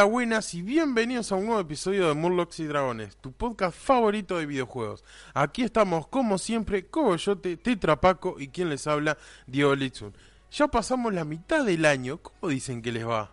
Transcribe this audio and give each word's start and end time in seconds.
Hola, 0.00 0.08
buenas 0.08 0.54
y 0.54 0.62
bienvenidos 0.62 1.30
a 1.30 1.34
un 1.34 1.44
nuevo 1.44 1.60
episodio 1.60 2.08
de 2.08 2.14
Murlocs 2.14 2.58
y 2.60 2.64
Dragones, 2.64 3.18
tu 3.18 3.32
podcast 3.32 3.76
favorito 3.76 4.38
de 4.38 4.46
videojuegos. 4.46 5.04
Aquí 5.34 5.62
estamos, 5.62 6.06
como 6.06 6.38
siempre, 6.38 6.86
Coyote, 6.86 7.58
Tetrapaco 7.58 8.40
y 8.40 8.48
quien 8.48 8.70
les 8.70 8.86
habla, 8.86 9.18
Diego 9.46 9.74
Litzun. 9.74 10.14
Ya 10.52 10.68
pasamos 10.68 11.12
la 11.12 11.26
mitad 11.26 11.66
del 11.66 11.84
año, 11.84 12.16
¿cómo 12.16 12.48
dicen 12.50 12.80
que 12.80 12.92
les 12.92 13.06
va? 13.06 13.30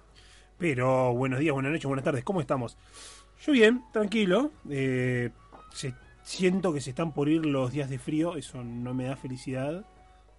Pero 0.58 1.14
buenos 1.14 1.40
días, 1.40 1.54
buenas 1.54 1.72
noches, 1.72 1.86
buenas 1.86 2.04
tardes, 2.04 2.26
¿cómo 2.26 2.42
estamos? 2.42 2.76
Yo 3.46 3.54
bien, 3.54 3.86
tranquilo. 3.94 4.52
eh, 4.70 5.30
siento 6.24 6.74
que 6.74 6.82
se 6.82 6.90
están 6.90 7.14
por 7.14 7.30
ir 7.30 7.46
los 7.46 7.72
días 7.72 7.90
de 7.90 7.98
frío, 7.98 8.36
eso 8.36 8.62
no 8.66 8.94
me 8.94 9.06
da 9.06 9.16
felicidad. 9.16 9.86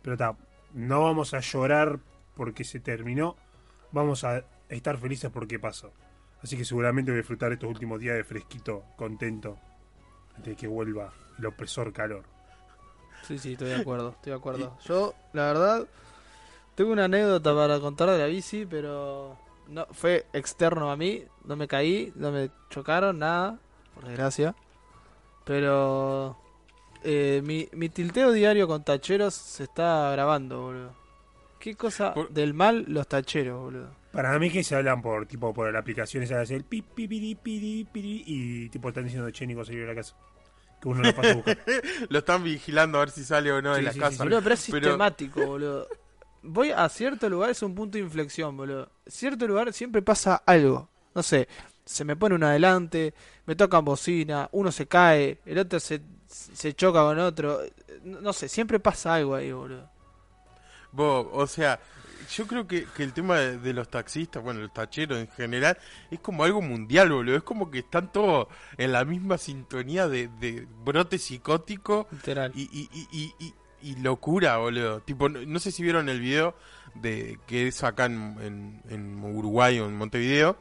Pero 0.03 0.13
está, 0.13 0.37
no 0.75 1.05
vamos 1.05 1.33
a 1.33 1.41
llorar 1.41 2.01
porque 2.37 2.65
se 2.65 2.81
terminó, 2.81 3.35
vamos 3.93 4.25
a 4.25 4.45
estar 4.69 4.99
felices 4.99 5.31
porque 5.33 5.59
pasó. 5.59 5.91
Así 6.43 6.57
que 6.57 6.65
seguramente 6.65 7.11
voy 7.11 7.19
a 7.19 7.23
disfrutar 7.23 7.53
estos 7.53 7.69
últimos 7.69 7.99
días 8.01 8.17
de 8.17 8.25
fresquito, 8.25 8.85
contento, 8.97 9.59
antes 10.37 10.53
de 10.53 10.57
que 10.57 10.67
vuelva 10.69 11.13
el 11.39 11.47
opresor 11.47 11.93
calor. 11.93 12.25
Sí, 13.23 13.39
sí, 13.39 13.53
estoy 13.53 13.69
de 13.71 13.77
acuerdo, 13.81 14.11
estoy 14.11 14.31
de 14.31 14.39
acuerdo. 14.39 14.79
Yo, 14.87 15.15
la 15.33 15.47
verdad, 15.47 15.87
tengo 16.77 16.93
una 16.93 17.05
anécdota 17.07 17.55
para 17.55 17.81
contar 17.81 18.09
de 18.11 18.19
la 18.19 18.27
bici, 18.27 18.65
pero 18.67 19.37
no 19.67 19.87
fue 19.91 20.27
externo 20.33 20.91
a 20.93 20.97
mí, 20.97 21.25
no 21.45 21.57
me 21.57 21.67
caí, 21.67 22.13
no 22.15 22.31
me 22.31 22.51
chocaron, 22.71 23.19
nada, 23.19 23.59
por 23.95 24.05
desgracia. 24.07 24.55
Pero 25.45 26.37
eh, 27.03 27.43
mi, 27.45 27.69
mi 27.73 27.89
tilteo 27.89 28.33
diario 28.33 28.69
con 28.69 28.85
tacheros 28.85 29.35
se 29.35 29.65
está 29.65 30.11
grabando, 30.13 30.63
boludo. 30.63 30.95
¿Qué 31.59 31.75
cosa 31.75 32.15
Por- 32.15 32.31
del 32.31 32.55
mal 32.55 32.85
los 32.89 33.09
tacheros, 33.09 33.61
boludo? 33.61 33.91
Para 34.13 34.39
mí 34.39 34.51
que 34.51 34.65
se 34.65 34.75
hablan 34.75 35.03
por 35.03 35.27
tipo 35.27 35.53
por 35.53 35.73
la 35.73 35.79
aplicación 35.79 36.23
esa 36.23 36.37
de 36.37 36.43
hacer 36.43 36.57
el 36.57 36.65
pi 36.65 36.83
pi 36.83 37.07
piri, 37.07 37.35
piri, 37.35 38.23
y 38.27 38.69
tipo 38.71 38.89
están 38.89 39.05
diciendo 39.05 39.31
che 39.31 39.47
Nico 39.47 39.65
salió 39.65 39.83
de 39.83 39.89
la 39.89 39.95
casa. 39.95 40.17
Que 40.81 40.89
uno 40.89 41.03
lo 41.03 41.15
pasa 41.15 41.31
a 41.33 41.35
buscar. 41.35 41.59
Lo 42.09 42.19
están 42.21 42.45
vigilando 42.45 42.99
a 42.99 43.01
ver 43.01 43.11
si 43.11 43.25
sale 43.25 43.51
o 43.51 43.61
no 43.61 43.75
de 43.75 43.83
la 43.83 43.93
sí, 43.93 43.99
casa. 43.99 44.13
sí. 44.13 44.19
Boludo, 44.19 44.43
pero 44.43 44.55
es 44.55 44.67
Pero- 44.71 44.85
sistemático, 44.87 45.45
boludo. 45.47 45.89
Voy 46.43 46.71
a 46.71 46.89
cierto 46.89 47.29
lugar, 47.29 47.51
es 47.51 47.63
un 47.63 47.75
punto 47.75 47.99
de 47.99 48.05
inflexión, 48.05 48.57
boludo. 48.57 48.89
Cierto 49.07 49.47
lugar 49.49 49.73
siempre 49.73 50.03
pasa 50.03 50.37
algo. 50.47 50.89
No 51.15 51.23
sé, 51.25 51.49
se 51.85 52.05
me 52.05 52.15
pone 52.15 52.37
uno 52.37 52.47
adelante, 52.47 53.13
me 53.45 53.57
tocan 53.57 53.85
bocina, 53.85 54.49
uno 54.53 54.71
se 54.71 54.87
cae, 54.87 55.41
el 55.45 55.59
otro 55.59 55.81
se, 55.81 56.01
se 56.29 56.75
choca 56.75 57.01
con 57.03 57.19
otro. 57.19 57.61
No 58.05 58.21
no 58.21 58.33
sé, 58.33 58.49
siempre 58.49 58.79
pasa 58.79 59.15
algo 59.17 59.35
ahí, 59.35 59.51
boludo. 59.51 59.91
Vos, 60.93 61.27
o 61.33 61.47
sea, 61.49 61.81
yo 62.31 62.47
creo 62.47 62.67
que, 62.67 62.87
que 62.97 63.03
el 63.03 63.13
tema 63.13 63.39
de, 63.39 63.59
de 63.59 63.73
los 63.73 63.89
taxistas, 63.89 64.43
bueno, 64.43 64.61
los 64.61 64.73
tacheros 64.73 65.19
en 65.19 65.29
general, 65.29 65.79
es 66.11 66.21
como 66.21 66.45
algo 66.45 66.61
mundial, 66.63 67.11
boludo. 67.11 67.37
Es 67.37 67.43
como 67.43 67.71
que 67.71 67.81
están 67.81 68.13
todos 68.13 68.49
en 68.77 68.93
la 68.93 69.05
misma 69.05 69.39
sintonía 69.39 70.09
de, 70.09 70.29
de 70.41 70.67
brote 70.85 71.19
psicótico 71.19 72.07
Literal. 72.11 72.53
y, 72.55 72.63
y, 72.63 72.89
y, 73.13 73.55
y, 73.81 73.97
locura, 73.97 74.57
boludo. 74.59 75.01
Tipo, 75.01 75.29
no, 75.29 75.41
no 75.47 75.59
sé 75.59 75.71
si 75.73 75.83
vieron 75.83 76.09
el 76.09 76.21
video 76.21 76.55
de 76.95 77.39
que 77.47 77.69
es 77.69 77.85
acá 77.85 78.07
en, 78.07 78.37
en, 78.41 78.83
en 78.89 79.25
Uruguay 79.25 79.79
o 79.79 79.87
en 79.87 79.97
Montevideo, 79.97 80.57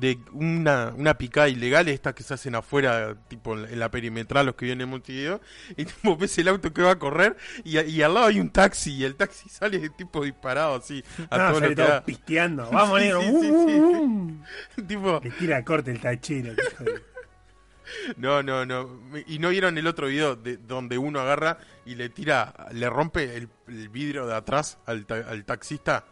de 0.00 0.18
una, 0.32 0.92
una 0.96 1.18
picada 1.18 1.48
ilegal, 1.48 1.86
estas 1.88 2.14
que 2.14 2.22
se 2.22 2.34
hacen 2.34 2.54
afuera, 2.54 3.14
tipo 3.28 3.54
en 3.56 3.78
la, 3.78 3.90
perimetral, 3.90 4.46
los 4.46 4.54
que 4.54 4.64
vienen 4.64 4.84
en 4.86 4.90
Montevideo, 4.90 5.40
y 5.76 5.84
tipo 5.84 6.16
ves 6.16 6.36
el 6.38 6.48
auto 6.48 6.72
que 6.72 6.82
va 6.82 6.92
a 6.92 6.98
correr 6.98 7.36
y, 7.64 7.76
a- 7.76 7.84
y 7.84 8.00
al 8.02 8.14
lado 8.14 8.26
hay 8.26 8.40
un 8.40 8.50
taxi 8.50 8.92
y 8.94 9.04
el 9.04 9.14
taxi 9.16 9.48
sale 9.48 9.90
tipo 9.90 10.24
disparado 10.24 10.76
así 10.76 11.04
a 11.30 11.38
No, 11.38 11.44
todo 11.50 11.54
sale 11.54 11.60
lo 11.60 11.68
que 11.68 11.74
todo 11.76 11.88
da. 11.88 12.04
pisteando. 12.04 12.70
Vamos, 12.72 12.98
Sí, 12.98 13.04
negro. 13.04 13.20
sí, 13.20 13.28
Uh, 13.30 13.42
sí, 13.42 13.50
uh, 13.50 13.68
sí. 13.68 14.80
uh. 14.80 14.84
tipo, 14.86 15.20
Le 15.22 15.30
tira 15.30 15.64
corte 15.64 15.90
el 15.90 16.00
tachero. 16.00 16.54
de- 16.54 17.02
No, 18.16 18.42
no, 18.42 18.64
no. 18.64 19.00
Y 19.26 19.38
no 19.38 19.48
vieron 19.50 19.76
el 19.76 19.86
otro 19.86 20.06
video 20.06 20.36
de 20.36 20.56
donde 20.56 20.96
uno 20.98 21.20
agarra 21.20 21.58
y 21.84 21.96
le 21.96 22.08
tira, 22.08 22.54
le 22.72 22.88
rompe 22.88 23.36
el, 23.36 23.48
el 23.68 23.88
vidrio 23.88 24.26
de 24.26 24.34
atrás 24.36 24.78
al, 24.86 25.06
ta- 25.06 25.24
al 25.28 25.44
taxista. 25.44 26.04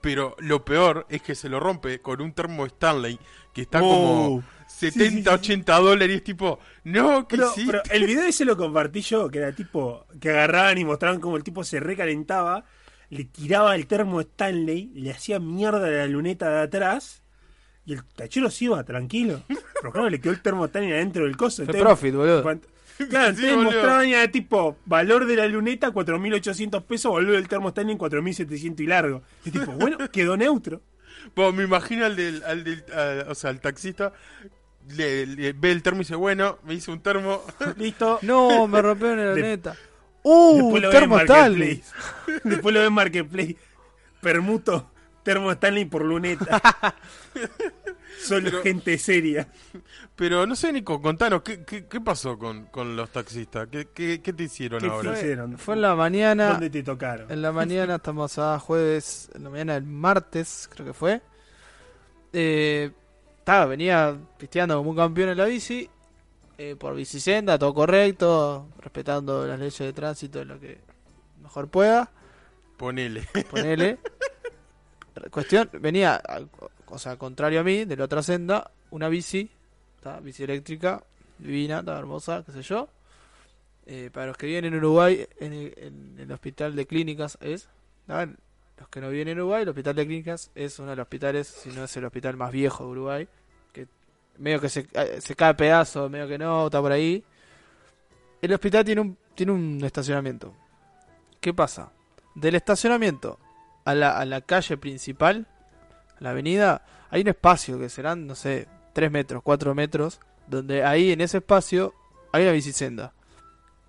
Pero 0.00 0.36
lo 0.38 0.64
peor 0.64 1.06
es 1.08 1.22
que 1.22 1.34
se 1.34 1.48
lo 1.48 1.58
rompe 1.60 2.00
con 2.00 2.20
un 2.20 2.32
termo 2.34 2.66
Stanley 2.66 3.18
que 3.54 3.62
está 3.62 3.80
como 3.80 4.36
Oh. 4.36 4.42
70, 4.66 5.10
sí, 5.10 5.22
sí. 5.22 5.28
80 5.28 5.78
dólares 5.78 6.14
y 6.14 6.16
es 6.18 6.24
tipo, 6.24 6.58
no, 6.84 7.28
¿qué 7.28 7.36
Pero, 7.36 7.50
hiciste? 7.52 7.70
pero 7.70 7.82
el 7.90 8.06
video 8.06 8.24
ese 8.24 8.44
lo 8.44 8.56
compartí 8.56 9.00
yo, 9.02 9.30
que 9.30 9.38
era 9.38 9.52
tipo, 9.52 10.04
que 10.20 10.30
agarraban 10.30 10.76
y 10.78 10.84
mostraban 10.84 11.20
como 11.20 11.36
el 11.36 11.44
tipo 11.44 11.62
se 11.64 11.78
recalentaba, 11.80 12.64
le 13.10 13.24
tiraba 13.24 13.76
el 13.76 13.86
termo 13.86 14.20
Stanley, 14.20 14.90
le 14.94 15.12
hacía 15.12 15.38
mierda 15.38 15.86
a 15.86 15.90
la 15.90 16.06
luneta 16.08 16.50
de 16.50 16.60
atrás, 16.62 17.22
y 17.86 17.92
el 17.92 18.04
tachero 18.04 18.50
se 18.50 18.64
iba 18.64 18.82
tranquilo. 18.82 19.42
Pero 19.80 19.92
claro, 19.92 20.10
le 20.10 20.20
quedó 20.20 20.32
el 20.32 20.42
termo 20.42 20.64
Stanley 20.64 20.92
adentro 20.92 21.24
del 21.24 21.36
coso. 21.36 21.62
Entonces- 21.62 21.82
profit, 21.82 22.14
boludo. 22.14 22.42
Claro, 23.08 23.34
Sí, 23.36 23.46
mostraban 23.56 24.08
ya 24.08 24.28
tipo, 24.28 24.76
valor 24.86 25.26
de 25.26 25.36
la 25.36 25.46
luneta 25.46 25.90
4.800 25.92 26.82
pesos, 26.82 27.12
valor 27.12 27.32
del 27.32 27.46
termo 27.48 27.68
Stanley 27.68 27.96
4.700 27.96 28.80
y 28.80 28.86
largo. 28.86 29.22
Y 29.44 29.50
tipo, 29.52 29.70
bueno, 29.72 29.98
quedó 30.10 30.36
neutro. 30.36 30.80
Bueno, 31.34 31.52
me 31.52 31.64
imagino 31.64 32.04
al 32.04 32.16
del, 32.16 32.42
al 32.44 32.64
del 32.64 32.84
o 33.28 33.34
sea, 33.34 33.50
al 33.50 33.60
taxista, 33.60 34.12
le, 34.88 35.26
le 35.26 35.52
ve 35.52 35.72
el 35.72 35.82
termo 35.82 36.00
y 36.00 36.04
dice, 36.04 36.16
bueno, 36.16 36.58
me 36.64 36.74
hice 36.74 36.90
un 36.90 37.00
termo. 37.00 37.42
Listo. 37.76 38.18
No, 38.22 38.66
me 38.68 38.82
rompieron 38.82 39.24
la 39.24 39.34
neta. 39.34 39.76
¡Uh! 40.22 40.80
Termo 40.90 41.18
Stanley. 41.20 41.82
Después 42.44 42.74
lo 42.74 42.80
ven 42.80 42.88
en 42.88 42.94
Marketplace. 42.94 43.56
Permuto 44.20 44.90
termo 45.24 45.50
Stanley 45.50 45.86
por 45.86 46.04
luneta. 46.04 46.62
Solo 48.22 48.50
Pero- 48.50 48.62
gente 48.62 48.96
seria. 48.98 49.48
Pero 50.16 50.46
no 50.46 50.54
sé, 50.56 50.72
Nico, 50.72 51.00
contanos, 51.02 51.42
¿qué, 51.42 51.64
qué, 51.64 51.86
qué 51.86 52.00
pasó 52.00 52.38
con, 52.38 52.66
con 52.66 52.96
los 52.96 53.10
taxistas? 53.10 53.68
¿Qué, 53.68 53.88
qué, 53.92 54.20
qué 54.22 54.32
te 54.32 54.44
hicieron 54.44 54.80
¿Qué 54.80 54.86
ahora? 54.86 55.10
fue? 55.10 55.18
hicieron? 55.20 55.58
Fue 55.58 55.74
en 55.74 55.80
la 55.82 55.94
mañana. 55.94 56.50
¿Dónde 56.50 56.70
te 56.70 56.82
tocaron? 56.82 57.30
En 57.30 57.42
la 57.42 57.52
mañana, 57.52 57.94
estamos 57.96 58.38
a 58.38 58.58
jueves, 58.58 59.30
en 59.34 59.44
la 59.44 59.50
mañana 59.50 59.74
del 59.74 59.84
martes, 59.84 60.68
creo 60.72 60.86
que 60.86 60.92
fue. 60.92 61.20
Eh, 62.32 62.90
estaba, 63.38 63.66
venía 63.66 64.16
pisteando 64.38 64.76
como 64.78 64.90
un 64.90 64.96
campeón 64.96 65.28
en 65.30 65.36
la 65.38 65.44
bici, 65.44 65.88
eh, 66.58 66.76
por 66.76 66.94
bicisenda, 66.94 67.58
todo 67.58 67.74
correcto, 67.74 68.68
respetando 68.80 69.46
las 69.46 69.58
leyes 69.58 69.78
de 69.78 69.92
tránsito 69.92 70.44
lo 70.44 70.58
que 70.58 70.78
mejor 71.42 71.68
pueda, 71.68 72.10
Ponele. 72.76 73.28
ponele. 73.50 73.98
Cuestión, 75.30 75.68
venía, 75.80 76.20
o 76.88 76.98
sea, 76.98 77.16
contrario 77.16 77.60
a 77.60 77.64
mí, 77.64 77.84
de 77.84 77.96
la 77.96 78.04
otra 78.04 78.22
senda, 78.22 78.70
una 78.90 79.08
bici, 79.08 79.50
¿tá? 80.00 80.20
bici 80.20 80.44
eléctrica, 80.44 81.02
divina, 81.38 81.80
está 81.80 81.98
hermosa, 81.98 82.42
qué 82.44 82.52
sé 82.52 82.62
yo. 82.62 82.88
Eh, 83.86 84.10
para 84.12 84.26
los 84.26 84.36
que 84.36 84.46
viven 84.46 84.64
en 84.64 84.76
Uruguay, 84.76 85.26
en 85.40 85.52
el, 86.18 86.32
hospital 86.32 86.74
de 86.74 86.86
clínicas 86.86 87.36
es. 87.40 87.68
¿tá? 88.06 88.26
Los 88.26 88.88
que 88.88 89.00
no 89.00 89.10
viven 89.10 89.28
en 89.28 89.38
Uruguay, 89.38 89.62
el 89.62 89.68
hospital 89.68 89.94
de 89.94 90.06
clínicas 90.06 90.50
es 90.54 90.78
uno 90.78 90.90
de 90.90 90.96
los 90.96 91.04
hospitales, 91.04 91.46
si 91.46 91.70
no 91.70 91.84
es 91.84 91.96
el 91.96 92.04
hospital 92.04 92.36
más 92.36 92.50
viejo 92.50 92.84
de 92.84 92.90
Uruguay. 92.90 93.28
Que 93.72 93.86
medio 94.38 94.60
que 94.60 94.68
se, 94.68 94.86
eh, 94.92 95.34
cae 95.36 95.54
pedazo, 95.54 96.08
medio 96.08 96.26
que 96.26 96.38
no, 96.38 96.66
está 96.66 96.80
por 96.80 96.92
ahí. 96.92 97.22
El 98.40 98.52
hospital 98.52 98.84
tiene 98.84 99.00
un, 99.00 99.18
tiene 99.34 99.52
un 99.52 99.84
estacionamiento. 99.84 100.54
¿Qué 101.40 101.52
pasa? 101.52 101.92
Del 102.34 102.54
estacionamiento 102.54 103.38
a 103.84 103.94
la, 103.94 104.18
a 104.18 104.24
la 104.24 104.40
calle 104.40 104.78
principal, 104.78 105.46
la 106.24 106.30
avenida, 106.30 106.82
hay 107.10 107.22
un 107.22 107.28
espacio 107.28 107.78
que 107.78 107.88
serán, 107.88 108.26
no 108.26 108.34
sé, 108.34 108.66
3 108.92 109.10
metros, 109.10 109.42
4 109.42 109.74
metros, 109.74 110.20
donde 110.46 110.84
ahí 110.84 111.12
en 111.12 111.20
ese 111.20 111.38
espacio 111.38 111.94
hay 112.32 112.42
una 112.42 112.52
bicisenda. 112.52 113.12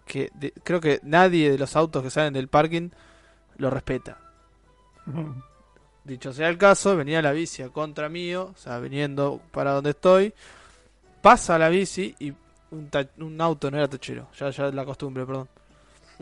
Que 0.06 0.30
de- 0.36 0.54
creo 0.64 0.80
que 0.80 1.00
nadie 1.04 1.52
de 1.52 1.58
los 1.58 1.76
autos 1.76 2.04
que 2.04 2.10
salen 2.12 2.34
del 2.34 2.48
parking 2.48 2.90
lo 3.58 3.70
respeta. 3.70 4.18
Dicho 6.04 6.34
sea 6.34 6.50
el 6.50 6.58
caso, 6.58 6.96
venía 6.96 7.22
la 7.22 7.32
bici 7.32 7.64
a 7.64 7.70
contra 7.70 8.10
mío, 8.10 8.52
o 8.54 8.58
sea, 8.58 8.80
viniendo 8.80 9.42
para 9.52 9.72
donde 9.72 9.92
estoy, 9.92 10.34
pasa 11.22 11.58
la 11.58 11.70
bici 11.70 12.16
y 12.20 12.34
un, 12.72 13.42
auto 13.42 13.72
no 13.72 13.78
era 13.78 13.88
tachero, 13.88 14.28
ya, 14.38 14.50
ya 14.52 14.70
la 14.72 14.86
costumbre, 14.86 15.26
perdón. 15.26 15.50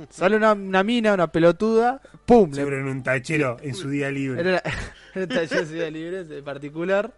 Sale 0.10 0.36
una, 0.38 0.54
una 0.54 0.84
mina, 0.84 1.14
una 1.14 1.28
pelotuda, 1.32 2.02
¡pum! 2.26 2.52
le 2.52 2.62
en 2.64 2.88
un 2.88 3.04
tachero 3.04 3.58
en 3.62 3.76
su 3.76 3.90
día 3.90 4.10
libre. 4.10 4.42
era, 4.42 4.62
era 5.16 5.24
un 5.24 5.28
taller 5.30 5.50
de 5.60 5.66
ciudad 5.66 5.90
libre 5.92 6.24
de 6.24 6.42
particular. 6.44 7.14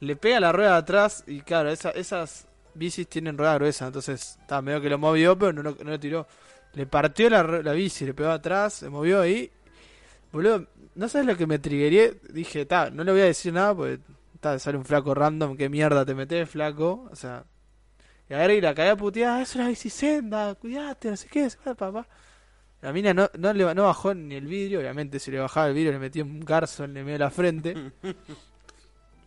Le 0.00 0.16
pega 0.16 0.40
la 0.40 0.50
rueda 0.52 0.72
de 0.72 0.76
atrás 0.78 1.24
y 1.26 1.40
claro, 1.42 1.70
esa- 1.70 1.90
esas 1.90 2.46
bicis 2.74 3.06
tienen 3.08 3.36
rueda 3.36 3.54
gruesa, 3.56 3.86
entonces 3.88 4.38
está 4.40 4.62
medio 4.62 4.80
que 4.80 4.88
lo 4.88 4.98
movió, 4.98 5.38
pero 5.38 5.52
no, 5.52 5.62
lo- 5.62 5.76
no 5.82 5.90
lo 5.90 6.00
tiró. 6.00 6.26
Le 6.74 6.86
partió 6.86 7.28
la, 7.28 7.42
la 7.42 7.72
bici, 7.72 8.06
le 8.06 8.14
pegó 8.14 8.30
atrás, 8.30 8.74
se 8.74 8.88
movió 8.88 9.20
ahí. 9.20 9.50
Boludo, 10.32 10.66
no 10.94 11.08
sabes 11.08 11.26
lo 11.26 11.36
que 11.36 11.46
me 11.46 11.58
trigueé. 11.58 12.14
Dije, 12.32 12.64
ta, 12.64 12.90
no 12.90 13.04
le 13.04 13.12
voy 13.12 13.20
a 13.22 13.24
decir 13.24 13.52
nada 13.52 13.74
porque 13.74 13.98
ta, 14.40 14.58
sale 14.58 14.78
un 14.78 14.84
flaco 14.84 15.12
random, 15.14 15.56
qué 15.56 15.68
mierda 15.68 16.04
te 16.06 16.14
metes, 16.14 16.48
flaco. 16.48 17.08
O 17.10 17.16
sea, 17.16 17.44
y 18.30 18.34
agarré 18.34 18.56
y 18.56 18.60
la 18.60 18.74
cagué 18.74 18.90
a 18.90 18.96
putear, 18.96 19.42
es 19.42 19.56
una 19.56 19.68
bicisenda, 19.68 20.54
cuidate, 20.54 21.10
no 21.10 21.16
sé 21.16 21.26
qué, 21.28 21.50
se 21.50 21.58
va, 21.66 21.74
papá. 21.74 22.06
La 22.80 22.92
mina 22.92 23.12
no, 23.12 23.28
no, 23.36 23.52
le, 23.52 23.74
no 23.74 23.82
bajó 23.82 24.14
ni 24.14 24.36
el 24.36 24.46
vidrio, 24.46 24.78
obviamente 24.78 25.18
si 25.18 25.32
le 25.32 25.40
bajaba 25.40 25.66
el 25.66 25.74
vidrio 25.74 25.92
le 25.92 25.98
metía 25.98 26.22
un 26.22 26.40
garzo 26.40 26.84
en 26.84 26.96
el 26.96 27.04
medio 27.04 27.14
de 27.14 27.24
la 27.24 27.30
frente. 27.30 27.92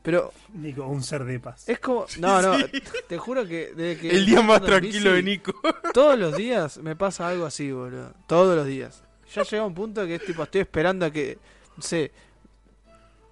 Pero 0.04 0.34
Nico, 0.54 0.86
un 0.88 1.04
ser 1.04 1.26
de 1.26 1.40
paz. 1.40 1.68
es 1.68 1.80
como. 1.80 2.06
No, 2.20 2.42
no, 2.42 2.58
te 3.08 3.18
juro 3.18 3.46
que 3.46 3.74
desde 3.76 4.02
que. 4.02 4.10
El 4.10 4.26
día 4.26 4.42
más 4.42 4.62
tranquilo 4.62 5.14
de 5.14 5.24
Nico. 5.24 5.54
Todos 5.94 6.18
los 6.18 6.36
días 6.36 6.78
me 6.78 6.96
pasa 6.96 7.28
algo 7.28 7.46
así, 7.46 7.72
boludo. 7.72 8.14
Todos 8.28 8.56
los 8.56 8.66
días. 8.66 9.04
Ya 9.34 9.44
llega 9.44 9.66
un 9.66 9.74
punto 9.74 10.06
que 10.06 10.16
es 10.16 10.26
tipo, 10.26 10.44
estoy 10.44 10.62
esperando 10.62 11.06
a 11.06 11.12
que. 11.12 11.38
No 11.76 11.84
sé. 11.84 12.12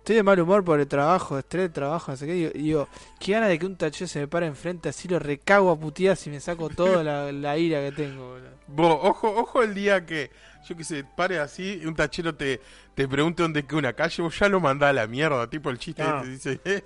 Estoy 0.02 0.16
de 0.16 0.24
mal 0.24 0.40
humor 0.40 0.64
por 0.66 0.80
el 0.80 0.88
trabajo, 0.88 1.38
estrés 1.38 1.66
de 1.66 1.70
trabajo, 1.70 2.12
no 2.12 2.18
sé 2.18 2.26
qué. 2.26 2.50
Digo, 2.56 2.88
qué 3.20 3.34
gana 3.34 3.48
de 3.48 3.60
que 3.60 3.68
un 3.68 3.76
taché 3.78 4.08
se 4.08 4.20
me 4.20 4.28
pare 4.28 4.48
enfrente, 4.48 4.90
así 4.90 5.08
lo 5.08 5.20
recago 5.20 5.70
a 5.70 5.80
puteadas 5.80 6.26
y 6.26 6.32
me 6.32 6.40
saco 6.40 6.70
toda 6.70 7.04
la, 7.04 7.32
la 7.32 7.56
ira 7.58 7.80
que 7.82 7.92
tengo, 7.92 8.30
boludo. 8.30 8.50
Vos, 8.68 9.00
ojo, 9.04 9.30
ojo 9.36 9.62
el 9.62 9.76
día 9.76 10.04
que, 10.06 10.32
yo 10.68 10.76
que 10.76 10.84
sé, 10.84 11.04
pare 11.04 11.38
así 11.38 11.80
y 11.84 11.86
un 11.86 11.94
tachero 11.96 12.34
te, 12.34 12.60
te 12.96 13.08
pregunte 13.08 13.44
dónde 13.44 13.64
queda 13.64 13.78
una 13.78 13.94
calle, 13.94 14.24
vos 14.24 14.40
ya 14.40 14.50
lo 14.50 14.60
mandás 14.60 14.90
a 14.90 14.94
la 14.94 15.06
mierda, 15.08 15.48
tipo 15.48 15.70
el 15.70 15.78
chiste 15.78 16.02
Ah. 16.02 16.24
este, 16.26 16.30
dice, 16.32 16.62
eh, 16.66 16.84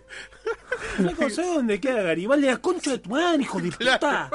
Flaco, 0.98 1.30
¿sabes 1.30 1.54
dónde 1.56 1.80
queda 1.80 2.02
Garibaldi? 2.02 2.48
La 2.48 2.58
concha 2.58 2.92
de 2.92 2.98
tu 3.00 3.10
madre, 3.12 3.42
hijo 3.44 3.60
de 3.62 3.72
puta. 3.72 4.30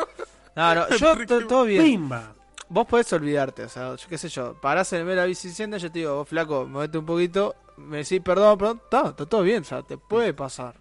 No, 0.56 0.74
no, 0.74 0.88
yo 0.96 1.26
to- 1.26 1.46
todo 1.46 1.64
bien. 1.64 1.84
Pimba. 1.84 2.34
Vos 2.72 2.86
podés 2.86 3.12
olvidarte, 3.12 3.64
o 3.64 3.68
sea, 3.68 3.96
yo 3.96 4.08
qué 4.08 4.16
sé 4.16 4.28
yo, 4.28 4.54
parás 4.60 4.92
en 4.92 5.08
el 5.08 5.16
la 5.16 5.24
bici 5.24 5.50
yo 5.52 5.68
te 5.90 5.98
digo, 5.98 6.14
vos 6.14 6.28
flaco, 6.28 6.66
movete 6.68 6.98
un 6.98 7.04
poquito, 7.04 7.56
me 7.76 7.98
decís 7.98 8.20
perdón, 8.20 8.56
perdón, 8.58 8.80
está, 8.84 9.08
está 9.08 9.26
todo 9.26 9.42
bien, 9.42 9.62
o 9.62 9.64
sea, 9.64 9.82
te 9.82 9.98
puede 9.98 10.32
pasar. 10.32 10.76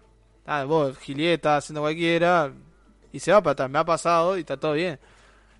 Ah, 0.46 0.62
vos, 0.64 0.96
Gilieta, 0.98 1.56
haciendo 1.56 1.80
cualquiera, 1.80 2.52
y 3.12 3.18
se 3.18 3.32
va 3.32 3.42
para 3.42 3.52
atrás, 3.52 3.70
me 3.70 3.78
ha 3.80 3.84
pasado 3.84 4.36
y 4.36 4.40
está 4.40 4.56
todo 4.56 4.74
bien. 4.74 5.00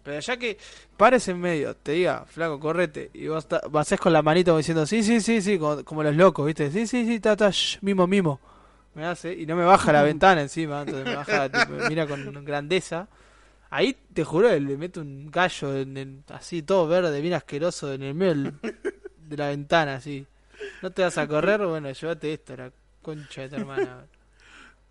Pero 0.05 0.21
ya 0.21 0.37
que 0.37 0.56
pares 0.97 1.27
en 1.27 1.41
medio, 1.41 1.75
te 1.77 1.93
diga, 1.93 2.25
flaco, 2.27 2.61
correte, 2.61 3.11
y 3.12 3.26
vos 3.26 3.49
ta- 3.49 3.62
haces 3.75 3.99
con 3.99 4.12
la 4.12 4.23
manito 4.23 4.56
diciendo, 4.56 4.87
sí, 4.87 5.03
sí, 5.03 5.21
sí, 5.21 5.43
sí, 5.43 5.59
como, 5.59 5.85
como 5.85 6.05
los 6.05 6.15
locos, 6.15 6.47
¿viste? 6.47 6.71
Sí, 6.71 6.87
sí, 6.87 7.06
sí, 7.06 7.17
está, 7.17 7.33
está, 7.33 7.50
shh, 7.50 7.79
mimo, 7.83 8.06
mimo. 8.06 8.38
Me 8.94 9.05
hace, 9.05 9.33
y 9.35 9.47
no 9.47 9.56
me 9.56 9.65
baja 9.65 9.93
la 9.93 10.03
ventana 10.05 10.43
encima, 10.43 10.83
entonces 10.83 11.06
me 11.09 11.17
baja, 11.17 11.49
tipo, 11.49 11.73
mira 11.88 12.06
con 12.06 12.44
grandeza. 12.44 13.09
Ahí 13.71 13.97
te 14.13 14.25
juro 14.25 14.49
le 14.49 14.77
meto 14.77 15.01
un 15.01 15.31
gallo 15.31 15.77
en 15.77 15.97
el- 15.97 16.23
así 16.29 16.63
todo 16.63 16.89
verde, 16.89 17.21
bien 17.21 17.35
asqueroso 17.35 17.93
en 17.93 18.03
el 18.03 18.15
medio 18.15 18.35
del- 18.35 18.55
de 19.29 19.37
la 19.37 19.49
ventana, 19.49 19.95
así. 19.95 20.27
No 20.83 20.91
te 20.91 21.03
vas 21.03 21.17
a 21.19 21.27
correr, 21.29 21.65
bueno, 21.65 21.91
llévate 21.91 22.33
esto, 22.33 22.57
la 22.57 22.71
concha 23.03 23.43
de 23.43 23.49
tu 23.51 23.57
hermana. 23.57 24.05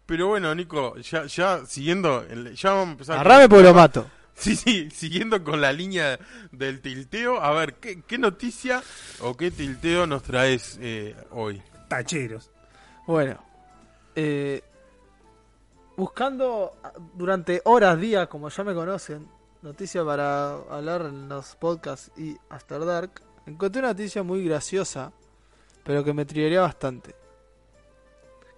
pero 0.06 0.28
bueno, 0.28 0.56
Nico, 0.56 0.96
ya, 0.98 1.26
ya 1.26 1.66
siguiendo, 1.66 2.24
el- 2.28 2.56
ya 2.56 2.72
vamos 2.72 2.88
a 2.88 2.92
empezar. 2.94 3.18
Arrame 3.20 3.48
porque 3.50 3.64
lo 3.64 3.74
mato. 3.74 4.10
Sí, 4.40 4.56
sí, 4.56 4.90
siguiendo 4.90 5.44
con 5.44 5.60
la 5.60 5.74
línea 5.74 6.18
del 6.54 6.80
tilteo, 6.80 7.42
a 7.44 7.52
ver, 7.52 7.74
¿qué, 7.74 8.02
qué 8.08 8.18
noticia 8.18 8.81
o 9.20 9.36
qué 9.36 9.52
tilteo 9.52 10.08
nos 10.08 10.24
traes 10.24 10.80
eh, 10.81 11.14
hoy? 11.31 11.62
Tacheros. 11.90 12.50
Bueno, 13.06 13.38
eh, 14.16 14.64
buscando 16.00 16.78
ah, 16.81 16.94
durante 17.13 17.62
horas, 17.66 18.00
días, 18.00 18.30
como 18.30 18.48
ya 18.48 18.63
me 18.63 18.74
conocen, 18.74 19.28
noticias 19.62 20.06
para 20.06 20.54
hablar 20.69 21.01
en 21.01 21.28
los 21.28 21.57
podcasts 21.57 22.10
y 22.18 22.38
After 22.50 22.86
Dark, 22.86 23.22
encontré 23.46 23.81
una 23.81 23.90
noticia 23.90 24.24
muy 24.24 24.46
graciosa, 24.46 25.12
pero 25.84 26.01
que 26.01 26.13
me 26.13 26.24
triguería 26.24 26.62
bastante. 26.62 27.13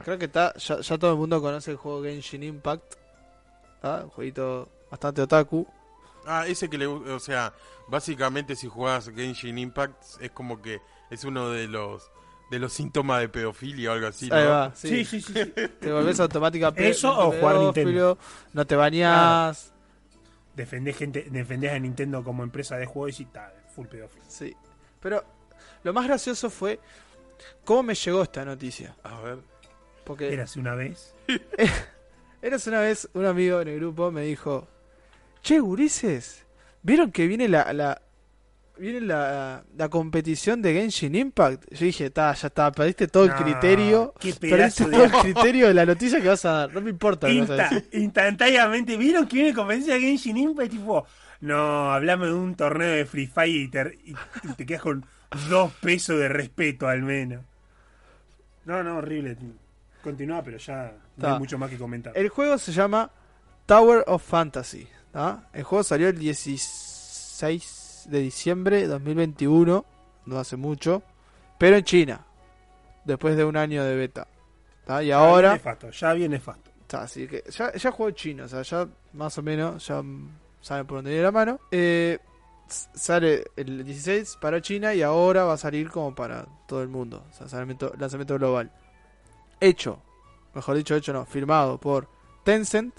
Creo 0.04 0.20
que 0.20 0.26
está, 0.26 0.54
ya, 0.56 0.98
todo 1.00 1.14
el 1.14 1.18
mundo 1.18 1.42
conoce 1.42 1.72
el 1.72 1.78
juego 1.78 2.04
Genshin 2.04 2.44
Impact, 2.44 2.94
¿tá? 3.82 4.04
un 4.04 4.12
jueguito 4.12 4.70
bastante 4.92 5.24
otaku. 5.24 5.66
Ah, 6.28 6.46
ese 6.46 6.70
que 6.70 6.78
le 6.78 6.86
o 6.86 7.20
sea, 7.20 7.54
básicamente 7.88 8.56
si 8.56 8.68
jugás 8.68 9.10
Genshin 9.10 9.58
Impact 9.58 10.22
es 10.22 10.30
como 10.30 10.62
que 10.62 10.80
es 11.10 11.24
uno 11.24 11.50
de 11.50 11.68
los 11.68 12.12
de 12.51 12.59
los 12.59 12.74
síntomas 12.74 13.21
de 13.21 13.30
pedofilia 13.30 13.92
o 13.92 13.94
algo 13.94 14.07
así, 14.07 14.27
¿no? 14.27 14.36
Ahí 14.36 14.45
va, 14.45 14.75
Sí, 14.75 15.06
sí. 15.06 15.21
sí, 15.21 15.21
sí. 15.21 15.33
sí. 15.33 15.68
Te 15.80 15.92
volvés 15.92 16.19
automáticamente 16.19 16.89
¿Eso 16.89 17.09
o 17.18 17.31
jugar 17.31 17.56
pedófilo, 17.74 18.18
No 18.51 18.68
te 18.68 18.75
bañás. 18.75 19.71
Defendés, 20.53 20.98
gente, 20.98 21.27
defendés 21.31 21.71
a 21.71 21.80
Nintendo 21.80 22.21
como 22.25 22.44
empresa 22.44 22.75
de 22.75 22.86
juegos 22.86 23.21
y 23.21 23.25
tal, 23.25 23.53
full 23.74 23.88
pedófilo. 23.88 24.25
Sí. 24.27 24.53
Pero 25.00 25.24
lo 25.83 25.94
más 25.94 26.06
gracioso 26.06 26.50
fue 26.50 26.77
cómo 27.63 27.83
me 27.83 27.95
llegó 27.95 28.21
esta 28.21 28.44
noticia. 28.44 28.95
A 29.03 29.21
ver. 29.21 29.38
Porque 30.03 30.33
Érase 30.33 30.59
una 30.59 30.75
vez. 30.75 31.15
eras 32.42 32.68
una 32.68 32.81
vez 32.81 33.07
un 33.13 33.25
amigo 33.25 33.62
en 33.62 33.69
el 33.69 33.77
grupo 33.77 34.12
me 34.12 34.24
dijo, 34.24 34.68
che, 35.42 35.62
gurises, 35.62 36.45
¿vieron 36.83 37.13
que 37.13 37.27
viene 37.27 37.48
la, 37.48 37.71
la 37.71 38.01
viene 38.78 39.02
la, 39.02 39.64
la 39.78 39.90
competición 39.90 40.62
de 40.62 40.74
Genshin 40.74 41.16
Impact? 41.16 41.72
Yo 41.74 41.86
dije, 41.86 42.10
ta, 42.10 42.34
ya 42.34 42.48
está, 42.48 42.72
perdiste 42.72 43.08
todo 43.08 43.26
el 43.26 43.34
criterio. 43.34 44.14
qué 44.20 44.34
Perdiste 44.40 44.86
todo 44.86 45.04
el 45.04 45.12
criterio 45.12 45.68
de 45.68 45.74
la 45.74 45.86
noticia 45.86 46.20
que 46.22 46.28
vas 46.28 46.44
a 46.46 46.52
dar. 46.52 46.74
No 46.74 46.82
me 46.82 46.90
importa 46.90 47.28
lo 47.28 47.34
que 47.34 47.40
vas 47.42 47.50
a 47.50 47.54
Insta- 47.56 47.70
decir. 47.76 47.90
instantáneamente, 48.02 48.98
¿vieron 48.98 49.28
que 49.28 49.36
viene 49.38 49.54
competencia 49.54 49.94
de 49.96 50.00
Genshin 50.02 50.38
Impact? 50.38 50.72
Tipo, 50.72 51.06
no, 51.42 51.92
hablame 51.92 52.28
de 52.28 52.34
un 52.34 52.56
torneo 52.56 52.90
de 52.90 53.06
Free 53.06 53.28
Fire 53.28 53.48
y 53.56 53.68
te, 53.68 54.00
y- 54.06 54.16
y 54.44 54.54
te 54.56 54.66
quedas 54.66 54.82
con 54.82 55.06
dos 55.50 55.72
pesos 55.74 56.20
de 56.20 56.28
respeto 56.30 56.88
al 56.88 57.02
menos. 57.04 57.44
No, 58.66 58.84
no, 58.84 58.98
horrible. 58.98 59.38
Continúa, 60.04 60.42
pero 60.44 60.58
ya 60.58 60.92
no 61.18 61.34
hay 61.34 61.40
mucho 61.40 61.58
más 61.58 61.70
que 61.70 61.78
comentar. 61.78 62.14
El 62.16 62.30
juego 62.30 62.58
se 62.58 62.72
llama 62.72 63.10
Tower 63.66 64.04
of 64.08 64.24
Fantasy. 64.24 64.88
¿tá? 65.12 65.48
El 65.54 65.64
juego 65.64 65.84
salió 65.84 66.08
el 66.10 66.18
16 66.18 67.42
de 68.09 68.19
diciembre 68.19 68.81
de 68.81 68.88
2021, 68.88 69.86
no 70.25 70.39
hace 70.39 70.57
mucho, 70.57 71.03
pero 71.57 71.77
en 71.77 71.83
China, 71.83 72.25
después 73.06 73.36
de 73.38 73.44
un 73.45 73.57
año 73.57 73.83
de 73.83 73.95
beta. 73.95 74.27
¿tá? 74.86 75.03
Y 75.03 75.07
Ya 75.07 75.18
ahora, 75.18 75.50
viene 75.50 75.63
nefasto, 75.63 75.89
ya 75.92 76.13
viene 76.13 76.36
nefasto. 76.36 76.71
tá, 76.88 77.01
así 77.03 77.27
que 77.27 77.44
ya, 77.50 77.74
ya 77.74 77.92
juego 77.92 78.12
chino, 78.12 78.45
o 78.45 78.48
sea, 78.48 78.62
ya 78.63 78.88
más 79.13 79.38
o 79.38 79.42
menos 79.44 79.86
ya 79.88 80.01
saben 80.62 80.86
por 80.88 80.98
dónde 81.00 81.12
viene 81.12 81.24
la 81.24 81.31
mano. 81.31 81.59
Eh, 81.71 82.19
sale 82.68 83.45
el 83.56 83.83
16 83.83 84.38
para 84.39 84.62
China 84.62 84.94
y 84.94 85.01
ahora 85.01 85.44
va 85.44 85.53
a 85.53 85.57
salir 85.57 85.89
como 85.89 86.15
para 86.15 86.45
todo 86.68 86.81
el 86.81 86.88
mundo, 86.89 87.24
o 87.30 87.33
sea, 87.33 87.42
lanzamiento, 87.42 87.94
lanzamiento 87.98 88.38
global. 88.38 88.72
Hecho, 89.60 90.01
mejor 90.55 90.75
dicho, 90.77 90.96
hecho 90.96 91.13
no, 91.13 91.25
firmado 91.25 91.77
por 91.77 92.08
Tencent, 92.43 92.96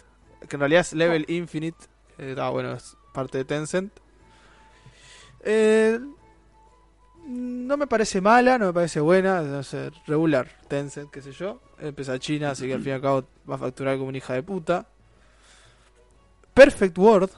que 0.48 0.56
en 0.56 0.60
realidad 0.60 0.82
es 0.82 0.92
Level 0.92 1.24
Infinite, 1.28 1.78
eh, 2.18 2.36
ah, 2.38 2.50
bueno, 2.50 2.72
es 2.74 2.96
parte 3.12 3.38
de 3.38 3.44
Tencent. 3.44 3.92
Eh, 5.44 5.98
no 7.26 7.76
me 7.76 7.86
parece 7.86 8.20
mala, 8.20 8.58
no 8.58 8.66
me 8.66 8.72
parece 8.72 9.00
buena, 9.00 9.42
no 9.42 9.62
sé, 9.62 9.90
regular, 10.06 10.48
Tencent, 10.68 11.10
qué 11.10 11.22
sé 11.22 11.32
yo. 11.32 11.60
Empieza 11.78 12.18
China, 12.18 12.50
así 12.50 12.66
que 12.66 12.74
al 12.74 12.80
fin 12.80 12.90
y 12.90 12.94
al 12.94 13.00
cabo 13.00 13.24
va 13.48 13.54
a 13.54 13.58
facturar 13.58 13.96
como 13.96 14.08
una 14.08 14.18
hija 14.18 14.34
de 14.34 14.42
puta. 14.42 14.86
Perfect 16.54 16.98
World, 16.98 17.30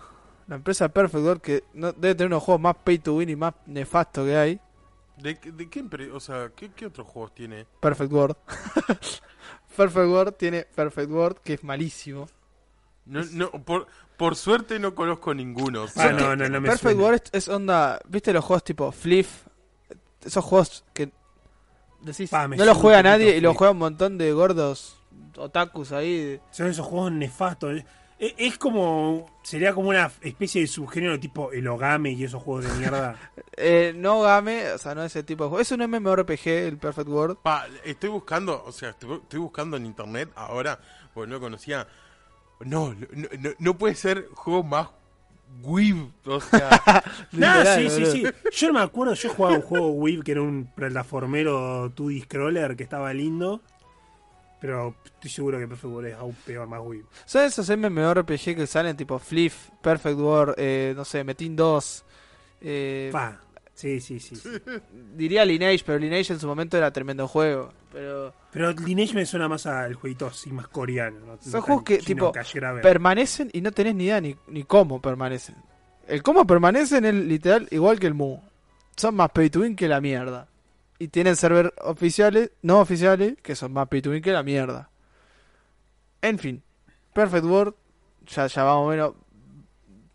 la 0.49 0.56
empresa 0.56 0.88
Perfect 0.88 1.25
World, 1.25 1.40
que 1.40 1.64
no, 1.75 1.92
debe 1.92 2.14
tener 2.14 2.26
unos 2.28 2.42
juegos 2.42 2.61
más 2.61 2.76
pay 2.82 2.99
to 2.99 3.14
win 3.16 3.28
y 3.30 3.37
más 3.37 3.54
nefastos 3.66 4.26
que 4.26 4.37
hay. 4.37 4.61
¿De, 5.18 5.38
qué- 5.38 5.52
de 5.52 5.68
qué, 5.70 5.84
o 6.12 6.18
sea, 6.20 6.50
¿qué, 6.56 6.70
qué 6.73 6.87
otros 6.87 7.06
juegos 7.06 7.34
tiene? 7.34 7.66
Perfect 7.80 8.12
World. 8.12 8.37
Perfect 9.76 10.06
World 10.08 10.37
tiene 10.37 10.64
Perfect 10.64 11.11
World, 11.11 11.38
que 11.38 11.54
es 11.54 11.64
malísimo. 11.64 12.26
No, 13.06 13.23
no, 13.32 13.50
por, 13.50 13.87
por 14.16 14.37
suerte 14.37 14.78
no 14.78 14.94
conozco 14.94 15.34
ninguno. 15.34 15.82
o 15.82 15.84
Ah, 15.84 15.88
sea, 15.88 16.12
no, 16.12 16.34
no, 16.37 16.49
no 16.49 16.61
me 16.61 16.68
Perfect 16.68 16.82
suena. 16.94 17.02
World 17.02 17.23
es 17.32 17.49
onda. 17.49 18.00
¿Viste 18.08 18.32
los 18.32 18.44
juegos 18.44 18.64
tipo 18.64 18.90
Fliff? 18.92 19.42
Esos 20.25 20.44
juegos 20.44 20.84
que. 20.94 21.11
Decís, 22.00 22.30
Pa, 22.30 22.46
no 22.49 22.64
los 22.64 22.76
juega 22.76 23.02
nadie 23.02 23.37
y 23.37 23.40
los 23.40 23.56
juega 23.56 23.70
un 23.73 23.78
montón 23.78 24.18
de 24.18 24.32
gordos 24.32 24.96
otakus 25.37 25.90
ahí. 25.92 26.38
Son 26.50 26.66
esos 26.68 26.87
juegos 26.87 27.12
nefastos. 27.12 27.82
Es, 28.18 28.34
es 28.38 28.58
como. 28.58 29.26
Sería 29.42 29.75
como 29.75 29.88
una 29.90 30.11
especie 30.23 30.61
de 30.62 30.66
subgénero 30.66 31.18
tipo 31.20 31.50
el 31.52 31.66
Ogame 31.68 32.12
y 32.12 32.25
esos 32.25 32.42
juegos 32.42 32.64
de 32.70 32.78
mierda. 32.78 33.16
Eh, 33.56 33.92
no 33.94 34.20
game, 34.20 34.73
o 34.73 34.78
sea, 34.78 34.96
no 34.96 35.04
ese 35.04 35.23
tipo 35.23 35.44
de 35.44 35.49
juego. 35.50 35.61
Es 35.62 35.70
un 35.70 35.80
MMORPG, 35.88 36.46
el 36.49 36.76
Perfect 36.76 37.08
World. 37.08 37.37
pa, 37.40 37.68
estoy 37.84 38.11
buscando, 38.11 38.64
o 38.66 38.73
sea, 38.73 38.90
estoy, 38.90 39.18
estoy 39.23 39.38
buscando 39.38 39.76
en 39.76 39.87
internet 39.87 40.30
ahora, 40.34 40.76
porque 41.14 41.30
no 41.30 41.38
conocía. 41.38 41.87
No, 42.64 42.94
no, 42.94 43.06
no, 43.38 43.50
no 43.59 43.78
puede 43.78 43.94
ser 43.94 44.28
juego 44.35 44.62
más 44.62 44.88
weeb, 45.62 46.09
o 46.26 46.40
sea, 46.40 47.02
Nah, 47.33 47.64
sí, 47.76 47.90
sí, 47.90 48.06
sí. 48.06 48.25
Yo 48.52 48.68
no 48.68 48.75
me 48.75 48.80
acuerdo, 48.80 49.14
yo 49.14 49.28
jugaba 49.30 49.56
un 49.56 49.62
juego 49.62 49.88
Wii 49.90 50.23
que 50.23 50.33
era 50.33 50.42
un 50.42 50.68
plataformero 50.75 51.94
2D 51.94 52.25
scroller 52.25 52.76
que 52.76 52.83
estaba 52.83 53.12
lindo. 53.12 53.61
Pero 54.61 54.94
estoy 55.04 55.30
seguro 55.30 55.59
que 55.59 55.68
Perfect 55.68 55.92
World 55.92 56.09
es 56.09 56.14
aún 56.14 56.35
peor, 56.47 56.66
más 56.66 56.80
Wii. 56.83 57.02
Son 57.26 57.44
esos 57.44 57.68
MMORPG 57.68 58.56
que 58.56 58.66
salen 58.66 58.97
tipo 58.97 59.18
Fliff, 59.18 59.68
Perfect 59.83 60.18
World, 60.18 60.54
eh, 60.56 60.94
no 60.97 61.04
sé, 61.04 61.23
Metin 61.23 61.54
2. 61.54 62.04
Eh, 62.62 63.11
Pa. 63.12 63.44
Sí, 63.75 64.00
sí, 64.00 64.21
sí. 64.21 64.37
sí. 64.37 64.49
diría 65.16 65.45
Lineage, 65.45 65.83
pero 65.85 65.99
Lineage 65.99 66.33
en 66.33 66.40
su 66.40 66.47
momento 66.47 66.76
era 66.76 66.93
tremendo 66.93 67.26
juego. 67.26 67.73
Pero 67.93 68.33
Pero 68.52 68.73
Lineage 68.73 69.14
me 69.14 69.26
suena 69.26 69.49
más 69.49 69.66
al 69.66 69.95
jueguito 69.95 70.26
así 70.26 70.50
más 70.50 70.69
coreano. 70.69 71.19
¿no? 71.26 71.38
Son 71.40 71.61
juegos 71.61 71.85
que, 71.85 71.99
tipo, 71.99 72.33
permanecen 72.83 73.50
y 73.52 73.61
no 73.61 73.73
tenés 73.73 73.95
ni 73.95 74.04
idea 74.04 74.21
ni, 74.21 74.37
ni 74.47 74.62
cómo 74.64 75.00
permanecen. 75.00 75.57
El 76.07 76.23
cómo 76.23 76.47
permanecen 76.47 77.04
es 77.04 77.14
literal 77.14 77.66
igual 77.71 77.99
que 77.99 78.07
el 78.07 78.14
Mu. 78.14 78.38
Son 78.97 79.14
más 79.14 79.31
pay 79.31 79.50
to 79.50 79.61
win 79.61 79.75
que 79.75 79.88
la 79.88 80.00
mierda. 80.00 80.49
Y 80.99 81.09
tienen 81.09 81.35
server 81.35 81.75
oficiales, 81.83 82.52
no 82.62 82.78
oficiales, 82.81 83.35
que 83.43 83.57
son 83.57 83.73
más 83.73 83.88
pay 83.88 84.02
to 84.02 84.11
win 84.11 84.23
que 84.23 84.33
la 84.33 84.45
mierda. 84.45 84.90
En 86.23 86.38
fin, 86.38 86.62
Perfect 87.12 87.45
World, 87.45 87.75
ya, 88.26 88.47
ya 88.47 88.64
más 88.64 88.75
o 88.76 88.88
menos 88.88 89.14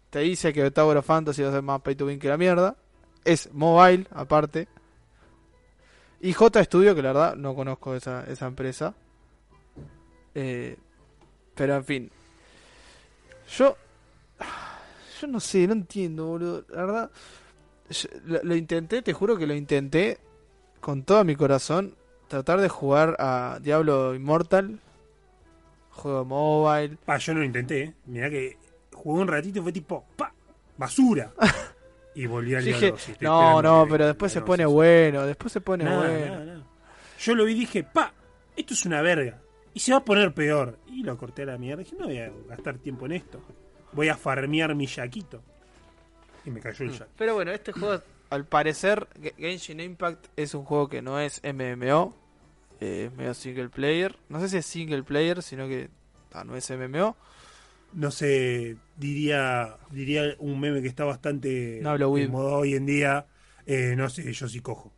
te 0.10 0.20
dice 0.20 0.54
que 0.54 0.72
Tower 0.72 0.98
of 0.98 1.06
Fantasy 1.06 1.44
va 1.44 1.50
a 1.50 1.52
ser 1.52 1.62
más 1.62 1.82
pay 1.82 1.96
to 1.96 2.06
win 2.06 2.20
que 2.20 2.30
la 2.30 2.38
mierda. 2.38 2.78
Es 3.26 3.52
mobile, 3.54 4.08
aparte. 4.12 4.68
Y 6.22 6.34
J 6.34 6.64
Studio, 6.64 6.96
que 6.96 7.02
la 7.02 7.14
verdad 7.14 7.36
no 7.36 7.56
conozco 7.56 7.96
esa, 7.96 8.24
esa 8.26 8.48
empresa. 8.48 8.94
Eh, 10.36 10.78
pero 11.56 11.76
en 11.76 11.86
fin. 11.86 12.12
Yo. 13.58 13.76
Yo 15.22 15.28
no 15.28 15.40
sé, 15.40 15.68
no 15.68 15.74
entiendo, 15.74 16.26
boludo. 16.28 16.66
La 16.70 16.86
verdad. 16.86 17.12
yo- 17.90 18.10
lo, 18.26 18.40
lo 18.44 18.56
intenté, 18.56 19.02
te 19.02 19.14
juro 19.14 19.38
que 19.38 19.48
lo 19.48 19.54
intenté 19.54 20.18
con 20.80 21.04
todo 21.04 21.24
mi 21.24 21.36
corazón. 21.36 21.96
Tratar 22.28 22.62
de 22.62 22.70
jugar 22.70 23.16
a 23.20 23.60
Diablo 23.62 24.14
Immortal. 24.16 24.80
Juego 25.92 26.24
mobile. 26.26 26.98
Pa, 27.06 27.18
yo 27.18 27.34
no 27.34 27.40
lo 27.40 27.46
intenté. 27.46 27.94
Mirá 28.06 28.30
que 28.30 28.58
jugué 28.94 29.22
un 29.22 29.28
ratito 29.28 29.60
y 29.60 29.62
fue 29.64 29.72
tipo, 29.72 30.06
pa, 30.16 30.34
basura. 30.78 31.32
Y 32.20 32.26
volví 32.28 32.54
al 32.54 32.68
estoy 32.68 32.94
no, 33.22 33.62
no, 33.62 33.88
pero 33.90 34.06
después 34.08 34.32
se 34.32 34.42
pone 34.42 34.66
bueno. 34.66 35.26
Después 35.26 35.54
se 35.54 35.62
pone 35.62 35.86
Nada, 35.86 36.00
bueno. 36.10 36.26
nada, 36.26 36.46
nada. 36.46 36.64
Yo 37.20 37.36
lo 37.36 37.46
vi 37.46 37.54
y 37.54 37.60
dije, 37.60 37.84
pa, 37.84 38.14
esto 38.56 38.74
es 38.74 38.86
una 38.86 39.02
verga. 39.02 39.40
Y 39.74 39.80
se 39.80 39.92
va 39.94 40.00
a 40.00 40.04
poner 40.06 40.34
peor. 40.34 40.78
Y 40.88 41.04
lo 41.04 41.18
corté 41.18 41.44
a 41.44 41.46
la 41.46 41.58
mierda. 41.58 41.84
Dije, 41.84 41.96
no 41.98 42.08
voy 42.08 42.18
a 42.18 42.30
gastar 42.50 42.78
tiempo 42.80 43.06
en 43.06 43.14
esto. 43.14 43.42
Voy 43.94 44.10
a 44.10 44.18
farmear 44.18 44.76
mi 44.76 44.86
yaquito. 44.86 45.42
Y 46.46 46.50
me 46.50 46.60
cayó 46.60 46.84
el 46.86 46.92
yaquito. 46.92 47.08
Pero 47.18 47.36
bueno, 47.36 47.52
este 47.52 47.72
juego, 47.72 48.02
al 48.30 48.46
parecer, 48.46 49.08
Ge- 49.22 49.36
Genshin 49.38 49.80
Impact 49.80 50.26
es 50.36 50.54
un 50.54 50.66
juego 50.66 50.90
que 50.90 51.02
no 51.02 51.20
es 51.22 51.42
MMO, 51.44 52.14
eh, 52.82 53.06
es 53.10 53.18
medio 53.18 53.34
single 53.34 53.70
player. 53.70 54.18
No 54.28 54.40
sé 54.42 54.50
si 54.50 54.58
es 54.58 54.66
single 54.66 55.04
player, 55.04 55.42
sino 55.42 55.68
que 55.70 55.90
ah, 56.34 56.44
no 56.44 56.58
es 56.58 56.70
MMO. 56.70 57.16
No 57.94 58.12
sé, 58.12 58.76
diría 59.00 59.78
diría 59.92 60.36
un 60.40 60.60
meme 60.60 60.82
que 60.82 60.88
está 60.88 61.06
bastante 61.06 61.80
No 61.82 61.92
hablo 61.92 62.10
Wii. 62.12 62.28
moda 62.28 62.58
hoy 62.58 62.76
en 62.76 62.86
día. 62.86 63.26
Eh, 63.66 63.96
no 63.98 64.10
sé, 64.10 64.32
yo 64.34 64.48
sí 64.48 64.60
cojo. 64.60 64.94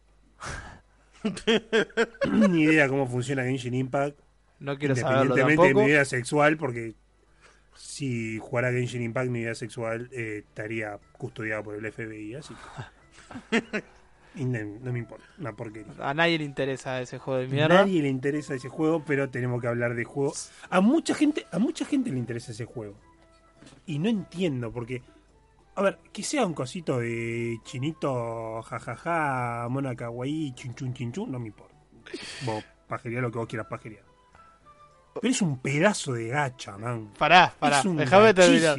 Ni 2.49 2.63
idea 2.63 2.87
cómo 2.87 3.07
funciona 3.07 3.43
Genshin 3.43 3.73
Impact. 3.73 4.17
No 4.59 4.77
quiero 4.77 4.95
saberlo 4.95 5.23
Independientemente 5.35 5.61
de 5.61 5.67
tampoco. 5.69 5.83
mi 5.85 5.91
vida 5.91 6.05
sexual, 6.05 6.57
porque 6.57 6.95
si 7.75 8.37
jugara 8.39 8.71
Genshin 8.71 9.01
Impact, 9.01 9.29
mi 9.29 9.39
vida 9.39 9.55
sexual 9.55 10.09
eh, 10.11 10.43
estaría 10.47 10.99
custodiada 11.13 11.63
por 11.63 11.75
el 11.75 11.91
FBI, 11.91 12.35
así 12.35 12.53
que- 13.51 13.83
Y 14.33 14.45
no, 14.45 14.59
no 14.81 14.93
me 14.93 14.99
importa, 14.99 15.25
una 15.39 15.53
porquería. 15.53 15.91
A 15.99 16.13
nadie 16.13 16.37
le 16.37 16.45
interesa 16.45 17.01
ese 17.01 17.17
juego 17.17 17.39
de 17.41 17.47
A 17.47 17.49
mierda. 17.49 17.75
nadie 17.83 18.01
le 18.01 18.07
interesa 18.07 18.53
ese 18.55 18.69
juego, 18.69 19.03
pero 19.05 19.29
tenemos 19.29 19.59
que 19.59 19.67
hablar 19.67 19.93
de 19.93 20.05
juegos. 20.05 20.51
A 20.69 20.79
mucha 20.79 21.13
gente, 21.13 21.45
a 21.51 21.59
mucha 21.59 21.83
gente 21.83 22.11
le 22.11 22.17
interesa 22.17 22.53
ese 22.53 22.63
juego. 22.63 22.95
Y 23.85 23.99
no 23.99 24.09
entiendo, 24.09 24.71
porque. 24.71 25.01
A 25.75 25.81
ver, 25.81 25.99
que 26.11 26.21
sea 26.21 26.45
un 26.45 26.53
cosito 26.53 26.99
de 26.99 27.59
chinito, 27.63 28.61
jajaja, 28.61 29.67
mona 29.69 29.95
kawaii, 29.95 30.53
chun 30.53 30.75
chun 30.75 30.93
chin 30.93 31.11
chun, 31.11 31.31
no 31.31 31.39
me 31.39 31.47
importa. 31.47 31.75
Vos 32.45 32.63
pajería 32.87 33.21
lo 33.21 33.31
que 33.31 33.37
vos 33.37 33.47
quieras 33.47 33.67
pajerear. 33.67 34.03
Pero 35.13 35.31
es 35.31 35.41
un 35.41 35.59
pedazo 35.59 36.13
de 36.13 36.27
gacha, 36.27 36.77
man. 36.77 37.11
Pará, 37.17 37.53
pará, 37.57 37.81
déjame 37.83 38.33
terminar. 38.33 38.77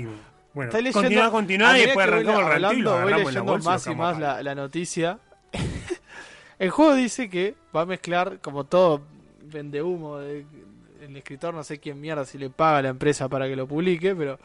Bueno, 0.54 0.70
leyendo, 0.72 0.92
continúa, 0.92 1.26
a 1.26 1.30
continúa 1.30 1.78
y 1.78 1.86
después 1.86 2.06
arrancamos 2.06 2.40
el 2.40 2.46
y 2.46 2.52
hablando, 2.52 2.82
lo 2.82 3.02
voy 3.02 3.12
leyendo 3.12 3.44
bolsa 3.44 3.70
más 3.70 3.86
y 3.86 3.94
más 3.94 4.18
la, 4.18 4.42
la 4.42 4.54
noticia. 4.54 5.18
el 6.58 6.70
juego 6.70 6.94
dice 6.94 7.30
que 7.30 7.54
va 7.74 7.82
a 7.82 7.86
mezclar, 7.86 8.38
como 8.40 8.64
todo 8.64 9.00
vende 9.44 9.82
humo, 9.82 10.18
el 10.20 11.16
escritor 11.16 11.54
no 11.54 11.64
sé 11.64 11.78
quién 11.78 12.00
mierda 12.00 12.24
si 12.24 12.38
le 12.38 12.50
paga 12.50 12.78
a 12.78 12.82
la 12.82 12.88
empresa 12.90 13.28
para 13.28 13.48
que 13.48 13.56
lo 13.56 13.66
publique, 13.66 14.14
pero 14.14 14.38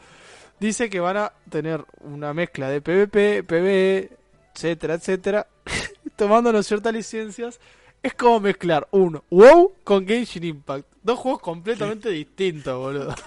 dice 0.60 0.88
que 0.90 1.00
van 1.00 1.16
a 1.16 1.32
tener 1.50 1.84
una 2.00 2.32
mezcla 2.34 2.68
de 2.70 2.80
PvP, 2.80 3.42
PvE, 3.44 4.10
etcétera, 4.54 4.94
etcétera, 4.94 5.46
tomándonos 6.16 6.66
ciertas 6.66 6.92
licencias. 6.92 7.60
Es 8.02 8.14
como 8.14 8.38
mezclar 8.40 8.86
un 8.92 9.20
WoW 9.28 9.72
con 9.82 10.06
Genshin 10.06 10.44
Impact. 10.44 10.86
Dos 11.02 11.18
juegos 11.18 11.40
completamente 11.42 12.10
distintos, 12.10 12.78
boludo. 12.78 13.14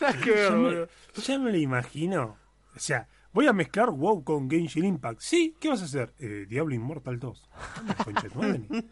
Nada 0.00 0.14
que 0.22 0.30
ver, 0.30 0.44
Ya 0.50 0.56
me- 0.56 0.62
boludo. 0.62 0.88
Ya 1.22 1.38
me 1.38 1.50
lo 1.52 1.58
imagino. 1.58 2.36
O 2.74 2.78
sea, 2.78 3.06
voy 3.32 3.46
a 3.46 3.52
mezclar 3.52 3.90
WoW 3.90 4.24
con 4.24 4.48
Genshin 4.50 4.84
Impact. 4.84 5.20
Sí, 5.20 5.54
¿qué 5.60 5.68
vas 5.68 5.82
a 5.82 5.84
hacer? 5.84 6.12
Eh, 6.18 6.46
Diablo 6.48 6.74
Immortal 6.74 7.18
2. 7.18 7.48
Anda, 7.76 7.94
concha 7.96 8.22
de 8.22 8.30
tu 8.30 8.38
madre. 8.38 8.60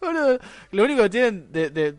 Boludo, 0.00 0.38
lo 0.70 0.84
único 0.84 1.02
que 1.02 1.10
tienen 1.10 1.52
de, 1.52 1.70
de 1.70 1.94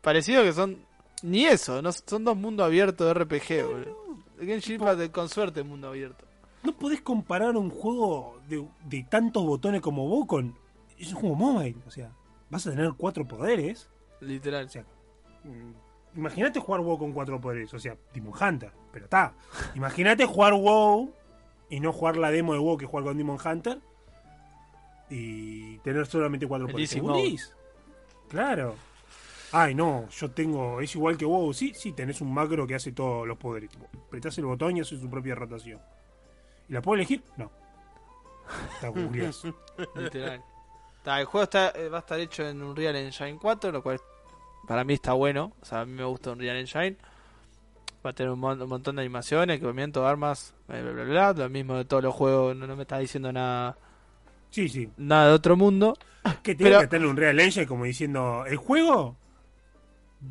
parecido 0.00 0.42
que 0.44 0.52
son 0.52 0.78
ni 1.22 1.44
eso, 1.46 1.82
no 1.82 1.92
son 1.92 2.24
dos 2.24 2.36
mundos 2.36 2.66
abiertos 2.66 3.06
de 3.06 3.14
RPG, 3.14 3.66
boludo. 3.66 4.08
Genshin 4.40 4.76
Impact 4.76 5.10
con 5.10 5.28
suerte 5.28 5.62
mundo 5.62 5.88
abierto. 5.88 6.24
No 6.62 6.72
podés 6.72 7.00
comparar 7.00 7.56
un 7.56 7.70
juego 7.70 8.40
de, 8.48 8.66
de 8.84 9.04
tantos 9.04 9.44
botones 9.44 9.80
como 9.80 10.08
WoW 10.08 10.26
con... 10.26 10.58
Es 10.98 11.12
un 11.12 11.20
juego 11.20 11.36
mobile. 11.36 11.76
O 11.86 11.90
sea, 11.90 12.12
vas 12.50 12.66
a 12.66 12.70
tener 12.70 12.92
cuatro 12.96 13.26
poderes. 13.26 13.88
Literal. 14.20 14.66
O 14.66 14.68
sea, 14.68 14.84
mm, 15.44 16.18
imagínate 16.18 16.58
jugar 16.58 16.80
WoW 16.80 16.98
con 16.98 17.12
cuatro 17.12 17.40
poderes. 17.40 17.72
O 17.74 17.78
sea, 17.78 17.96
Demon 18.12 18.34
Hunter. 18.40 18.72
Pero 18.92 19.04
está. 19.04 19.34
Imagínate 19.74 20.24
jugar 20.26 20.54
WoW 20.54 21.12
y 21.70 21.80
no 21.80 21.92
jugar 21.92 22.16
la 22.16 22.30
demo 22.30 22.52
de 22.52 22.58
WoW 22.58 22.76
que 22.76 22.86
jugar 22.86 23.04
con 23.04 23.18
Demon 23.18 23.38
Hunter. 23.44 23.78
Y 25.10 25.78
tener 25.78 26.06
solamente 26.06 26.46
cuatro 26.46 26.66
poderes. 26.68 27.54
Claro. 28.28 28.74
Ay, 29.52 29.74
no, 29.74 30.08
yo 30.10 30.30
tengo. 30.30 30.80
Es 30.80 30.94
igual 30.94 31.16
que 31.16 31.24
WoW. 31.24 31.52
Sí, 31.54 31.72
sí, 31.74 31.92
tenés 31.92 32.20
un 32.20 32.32
macro 32.32 32.66
que 32.66 32.74
hace 32.74 32.92
todos 32.92 33.26
los 33.26 33.38
poderes. 33.38 33.70
Tipo, 33.70 33.86
apretás 34.06 34.36
el 34.38 34.44
botón 34.46 34.76
y 34.76 34.80
hace 34.80 34.98
su 34.98 35.08
propia 35.08 35.34
rotación. 35.34 35.80
¿Y 36.68 36.72
la 36.74 36.82
puedo 36.82 36.96
elegir? 36.96 37.22
No. 37.36 37.50
Está 38.74 38.88
googleás. 38.88 39.42
Literal. 39.94 40.42
El 41.06 41.24
juego 41.24 41.44
está, 41.44 41.70
eh, 41.70 41.88
va 41.88 41.98
a 41.98 42.00
estar 42.00 42.20
hecho 42.20 42.46
en 42.46 42.62
Unreal 42.62 42.94
Engine 42.96 43.38
4, 43.40 43.72
lo 43.72 43.82
cual 43.82 43.98
para 44.66 44.84
mí 44.84 44.92
está 44.94 45.14
bueno. 45.14 45.52
O 45.62 45.64
sea, 45.64 45.80
a 45.80 45.86
mí 45.86 45.92
me 45.92 46.04
gusta 46.04 46.32
Unreal 46.32 46.56
Engine. 46.58 46.96
Va 48.04 48.10
a 48.10 48.12
tener 48.12 48.30
un, 48.30 48.38
mon- 48.38 48.60
un 48.60 48.68
montón 48.68 48.96
de 48.96 49.02
animaciones, 49.02 49.56
equipamiento, 49.56 50.06
armas, 50.06 50.54
bla, 50.66 50.82
bla, 50.82 50.92
bla, 50.92 51.04
bla. 51.04 51.32
Lo 51.32 51.48
mismo 51.48 51.74
de 51.76 51.84
todos 51.86 52.02
los 52.02 52.14
juegos, 52.14 52.54
no, 52.54 52.66
no 52.66 52.76
me 52.76 52.82
está 52.82 52.98
diciendo 52.98 53.32
nada, 53.32 53.78
Sí, 54.50 54.68
sí. 54.68 54.90
nada 54.98 55.28
de 55.28 55.32
otro 55.34 55.56
mundo. 55.56 55.96
Que 56.42 56.54
tiene 56.54 56.70
Pero- 56.72 56.80
que 56.82 56.86
tener 56.88 57.08
un 57.08 57.16
Real 57.16 57.40
Engine 57.40 57.66
como 57.66 57.84
diciendo, 57.84 58.44
el 58.46 58.56
juego 58.58 59.16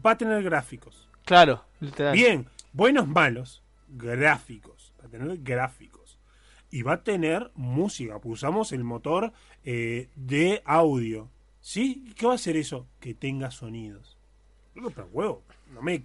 va 0.05 0.11
a 0.11 0.17
tener 0.17 0.43
gráficos. 0.43 1.07
Claro, 1.25 1.63
literal. 1.79 2.13
Bien, 2.13 2.47
buenos, 2.73 3.07
malos, 3.07 3.63
gráficos. 3.87 4.93
Va 5.01 5.05
a 5.07 5.09
tener 5.09 5.37
gráficos. 5.43 6.17
Y 6.69 6.81
va 6.81 6.93
a 6.93 7.03
tener 7.03 7.51
música. 7.55 8.19
pues 8.19 8.33
usamos 8.39 8.71
el 8.71 8.83
motor 8.83 9.31
eh, 9.63 10.09
de 10.15 10.61
audio. 10.65 11.29
¿Sí? 11.61 12.13
¿Qué 12.17 12.25
va 12.25 12.33
a 12.33 12.35
hacer 12.35 12.55
eso? 12.57 12.87
Que 12.99 13.13
tenga 13.13 13.51
sonidos. 13.51 14.17
No, 14.75 14.89
pero 14.89 15.07
huevo, 15.11 15.43
no 15.73 15.81
me, 15.81 16.03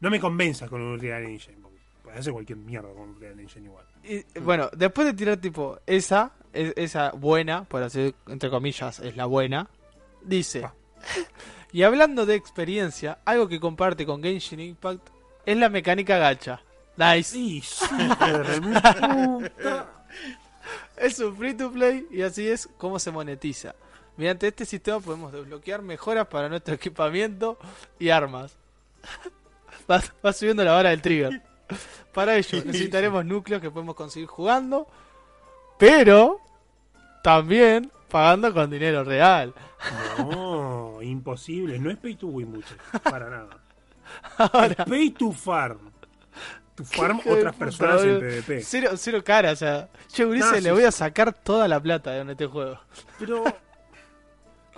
no 0.00 0.10
me 0.10 0.18
convenza 0.18 0.66
con 0.68 0.80
un 0.80 0.98
Real 0.98 1.24
Engine. 1.24 1.58
Puede 2.02 2.18
hacer 2.18 2.32
cualquier 2.32 2.58
mierda 2.58 2.88
con 2.92 3.10
un 3.10 3.20
Real 3.20 3.38
Engine 3.38 3.66
igual. 3.66 3.84
Y, 4.02 4.24
bueno, 4.40 4.70
después 4.76 5.06
de 5.06 5.14
tirar 5.14 5.36
tipo 5.36 5.78
esa, 5.86 6.32
es- 6.52 6.72
esa 6.76 7.10
buena, 7.12 7.64
por 7.64 7.82
así 7.82 8.14
entre 8.28 8.48
comillas, 8.50 8.98
es 9.00 9.14
la 9.16 9.26
buena, 9.26 9.68
dice. 10.22 10.68
y 11.72 11.82
hablando 11.82 12.24
de 12.26 12.34
experiencia, 12.34 13.18
algo 13.24 13.48
que 13.48 13.60
comparte 13.60 14.06
con 14.06 14.22
Genshin 14.22 14.60
Impact 14.60 15.08
es 15.44 15.56
la 15.56 15.68
mecánica 15.68 16.18
gacha. 16.18 16.60
Nice. 16.96 17.30
Sí, 17.32 17.62
puta. 18.60 19.86
Es 20.96 21.18
un 21.20 21.36
free 21.36 21.54
to 21.54 21.70
play 21.70 22.06
y 22.10 22.22
así 22.22 22.48
es 22.48 22.68
como 22.76 22.98
se 22.98 23.10
monetiza. 23.10 23.74
Mediante 24.16 24.48
este 24.48 24.64
sistema 24.64 24.98
podemos 24.98 25.32
desbloquear 25.32 25.80
mejoras 25.82 26.26
para 26.26 26.48
nuestro 26.48 26.74
equipamiento 26.76 27.58
y 27.98 28.08
armas. 28.08 28.56
Va, 29.90 30.02
va 30.24 30.32
subiendo 30.32 30.64
la 30.64 30.72
vara 30.72 30.90
del 30.90 31.02
trigger. 31.02 31.42
Para 32.12 32.36
ello 32.36 32.64
necesitaremos 32.64 33.24
núcleos 33.24 33.60
que 33.60 33.70
podemos 33.70 33.94
conseguir 33.94 34.26
jugando, 34.26 34.88
pero 35.78 36.40
también 37.22 37.92
pagando 38.08 38.52
con 38.52 38.70
dinero 38.70 39.04
real. 39.04 39.54
No, 40.18 41.00
imposible. 41.02 41.78
No 41.78 41.90
es 41.90 41.96
pay 41.98 42.14
to 42.16 42.26
win, 42.28 42.50
muchachos. 42.50 42.78
Para 43.02 43.30
nada. 43.30 43.58
Ahora, 44.38 44.74
Es 44.78 44.84
pay 44.84 45.10
to 45.10 45.32
farm. 45.32 45.92
To 46.74 46.84
farm 46.84 47.18
otras 47.20 47.36
puta, 47.36 47.52
personas 47.52 48.04
en. 48.04 48.20
PvP. 48.20 48.62
cero, 48.62 48.90
cero 48.96 49.22
cara, 49.24 49.52
o 49.52 49.56
sea, 49.56 49.88
yo 50.14 50.28
Ulises, 50.28 50.62
le 50.62 50.68
sí, 50.68 50.70
voy 50.70 50.84
a 50.84 50.92
sacar 50.92 51.32
toda 51.32 51.66
la 51.66 51.80
plata 51.80 52.12
de 52.12 52.30
este 52.32 52.46
juego. 52.46 52.78
Pero 53.18 53.44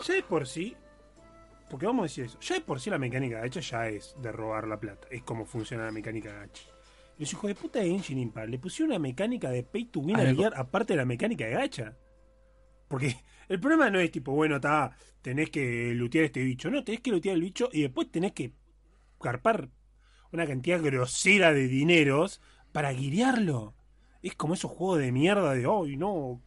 ya 0.03 0.15
de 0.15 0.23
por 0.23 0.47
sí, 0.47 0.75
porque 1.69 1.87
vamos 1.87 2.01
a 2.01 2.03
decir 2.05 2.25
eso, 2.25 2.39
ya 2.41 2.55
de 2.55 2.63
por 2.63 2.81
sí 2.81 2.89
la 2.91 2.99
mecánica 2.99 3.37
de 3.37 3.43
gacha 3.43 3.61
ya 3.61 3.89
es 3.89 4.15
de 4.21 4.33
robar 4.33 4.67
la 4.67 4.81
plata. 4.81 5.07
Es 5.11 5.23
como 5.23 5.45
funciona 5.45 5.85
la 5.85 5.93
mecánica 5.93 6.33
de 6.33 6.39
gacha. 6.39 6.63
Los 7.19 7.31
hijos 7.33 7.49
de 7.49 7.55
puta 7.55 7.81
de 7.81 7.87
Engine 7.89 8.23
Impact 8.23 8.49
le 8.49 8.59
pusieron 8.59 8.93
una 8.93 8.99
mecánica 8.99 9.51
de 9.51 9.63
pay 9.63 9.85
to 9.85 10.01
win 10.01 10.17
A 10.17 10.23
a 10.23 10.33
guiar 10.33 10.55
aparte 10.57 10.95
de 10.95 10.97
la 10.97 11.05
mecánica 11.05 11.45
de 11.45 11.51
gacha. 11.51 11.97
Porque 12.91 13.17
el 13.49 13.61
problema 13.61 13.89
no 13.89 14.01
es 14.01 14.11
tipo, 14.11 14.33
bueno, 14.33 14.57
está, 14.57 14.91
tenés 15.23 15.49
que 15.51 15.95
lutear 15.95 16.25
este 16.25 16.43
bicho. 16.43 16.71
No, 16.73 16.83
tenés 16.83 17.01
que 17.01 17.13
lutear 17.13 17.37
el 17.37 17.41
bicho 17.43 17.69
y 17.73 17.83
después 17.83 18.11
tenés 18.11 18.33
que 18.33 18.53
carpar 19.23 19.69
una 20.33 20.45
cantidad 20.45 20.83
grosera 20.83 21.53
de 21.53 21.69
dineros 21.69 22.41
para 22.73 22.93
guiarlo. 22.93 23.75
Es 24.23 24.35
como 24.35 24.55
esos 24.55 24.73
juegos 24.73 24.99
de 24.99 25.13
mierda 25.13 25.55
de, 25.55 25.67
hoy 25.67 25.97
no, 25.97 26.41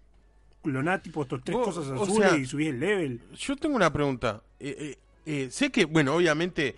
cloná 0.61 1.01
tipo 1.01 1.21
estos 1.23 1.41
tres 1.45 1.55
O- 1.57 1.61
cosas 1.63 1.87
o 1.87 2.03
azules 2.03 2.29
sea- 2.29 2.37
y 2.37 2.45
subís 2.45 2.67
el 2.69 2.79
level. 2.81 3.21
Yo 3.37 3.55
tengo 3.55 3.77
una 3.77 3.93
pregunta. 3.93 4.43
Eh, 4.59 4.75
eh, 4.77 4.97
eh, 5.25 5.47
sé 5.49 5.71
que, 5.71 5.85
bueno, 5.85 6.13
obviamente, 6.13 6.75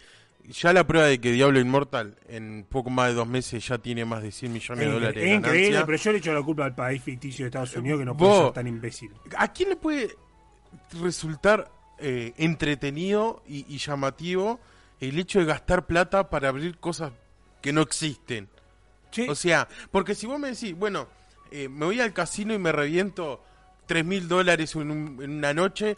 ya 0.49 0.73
la 0.73 0.85
prueba 0.85 1.07
de 1.07 1.19
que 1.19 1.31
Diablo 1.31 1.59
Immortal 1.59 2.17
en 2.27 2.65
poco 2.69 2.89
más 2.89 3.09
de 3.09 3.13
dos 3.15 3.27
meses 3.27 3.67
ya 3.67 3.77
tiene 3.77 4.05
más 4.05 4.21
de 4.23 4.31
100 4.31 4.53
millones 4.53 4.79
de 4.79 4.85
Es, 4.87 4.93
dólares 4.93 5.23
es 5.23 5.37
increíble, 5.37 5.83
pero 5.85 5.97
yo 5.97 6.11
le 6.11 6.17
echo 6.19 6.33
la 6.33 6.41
culpa 6.41 6.65
al 6.65 6.75
país 6.75 7.01
ficticio 7.03 7.45
de 7.45 7.47
Estados 7.49 7.75
Unidos 7.75 7.99
que 7.99 8.05
no 8.05 8.15
puede 8.17 8.31
ser 8.43 8.53
tan 8.53 8.67
imbécil. 8.67 9.11
¿A 9.37 9.51
quién 9.53 9.69
le 9.69 9.75
puede 9.75 10.15
resultar 11.01 11.71
eh, 11.99 12.33
entretenido 12.37 13.41
y, 13.47 13.65
y 13.73 13.77
llamativo 13.77 14.59
el 14.99 15.17
hecho 15.19 15.39
de 15.39 15.45
gastar 15.45 15.85
plata 15.85 16.29
para 16.29 16.49
abrir 16.49 16.77
cosas 16.77 17.11
que 17.61 17.73
no 17.73 17.81
existen? 17.81 18.49
Che, 19.11 19.29
O 19.29 19.35
sea, 19.35 19.67
porque 19.91 20.15
si 20.15 20.27
vos 20.27 20.39
me 20.39 20.49
decís, 20.51 20.75
bueno, 20.75 21.07
eh, 21.51 21.69
me 21.69 21.85
voy 21.85 22.01
al 22.01 22.13
casino 22.13 22.53
y 22.53 22.59
me 22.59 22.71
reviento 22.71 23.43
tres 23.85 24.03
mil 24.03 24.27
dólares 24.27 24.75
en, 24.75 24.91
un- 24.91 25.23
en 25.23 25.31
una 25.31 25.53
noche, 25.53 25.95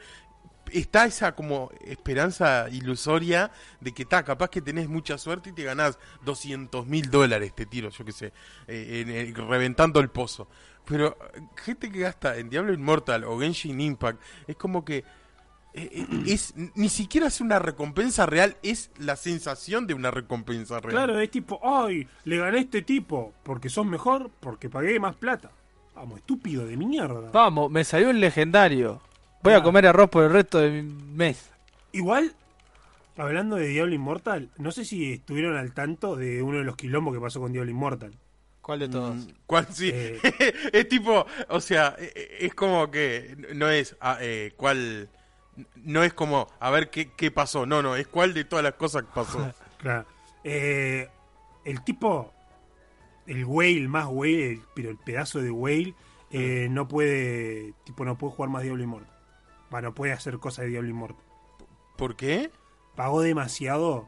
está 0.71 1.05
esa 1.05 1.35
como 1.35 1.71
esperanza 1.85 2.67
ilusoria 2.71 3.51
de 3.79 3.91
que 3.93 4.03
está, 4.03 4.23
capaz 4.23 4.49
que 4.49 4.61
tenés 4.61 4.87
mucha 4.89 5.17
suerte 5.17 5.49
y 5.49 5.53
te 5.53 5.63
ganás 5.63 5.97
200 6.25 6.85
mil 6.87 7.09
dólares, 7.09 7.53
te 7.55 7.65
tiro, 7.65 7.89
yo 7.89 8.05
qué 8.05 8.11
sé, 8.11 8.33
eh, 8.67 9.03
en- 9.05 9.09
en- 9.09 9.35
reventando 9.35 9.99
el 9.99 10.09
pozo. 10.09 10.47
Pero 10.85 11.17
eh, 11.35 11.41
gente 11.63 11.91
que 11.91 11.99
gasta 11.99 12.37
en 12.37 12.49
Diablo 12.49 12.73
Immortal 12.73 13.23
o 13.25 13.39
Genshin 13.39 13.79
Impact, 13.81 14.21
es 14.47 14.55
como 14.55 14.83
que 14.85 15.03
eh, 15.73 15.89
eh, 15.91 16.07
es 16.27 16.53
ni 16.75 16.89
siquiera 16.89 17.27
es 17.27 17.41
una 17.41 17.59
recompensa 17.59 18.25
real, 18.25 18.57
es 18.63 18.89
la 18.97 19.15
sensación 19.15 19.85
de 19.85 19.93
una 19.93 20.11
recompensa 20.11 20.79
real. 20.79 20.91
claro, 20.93 21.19
es 21.19 21.29
tipo, 21.29 21.59
ay, 21.63 22.07
le 22.23 22.37
gané 22.37 22.57
a 22.57 22.61
este 22.61 22.81
tipo 22.81 23.33
porque 23.43 23.69
sos 23.69 23.85
mejor, 23.85 24.31
porque 24.39 24.69
pagué 24.69 24.99
más 24.99 25.15
plata. 25.15 25.51
Vamos, 25.93 26.19
estúpido 26.19 26.65
de 26.65 26.77
mierda. 26.77 27.31
Vamos, 27.31 27.71
me 27.71 27.83
salió 27.83 28.09
un 28.11 28.19
legendario. 28.19 29.01
Voy 29.43 29.53
a 29.53 29.63
comer 29.63 29.87
arroz 29.87 30.09
por 30.09 30.23
el 30.23 30.31
resto 30.31 30.59
de 30.59 30.69
mi 30.69 30.83
mes. 30.83 31.49
Igual, 31.91 32.33
hablando 33.15 33.55
de 33.55 33.67
Diablo 33.67 33.93
Immortal, 33.93 34.49
no 34.57 34.71
sé 34.71 34.85
si 34.85 35.13
estuvieron 35.13 35.55
al 35.57 35.73
tanto 35.73 36.15
de 36.15 36.41
uno 36.41 36.59
de 36.59 36.63
los 36.63 36.75
quilombos 36.75 37.13
que 37.13 37.21
pasó 37.21 37.39
con 37.39 37.51
Diablo 37.51 37.71
Immortal. 37.71 38.13
¿Cuál 38.61 38.79
de 38.79 38.89
todos? 38.89 39.15
Mm, 39.15 39.29
¿Cuál 39.45 39.67
sí? 39.71 39.89
Eh, 39.93 40.19
es 40.73 40.89
tipo, 40.89 41.25
o 41.49 41.61
sea, 41.61 41.95
eh, 41.97 42.11
eh, 42.13 42.37
es 42.41 42.53
como 42.53 42.91
que 42.91 43.37
no 43.53 43.69
es 43.69 43.95
ah, 44.01 44.17
eh, 44.19 44.53
cuál, 44.57 45.09
no 45.75 46.03
es 46.03 46.13
como 46.13 46.47
a 46.59 46.69
ver 46.69 46.89
qué, 46.89 47.11
qué 47.15 47.31
pasó, 47.31 47.65
no, 47.65 47.81
no, 47.81 47.95
es 47.95 48.07
cuál 48.07 48.33
de 48.33 48.43
todas 48.43 48.63
las 48.63 48.73
cosas 48.73 49.03
que 49.03 49.09
pasó. 49.13 49.53
Claro. 49.77 50.07
Eh, 50.43 51.07
el 51.65 51.83
tipo, 51.83 52.33
el 53.27 53.45
whale 53.45 53.87
más 53.87 54.07
whale, 54.09 54.59
pero 54.73 54.89
el 54.89 54.97
pedazo 54.97 55.39
de 55.39 55.51
whale, 55.51 55.93
eh, 56.31 56.67
no 56.71 56.87
puede, 56.87 57.75
tipo, 57.83 58.03
no 58.03 58.17
puede 58.17 58.33
jugar 58.33 58.49
más 58.49 58.63
Diablo 58.63 58.83
Immortal. 58.83 59.16
Va, 59.73 59.81
no 59.81 59.93
puede 59.93 60.13
hacer 60.13 60.39
cosas 60.39 60.65
de 60.65 60.71
Diablo 60.71 60.89
Immortal. 60.89 61.25
¿Por 61.97 62.15
qué? 62.15 62.51
Pagó 62.95 63.21
demasiado 63.21 64.07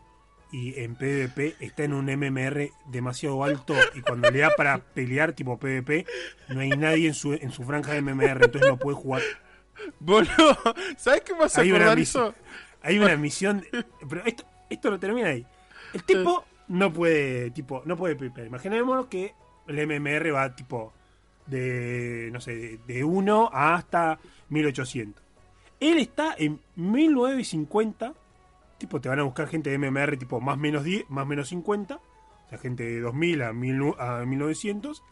y 0.52 0.80
en 0.80 0.96
PvP 0.96 1.56
está 1.60 1.84
en 1.84 1.94
un 1.94 2.06
MMR 2.06 2.72
demasiado 2.88 3.44
alto 3.44 3.76
y 3.94 4.02
cuando 4.02 4.32
le 4.32 4.40
da 4.40 4.50
para 4.56 4.80
pelear 4.80 5.34
tipo 5.34 5.60
PvP, 5.60 6.06
no 6.50 6.62
hay 6.62 6.70
nadie 6.70 7.08
en 7.08 7.14
su, 7.14 7.34
en 7.34 7.52
su 7.52 7.64
franja 7.64 7.94
de 7.94 8.02
MMR, 8.02 8.46
entonces 8.46 8.70
no 8.70 8.78
puede 8.78 8.98
jugar. 8.98 9.22
Boludo, 10.00 10.58
¿sabes 10.98 11.22
qué 11.22 11.34
hace 11.40 11.62
Hay 11.62 11.72
una, 11.72 11.94
eso? 11.94 12.34
hay 12.82 12.98
una 13.00 13.16
misión, 13.16 13.64
pero 14.10 14.26
esto, 14.26 14.44
esto 14.70 14.90
lo 14.90 15.00
termina 15.00 15.30
ahí. 15.30 15.46
El 15.94 16.04
tipo 16.04 16.46
no 16.68 16.92
puede, 16.92 17.52
tipo, 17.52 17.82
no 17.86 17.96
puede 17.96 18.16
PvP. 18.16 18.46
Imaginemos 18.46 19.08
que 19.08 19.34
el 19.68 19.88
MMR 19.88 20.34
va 20.34 20.56
tipo 20.56 20.94
de, 21.46 22.30
no 22.32 22.42
sé, 22.42 22.80
de 22.86 23.04
1 23.04 23.50
hasta 23.54 24.20
1800. 24.50 25.24
Él 25.80 25.98
está 25.98 26.36
en 26.38 26.60
1950, 26.76 28.14
tipo, 28.78 29.00
te 29.02 29.10
van 29.10 29.20
a 29.20 29.24
buscar 29.24 29.48
gente 29.48 29.70
de 29.70 29.78
MMR 29.78 30.18
tipo 30.18 30.42
más 30.42 30.58
menos 30.58 30.84
10, 30.84 31.10
más 31.10 31.26
menos 31.26 31.50
50, 31.50 31.96
o 31.96 32.50
sea, 32.50 32.58
gente 32.58 32.84
de 32.84 33.00
2000 33.02 33.42
a, 33.44 33.54
1000 33.54 33.94
a 33.98 34.26
1900. 34.26 35.04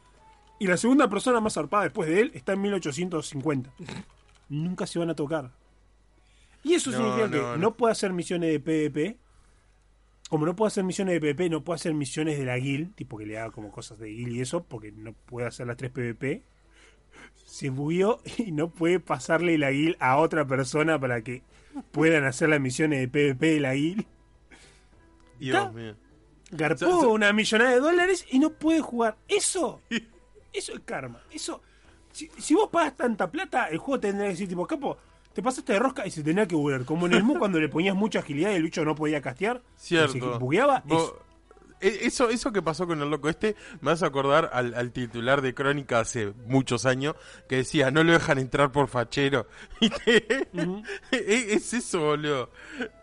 Y 0.60 0.68
la 0.68 0.78
segunda 0.78 1.08
persona 1.10 1.40
más 1.40 1.54
zarpada 1.54 1.84
después 1.84 2.10
de 2.10 2.20
él 2.22 2.32
está 2.34 2.54
en 2.54 2.62
1850. 2.62 3.72
Nunca 4.50 4.88
se 4.88 4.98
van 5.00 5.10
a 5.10 5.16
tocar. 5.16 5.52
Y 6.64 6.74
eso 6.74 6.92
No, 6.92 6.98
significa 6.98 7.26
no, 7.28 7.32
que 7.32 7.38
no. 7.38 7.58
no 7.58 7.76
puede 7.78 7.92
hacer 7.92 8.12
misiones 8.12 8.52
de 8.52 8.60
PvP. 8.60 9.18
Como 10.30 10.46
no 10.46 10.56
puede 10.56 10.68
hacer 10.68 10.84
misiones 10.84 11.14
de 11.14 11.22
PvP, 11.22 11.50
no 11.50 11.64
puede 11.64 11.76
hacer 11.76 11.94
misiones 11.94 12.38
de 12.38 12.46
la 12.46 12.58
guild, 12.58 12.94
tipo 12.96 13.18
que 13.18 13.26
le 13.26 13.38
haga 13.38 13.52
como 13.52 13.72
cosas 13.72 13.98
de 14.00 14.10
guild 14.10 14.34
y 14.36 14.42
eso, 14.42 14.64
porque 14.64 14.92
no 14.92 15.14
puede 15.14 15.48
hacer 15.48 15.68
las 15.68 15.78
tres 15.78 15.92
PvP. 15.92 16.44
Se 17.48 17.70
bugueó 17.70 18.20
y 18.38 18.52
no 18.52 18.70
puede 18.70 19.00
pasarle 19.00 19.58
la 19.58 19.72
guild 19.72 19.96
a 20.00 20.18
otra 20.18 20.46
persona 20.46 21.00
para 21.00 21.22
que 21.22 21.42
puedan 21.92 22.26
hacer 22.26 22.50
las 22.50 22.60
misiones 22.60 23.00
de 23.00 23.08
PvP 23.08 23.54
de 23.54 23.60
la 23.62 23.74
guild. 23.74 24.06
Dios 25.40 25.74
mío. 25.74 25.96
Garpó 26.52 26.80
So- 26.80 27.02
so- 27.02 27.10
una 27.12 27.32
millonada 27.34 27.72
de 27.72 27.80
dólares 27.80 28.26
y 28.30 28.40
no 28.40 28.52
puede 28.52 28.82
jugar. 28.82 29.18
Eso, 29.28 29.82
eso 30.54 30.74
es 30.74 30.80
karma. 30.86 31.22
Eso, 31.32 31.62
si, 32.12 32.30
si 32.38 32.54
vos 32.54 32.70
pagas 32.70 32.96
tanta 32.98 33.30
plata, 33.32 33.68
el 33.68 33.78
juego 33.78 34.00
tendría 34.00 34.26
que 34.26 34.32
decir 34.32 34.48
tipo, 34.50 34.66
capo, 34.66 34.98
te 35.34 35.42
pasaste 35.44 35.74
de 35.74 35.80
rosca 35.80 36.06
y 36.08 36.12
se 36.12 36.24
tenía 36.24 36.48
que 36.48 36.56
buguear. 36.56 36.84
Como 36.86 37.06
en 37.06 37.14
el 37.14 37.24
Mu 37.24 37.38
cuando 37.38 37.60
le 37.60 37.70
ponías 37.70 37.96
mucha 37.96 38.20
agilidad 38.20 38.52
y 38.52 38.56
el 38.56 38.64
bicho 38.64 38.84
no 38.84 38.96
podía 38.96 39.22
castear, 39.22 39.62
Cierto. 39.76 40.12
se 40.14 40.20
bugueaba. 40.20 40.84
Eh, 40.90 40.98
eso, 41.80 42.30
eso 42.30 42.52
que 42.52 42.62
pasó 42.62 42.88
con 42.88 43.02
el 43.02 43.10
loco 43.10 43.30
este, 43.30 43.56
me 43.82 43.92
hace 43.92 44.06
acordar 44.06 44.50
al, 44.54 44.74
al 44.74 44.92
titular 44.92 45.42
de 45.42 45.54
Crónica 45.54 46.00
hace 46.00 46.34
muchos 46.48 46.86
años, 46.86 47.16
que 47.48 47.58
decía, 47.58 47.92
no 47.92 48.04
lo 48.04 48.14
dejan 48.14 48.40
entrar 48.40 48.72
por 48.72 48.88
fachero. 48.88 49.48
Y 49.80 49.90
te- 49.90 50.50
Ujú. 50.54 50.84
es, 51.12 51.22
es 51.22 51.74
eso, 51.74 52.00
boludo. 52.00 52.50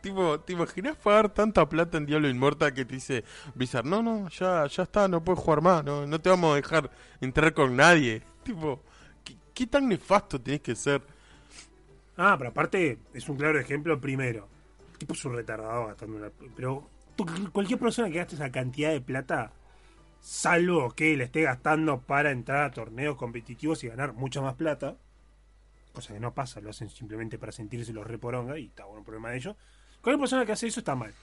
Tipo, 0.03 0.41
¿te 0.41 0.53
imaginas 0.55 0.97
pagar 0.97 1.33
tanta 1.33 1.69
plata 1.69 1.99
en 1.99 2.07
Diablo 2.07 2.29
Inmortal 2.29 2.75
que 2.75 2.85
te 2.85 2.95
dice 2.97 3.25
Blizzard, 3.55 3.85
no, 3.87 4.03
no, 4.03 4.29
ya, 4.29 4.67
ya 4.67 4.83
está, 4.83 5.07
no 5.09 5.23
puedes 5.23 5.41
jugar 5.43 5.61
más, 5.63 5.85
no, 5.85 6.07
no 6.07 6.21
te 6.21 6.29
vamos 6.31 6.53
a 6.53 6.57
dejar 6.57 6.91
entrar 7.21 7.55
con 7.55 7.77
nadie? 7.77 8.23
Tipo, 8.43 8.83
¿qué, 9.23 9.37
qué 9.55 9.67
tan 9.67 9.89
nefasto 9.89 10.41
tenés 10.41 10.61
que 10.61 10.75
ser? 10.75 11.01
Ah, 12.17 12.35
pero 12.39 12.51
aparte 12.51 12.99
es 13.13 13.29
un 13.29 13.37
claro 13.37 13.59
ejemplo 13.59 14.01
primero. 14.01 14.49
El 14.93 14.99
tipo 14.99 15.15
es 15.15 15.25
un 15.25 15.35
retardado 15.35 15.87
gastando 15.89 16.17
una... 16.19 16.31
Pero 16.55 16.89
cualquier 17.53 17.79
persona 17.79 18.09
que 18.11 18.19
gaste 18.19 18.35
esa 18.37 18.51
cantidad 18.51 18.91
de 18.91 19.01
plata, 19.01 19.53
salvo 20.21 20.91
que 20.91 21.17
le 21.17 21.25
esté 21.25 21.43
gastando 21.43 22.01
para 22.01 22.31
entrar 22.31 22.65
a 22.65 22.71
torneos 22.71 23.17
competitivos 23.17 23.85
y 23.85 23.89
ganar 23.89 24.15
mucha 24.15 24.41
más 24.41 24.55
plata, 24.55 24.97
cosa 25.93 26.13
que 26.15 26.21
no 26.21 26.35
pasa, 26.35 26.61
lo 26.61 26.71
hacen 26.71 26.89
simplemente 26.89 27.39
para 27.39 27.53
sentirse 27.53 27.93
los 27.93 28.07
reporonga 28.07 28.59
y 28.59 28.67
está 28.67 28.85
bueno 28.85 29.01
el 29.01 29.05
problema 29.05 29.31
de 29.31 29.37
ellos. 29.37 29.57
Cualquier 30.01 30.21
persona 30.21 30.45
que 30.45 30.53
hace 30.53 30.67
eso 30.67 30.81
está 30.81 30.95
mal. 30.95 31.15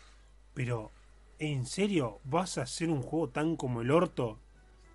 Pero, 0.54 0.92
¿en 1.40 1.66
serio 1.66 2.20
vas 2.24 2.58
a 2.58 2.64
hacer 2.64 2.90
un 2.90 3.02
juego 3.02 3.30
tan 3.30 3.56
como 3.56 3.82
el 3.82 3.92
orto 3.92 4.40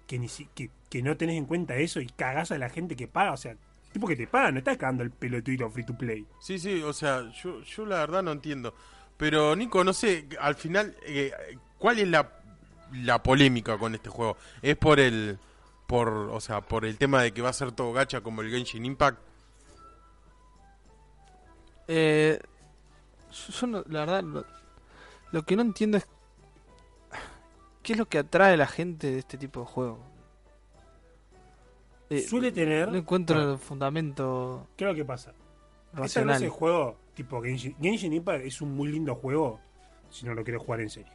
que, 0.07 0.19
ni 0.19 0.29
si- 0.29 0.47
que, 0.55 0.71
que 0.91 1.03
no 1.03 1.17
tenés 1.17 1.37
en 1.37 1.47
cuenta 1.47 1.77
eso 1.77 2.01
y 2.01 2.07
cagás 2.07 2.53
a 2.53 2.59
la 2.59 2.71
gente 2.71 2.97
que 2.97 3.09
paga? 3.09 3.33
O 3.33 3.37
sea, 3.37 3.57
tipo 3.93 4.07
que 4.07 4.17
te 4.17 4.27
paga, 4.27 4.51
no 4.53 4.59
estás 4.59 4.77
cagando 4.77 5.03
el 5.03 5.11
pelotito 5.11 5.71
free 5.71 5.85
to 5.85 5.97
play. 5.97 6.27
Sí, 6.41 6.59
sí, 6.59 6.83
o 6.83 6.93
sea, 6.93 7.31
yo, 7.33 7.61
yo 7.63 7.87
la 7.87 7.99
verdad 7.99 8.23
no 8.23 8.33
entiendo. 8.33 8.75
Pero, 9.17 9.57
Nico, 9.57 9.83
no 9.83 9.93
sé, 9.93 10.29
al 10.41 10.55
final, 10.57 10.95
eh, 11.03 11.33
¿cuál 11.79 11.99
es 11.99 12.09
la, 12.09 12.31
la 12.93 13.23
polémica 13.23 13.79
con 13.79 13.95
este 13.95 14.11
juego? 14.11 14.37
¿Es 14.63 14.77
por 14.77 15.01
el, 15.01 15.39
por, 15.87 16.09
o 16.09 16.41
sea, 16.41 16.61
por 16.61 16.85
el 16.85 16.99
tema 16.99 17.23
de 17.23 17.33
que 17.33 17.41
va 17.43 17.49
a 17.49 17.55
ser 17.55 17.73
todo 17.73 17.93
gacha 17.93 18.21
como 18.21 18.43
el 18.43 18.51
Genshin 18.51 18.85
Impact? 18.85 19.19
Eh, 21.89 22.39
yo, 23.33 23.53
yo 23.61 23.67
no- 23.67 23.85
la 23.89 24.01
verdad, 24.01 24.23
lo, 24.25 24.45
lo 25.33 25.43
que 25.45 25.57
no 25.57 25.63
entiendo 25.63 25.97
es 25.99 26.07
qué 27.83 27.93
es 27.93 27.99
lo 27.99 28.07
que 28.07 28.19
atrae 28.19 28.55
a 28.55 28.57
la 28.57 28.67
gente 28.67 29.11
de 29.13 29.19
este 29.21 29.39
tipo 29.39 29.61
de 29.61 29.67
juego. 29.67 29.99
Eh, 32.11 32.21
Suele 32.21 32.53
tener. 32.53 32.89
no 32.89 32.97
encuentro 32.99 33.39
Ah, 33.41 33.53
el 33.53 33.59
fundamento 33.59 34.69
¿Qué 34.77 34.85
es 34.85 34.91
lo 34.91 34.95
que 34.95 35.05
pasa? 35.05 35.33
Esta 36.05 36.21
no 36.21 36.33
racional. 36.33 36.37
es 36.37 36.43
el 36.43 36.51
juego 36.51 36.99
tipo 37.15 37.41
Genshin, 37.43 37.77
Genshin 37.81 38.13
Impact 38.13 38.45
es 38.45 38.61
un 38.61 38.75
muy 38.75 38.89
lindo 38.89 39.15
juego 39.15 39.61
si 40.11 40.27
no 40.27 40.35
lo 40.35 40.45
querés 40.45 40.61
jugar 40.61 40.81
en 40.81 40.91
serio. 40.91 41.13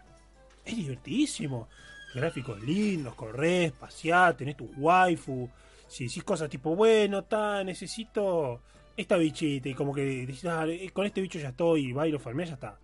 Es 0.66 0.76
divertidísimo. 0.76 1.68
Gráficos 2.14 2.62
lindos, 2.62 3.16
corres, 3.16 3.72
paseás, 3.72 4.36
tenés 4.36 4.58
tu 4.58 4.66
waifu. 4.78 5.50
Si 5.88 6.06
decís 6.08 6.24
cosas 6.24 6.50
tipo, 6.50 6.76
bueno, 6.76 7.24
ta, 7.24 7.64
necesito 7.64 8.62
esta 8.98 9.18
bichita 9.18 9.70
y 9.70 9.74
como 9.74 9.94
que 9.94 10.02
decís, 10.26 10.44
"Ah, 10.46 10.66
eh, 10.68 10.90
con 10.92 11.06
este 11.06 11.22
bicho 11.22 11.40
ya 11.40 11.50
estoy 11.50 11.88
y 11.88 11.92
va 11.94 12.08
y 12.08 12.12
lo 12.12 12.20
farmeás, 12.20 12.50
ya 12.50 12.56
está. 12.56 12.80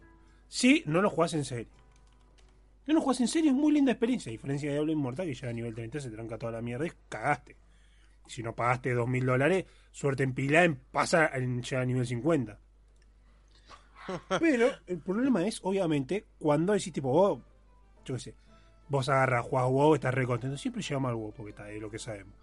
Si 0.48 0.84
no 0.86 1.02
lo 1.02 1.10
jugás 1.10 1.34
en 1.34 1.44
serio. 1.44 1.68
No 2.86 2.94
lo 2.94 3.02
jugás 3.02 3.20
en 3.20 3.28
serio, 3.28 3.52
es 3.52 3.58
muy 3.58 3.74
linda 3.74 3.92
experiencia. 3.92 4.30
A 4.30 4.32
diferencia 4.32 4.70
de 4.70 4.76
Diablo 4.76 4.94
Inmortal, 4.94 5.26
que 5.28 5.34
ya 5.34 5.50
a 5.50 5.54
nivel 5.54 5.76
30 5.76 6.00
se 6.00 6.10
tranca 6.10 6.38
toda 6.38 6.54
la 6.54 6.62
mierda 6.62 6.86
y 6.88 6.92
cagaste. 7.10 7.58
Si 8.28 8.44
no 8.44 8.54
pagaste 8.56 8.94
dos 8.94 9.08
mil 9.08 9.26
dólares, 9.26 9.66
suerte 9.92 10.24
en 10.24 10.34
pila 10.34 10.64
en 10.64 10.76
pasa 10.76 11.30
en 11.34 11.62
llegar 11.62 11.84
a 11.84 11.86
nivel 11.86 12.06
50. 12.06 12.60
Pero 14.40 14.70
el 14.86 15.00
problema 15.00 15.46
es, 15.46 15.60
obviamente, 15.64 16.26
cuando 16.40 16.74
decís 16.74 16.94
tipo, 16.94 17.10
vos, 17.10 17.40
yo 18.06 18.16
qué 18.16 18.20
sé, 18.20 18.36
vos 18.90 19.10
agarras, 19.10 19.46
jugás 19.46 19.66
WoW, 19.68 19.96
estás 19.96 20.14
re 20.14 20.26
contento. 20.26 20.58
Siempre 20.58 20.82
llegamos 20.82 21.10
al 21.10 21.16
WoW 21.16 21.34
porque 21.34 21.50
está 21.52 21.66
de 21.66 21.80
lo 21.80 21.90
que 21.90 22.00
sabemos. 22.00 22.34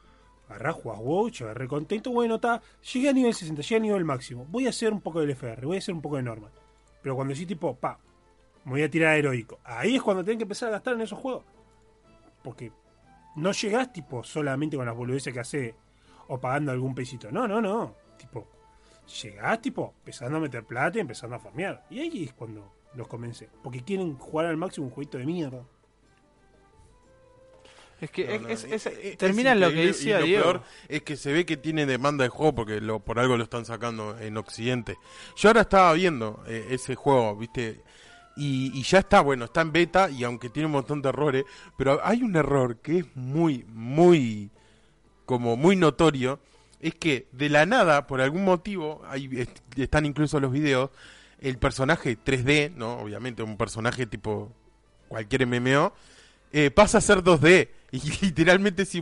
Agarrás, 0.49 0.75
jugás 0.77 1.01
WoW, 1.01 1.31
llegas 1.31 1.57
re 1.57 1.69
contento. 1.69 2.11
Bueno, 2.11 2.35
está, 2.37 2.61
llegué 2.93 3.09
a 3.09 3.13
nivel 3.13 3.35
60, 3.35 3.63
llegué 3.63 3.77
a 3.77 3.81
nivel 3.81 4.05
máximo. 4.05 4.47
Voy 4.49 4.67
a 4.67 4.71
hacer 4.71 4.93
un 4.93 5.01
poco 5.01 5.21
del 5.21 5.31
FR, 5.31 5.67
voy 5.67 5.77
a 5.77 5.79
hacer 5.79 5.95
un 5.95 6.03
poco 6.03 6.17
de 6.17 6.23
normal. 6.23 6.51
Pero 7.03 7.17
cuando 7.17 7.33
decís 7.33 7.47
tipo, 7.47 7.75
pa, 7.77 7.99
me 8.65 8.73
voy 8.73 8.83
a 8.83 8.91
tirar 8.91 9.13
a 9.13 9.17
heroico. 9.17 9.59
Ahí 9.65 9.97
es 9.97 10.03
cuando 10.03 10.23
tenés 10.23 10.39
que 10.39 10.45
empezar 10.45 10.69
a 10.69 10.73
gastar 10.73 10.95
en 10.95 11.03
esos 11.03 11.19
juegos. 11.19 11.45
Porque 12.43 12.73
no 13.37 13.53
llegás 13.53 13.93
tipo 13.93 14.23
solamente 14.25 14.77
con 14.77 14.87
las 14.87 14.95
boludeces 14.97 15.33
que 15.33 15.41
hace 15.41 15.75
o 16.29 16.39
pagando 16.41 16.73
algún 16.73 16.95
pesito. 16.95 17.31
No, 17.31 17.47
no, 17.49 17.61
no. 17.61 17.95
Tipo, 18.17 18.47
llegás 19.23 19.61
tipo 19.61 19.95
empezando 19.99 20.39
a 20.39 20.41
meter 20.41 20.65
plata 20.65 20.99
y 20.99 21.01
empezando 21.03 21.37
a 21.37 21.39
farmear. 21.39 21.85
Y 21.91 22.01
ahí 22.01 22.25
es 22.25 22.33
cuando 22.33 22.73
los 22.95 23.09
convence. 23.09 23.49
Porque 23.63 23.83
quieren 23.83 24.17
jugar 24.17 24.47
al 24.47 24.57
máximo 24.57 24.87
un 24.87 24.93
jueguito 24.93 25.19
de 25.19 25.27
mierda. 25.27 25.63
Es 28.01 28.11
que 28.11 28.27
No, 28.27 28.33
es- 28.35 28.43
no, 28.43 28.49
es- 28.49 28.65
es- 28.65 28.87
es- 28.87 28.99
es 29.05 29.19
termina 29.19 29.55
lo 29.55 29.71
que 29.71 29.87
decía 29.87 30.19
lo 30.21 30.27
Diego. 30.27 30.43
peor 30.43 30.63
es 30.89 31.03
que 31.03 31.17
se 31.17 31.33
ve 31.33 31.47
que 31.47 31.57
tiene 31.57 31.87
demanda 31.87 32.25
de 32.25 32.29
juego 32.29 32.55
porque 32.55 32.81
lo, 32.81 33.01
por 33.01 33.19
algo 33.19 33.37
lo 33.37 33.45
están 33.45 33.65
sacando 33.65 34.19
en 34.19 34.37
Occidente. 34.37 34.97
Yo 35.37 35.49
ahora 35.49 35.63
estaba 35.63 35.93
viendo 35.93 36.43
eh, 36.47 36.67
ese 36.71 36.97
juego, 36.97 37.37
¿viste? 37.37 37.81
Y, 38.37 38.73
y 38.79 38.83
ya 38.83 38.99
está, 39.01 39.21
bueno, 39.21 39.45
está 39.47 39.61
en 39.61 39.73
beta 39.73 40.11
y 40.11 40.25
aunque 40.25 40.51
tiene 40.51 40.67
un 40.67 40.73
montón 40.73 41.03
de 41.03 41.09
errores, 41.11 41.45
pero 41.77 42.01
hay 42.05 42.23
un 42.23 42.35
error 42.37 42.79
que 42.79 42.99
es 42.99 43.07
muy, 43.17 43.65
muy, 43.69 44.51
como 45.27 45.57
muy 45.57 45.77
notorio, 45.77 46.41
es 46.81 46.95
que 46.95 47.29
de 47.33 47.49
la 47.49 47.67
nada, 47.67 48.07
por 48.07 48.21
algún 48.21 48.45
motivo, 48.45 49.03
ahí 49.09 49.29
est- 49.39 49.61
están 49.79 50.07
incluso 50.07 50.41
los 50.41 50.53
videos, 50.53 50.91
el 51.41 51.59
personaje 51.59 52.17
3D, 52.23 52.71
¿no? 52.77 52.99
Obviamente 52.99 53.43
un 53.43 53.57
personaje 53.57 54.07
tipo 54.07 54.53
cualquier 55.09 55.43
MMO, 55.43 55.93
eh, 56.53 56.71
pasa 56.71 56.99
a 56.99 57.01
ser 57.01 57.23
2D. 57.23 57.71
Y 57.95 58.01
literalmente 58.27 58.87
si 58.87 59.01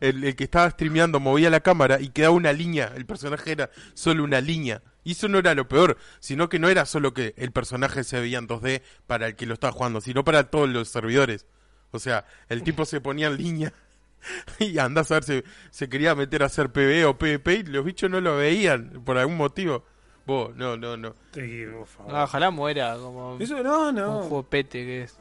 el, 0.00 0.22
el 0.24 0.36
que 0.36 0.44
estaba 0.44 0.68
streameando 0.70 1.20
movía 1.20 1.48
la 1.48 1.60
cámara 1.60 2.00
y 2.00 2.10
quedaba 2.10 2.34
una 2.34 2.52
línea, 2.52 2.92
el 2.94 3.06
personaje 3.06 3.52
era 3.52 3.70
solo 3.94 4.24
una 4.24 4.42
línea. 4.42 4.82
Y 5.06 5.12
eso 5.12 5.28
no 5.28 5.38
era 5.38 5.54
lo 5.54 5.68
peor, 5.68 5.96
sino 6.18 6.48
que 6.48 6.58
no 6.58 6.68
era 6.68 6.84
solo 6.84 7.14
que 7.14 7.32
el 7.36 7.52
personaje 7.52 8.02
se 8.02 8.18
veía 8.18 8.38
en 8.38 8.48
2D 8.48 8.82
para 9.06 9.28
el 9.28 9.36
que 9.36 9.46
lo 9.46 9.54
estaba 9.54 9.72
jugando, 9.72 10.00
sino 10.00 10.24
para 10.24 10.50
todos 10.50 10.68
los 10.68 10.88
servidores. 10.88 11.46
O 11.92 12.00
sea, 12.00 12.26
el 12.48 12.64
tipo 12.64 12.84
se 12.84 13.00
ponía 13.00 13.28
en 13.28 13.36
línea 13.36 13.72
y 14.58 14.76
andás 14.78 15.12
a 15.12 15.14
ver 15.20 15.22
si 15.24 15.44
se 15.70 15.88
quería 15.88 16.16
meter 16.16 16.42
a 16.42 16.46
hacer 16.46 16.70
PvE 16.72 17.04
o 17.04 17.16
PvP 17.16 17.54
y 17.54 17.62
los 17.62 17.84
bichos 17.84 18.10
no 18.10 18.20
lo 18.20 18.36
veían 18.36 19.00
por 19.04 19.16
algún 19.16 19.36
motivo. 19.36 19.84
Vos, 20.26 20.56
no, 20.56 20.76
no, 20.76 20.96
no. 20.96 21.14
Sí, 21.32 21.64
por 21.72 21.86
favor. 21.86 22.12
Ah, 22.16 22.24
ojalá 22.24 22.50
muera 22.50 22.96
como 22.98 23.36
Eso 23.38 23.62
no, 23.62 23.90
un 23.90 23.94
no. 23.94 24.20
juego 24.22 24.42
pete 24.42 24.84
que 24.84 25.02
es. 25.02 25.16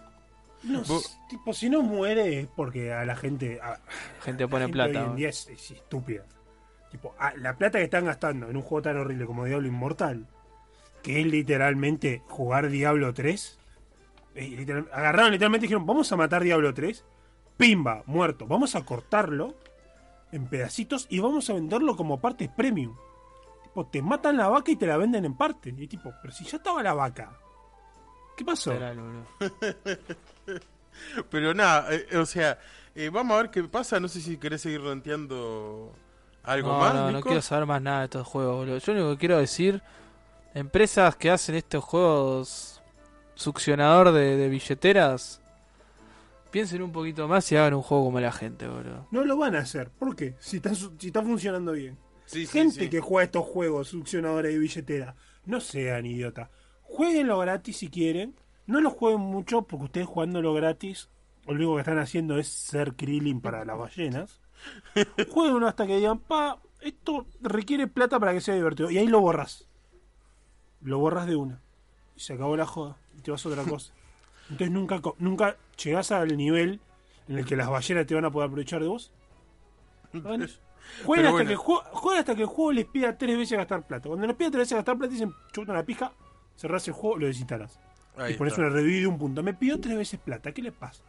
No, 0.63 0.81
Vos- 0.81 1.15
tipo, 1.29 1.53
si 1.53 1.69
no 1.69 1.83
muere 1.83 2.39
es 2.39 2.47
porque 2.55 2.91
a 2.91 3.05
la 3.05 3.15
gente. 3.15 3.59
a- 3.61 3.79
Gente 4.23 4.45
la 4.45 4.49
pone 4.49 4.65
gente 4.65 4.73
plata. 4.73 4.89
Hoy 4.99 5.05
en 5.05 5.09
¿no? 5.11 5.15
día 5.15 5.29
es, 5.29 5.47
es 5.47 5.69
estúpida. 5.69 6.23
Tipo, 6.95 7.13
a- 7.19 7.33
la 7.35 7.57
plata 7.57 7.77
que 7.77 7.83
están 7.83 8.05
gastando 8.05 8.49
en 8.49 8.55
un 8.55 8.61
juego 8.63 8.83
tan 8.83 8.97
horrible 8.97 9.25
como 9.25 9.43
Diablo 9.43 9.67
Inmortal, 9.67 10.27
que 11.03 11.19
es 11.19 11.27
literalmente 11.27 12.23
jugar 12.29 12.69
Diablo 12.69 13.13
3. 13.13 13.59
eh, 14.33 14.47
literal- 14.49 14.89
agarraron 14.93 15.31
literalmente 15.31 15.65
y 15.65 15.67
dijeron: 15.67 15.85
Vamos 15.85 16.09
a 16.11 16.15
matar 16.15 16.43
Diablo 16.43 16.73
3. 16.73 17.03
Pimba, 17.57 18.03
muerto. 18.05 18.47
Vamos 18.47 18.75
a 18.75 18.85
cortarlo 18.85 19.55
en 20.31 20.47
pedacitos 20.47 21.07
y 21.09 21.19
vamos 21.19 21.49
a 21.49 21.53
venderlo 21.53 21.95
como 21.97 22.19
partes 22.21 22.49
premium. 22.49 22.95
Tipo, 23.63 23.85
te 23.87 24.01
matan 24.01 24.37
la 24.37 24.47
vaca 24.47 24.71
y 24.71 24.75
te 24.77 24.87
la 24.87 24.95
venden 24.97 25.25
en 25.25 25.35
parte. 25.35 25.73
Y 25.77 25.87
tipo, 25.87 26.13
pero 26.21 26.33
si 26.33 26.43
ya 26.45 26.57
estaba 26.57 26.81
la 26.83 26.93
vaca. 26.93 27.31
¿Qué 28.37 28.43
pasó? 28.45 28.71
Pero 31.29 31.53
nada, 31.53 31.93
eh, 31.93 32.17
o 32.17 32.25
sea, 32.25 32.57
eh, 32.95 33.09
vamos 33.09 33.35
a 33.37 33.41
ver 33.41 33.51
qué 33.51 33.63
pasa. 33.63 33.99
No 33.99 34.07
sé 34.07 34.21
si 34.21 34.37
querés 34.37 34.61
seguir 34.61 34.81
renteando 34.81 35.91
algo 36.45 36.69
No, 36.73 36.79
más. 36.79 36.93
no, 36.93 37.11
no 37.11 37.21
quiero 37.21 37.41
saber 37.41 37.65
más 37.65 37.81
nada 37.81 37.99
de 37.99 38.05
estos 38.05 38.27
juegos, 38.27 38.55
boludo. 38.57 38.77
Yo 38.77 38.93
lo 38.93 38.99
único 39.01 39.13
que 39.15 39.19
quiero 39.19 39.37
decir, 39.37 39.81
empresas 40.53 41.15
que 41.15 41.29
hacen 41.31 41.55
estos 41.55 41.83
juegos 41.83 42.81
succionador 43.35 44.11
de, 44.11 44.37
de 44.37 44.49
billeteras, 44.49 45.41
piensen 46.51 46.81
un 46.81 46.91
poquito 46.91 47.27
más 47.27 47.51
y 47.51 47.55
hagan 47.57 47.73
un 47.73 47.81
juego 47.81 48.05
como 48.05 48.19
la 48.19 48.31
gente, 48.31 48.67
boludo. 48.67 49.07
No 49.11 49.25
lo 49.25 49.37
van 49.37 49.55
a 49.55 49.59
hacer. 49.59 49.89
¿Por 49.89 50.15
qué? 50.15 50.35
Si 50.39 50.57
está, 50.57 50.73
su- 50.73 50.93
si 50.97 51.07
está 51.07 51.21
funcionando 51.21 51.73
bien. 51.73 51.97
Sí, 52.25 52.47
Gente 52.47 52.81
sí. 52.85 52.89
que 52.89 53.01
juega 53.01 53.25
estos 53.25 53.45
juegos 53.45 53.89
succionadores 53.89 54.53
de 54.53 54.59
billetera, 54.59 55.15
no 55.45 55.59
sean 55.59 56.05
idiotas. 56.05 56.49
Jueguenlo 56.81 57.37
gratis 57.39 57.77
si 57.77 57.89
quieren. 57.89 58.35
No 58.67 58.81
lo 58.81 58.89
jueguen 58.89 59.21
mucho 59.21 59.61
porque 59.61 59.85
ustedes 59.85 60.07
jugándolo 60.07 60.53
gratis, 60.55 61.09
lo 61.45 61.53
único 61.53 61.75
que 61.75 61.81
están 61.81 61.99
haciendo 61.99 62.39
es 62.39 62.47
ser 62.47 62.95
Krillin 62.95 63.41
para 63.41 63.63
las 63.63 63.77
ballenas. 63.77 64.41
Jueguenlo 65.29 65.67
hasta 65.67 65.85
que 65.87 65.97
digan, 65.97 66.19
pa, 66.19 66.59
esto 66.81 67.25
requiere 67.41 67.87
plata 67.87 68.19
para 68.19 68.33
que 68.33 68.41
sea 68.41 68.55
divertido. 68.55 68.89
Y 68.91 68.97
ahí 68.97 69.07
lo 69.07 69.19
borras. 69.21 69.67
Lo 70.81 70.99
borras 70.99 71.27
de 71.27 71.35
una. 71.35 71.61
Y 72.15 72.19
se 72.19 72.33
acabó 72.33 72.55
la 72.55 72.65
joda. 72.65 72.97
Y 73.17 73.21
te 73.21 73.31
vas 73.31 73.45
a 73.45 73.49
otra 73.49 73.63
cosa. 73.69 73.93
Entonces 74.49 74.71
nunca, 74.71 75.01
nunca 75.17 75.57
llegás 75.83 76.11
al 76.11 76.35
nivel 76.37 76.79
en 77.27 77.37
el 77.39 77.45
que 77.45 77.55
las 77.55 77.67
ballenas 77.69 78.05
te 78.05 78.13
van 78.15 78.25
a 78.25 78.31
poder 78.31 78.47
aprovechar 78.47 78.81
de 78.81 78.87
vos. 78.87 79.11
Jueguen 80.11 80.39
Pero 80.43 80.47
hasta, 80.47 81.05
bueno. 81.31 81.45
que 81.47 81.51
el 81.53 81.57
juego, 81.57 81.81
jueguen 81.91 82.19
hasta 82.19 82.35
que 82.35 82.41
el 82.41 82.47
juego 82.47 82.71
les 82.71 82.85
pida 82.85 83.17
tres 83.17 83.37
veces 83.37 83.57
gastar 83.57 83.85
plata. 83.87 84.07
Cuando 84.07 84.27
les 84.27 84.35
pida 84.35 84.51
tres 84.51 84.61
veces 84.61 84.75
gastar 84.75 84.97
plata, 84.97 85.11
dicen, 85.11 85.33
chuta 85.51 85.71
una 85.71 85.83
pija, 85.83 86.13
cerrás 86.55 86.87
el 86.87 86.93
juego, 86.93 87.17
lo 87.17 87.25
desinstalás. 87.27 87.79
Ahí 88.15 88.33
y 88.33 88.37
pones 88.37 88.53
está. 88.53 88.61
una 88.65 88.69
review 88.73 89.01
de 89.01 89.07
un 89.07 89.17
punto. 89.17 89.41
Me 89.43 89.53
pidió 89.55 89.79
tres 89.81 89.97
veces 89.97 90.19
plata, 90.19 90.51
¿qué 90.53 90.61
le 90.61 90.71
pasa? 90.71 91.03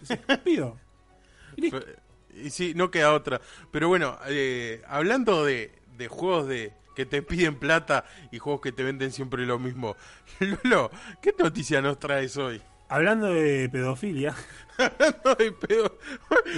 Dice, 0.00 0.20
"Me 0.28 0.38
pido. 0.38 0.78
Y 1.56 1.62
listo. 1.62 1.80
Pero- 1.80 1.98
Y 2.34 2.50
sí, 2.50 2.72
no 2.74 2.90
queda 2.90 3.12
otra. 3.12 3.40
Pero 3.70 3.88
bueno, 3.88 4.18
eh, 4.26 4.82
hablando 4.88 5.44
de, 5.44 5.72
de 5.96 6.08
juegos 6.08 6.46
de 6.48 6.72
que 6.94 7.06
te 7.06 7.22
piden 7.22 7.56
plata 7.56 8.04
y 8.30 8.38
juegos 8.38 8.60
que 8.60 8.72
te 8.72 8.82
venden 8.82 9.12
siempre 9.12 9.46
lo 9.46 9.58
mismo. 9.58 9.96
Lolo, 10.64 10.90
¿qué 11.20 11.34
noticia 11.38 11.80
nos 11.80 11.98
traes 11.98 12.36
hoy? 12.36 12.60
Hablando 12.88 13.28
de 13.28 13.70
pedofilia 13.70 14.34
No, 15.24 15.34
de 15.34 15.52
pedo. 15.52 15.98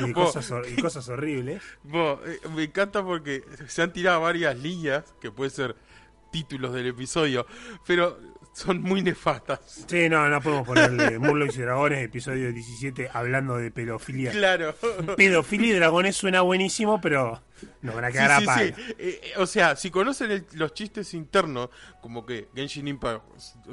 y 0.05 0.13
cosas, 0.13 0.53
y 0.69 0.81
cosas 0.81 1.09
horribles, 1.09 1.63
eh, 1.93 2.39
me 2.55 2.65
encanta 2.65 3.05
porque 3.05 3.45
se 3.69 3.83
han 3.83 3.93
tirado 3.93 4.21
varias 4.21 4.59
líneas, 4.59 5.15
que 5.21 5.31
puede 5.31 5.51
ser 5.51 5.77
títulos 6.31 6.73
del 6.75 6.89
episodio, 6.89 7.47
pero 7.87 8.19
son 8.55 8.81
muy 8.81 9.03
nefastas. 9.03 9.85
sí, 9.89 10.09
no, 10.09 10.29
no 10.29 10.41
podemos 10.41 10.67
ponerle 10.67 11.19
Murlocs 11.19 11.57
y 11.57 11.61
Dragones, 11.61 12.05
episodio 12.05 12.53
17, 12.53 13.11
hablando 13.13 13.57
de 13.57 13.71
pedofilia. 13.71 14.31
Claro. 14.31 14.75
Pedofilia 15.17 15.69
y 15.69 15.73
dragones 15.79 16.17
suena 16.17 16.41
buenísimo, 16.41 17.01
pero 17.01 17.43
nos 17.83 17.95
van 17.95 18.05
a 18.05 18.13
quedar 18.13 18.41
sí, 18.43 18.47
a 18.49 18.55
sí. 18.59 18.63
Eh, 18.65 18.75
eh, 18.99 19.33
o 19.39 19.47
sea, 19.47 19.77
si 19.77 19.91
conocen 19.91 20.31
el- 20.31 20.47
los 20.53 20.73
chistes 20.75 21.15
internos, 21.15 21.69
como 22.01 22.25
que 22.25 22.49
Genshin 22.55 22.89
Impact, 22.89 23.23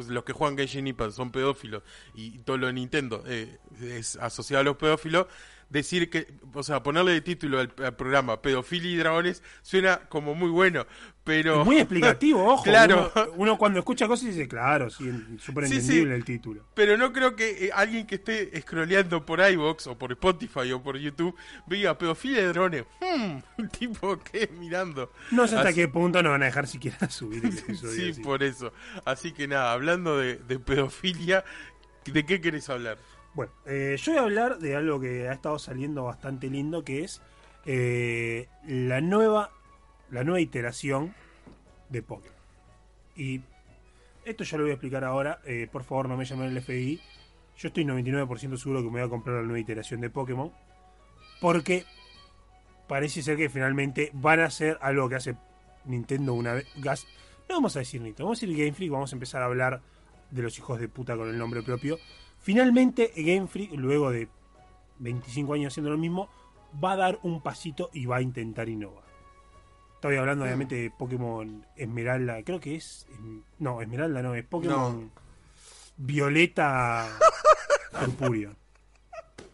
los 0.09 0.23
que 0.23 0.33
juegan 0.33 0.57
Genshin 0.57 0.87
Impact 0.87 1.11
son 1.13 1.31
pedófilos 1.31 1.83
y 2.15 2.39
todo 2.39 2.57
lo 2.57 2.67
de 2.67 2.73
Nintendo 2.73 3.23
eh, 3.27 3.57
es 3.81 4.15
asociado 4.17 4.61
a 4.61 4.63
los 4.63 4.77
pedófilos, 4.77 5.27
decir 5.71 6.09
que, 6.09 6.27
o 6.53 6.61
sea, 6.63 6.83
ponerle 6.83 7.13
de 7.13 7.21
título 7.21 7.59
al, 7.59 7.73
al 7.83 7.95
programa 7.95 8.41
Pedofilia 8.41 8.91
y 8.91 8.97
Dragones 8.97 9.41
suena 9.63 10.01
como 10.09 10.35
muy 10.35 10.49
bueno, 10.49 10.85
pero... 11.23 11.63
Muy 11.63 11.77
explicativo, 11.77 12.45
ojo. 12.53 12.63
Claro. 12.63 13.11
Uno, 13.15 13.25
uno 13.37 13.57
cuando 13.57 13.79
escucha 13.79 14.07
cosas 14.07 14.27
dice, 14.27 14.47
claro, 14.47 14.89
sí, 14.89 15.09
súper 15.39 15.67
Sí, 15.67 15.75
entendible 15.75 16.11
sí. 16.13 16.15
el 16.17 16.25
título. 16.25 16.65
Pero 16.73 16.97
no 16.97 17.13
creo 17.13 17.35
que 17.35 17.65
eh, 17.67 17.71
alguien 17.73 18.05
que 18.05 18.15
esté 18.15 18.59
scrolleando 18.61 19.25
por 19.25 19.39
iVoox 19.39 19.87
o 19.87 19.97
por 19.97 20.11
Spotify 20.11 20.71
o 20.73 20.83
por 20.83 20.97
YouTube 20.97 21.35
vea 21.67 21.97
pedofilia 21.97 22.41
y 22.41 22.45
dragones. 22.47 22.83
Hmm, 22.99 23.65
tipo, 23.79 24.19
¿qué? 24.19 24.49
Mirando. 24.59 25.11
No 25.31 25.47
sé 25.47 25.55
hasta 25.55 25.69
Así- 25.69 25.79
qué 25.81 25.87
punto 25.87 26.21
nos 26.21 26.31
van 26.33 26.43
a 26.43 26.47
dejar 26.47 26.67
siquiera 26.67 26.97
subir 27.09 27.45
el 27.45 27.57
episodio. 27.57 27.93
Sí, 27.95 28.09
así. 28.11 28.21
por 28.21 28.43
eso. 28.43 28.73
Así 29.05 29.31
que 29.31 29.47
nada, 29.47 29.71
hablando 29.71 30.17
de, 30.17 30.35
de 30.35 30.59
pedofilia, 30.59 31.45
¿de 32.05 32.25
qué 32.25 32.41
querés 32.41 32.69
hablar? 32.69 32.97
Bueno, 33.33 33.51
eh, 33.65 33.95
yo 33.97 34.11
voy 34.11 34.19
a 34.19 34.23
hablar 34.23 34.59
de 34.59 34.75
algo 34.75 34.99
que 34.99 35.29
ha 35.29 35.33
estado 35.33 35.57
saliendo 35.57 36.03
bastante 36.03 36.49
lindo, 36.49 36.83
que 36.83 37.03
es 37.03 37.21
eh, 37.65 38.47
la 38.65 38.99
nueva 39.01 39.51
la 40.11 40.23
nueva 40.23 40.41
iteración 40.41 41.13
de 41.89 42.03
Pokémon. 42.03 42.35
Y 43.15 43.41
esto 44.25 44.43
ya 44.43 44.57
lo 44.57 44.63
voy 44.63 44.71
a 44.71 44.73
explicar 44.75 45.03
ahora. 45.03 45.39
eh, 45.45 45.67
por 45.71 45.83
favor, 45.83 46.09
no 46.09 46.17
me 46.17 46.25
llamen 46.25 46.49
el 46.49 46.61
FBI. 46.61 47.01
Yo 47.57 47.67
estoy 47.69 47.85
99% 47.85 48.57
seguro 48.57 48.79
que 48.79 48.85
me 48.85 48.99
voy 48.99 49.01
a 49.01 49.09
comprar 49.09 49.37
la 49.37 49.43
nueva 49.43 49.59
iteración 49.59 50.01
de 50.01 50.09
Pokémon. 50.09 50.51
Porque 51.39 51.85
parece 52.87 53.21
ser 53.21 53.37
que 53.37 53.49
finalmente 53.49 54.11
van 54.13 54.41
a 54.41 54.45
hacer 54.45 54.77
algo 54.81 55.09
que 55.09 55.15
hace 55.15 55.35
Nintendo 55.85 56.33
una 56.33 56.53
vez. 56.53 56.67
No 56.75 57.55
vamos 57.55 57.75
a 57.75 57.79
decir 57.79 58.01
Nintendo, 58.01 58.25
vamos 58.25 58.39
a 58.39 58.45
decir 58.45 58.57
Game 58.57 58.73
Freak. 58.73 58.91
Vamos 58.91 59.11
a 59.13 59.15
empezar 59.15 59.41
a 59.41 59.45
hablar 59.45 59.81
de 60.29 60.41
los 60.41 60.57
hijos 60.57 60.79
de 60.79 60.87
puta 60.87 61.15
con 61.15 61.29
el 61.29 61.37
nombre 61.37 61.61
propio. 61.61 61.97
Finalmente, 62.41 63.11
Game 63.15 63.47
Freak, 63.47 63.71
luego 63.73 64.11
de 64.11 64.27
25 64.99 65.53
años 65.53 65.73
haciendo 65.73 65.91
lo 65.91 65.97
mismo, 65.97 66.29
va 66.83 66.93
a 66.93 66.95
dar 66.97 67.19
un 67.23 67.41
pasito 67.41 67.89
y 67.93 68.05
va 68.05 68.17
a 68.17 68.21
intentar 68.21 68.67
innovar. 68.69 69.03
Estoy 69.95 70.15
hablando 70.17 70.45
obviamente 70.45 70.75
de 70.75 70.89
Pokémon 70.89 71.63
Esmeralda, 71.75 72.41
creo 72.43 72.59
que 72.59 72.75
es... 72.75 73.05
No, 73.59 73.81
Esmeralda 73.81 74.23
no, 74.23 74.33
es 74.33 74.43
Pokémon 74.43 75.11
Violeta 75.97 77.07
Purpúreo. 77.99 78.55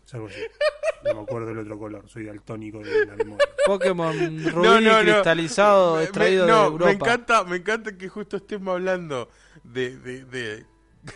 Es 0.06 0.14
algo 0.14 0.28
así. 0.28 0.40
No 1.04 1.16
me 1.16 1.22
acuerdo 1.22 1.52
el 1.52 1.58
otro 1.60 1.78
color, 1.78 2.08
soy 2.10 2.24
daltónico 2.26 2.80
de 2.80 3.06
la 3.06 3.16
memoria. 3.16 3.46
Pokémon 3.66 4.14
rubí 4.52 4.86
cristalizado 5.02 5.94
Me- 5.94 5.98
me- 6.00 6.04
extraído 6.06 6.48
no, 6.48 6.62
de 6.62 6.66
Europa. 6.68 6.86
Me 6.86 6.92
encanta, 6.94 7.44
me 7.44 7.56
encanta 7.58 7.98
que 7.98 8.08
justo 8.08 8.38
estemos 8.38 8.74
hablando 8.74 9.30
de, 9.64 9.98
de, 9.98 10.24
de 10.26 10.66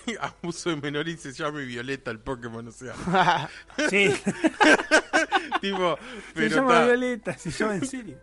abuso 0.19 0.69
de 0.69 0.75
menor 0.77 1.07
y 1.07 1.17
se 1.17 1.31
llame 1.33 1.65
Violeta 1.65 2.11
el 2.11 2.19
Pokémon, 2.19 2.67
o 2.67 2.71
sea, 2.71 2.93
Sí, 3.89 4.09
tipo, 5.61 5.97
se 5.97 6.33
pero 6.33 6.55
llama 6.55 6.71
ta- 6.73 6.85
Violeta, 6.85 7.37
se 7.37 7.51
llama 7.51 7.75
en 7.75 7.85
serio. 7.85 8.17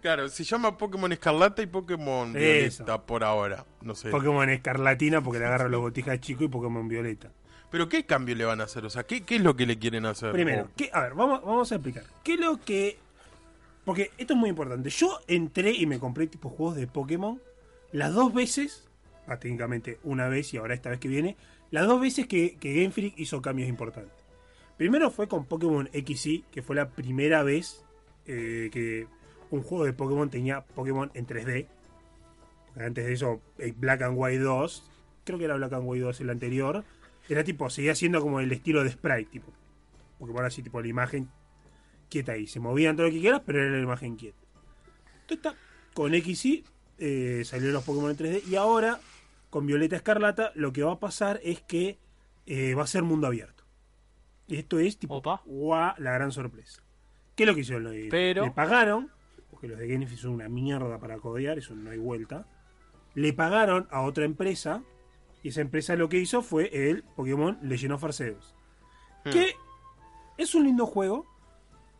claro, 0.00 0.28
se 0.28 0.44
llama 0.44 0.76
Pokémon 0.76 1.12
Escarlata 1.12 1.62
y 1.62 1.66
Pokémon 1.66 2.34
Eso. 2.36 2.84
Violeta 2.84 3.06
por 3.06 3.24
ahora, 3.24 3.64
no 3.82 3.94
sé. 3.94 4.10
Pokémon 4.10 4.48
Escarlatina 4.48 5.20
porque 5.22 5.38
le 5.40 5.46
agarra 5.46 5.68
los 5.68 5.80
botijas 5.80 6.20
chicos 6.20 6.44
y 6.44 6.48
Pokémon 6.48 6.88
Violeta. 6.88 7.30
Pero 7.70 7.88
¿qué 7.88 8.04
cambio 8.04 8.34
le 8.34 8.44
van 8.44 8.60
a 8.60 8.64
hacer? 8.64 8.84
O 8.84 8.90
sea, 8.90 9.04
¿qué, 9.04 9.22
qué 9.22 9.36
es 9.36 9.42
lo 9.42 9.54
que 9.54 9.64
le 9.64 9.78
quieren 9.78 10.04
hacer? 10.04 10.32
Primero, 10.32 10.64
O- 10.64 10.68
¿qué- 10.76 10.90
a 10.92 11.02
ver, 11.02 11.14
vamos, 11.14 11.40
vamos 11.44 11.70
a 11.70 11.76
explicar. 11.76 12.04
¿Qué 12.24 12.34
es 12.34 12.40
lo 12.40 12.60
que...? 12.60 12.98
Porque 13.84 14.10
esto 14.18 14.34
es 14.34 14.38
muy 14.38 14.50
importante. 14.50 14.90
Yo 14.90 15.20
entré 15.28 15.70
y 15.72 15.86
me 15.86 15.98
compré 16.00 16.26
tipo 16.26 16.48
juegos 16.50 16.76
de 16.76 16.86
Pokémon 16.88 17.40
las 17.92 18.12
dos 18.12 18.34
veces, 18.34 18.88
ah, 19.34 19.38
técnicamente 19.38 19.98
una 20.04 20.28
vez 20.28 20.52
y 20.54 20.56
ahora 20.56 20.74
esta 20.74 20.90
vez 20.90 20.98
que 20.98 21.08
viene, 21.08 21.36
las 21.70 21.86
dos 21.86 22.00
veces 22.00 22.26
que, 22.26 22.56
que 22.56 22.74
Game 22.74 22.90
Freak 22.90 23.14
hizo 23.18 23.40
cambios 23.40 23.68
importantes. 23.68 24.12
Primero 24.76 25.10
fue 25.10 25.28
con 25.28 25.44
Pokémon 25.44 25.88
XY, 25.92 26.46
que 26.50 26.62
fue 26.62 26.74
la 26.74 26.88
primera 26.88 27.42
vez 27.42 27.84
eh, 28.26 28.70
que 28.72 29.06
un 29.50 29.62
juego 29.62 29.84
de 29.84 29.92
Pokémon 29.92 30.30
tenía 30.30 30.62
Pokémon 30.62 31.10
en 31.14 31.26
3D. 31.26 31.66
Antes 32.76 33.04
de 33.04 33.12
eso, 33.12 33.40
eh, 33.58 33.74
Black 33.76 34.02
and 34.02 34.14
White 34.16 34.38
2, 34.38 34.90
creo 35.24 35.38
que 35.38 35.44
era 35.44 35.56
Black 35.56 35.74
and 35.74 35.82
White 35.84 36.04
2 36.04 36.20
el 36.22 36.30
anterior, 36.30 36.84
era 37.28 37.44
tipo, 37.44 37.68
seguía 37.70 37.94
siendo 37.94 38.20
como 38.20 38.40
el 38.40 38.50
estilo 38.50 38.82
de 38.82 38.90
sprite, 38.90 39.30
tipo. 39.30 39.52
Pokémon 40.18 40.44
así, 40.44 40.62
tipo 40.62 40.80
la 40.80 40.88
imagen 40.88 41.28
quieta 42.08 42.32
ahí. 42.32 42.46
Se 42.46 42.58
movían 42.58 42.96
todo 42.96 43.06
lo 43.06 43.12
que 43.12 43.20
quieras, 43.20 43.42
pero 43.44 43.62
era 43.62 43.76
la 43.76 43.82
imagen 43.82 44.16
quieta. 44.16 44.38
Entonces, 45.22 45.36
está, 45.36 45.54
con 45.94 46.12
XY 46.12 46.64
eh, 46.98 47.42
salieron 47.44 47.74
los 47.74 47.84
Pokémon 47.84 48.10
en 48.10 48.16
3D 48.16 48.46
y 48.48 48.56
ahora 48.56 49.00
con 49.50 49.66
Violeta 49.66 49.96
Escarlata 49.96 50.52
lo 50.54 50.72
que 50.72 50.82
va 50.82 50.92
a 50.92 50.98
pasar 51.00 51.40
es 51.42 51.60
que 51.60 51.98
eh, 52.46 52.74
va 52.74 52.84
a 52.84 52.86
ser 52.86 53.02
mundo 53.02 53.26
abierto. 53.26 53.64
Esto 54.48 54.78
es 54.78 54.98
tipo 54.98 55.16
Opa. 55.16 55.42
la 55.98 56.12
gran 56.12 56.32
sorpresa. 56.32 56.82
¿Qué 57.36 57.44
es 57.44 57.46
lo 57.48 57.54
que 57.54 57.60
hicieron? 57.60 57.84
Lo- 57.84 57.90
Pero- 58.10 58.44
Le 58.44 58.50
pagaron, 58.50 59.10
porque 59.50 59.68
los 59.68 59.78
de 59.78 59.86
Freak 59.86 60.16
son 60.18 60.32
una 60.32 60.48
mierda 60.48 60.98
para 60.98 61.18
codear, 61.18 61.58
eso 61.58 61.74
no 61.74 61.90
hay 61.90 61.98
vuelta. 61.98 62.46
Le 63.14 63.32
pagaron 63.32 63.86
a 63.90 64.02
otra 64.02 64.24
empresa 64.24 64.82
y 65.42 65.48
esa 65.48 65.60
empresa 65.60 65.94
lo 65.96 66.08
que 66.08 66.18
hizo 66.18 66.42
fue 66.42 66.88
el 66.90 67.02
Pokémon 67.02 67.58
Legend 67.62 67.92
of 67.92 68.04
Arceus. 68.04 68.54
Hmm. 69.24 69.30
Que 69.30 69.54
es 70.36 70.54
un 70.54 70.64
lindo 70.64 70.86
juego, 70.86 71.26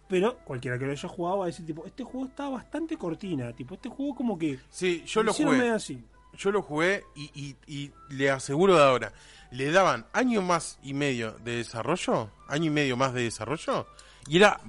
pero 0.08 0.38
cualquiera 0.44 0.78
que 0.78 0.86
lo 0.86 0.92
haya 0.92 1.08
jugado 1.08 1.38
va 1.38 1.44
a 1.44 1.46
decir, 1.46 1.64
tipo, 1.66 1.86
este 1.86 2.02
juego 2.04 2.26
está 2.26 2.48
bastante 2.48 2.96
cortina. 2.96 3.52
Tipo, 3.54 3.74
este 3.74 3.88
juego 3.88 4.14
como 4.14 4.36
que... 4.38 4.58
Sí, 4.68 5.02
yo 5.06 5.22
lo 5.22 5.32
jugué. 5.32 5.70
así. 5.70 6.04
Yo 6.36 6.52
lo 6.52 6.62
jugué 6.62 7.04
y, 7.14 7.90
le 8.08 8.30
aseguro 8.30 8.76
de 8.76 8.82
ahora, 8.82 9.12
le 9.50 9.70
daban 9.70 10.06
año 10.12 10.42
más 10.42 10.78
y 10.82 10.94
medio 10.94 11.32
de 11.44 11.56
desarrollo, 11.56 12.30
año 12.48 12.66
y 12.66 12.70
medio 12.70 12.96
más 12.96 13.12
de 13.12 13.22
desarrollo, 13.22 13.86
y 14.26 14.36
era 14.38 14.60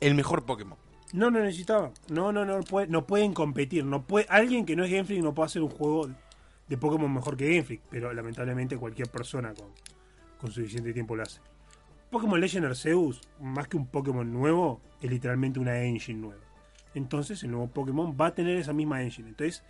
el 0.00 0.14
mejor 0.14 0.44
Pokémon. 0.44 0.78
No 1.12 1.30
lo 1.30 1.40
necesitaba. 1.40 1.90
No, 2.08 2.32
no, 2.32 2.44
no, 2.44 2.60
puede- 2.62 2.88
no 2.88 3.06
pueden 3.06 3.32
competir. 3.32 3.84
No 3.84 4.02
puede, 4.02 4.26
alguien 4.28 4.66
que 4.66 4.76
no 4.76 4.84
es 4.84 4.90
Game 4.90 5.04
Freak 5.04 5.22
no 5.22 5.34
puede 5.34 5.46
hacer 5.46 5.62
un 5.62 5.70
juego 5.70 6.10
de 6.68 6.76
Pokémon 6.76 7.12
mejor 7.12 7.36
que 7.36 7.48
Game 7.48 7.62
Freak, 7.62 7.82
pero 7.88 8.12
lamentablemente 8.12 8.76
cualquier 8.76 9.08
persona 9.08 9.54
con, 9.54 9.68
con 10.38 10.50
suficiente 10.50 10.92
tiempo 10.92 11.16
lo 11.16 11.22
hace. 11.22 11.40
Pokémon 12.10 12.40
Legend 12.40 12.66
Arceus, 12.66 13.20
más 13.40 13.68
que 13.68 13.76
un 13.76 13.86
Pokémon 13.86 14.30
nuevo, 14.30 14.80
es 15.00 15.10
literalmente 15.10 15.58
una 15.60 15.80
engine 15.82 16.20
nueva. 16.20 16.40
Entonces 16.94 17.42
el 17.44 17.50
nuevo 17.52 17.68
Pokémon 17.68 18.16
va 18.20 18.26
a 18.26 18.34
tener 18.34 18.56
esa 18.56 18.72
misma 18.72 19.02
engine. 19.02 19.28
Entonces 19.28 19.62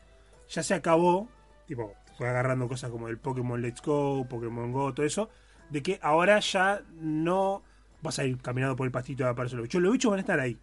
ya 0.49 0.63
se 0.63 0.75
acabó, 0.75 1.29
tipo, 1.67 1.95
fue 2.17 2.29
agarrando 2.29 2.69
cosas 2.69 2.91
como 2.91 3.09
el 3.09 3.19
Pokémon 3.19 3.61
Let's 3.61 3.83
Go, 3.83 4.27
Pokémon 4.29 4.73
Go, 4.73 4.95
todo 4.95 5.05
eso, 5.05 5.29
de 5.71 5.83
que 5.83 5.99
ahora 6.03 6.41
ya 6.41 6.83
no 7.01 7.63
vas 8.03 8.19
a 8.19 8.25
ir 8.25 8.39
caminando 8.39 8.77
por 8.77 8.87
el 8.87 8.93
pastito 8.93 9.25
y 9.25 9.27
aparecer 9.27 9.59
los 9.59 9.65
bichos. 9.65 9.83
Los 9.83 9.93
bichos 9.93 10.11
van 10.11 10.19
a 10.19 10.21
estar 10.21 10.41
ahí. 10.41 10.59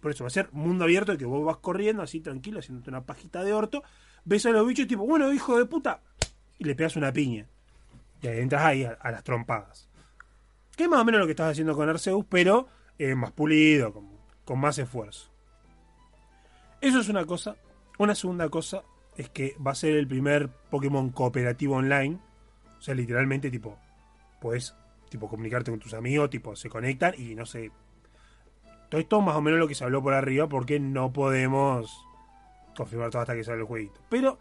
Por 0.00 0.10
eso 0.10 0.24
va 0.24 0.28
a 0.28 0.30
ser 0.30 0.48
mundo 0.52 0.84
abierto 0.84 1.12
de 1.12 1.18
que 1.18 1.26
vos 1.26 1.44
vas 1.44 1.58
corriendo 1.58 2.02
así 2.02 2.20
tranquilo, 2.20 2.58
haciéndote 2.58 2.90
una 2.90 3.02
pajita 3.02 3.44
de 3.44 3.52
orto, 3.52 3.82
ves 4.24 4.46
a 4.46 4.50
los 4.50 4.66
bichos 4.66 4.86
tipo, 4.86 5.06
bueno, 5.06 5.32
hijo 5.32 5.58
de 5.58 5.66
puta, 5.66 6.00
y 6.58 6.64
le 6.64 6.74
pegas 6.74 6.96
una 6.96 7.12
piña. 7.12 7.46
Y 8.22 8.26
ahí 8.26 8.40
entras 8.40 8.62
ahí 8.62 8.84
a, 8.84 8.92
a 9.00 9.10
las 9.10 9.24
trompadas. 9.24 9.88
Que 10.76 10.84
es 10.84 10.90
más 10.90 11.00
o 11.00 11.04
menos 11.04 11.20
lo 11.20 11.26
que 11.26 11.32
estás 11.32 11.52
haciendo 11.52 11.74
con 11.74 11.88
Arceus, 11.88 12.24
pero 12.28 12.68
eh, 12.98 13.14
más 13.14 13.32
pulido, 13.32 13.92
con, 13.92 14.08
con 14.44 14.58
más 14.58 14.78
esfuerzo. 14.78 15.30
Eso 16.80 17.00
es 17.00 17.08
una 17.08 17.24
cosa. 17.24 17.56
Una 17.98 18.14
segunda 18.14 18.48
cosa 18.48 18.82
es 19.20 19.28
que 19.28 19.54
va 19.64 19.72
a 19.72 19.74
ser 19.74 19.96
el 19.96 20.08
primer 20.08 20.48
Pokémon 20.48 21.10
cooperativo 21.10 21.76
online. 21.76 22.18
O 22.78 22.82
sea, 22.82 22.94
literalmente, 22.94 23.50
tipo, 23.50 23.78
puedes 24.40 24.74
tipo, 25.10 25.28
comunicarte 25.28 25.70
con 25.70 25.78
tus 25.78 25.92
amigos, 25.92 26.30
tipo, 26.30 26.56
se 26.56 26.70
conectan 26.70 27.14
y 27.18 27.34
no 27.34 27.44
sé. 27.44 27.70
Todo 28.88 29.00
esto 29.00 29.20
más 29.20 29.36
o 29.36 29.42
menos 29.42 29.60
lo 29.60 29.68
que 29.68 29.74
se 29.74 29.84
habló 29.84 30.02
por 30.02 30.14
arriba, 30.14 30.48
porque 30.48 30.80
no 30.80 31.12
podemos 31.12 32.04
confirmar 32.74 33.10
todo 33.10 33.20
hasta 33.20 33.34
que 33.34 33.44
salga 33.44 33.60
el 33.60 33.66
jueguito. 33.66 34.00
Pero 34.08 34.38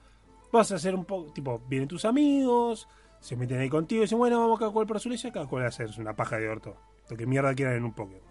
vas 0.51 0.71
a 0.71 0.75
hacer 0.75 0.95
un 0.95 1.03
poco, 1.03 1.33
tipo, 1.33 1.61
vienen 1.67 1.89
tus 1.89 2.05
amigos, 2.05 2.87
se 3.19 3.35
meten 3.35 3.59
ahí 3.59 3.69
contigo 3.69 3.99
y 4.01 4.05
dicen, 4.05 4.17
bueno, 4.17 4.39
vamos 4.39 4.59
cada 4.59 4.71
cual 4.71 4.87
por 4.87 4.99
su 4.99 5.09
leche, 5.09 5.31
cada 5.31 5.45
cual 5.45 5.65
a 5.65 5.67
hacer 5.67 5.89
una 5.97 6.15
paja 6.15 6.37
de 6.37 6.47
orto. 6.47 6.77
Lo 7.09 7.17
que 7.17 7.25
mierda 7.25 7.53
quieran 7.53 7.75
en 7.75 7.83
un 7.83 7.93
Pokémon. 7.93 8.21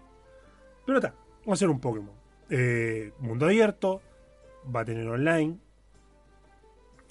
Pero 0.85 0.97
está, 0.97 1.13
vamos 1.41 1.49
a 1.49 1.53
hacer 1.53 1.69
un 1.69 1.79
Pokémon. 1.79 2.15
Eh, 2.49 3.13
mundo 3.19 3.45
abierto, 3.45 4.01
va 4.75 4.81
a 4.81 4.85
tener 4.85 5.07
online. 5.07 5.59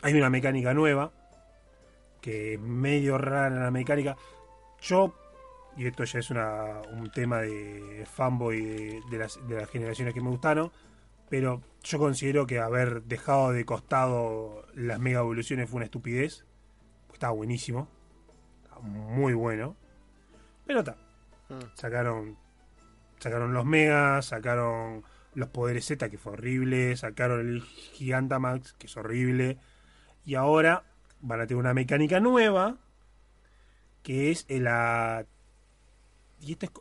Hay 0.02 0.14
una 0.14 0.30
mecánica 0.30 0.74
nueva, 0.74 1.12
que 2.20 2.54
es 2.54 2.60
medio 2.60 3.18
rara 3.18 3.50
la 3.50 3.70
mecánica. 3.70 4.16
Yo, 4.80 5.14
y 5.76 5.86
esto 5.86 6.04
ya 6.04 6.20
es 6.20 6.30
una, 6.30 6.82
un 6.92 7.10
tema 7.10 7.40
de 7.40 8.06
fanboy 8.06 8.60
de, 8.60 9.02
de 9.10 9.18
las, 9.18 9.40
de 9.48 9.56
las 9.56 9.68
generaciones 9.68 10.14
que 10.14 10.20
me 10.20 10.30
gustaron, 10.30 10.70
pero 11.28 11.62
yo 11.82 11.98
considero 11.98 12.46
que 12.46 12.58
haber 12.58 13.02
dejado 13.02 13.52
de 13.52 13.64
costado 13.64 14.66
las 14.74 14.98
mega 14.98 15.20
evoluciones 15.20 15.68
fue 15.68 15.78
una 15.78 15.84
estupidez. 15.84 16.44
Estaba 17.12 17.32
buenísimo. 17.32 17.88
Estaba 18.62 18.80
muy 18.80 19.34
bueno. 19.34 19.76
Pero 20.66 20.80
está. 20.80 20.96
Sacaron. 21.74 22.36
Sacaron 23.18 23.52
los 23.52 23.64
megas, 23.64 24.26
sacaron 24.26 25.02
los 25.34 25.48
poderes 25.48 25.86
Z, 25.86 26.08
que 26.08 26.18
fue 26.18 26.34
horrible, 26.34 26.96
sacaron 26.96 27.40
el 27.40 27.62
Gigantamax, 27.62 28.74
que 28.74 28.86
es 28.86 28.96
horrible. 28.96 29.58
Y 30.28 30.34
ahora 30.34 30.84
van 31.22 31.40
a 31.40 31.46
tener 31.46 31.58
una 31.58 31.72
mecánica 31.72 32.20
nueva, 32.20 32.76
que 34.02 34.30
es 34.30 34.44
la... 34.50 35.24
Y 36.42 36.52
esto 36.52 36.66
es... 36.66 36.72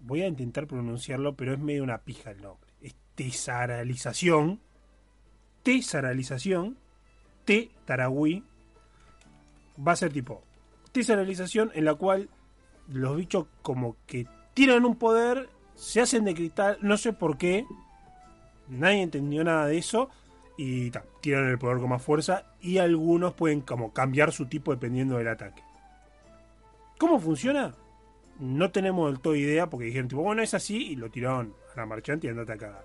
Voy 0.00 0.20
a 0.20 0.26
intentar 0.26 0.66
pronunciarlo, 0.66 1.34
pero 1.34 1.54
es 1.54 1.58
medio 1.58 1.82
una 1.82 2.02
pija 2.02 2.30
el 2.30 2.42
nombre. 2.42 2.70
Es 2.82 2.94
tesaralización. 3.14 4.60
Tesaralización. 5.62 6.76
T 7.46 7.70
Taragüí. 7.86 8.44
Va 9.78 9.92
a 9.92 9.96
ser 9.96 10.12
tipo... 10.12 10.42
Tesaralización 10.92 11.70
en 11.72 11.86
la 11.86 11.94
cual 11.94 12.28
los 12.86 13.16
bichos 13.16 13.46
como 13.62 13.96
que 14.06 14.26
tiran 14.52 14.84
un 14.84 14.96
poder, 14.96 15.48
se 15.74 16.02
hacen 16.02 16.26
de 16.26 16.34
cristal, 16.34 16.76
no 16.82 16.98
sé 16.98 17.14
por 17.14 17.38
qué. 17.38 17.64
Nadie 18.68 19.00
entendió 19.00 19.42
nada 19.42 19.64
de 19.64 19.78
eso 19.78 20.10
y 20.62 20.92
tiran 21.22 21.48
el 21.48 21.58
poder 21.58 21.78
con 21.78 21.88
más 21.88 22.02
fuerza 22.02 22.44
y 22.60 22.76
algunos 22.76 23.32
pueden 23.32 23.62
como 23.62 23.94
cambiar 23.94 24.30
su 24.30 24.44
tipo 24.44 24.72
dependiendo 24.72 25.16
del 25.16 25.28
ataque. 25.28 25.62
¿Cómo 26.98 27.18
funciona? 27.18 27.74
No 28.38 28.70
tenemos 28.70 29.10
del 29.10 29.20
todo 29.20 29.34
idea 29.34 29.70
porque 29.70 29.86
dijeron 29.86 30.08
tipo, 30.08 30.20
bueno, 30.20 30.42
es 30.42 30.52
así 30.52 30.88
y 30.92 30.96
lo 30.96 31.10
tiraron 31.10 31.54
a 31.74 31.76
la 31.80 31.86
marchante 31.86 32.26
y 32.26 32.30
andate 32.30 32.52
a 32.52 32.58
cagar. 32.58 32.84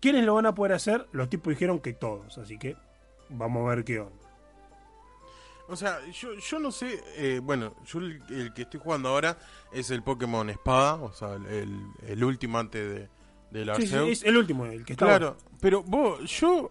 ¿Quiénes 0.00 0.24
lo 0.24 0.34
van 0.34 0.46
a 0.46 0.54
poder 0.54 0.72
hacer? 0.72 1.06
Los 1.12 1.28
tipos 1.28 1.50
dijeron 1.50 1.78
que 1.78 1.92
todos, 1.92 2.38
así 2.38 2.56
que 2.58 2.74
vamos 3.28 3.66
a 3.66 3.74
ver 3.74 3.84
qué 3.84 4.00
onda. 4.00 4.16
O 5.68 5.76
sea, 5.76 5.98
yo, 6.10 6.32
yo 6.34 6.58
no 6.58 6.70
sé, 6.70 7.02
eh, 7.16 7.38
bueno, 7.42 7.74
yo 7.84 7.98
el, 7.98 8.22
el 8.30 8.54
que 8.54 8.62
estoy 8.62 8.80
jugando 8.80 9.10
ahora 9.10 9.36
es 9.72 9.90
el 9.90 10.02
Pokémon 10.02 10.48
Espada, 10.48 10.94
o 10.94 11.12
sea, 11.12 11.34
el, 11.34 11.44
el- 11.46 11.86
el 12.06 12.24
último 12.24 12.58
antes 12.58 12.94
de, 12.94 13.08
del 13.50 13.74
Sí, 13.76 13.86
sí, 13.86 13.96
es 13.96 14.22
el 14.24 14.36
último, 14.36 14.66
el 14.66 14.84
que 14.84 14.92
está. 14.94 15.06
Claro, 15.06 15.36
pero 15.60 15.82
vos, 15.82 16.20
yo 16.38 16.70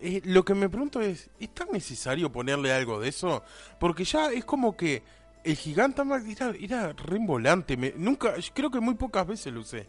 eh, 0.00 0.20
lo 0.24 0.44
que 0.44 0.54
me 0.54 0.68
pregunto 0.68 1.00
es, 1.00 1.30
¿es 1.38 1.54
tan 1.54 1.68
necesario 1.72 2.30
ponerle 2.30 2.72
algo 2.72 3.00
de 3.00 3.08
eso? 3.08 3.42
Porque 3.78 4.04
ya 4.04 4.30
es 4.30 4.44
como 4.44 4.76
que 4.76 5.02
el 5.44 5.56
Gigantamax 5.56 6.24
era, 6.28 6.52
era 6.58 6.92
re 6.92 7.18
volante, 7.20 7.76
me, 7.76 7.92
nunca, 7.96 8.36
yo 8.38 8.52
creo 8.54 8.70
que 8.70 8.80
muy 8.80 8.94
pocas 8.94 9.26
veces 9.26 9.52
lo 9.52 9.60
usé. 9.60 9.86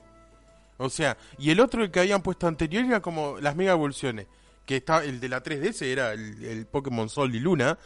O 0.78 0.90
sea, 0.90 1.18
y 1.38 1.52
el 1.52 1.60
otro 1.60 1.84
el 1.84 1.92
que 1.92 2.00
habían 2.00 2.22
puesto 2.22 2.48
anterior 2.48 2.84
era 2.84 3.00
como 3.02 3.40
las 3.40 3.56
mega 3.56 3.72
evoluciones. 3.74 4.28
Que 4.66 4.78
estaba, 4.78 5.04
el 5.04 5.20
de 5.20 5.30
la 5.30 5.44
3DS 5.44 5.82
era 5.86 6.14
el, 6.14 6.44
el 6.44 6.66
Pokémon 6.66 7.10
Sol 7.10 7.34
y 7.36 7.40
Luna. 7.40 7.78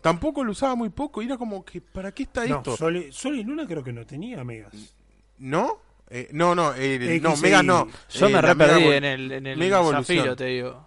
Tampoco 0.00 0.44
lo 0.44 0.52
usaba 0.52 0.74
muy 0.74 0.90
poco. 0.90 1.22
Y 1.22 1.26
era 1.26 1.36
como 1.38 1.64
que, 1.64 1.80
¿para 1.80 2.12
qué 2.12 2.22
está 2.24 2.46
No, 2.46 2.58
esto? 2.58 2.76
Sol, 2.76 2.96
y- 2.96 3.12
Sol 3.12 3.36
y 3.36 3.42
Luna 3.42 3.66
creo 3.66 3.82
que 3.82 3.92
no 3.92 4.06
tenía 4.06 4.44
megas. 4.44 4.94
¿No? 5.38 5.80
Eh, 6.08 6.28
no, 6.32 6.54
no, 6.54 6.72
eh, 6.74 7.18
no, 7.22 7.36
Mega 7.36 7.62
no. 7.62 7.88
Yo 8.10 8.26
Eh, 8.26 8.28
me 8.28 8.34
la 8.34 8.40
re 8.42 8.54
Mega 8.54 8.72
perdí 8.74 8.84
Evol- 8.86 8.94
en 8.94 9.04
el, 9.04 9.32
en 9.32 9.46
el 9.46 9.58
Mega 9.58 9.78
Evolución. 9.80 10.36
Te 10.36 10.44
digo. 10.46 10.86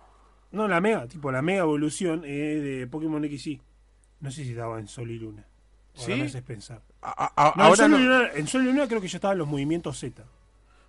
No, 0.51 0.67
la 0.67 0.82
mega, 0.82 1.08
tipo 1.08 1.32
la 1.32 1.41
mega 1.43 1.60
evolución 1.60 2.23
es 2.25 2.63
de 2.63 2.88
Pokémon 2.89 3.23
XY. 3.23 3.62
No 4.21 4.32
sé 4.32 4.43
si 4.43 4.51
estaba 4.51 4.79
en 4.79 4.88
Sol 4.88 5.12
y 5.12 5.19
Luna. 5.19 5.45
Ahora 5.95 6.05
¿Sí? 6.15 6.19
me 6.19 6.25
haces 6.27 6.41
pensar. 6.41 6.82
A- 7.01 7.10
a- 7.36 7.49
a- 7.49 7.53
No, 7.55 7.63
en, 7.63 7.67
ahora 7.67 7.75
Sol 7.75 7.91
no. 7.91 7.99
y 7.99 8.03
Luna, 8.03 8.29
en 8.34 8.47
Sol 8.47 8.62
y 8.62 8.65
Luna 8.65 8.88
creo 8.88 9.01
que 9.01 9.08
ya 9.08 9.17
estaban 9.17 9.38
los 9.38 9.47
movimientos 9.47 9.99
Z. 9.99 10.23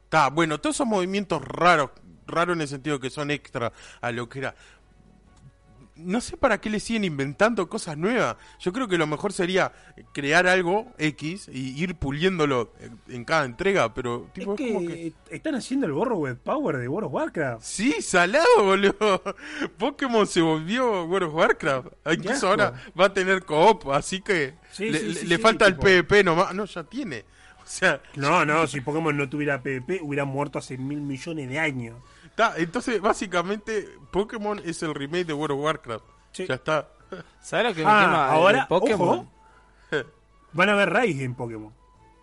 Está, 0.05 0.29
bueno, 0.31 0.59
todos 0.61 0.77
esos 0.77 0.87
movimientos 0.87 1.43
raros, 1.45 1.91
raros 2.27 2.55
en 2.57 2.63
el 2.63 2.69
sentido 2.69 2.99
que 3.01 3.11
son 3.11 3.31
extra 3.31 3.73
a 4.01 4.11
lo 4.13 4.29
que 4.29 4.39
era. 4.41 4.55
No 6.03 6.21
sé 6.21 6.37
para 6.37 6.61
qué 6.61 6.71
le 6.71 6.81
siguen 6.81 7.05
inventando 7.05 7.69
cosas 7.69 7.97
nuevas. 7.97 8.37
Yo 8.59 8.73
creo 8.73 8.89
que 8.89 8.99
lo 8.99 9.07
mejor 9.07 9.33
sería 9.33 9.73
crear 10.13 10.47
algo 10.47 10.93
X 10.99 11.49
y 11.53 11.83
ir 11.83 11.95
puliéndolo 11.95 12.73
en, 12.81 12.99
en 13.15 13.25
cada 13.25 13.45
entrega, 13.45 13.93
pero 13.95 14.29
tipo 14.33 14.55
es 14.55 14.61
es 14.61 14.67
que, 14.67 14.73
como 14.75 14.87
que 14.89 15.13
están 15.31 15.55
haciendo 15.55 15.87
el 15.87 15.93
borro 15.93 16.17
web 16.17 16.39
power 16.39 16.77
de 16.79 16.89
World 16.89 17.07
of 17.09 17.13
Warcraft. 17.15 17.63
Sí, 17.65 18.01
salado, 18.03 18.47
boludo. 18.59 19.23
Pokémon 19.79 20.27
se 20.27 20.41
volvió 20.41 21.05
World 21.05 21.29
of 21.29 21.35
Warcraft. 21.35 21.87
Incluso 22.13 22.33
asco. 22.33 22.47
ahora 22.49 22.73
va 22.99 23.07
a 23.07 23.13
tener 23.15 23.45
co-op, 23.45 23.91
así 23.93 24.21
que 24.21 24.55
Sí, 24.73 24.91
le, 24.91 24.99
sí, 24.99 25.07
le- 25.07 25.15
sí, 25.15 25.27
le 25.27 25.37
sí, 25.37 25.43
falta 25.43 25.67
tipo- 25.67 25.87
el 25.87 26.05
PvP 26.05 26.25
nomás. 26.25 26.55
No, 26.55 26.65
ya 26.65 26.85
tiene. 26.85 27.25
O 27.63 27.67
sea, 27.73 28.01
No, 28.17 28.45
no, 28.45 28.67
si 28.67 28.81
Pokémon 28.81 29.17
no 29.17 29.29
tuviera 29.29 29.63
PvP, 29.63 30.01
hubiera 30.03 30.25
muerto 30.25 30.59
hace 30.59 30.77
mil 30.79 31.01
millones 31.01 31.49
de 31.49 31.59
años. 31.59 31.97
Está. 32.31 32.55
Entonces, 32.57 33.01
básicamente, 33.01 33.89
Pokémon 34.11 34.61
es 34.65 34.83
el 34.83 34.95
remake 34.95 35.27
de 35.27 35.33
World 35.33 35.59
of 35.59 35.65
Warcraft. 35.65 36.05
Sí. 36.33 36.47
Ya 36.47 36.55
está. 36.55 36.89
¿Sabes 37.41 37.67
lo 37.67 37.75
que 37.75 37.85
me 37.85 37.91
Ah, 37.91 38.01
quema 38.05 38.29
ahora, 38.31 38.69
Pokémon? 38.69 39.09
ojo, 39.19 39.27
van 40.53 40.69
a 40.69 40.75
ver 40.75 40.91
raids 40.91 41.21
en 41.21 41.35
Pokémon. 41.35 41.73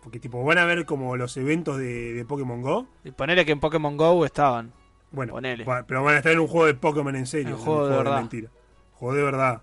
Porque 0.02 0.18
tipo, 0.18 0.42
van 0.44 0.58
a 0.58 0.64
ver 0.64 0.86
como 0.86 1.16
los 1.16 1.36
eventos 1.36 1.76
de, 1.76 2.14
de 2.14 2.24
Pokémon 2.24 2.62
Go. 2.62 2.86
Y 3.04 3.10
ponele 3.10 3.44
que 3.44 3.52
en 3.52 3.60
Pokémon 3.60 3.96
Go 3.96 4.24
estaban. 4.24 4.72
Bueno, 5.10 5.32
Ponele. 5.34 5.64
va- 5.64 5.84
pero 5.86 6.02
van 6.04 6.14
a 6.14 6.18
estar 6.18 6.32
en 6.32 6.38
un 6.40 6.46
juego 6.48 6.66
de 6.66 6.74
Pokémon 6.74 7.14
en 7.16 7.26
serio. 7.26 7.56
En 7.56 7.56
juego 7.62 7.84
un 7.84 7.90
de 7.90 7.96
verdad. 7.96 8.16
mentira. 8.20 8.50
Juego 8.94 9.14
de 9.14 9.22
verdad. 9.22 9.62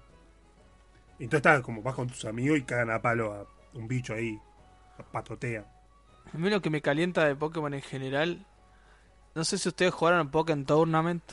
Entonces 1.19 1.37
está 1.37 1.61
como 1.61 1.81
vas 1.81 1.95
con 1.95 2.07
tus 2.07 2.25
amigos 2.25 2.57
y 2.59 2.63
cagan 2.63 2.91
a 2.91 3.01
palo 3.01 3.33
a 3.33 3.45
un 3.77 3.87
bicho 3.87 4.13
ahí. 4.13 4.39
Patotea. 5.11 5.65
A 6.33 6.37
mí 6.37 6.49
lo 6.49 6.61
que 6.61 6.69
me 6.69 6.81
calienta 6.81 7.25
de 7.25 7.35
Pokémon 7.35 7.73
en 7.73 7.81
general. 7.81 8.45
No 9.35 9.43
sé 9.43 9.57
si 9.57 9.69
ustedes 9.69 9.93
jugaron 9.93 10.29
Pokémon 10.31 10.65
Tournament. 10.65 11.23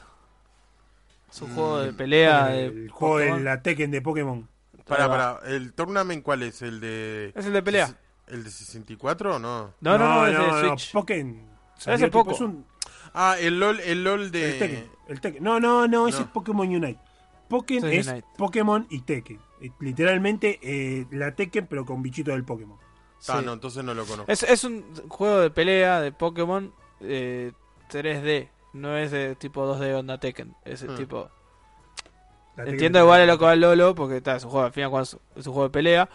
Es 1.31 1.41
un 1.41 1.55
juego 1.55 1.79
de 1.81 1.93
pelea 1.93 2.49
de 2.49 2.67
el 2.67 2.91
juego 2.91 3.19
de 3.37 3.41
la 3.41 3.63
Tekken 3.63 3.91
de 3.91 4.03
Pokémon. 4.03 4.49
Para, 4.87 5.09
para. 5.09 5.39
¿El 5.47 5.73
tournament 5.73 6.23
cuál 6.23 6.43
es? 6.43 6.61
¿El 6.63 6.81
de. 6.81 7.33
Es 7.35 7.47
el 7.47 7.53
de 7.53 7.63
pelea. 7.63 7.97
¿El 8.27 8.45
de 8.45 8.51
64 8.51 9.37
o 9.37 9.39
no? 9.39 9.73
No, 9.81 9.97
no, 9.99 9.99
no, 9.99 10.27
es 10.27 10.33
de 10.33 10.39
no, 10.69 10.77
Switch. 10.79 10.93
Pokémon. 10.93 11.41
Poco. 12.11 12.33
es 12.33 12.41
un- 12.41 12.67
Ah, 13.15 13.37
el 13.39 13.59
LOL, 13.61 13.81
el 13.81 14.05
LOL 14.05 14.31
de. 14.31 14.53
el 14.53 14.59
Tekken. 14.59 14.91
El 15.09 15.21
Tekken. 15.21 15.43
No, 15.45 15.61
no, 15.61 15.87
no, 15.87 16.09
ese 16.09 16.19
No. 16.19 16.25
es 16.25 16.31
Pokémon 16.31 16.67
Unite. 16.69 16.99
Pokémon 17.49 17.91
es 17.91 18.07
Unite. 18.09 18.27
Pokémon 18.37 18.87
y 18.91 19.01
Tekken. 19.03 19.39
Literalmente 19.81 20.59
eh, 20.63 21.07
la 21.13 21.35
Tekken, 21.35 21.67
pero 21.67 21.85
con 21.87 22.03
bichito 22.03 22.33
del 22.33 22.45
Pokémon. 22.45 22.79
Ah, 23.29 23.39
Sí. 23.39 23.45
no, 23.47 23.53
entonces 23.53 23.85
no 23.85 23.95
lo 23.95 24.05
conozco. 24.05 24.31
Es, 24.33 24.43
es 24.43 24.65
un 24.65 24.85
juego 25.09 25.39
de 25.41 25.51
pelea 25.51 26.01
de 26.01 26.11
Pokémon 26.13 26.73
eh, 27.01 27.53
3D. 27.93 28.49
No 28.73 28.97
es 28.97 29.11
de 29.11 29.35
tipo 29.37 29.65
2D 29.67 29.95
onda 29.95 30.19
Tekken. 30.19 30.55
Es 30.65 30.83
el 30.83 30.91
Hmm. 30.93 30.97
tipo. 30.97 31.29
La 32.57 32.65
Entiendo 32.65 32.99
de- 32.99 33.05
igual 33.05 33.21
a 33.23 33.27
lo 33.27 33.39
que 33.39 33.45
va 33.45 33.53
el 33.55 33.61
Lolo, 33.61 33.95
porque 33.95 34.19
está, 34.19 34.37
es 34.37 34.45
un 34.45 34.51
juego, 34.51 34.67
al 34.67 34.73
fin 34.73 34.83
y 34.83 34.85
al 34.85 34.91
cabo 34.91 35.03
es 35.03 35.17
es 35.37 35.47
un 35.47 35.53
juego 35.53 35.69
de 35.69 35.73
pelea. 35.73 36.09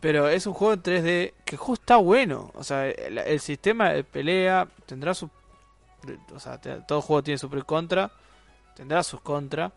Pero 0.00 0.28
es 0.28 0.46
un 0.46 0.54
juego 0.54 0.72
en 0.74 0.82
3D 0.82 1.34
que 1.44 1.56
justo 1.56 1.82
está 1.82 1.96
bueno. 1.96 2.50
O 2.54 2.64
sea, 2.64 2.86
el, 2.88 3.18
el 3.18 3.40
sistema 3.40 3.90
de 3.90 4.02
pelea 4.04 4.66
tendrá 4.86 5.12
su. 5.14 5.28
O 6.34 6.40
sea, 6.40 6.58
todo 6.58 7.02
juego 7.02 7.22
tiene 7.22 7.36
su 7.38 7.50
pro 7.50 7.60
y 7.60 7.62
contra. 7.64 8.10
Tendrá 8.74 9.02
sus 9.02 9.20
contra. 9.20 9.70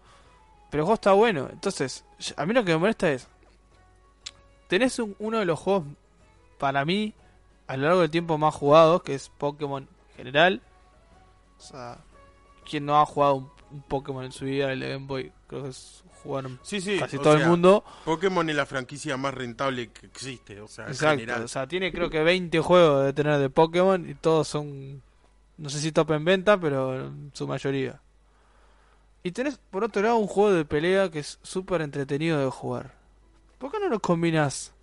Pero 0.71 0.83
el 0.83 0.85
juego 0.85 0.93
está 0.95 1.11
bueno. 1.11 1.49
Entonces, 1.51 2.05
a 2.37 2.45
mí 2.45 2.53
lo 2.53 2.63
que 2.63 2.71
me 2.71 2.77
molesta 2.77 3.11
es. 3.11 3.27
Tenés 4.67 4.97
un- 4.99 5.15
uno 5.19 5.39
de 5.39 5.45
los 5.45 5.59
juegos, 5.59 5.83
para 6.57 6.85
mí, 6.85 7.13
a 7.67 7.75
lo 7.77 7.83
largo 7.83 8.01
del 8.01 8.09
tiempo 8.09 8.37
más 8.37 8.55
jugados, 8.55 9.03
que 9.03 9.13
es 9.15 9.29
Pokémon 9.37 9.87
en 10.11 10.15
general. 10.15 10.61
O 11.63 11.67
sea, 11.67 11.97
quien 12.69 12.86
no 12.86 12.99
ha 12.99 13.06
jugado 13.06 13.36
un, 13.36 13.49
un 13.71 13.82
Pokémon 13.84 14.23
en 14.23 14.32
su 14.32 14.45
vida, 14.45 14.71
el 14.71 14.80
Game 14.82 15.06
Boy, 15.08 15.32
creo 15.47 15.63
que 15.63 15.69
es, 15.69 16.04
jugaron 16.23 16.60
Sí, 16.63 16.80
sí. 16.82 16.97
casi 16.99 17.17
todo 17.19 17.34
el 17.36 17.45
mundo. 17.47 17.84
Pokémon 18.06 18.49
es 18.49 18.56
la 18.56 18.65
franquicia 18.65 19.17
más 19.17 19.34
rentable 19.34 19.91
que 19.91 20.06
existe, 20.06 20.62
o 20.62 20.67
sea, 20.67 20.86
en 20.86 20.91
Exacto, 20.91 21.19
general. 21.19 21.43
o 21.43 21.47
sea, 21.47 21.67
tiene 21.67 21.91
creo 21.91 22.10
que 22.10 22.23
20 22.23 22.60
juegos 22.60 23.06
de 23.06 23.13
tener 23.13 23.39
de 23.39 23.49
Pokémon 23.49 24.10
y 24.10 24.13
todos 24.15 24.47
son, 24.47 25.02
no 25.58 25.69
sé 25.69 25.80
si 25.80 25.91
top 25.91 26.12
en 26.12 26.23
venta, 26.26 26.58
pero 26.60 26.95
en 27.08 27.32
su 27.34 27.47
mayoría. 27.47 27.99
Y 29.23 29.32
tenés 29.32 29.58
por 29.58 29.84
otro 29.86 30.02
lado 30.02 30.17
un 30.17 30.28
juego 30.28 30.52
de 30.54 30.65
pelea 30.65 31.10
que 31.10 31.19
es 31.19 31.39
súper 31.43 31.82
entretenido 31.82 32.39
de 32.39 32.49
jugar. 32.49 32.93
¿Por 33.58 33.71
qué 33.71 33.80
no 33.80 33.88
los 33.88 34.02
combinas? 34.02 34.73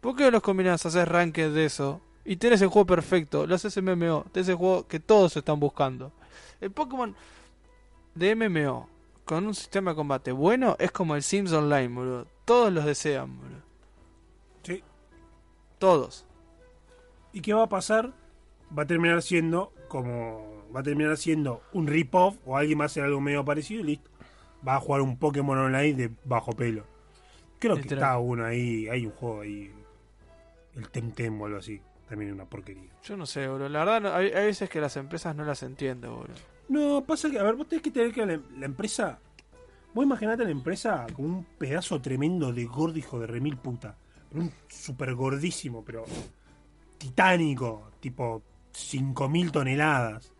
¿Por 0.00 0.16
qué 0.16 0.24
no 0.24 0.30
los 0.30 0.42
combinas? 0.42 0.84
Haces 0.86 1.06
ranked 1.06 1.52
de 1.52 1.66
eso. 1.66 2.00
Y 2.24 2.36
tenés 2.36 2.62
el 2.62 2.68
juego 2.68 2.86
perfecto, 2.86 3.46
lo 3.46 3.54
haces 3.54 3.76
MMO, 3.82 4.24
tenés 4.32 4.48
el 4.48 4.54
juego 4.54 4.86
que 4.86 5.00
todos 5.00 5.36
están 5.36 5.58
buscando. 5.60 6.12
El 6.62 6.70
Pokémon 6.70 7.14
de 8.14 8.36
MMO 8.36 8.88
con 9.24 9.46
un 9.48 9.54
sistema 9.54 9.90
de 9.90 9.96
combate 9.96 10.30
bueno 10.30 10.76
es 10.78 10.92
como 10.92 11.16
el 11.16 11.22
Sims 11.24 11.52
Online, 11.52 11.88
boludo. 11.88 12.26
Todos 12.44 12.72
los 12.72 12.84
desean, 12.84 13.36
boludo. 13.36 13.62
Sí. 14.62 14.84
Todos. 15.78 16.24
¿Y 17.32 17.40
qué 17.40 17.52
va 17.52 17.64
a 17.64 17.68
pasar? 17.68 18.12
Va 18.76 18.84
a 18.84 18.86
terminar 18.86 19.22
siendo 19.22 19.72
como. 19.88 20.62
Va 20.74 20.80
a 20.80 20.82
terminar 20.84 21.16
siendo 21.16 21.62
un 21.72 21.88
rip-off 21.88 22.36
o 22.46 22.56
alguien 22.56 22.78
va 22.78 22.84
a 22.84 22.86
hacer 22.86 23.02
algo 23.02 23.20
medio 23.20 23.44
parecido 23.44 23.80
y 23.80 23.84
listo. 23.84 24.08
Va 24.66 24.76
a 24.76 24.80
jugar 24.80 25.00
un 25.00 25.18
Pokémon 25.18 25.58
online 25.58 25.94
de 25.94 26.10
bajo 26.24 26.52
pelo. 26.52 26.84
Creo 27.58 27.74
que 27.74 27.82
Literal. 27.82 28.04
está 28.04 28.18
uno 28.18 28.44
ahí. 28.46 28.88
Hay 28.88 29.04
un 29.04 29.12
juego 29.12 29.40
ahí. 29.40 29.74
El 30.76 30.88
Temtem 30.90 31.40
o 31.40 31.46
algo 31.46 31.58
así. 31.58 31.82
También 32.12 32.32
una 32.34 32.44
porquería. 32.44 32.90
Yo 33.04 33.16
no 33.16 33.24
sé, 33.24 33.48
bro. 33.48 33.70
La 33.70 33.78
verdad, 33.86 34.02
no- 34.02 34.12
hay, 34.14 34.26
hay 34.32 34.44
veces 34.44 34.68
que 34.68 34.82
las 34.82 34.94
empresas 34.98 35.34
no 35.34 35.46
las 35.46 35.62
entiendo, 35.62 36.14
bro. 36.18 36.34
No, 36.68 37.02
pasa 37.06 37.30
que, 37.30 37.38
a 37.38 37.42
ver, 37.42 37.54
vos 37.54 37.66
tenés 37.66 37.82
que 37.82 37.90
tener 37.90 38.12
que 38.12 38.26
la, 38.26 38.38
la 38.58 38.66
empresa. 38.66 39.18
Vos 39.94 40.04
imaginate 40.04 40.42
a 40.42 40.44
la 40.44 40.50
empresa 40.50 41.06
como 41.14 41.28
un 41.28 41.44
pedazo 41.56 42.02
tremendo 42.02 42.52
de 42.52 42.66
gordo 42.66 42.98
hijo 42.98 43.18
de 43.18 43.26
remil 43.26 43.56
puta. 43.56 43.96
Un 44.34 44.52
super 44.68 45.14
gordísimo, 45.14 45.82
pero 45.82 46.04
titánico, 46.98 47.92
tipo 47.98 48.42
5.000 48.74 49.50
toneladas. 49.50 50.30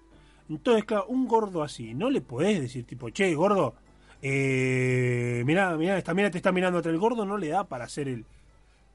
Entonces, 0.50 0.84
claro, 0.84 1.06
un 1.06 1.26
gordo 1.26 1.62
así, 1.62 1.94
no 1.94 2.10
le 2.10 2.20
podés 2.20 2.60
decir, 2.60 2.84
tipo, 2.84 3.08
che, 3.08 3.34
gordo, 3.34 3.74
eh, 4.20 5.42
mirá, 5.46 5.74
mirá, 5.78 5.96
esta 5.96 6.12
mira 6.12 6.30
te 6.30 6.36
está 6.36 6.52
mirando 6.52 6.80
atrás 6.80 6.92
el 6.92 7.00
gordo, 7.00 7.24
no 7.24 7.38
le 7.38 7.48
da 7.48 7.64
para 7.64 7.86
hacer 7.86 8.08
el. 8.08 8.26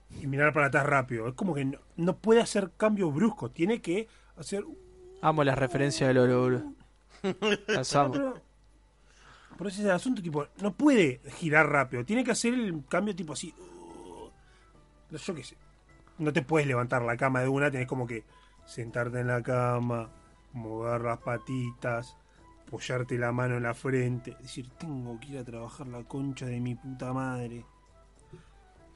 Y 0.09 0.27
mirar 0.27 0.53
para 0.53 0.67
atrás 0.67 0.85
rápido. 0.85 1.27
Es 1.27 1.33
como 1.33 1.53
que 1.53 1.65
no, 1.65 1.79
no 1.95 2.17
puede 2.17 2.41
hacer 2.41 2.71
cambios 2.77 3.13
bruscos, 3.13 3.53
tiene 3.53 3.81
que 3.81 4.07
hacer 4.37 4.63
Amo 5.21 5.43
las 5.43 5.57
referencias 5.57 6.07
del 6.07 6.17
oro. 6.19 6.73
Las 7.67 7.95
amo. 7.95 8.11
pero, 8.11 8.41
pero 9.57 9.69
ese 9.69 9.79
es 9.81 9.85
el 9.85 9.91
asunto, 9.91 10.21
tipo, 10.21 10.45
no 10.61 10.73
puede 10.73 11.21
girar 11.37 11.67
rápido. 11.69 12.05
Tiene 12.05 12.23
que 12.23 12.31
hacer 12.31 12.53
el 12.53 12.85
cambio 12.87 13.15
tipo 13.15 13.33
así. 13.33 13.53
uh, 13.57 15.17
yo 15.17 15.35
qué 15.35 15.43
sé. 15.43 15.57
No 16.19 16.31
te 16.31 16.43
puedes 16.43 16.67
levantar 16.67 17.01
la 17.01 17.17
cama 17.17 17.41
de 17.41 17.47
una, 17.47 17.71
tenés 17.71 17.87
como 17.87 18.05
que 18.05 18.23
sentarte 18.65 19.19
en 19.19 19.27
la 19.27 19.41
cama, 19.41 20.09
mover 20.53 21.01
las 21.01 21.19
patitas, 21.19 22.15
apoyarte 22.67 23.17
la 23.17 23.31
mano 23.31 23.57
en 23.57 23.63
la 23.63 23.73
frente, 23.73 24.35
decir, 24.39 24.69
tengo 24.77 25.19
que 25.19 25.29
ir 25.29 25.37
a 25.39 25.43
trabajar 25.43 25.87
la 25.87 26.03
concha 26.03 26.45
de 26.45 26.59
mi 26.59 26.75
puta 26.75 27.13
madre. 27.13 27.65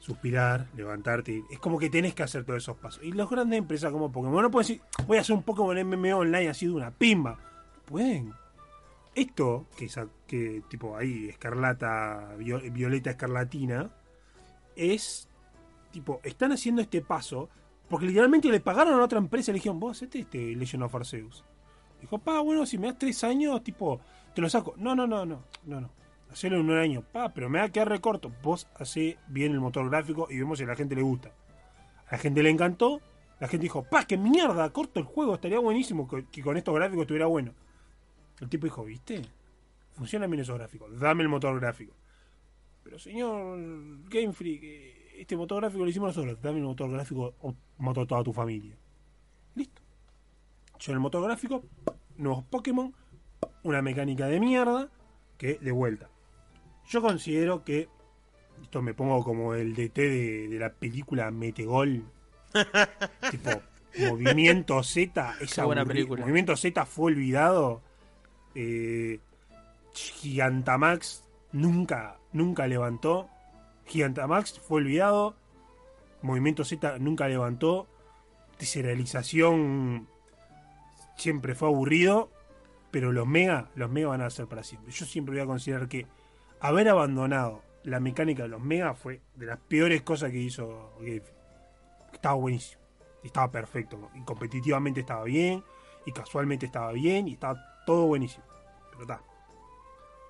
Suspirar, 0.02 0.66
levantarte. 0.76 1.44
Es 1.48 1.60
como 1.60 1.78
que 1.78 1.88
tenés 1.88 2.12
que 2.12 2.24
hacer 2.24 2.44
todos 2.44 2.60
esos 2.60 2.76
pasos. 2.76 3.04
Y 3.04 3.12
las 3.12 3.30
grandes 3.30 3.56
empresas 3.56 3.92
como 3.92 4.10
Pokémon 4.10 4.42
no 4.42 4.50
pueden 4.50 4.66
decir, 4.66 4.82
voy 5.06 5.16
a 5.16 5.20
hacer 5.20 5.36
un 5.36 5.44
Pokémon 5.44 5.76
MMO 5.86 6.18
online 6.18 6.48
así 6.48 6.66
de 6.66 6.72
una 6.72 6.90
pimba. 6.90 7.38
Pueden. 7.84 8.32
Esto, 9.14 9.66
que, 9.76 9.84
es 9.84 9.96
que 10.26 10.62
tipo 10.68 10.96
ahí, 10.96 11.28
escarlata, 11.28 12.34
vio- 12.36 12.60
violeta 12.72 13.10
escarlatina, 13.10 13.90
es 14.74 15.28
tipo, 15.92 16.20
están 16.24 16.50
haciendo 16.50 16.82
este 16.82 17.00
paso 17.02 17.48
porque 17.88 18.06
literalmente 18.06 18.48
le 18.48 18.58
pagaron 18.58 18.98
a 18.98 19.04
otra 19.04 19.18
empresa 19.18 19.50
y 19.50 19.52
le 19.52 19.58
dijeron, 19.58 19.78
vos 19.78 19.98
hacete 19.98 20.18
este 20.20 20.56
Legend 20.56 20.82
of 20.82 20.94
Arceus. 20.96 21.44
Dijo, 22.00 22.18
pa, 22.18 22.40
bueno, 22.40 22.66
si 22.66 22.76
me 22.76 22.88
das 22.88 22.98
tres 22.98 23.22
años, 23.22 23.62
tipo, 23.62 24.00
te 24.34 24.40
lo 24.40 24.48
saco. 24.50 24.74
No, 24.78 24.96
no, 24.96 25.06
no, 25.06 25.24
no, 25.24 25.44
no, 25.66 25.80
no. 25.80 25.90
Hacelo 26.32 26.56
en 26.56 26.70
un 26.70 26.78
año, 26.78 27.02
pa, 27.02 27.28
pero 27.34 27.50
me 27.50 27.58
va 27.58 27.66
a 27.66 27.68
quedar 27.68 27.90
recorto. 27.90 28.32
Vos 28.42 28.66
hacé 28.76 29.18
bien 29.28 29.52
el 29.52 29.60
motor 29.60 29.88
gráfico 29.90 30.28
y 30.30 30.38
vemos 30.38 30.56
si 30.56 30.64
a 30.64 30.66
la 30.66 30.76
gente 30.76 30.94
le 30.94 31.02
gusta. 31.02 31.30
A 32.08 32.12
la 32.12 32.18
gente 32.18 32.42
le 32.42 32.48
encantó, 32.48 33.00
La 33.38 33.48
gente 33.48 33.64
dijo, 33.64 33.82
pa, 33.82 34.04
que 34.04 34.16
mierda, 34.16 34.70
corto 34.70 35.00
el 35.00 35.04
juego, 35.04 35.34
estaría 35.34 35.58
buenísimo 35.58 36.08
que, 36.08 36.42
con 36.42 36.56
estos 36.56 36.74
gráficos 36.74 37.02
estuviera 37.02 37.26
bueno. 37.26 37.52
El 38.40 38.48
tipo 38.48 38.66
dijo, 38.66 38.84
¿viste? 38.84 39.20
Funcionan 39.94 40.30
bien 40.30 40.42
esos 40.42 40.56
gráficos, 40.56 40.98
dame 40.98 41.24
el 41.24 41.28
motor 41.28 41.58
gráfico. 41.58 41.92
Pero 42.84 43.00
señor 43.00 43.58
Game 44.08 44.32
Freak, 44.32 44.62
eh, 44.62 45.14
este 45.18 45.36
motor 45.36 45.60
gráfico 45.60 45.82
lo 45.82 45.90
hicimos 45.90 46.16
nosotros, 46.16 46.40
dame 46.40 46.58
el 46.58 46.64
motor 46.64 46.88
gráfico 46.90 47.34
o 47.40 47.54
mato 47.78 48.02
a 48.02 48.06
toda 48.06 48.22
tu 48.22 48.32
familia. 48.32 48.76
Listo. 49.56 49.82
Yo 50.78 50.92
en 50.92 50.96
el 50.96 51.00
motor 51.00 51.24
gráfico, 51.24 51.64
nuevos 52.16 52.44
Pokémon, 52.44 52.94
una 53.64 53.82
mecánica 53.82 54.28
de 54.28 54.38
mierda, 54.38 54.88
que 55.36 55.54
de 55.54 55.72
vuelta. 55.72 56.08
Yo 56.88 57.02
considero 57.02 57.64
que, 57.64 57.88
esto 58.62 58.82
me 58.82 58.94
pongo 58.94 59.24
como 59.24 59.54
el 59.54 59.74
DT 59.74 59.96
de, 59.96 60.48
de 60.48 60.58
la 60.58 60.72
película 60.72 61.30
Metegol, 61.30 62.04
tipo, 63.30 63.50
Movimiento 63.98 64.82
Z, 64.82 65.34
esa 65.40 65.64
buena 65.64 65.84
película. 65.84 66.22
Movimiento 66.22 66.56
Z 66.56 66.86
fue 66.86 67.12
olvidado. 67.12 67.82
Eh, 68.54 69.20
Gigantamax 69.92 71.24
nunca, 71.52 72.18
nunca 72.32 72.66
levantó. 72.66 73.28
Gigantamax 73.86 74.60
fue 74.60 74.78
olvidado. 74.78 75.36
Movimiento 76.22 76.64
Z 76.64 76.98
nunca 76.98 77.28
levantó. 77.28 77.86
Deserialización 78.58 80.08
siempre 81.16 81.54
fue 81.54 81.68
aburrido. 81.68 82.30
Pero 82.90 83.12
los 83.12 83.26
mega, 83.26 83.70
los 83.74 83.90
mega 83.90 84.08
van 84.08 84.22
a 84.22 84.30
ser 84.30 84.46
para 84.46 84.62
siempre. 84.62 84.92
Yo 84.92 85.06
siempre 85.06 85.34
voy 85.34 85.42
a 85.42 85.46
considerar 85.46 85.88
que 85.88 86.06
haber 86.62 86.88
abandonado 86.88 87.60
la 87.82 87.98
mecánica 87.98 88.44
de 88.44 88.48
los 88.48 88.62
mega 88.62 88.94
fue 88.94 89.20
de 89.34 89.46
las 89.46 89.58
peores 89.58 90.02
cosas 90.02 90.30
que 90.30 90.38
hizo 90.38 90.92
Game 91.00 91.20
Freak. 91.20 91.36
Estaba 92.12 92.36
buenísimo. 92.36 92.80
Estaba 93.24 93.50
perfecto. 93.50 94.10
Y 94.14 94.22
competitivamente 94.22 95.00
estaba 95.00 95.24
bien. 95.24 95.64
Y 96.06 96.12
casualmente 96.12 96.66
estaba 96.66 96.92
bien. 96.92 97.26
Y 97.26 97.32
estaba 97.32 97.82
todo 97.84 98.06
buenísimo. 98.06 98.44
Pero 98.90 99.02
está. 99.02 99.22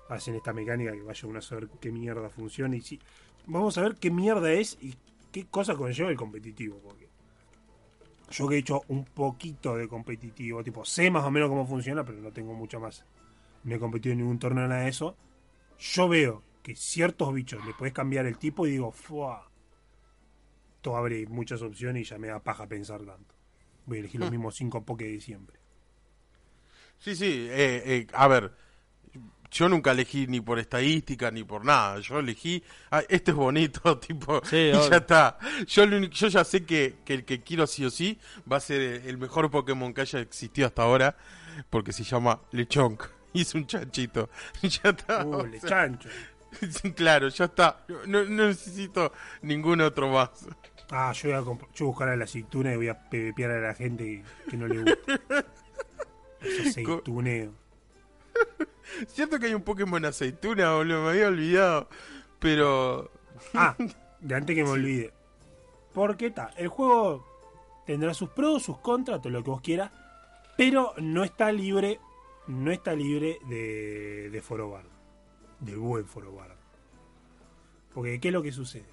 Hacen 0.09 0.35
esta 0.35 0.53
mecánica 0.53 0.91
que 0.91 1.03
vaya 1.03 1.27
uno 1.27 1.37
a 1.37 1.41
saber 1.41 1.69
qué 1.79 1.91
mierda 1.91 2.29
funciona. 2.29 2.75
Y 2.75 2.81
sí. 2.81 2.99
Vamos 3.45 3.77
a 3.77 3.83
ver 3.83 3.95
qué 3.95 4.09
mierda 4.09 4.51
es 4.51 4.77
y 4.81 4.95
qué 5.31 5.45
cosa 5.45 5.75
conlleva 5.75 6.09
el 6.09 6.17
competitivo. 6.17 6.79
Porque 6.83 7.09
yo 8.31 8.47
que 8.47 8.55
he 8.55 8.59
hecho 8.59 8.81
un 8.87 9.05
poquito 9.05 9.75
de 9.75 9.87
competitivo. 9.87 10.63
Tipo, 10.63 10.83
sé 10.83 11.11
más 11.11 11.25
o 11.25 11.29
menos 11.29 11.49
cómo 11.49 11.67
funciona, 11.67 12.03
pero 12.03 12.19
no 12.19 12.31
tengo 12.31 12.55
mucho 12.55 12.79
más. 12.79 13.05
No 13.65 13.75
he 13.75 13.79
competido 13.79 14.13
en 14.13 14.19
ningún 14.19 14.39
torneo 14.39 14.67
nada 14.67 14.81
de 14.81 14.89
eso. 14.89 15.15
Yo 15.93 16.07
veo 16.07 16.43
que 16.61 16.75
ciertos 16.75 17.33
bichos 17.33 17.65
le 17.65 17.73
puedes 17.73 17.93
cambiar 17.93 18.25
el 18.25 18.37
tipo 18.37 18.65
y 18.65 18.71
digo, 18.71 18.91
¡fua! 18.91 19.49
Esto 20.77 20.95
abre 20.95 21.25
muchas 21.27 21.61
opciones 21.61 22.03
y 22.03 22.05
ya 22.09 22.17
me 22.17 22.27
da 22.27 22.39
paja 22.41 22.67
pensar 22.67 22.99
tanto. 23.05 23.35
Voy 23.85 23.97
a 23.97 23.99
elegir 24.01 24.21
los 24.21 24.31
mismos 24.31 24.55
cinco 24.55 24.83
Poké 24.85 25.05
de 25.05 25.19
siempre. 25.21 25.59
Sí, 26.99 27.15
sí, 27.15 27.47
eh, 27.49 27.83
eh, 27.85 28.07
a 28.13 28.27
ver, 28.29 28.53
yo 29.51 29.67
nunca 29.67 29.91
elegí 29.91 30.25
ni 30.27 30.39
por 30.39 30.57
estadística 30.57 31.31
ni 31.31 31.43
por 31.43 31.65
nada, 31.65 31.99
yo 31.99 32.19
elegí, 32.19 32.63
ah, 32.91 33.03
este 33.09 33.31
es 33.31 33.37
bonito, 33.37 33.99
tipo, 33.99 34.41
Sí, 34.45 34.71
y 34.71 34.71
obvio. 34.71 34.89
ya 34.89 34.97
está. 34.97 35.37
Yo, 35.67 35.85
lo 35.85 35.97
único- 35.97 36.13
yo 36.13 36.27
ya 36.29 36.43
sé 36.45 36.65
que, 36.65 36.95
que 37.03 37.13
el 37.13 37.25
que 37.25 37.41
quiero 37.41 37.67
sí 37.67 37.83
o 37.83 37.89
sí 37.89 38.17
va 38.49 38.57
a 38.57 38.61
ser 38.61 38.79
el, 38.81 39.05
el 39.07 39.17
mejor 39.17 39.51
Pokémon 39.51 39.93
que 39.93 40.01
haya 40.01 40.19
existido 40.21 40.67
hasta 40.67 40.83
ahora, 40.83 41.17
porque 41.69 41.91
se 41.91 42.03
llama 42.05 42.39
Lechonk, 42.51 43.03
es 43.41 43.53
un 43.55 43.65
chanchito, 43.65 44.29
ya 44.61 44.89
está. 44.89 45.25
Uh, 45.25 45.35
o 45.35 45.45
le 45.45 45.59
sea, 45.59 45.69
chancho. 45.69 46.09
claro, 46.95 47.29
ya 47.29 47.45
está, 47.45 47.83
no, 48.07 48.23
no 48.25 48.47
necesito 48.47 49.11
ningún 49.41 49.81
otro 49.81 50.09
más. 50.09 50.29
Ah, 50.91 51.11
yo 51.13 51.29
voy 51.29 51.37
a, 51.37 51.41
yo 51.41 51.45
voy 51.45 51.67
a 51.79 51.83
buscar 51.83 52.09
a 52.09 52.15
la 52.15 52.25
aceituna 52.25 52.73
y 52.73 52.75
voy 52.75 52.89
a 52.89 53.09
pepear 53.09 53.51
a 53.51 53.59
la 53.59 53.73
gente 53.73 54.23
que, 54.49 54.57
no 54.57 54.67
le 54.67 54.83
gusta. 54.83 55.45
Aceituneo. 56.67 57.53
Cierto 59.07 59.39
que 59.39 59.47
hay 59.47 59.53
un 59.53 59.63
Pokémon 59.63 60.03
aceituna, 60.05 60.73
boludo, 60.73 61.03
me 61.03 61.09
había 61.09 61.27
olvidado, 61.27 61.89
pero... 62.39 63.09
Ah, 63.53 63.75
de 64.19 64.35
antes 64.35 64.55
que 64.55 64.63
me 64.63 64.69
olvide. 64.69 65.13
Porque 65.93 66.27
está, 66.27 66.51
el 66.57 66.67
juego 66.67 67.25
tendrá 67.85 68.13
sus 68.13 68.29
pros, 68.29 68.63
sus 68.63 68.77
contras, 68.79 69.21
todo 69.21 69.31
lo 69.31 69.43
que 69.43 69.49
vos 69.49 69.61
quieras, 69.61 69.91
pero 70.57 70.93
no 70.97 71.23
está 71.23 71.51
libre, 71.51 71.99
no 72.47 72.71
está 72.71 72.93
libre 72.93 73.39
de, 73.47 74.29
de 74.29 74.41
Forobar, 74.41 74.85
del 75.59 75.77
buen 75.77 76.05
Forobar. 76.05 76.55
Porque, 77.93 78.19
¿qué 78.19 78.29
es 78.29 78.33
lo 78.33 78.41
que 78.41 78.51
sucede? 78.51 78.85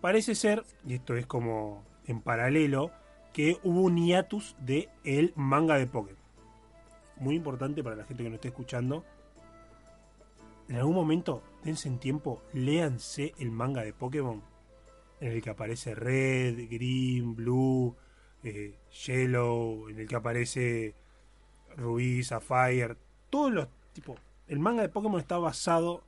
Parece 0.00 0.34
ser, 0.34 0.64
y 0.86 0.94
esto 0.94 1.16
es 1.16 1.26
como 1.26 1.84
en 2.06 2.20
paralelo, 2.20 2.92
que 3.32 3.58
hubo 3.62 3.82
un 3.82 3.96
hiatus 3.96 4.56
de 4.60 4.88
el 5.04 5.32
manga 5.36 5.76
de 5.76 5.86
Pokémon. 5.86 6.18
Muy 7.16 7.34
importante 7.34 7.82
para 7.82 7.96
la 7.96 8.04
gente 8.04 8.22
que 8.22 8.28
nos 8.28 8.36
esté 8.36 8.48
escuchando. 8.48 9.04
En 10.68 10.76
algún 10.76 10.94
momento, 10.94 11.42
dense 11.64 11.88
en 11.88 11.98
tiempo, 11.98 12.42
léanse 12.52 13.34
el 13.38 13.50
manga 13.50 13.82
de 13.82 13.92
Pokémon. 13.92 14.42
En 15.20 15.32
el 15.32 15.42
que 15.42 15.50
aparece 15.50 15.94
Red, 15.94 16.68
Green, 16.70 17.34
Blue, 17.34 17.96
eh, 18.44 18.78
Yellow, 19.04 19.88
en 19.88 19.98
el 19.98 20.06
que 20.06 20.16
aparece 20.16 20.94
Rubí, 21.78 22.22
Sapphire. 22.22 22.96
Todos 23.30 23.52
los 23.52 23.68
tipo. 23.92 24.16
El 24.46 24.58
manga 24.58 24.82
de 24.82 24.88
Pokémon 24.88 25.20
está 25.20 25.38
basado 25.38 26.02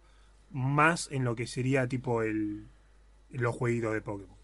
más 0.51 1.09
en 1.12 1.25
lo 1.25 1.37
que 1.37 1.47
sería 1.47 1.87
tipo 1.87 2.23
el 2.23 2.66
los 3.31 3.55
jueguitos 3.55 3.93
de 3.93 4.01
Pokémon. 4.01 4.37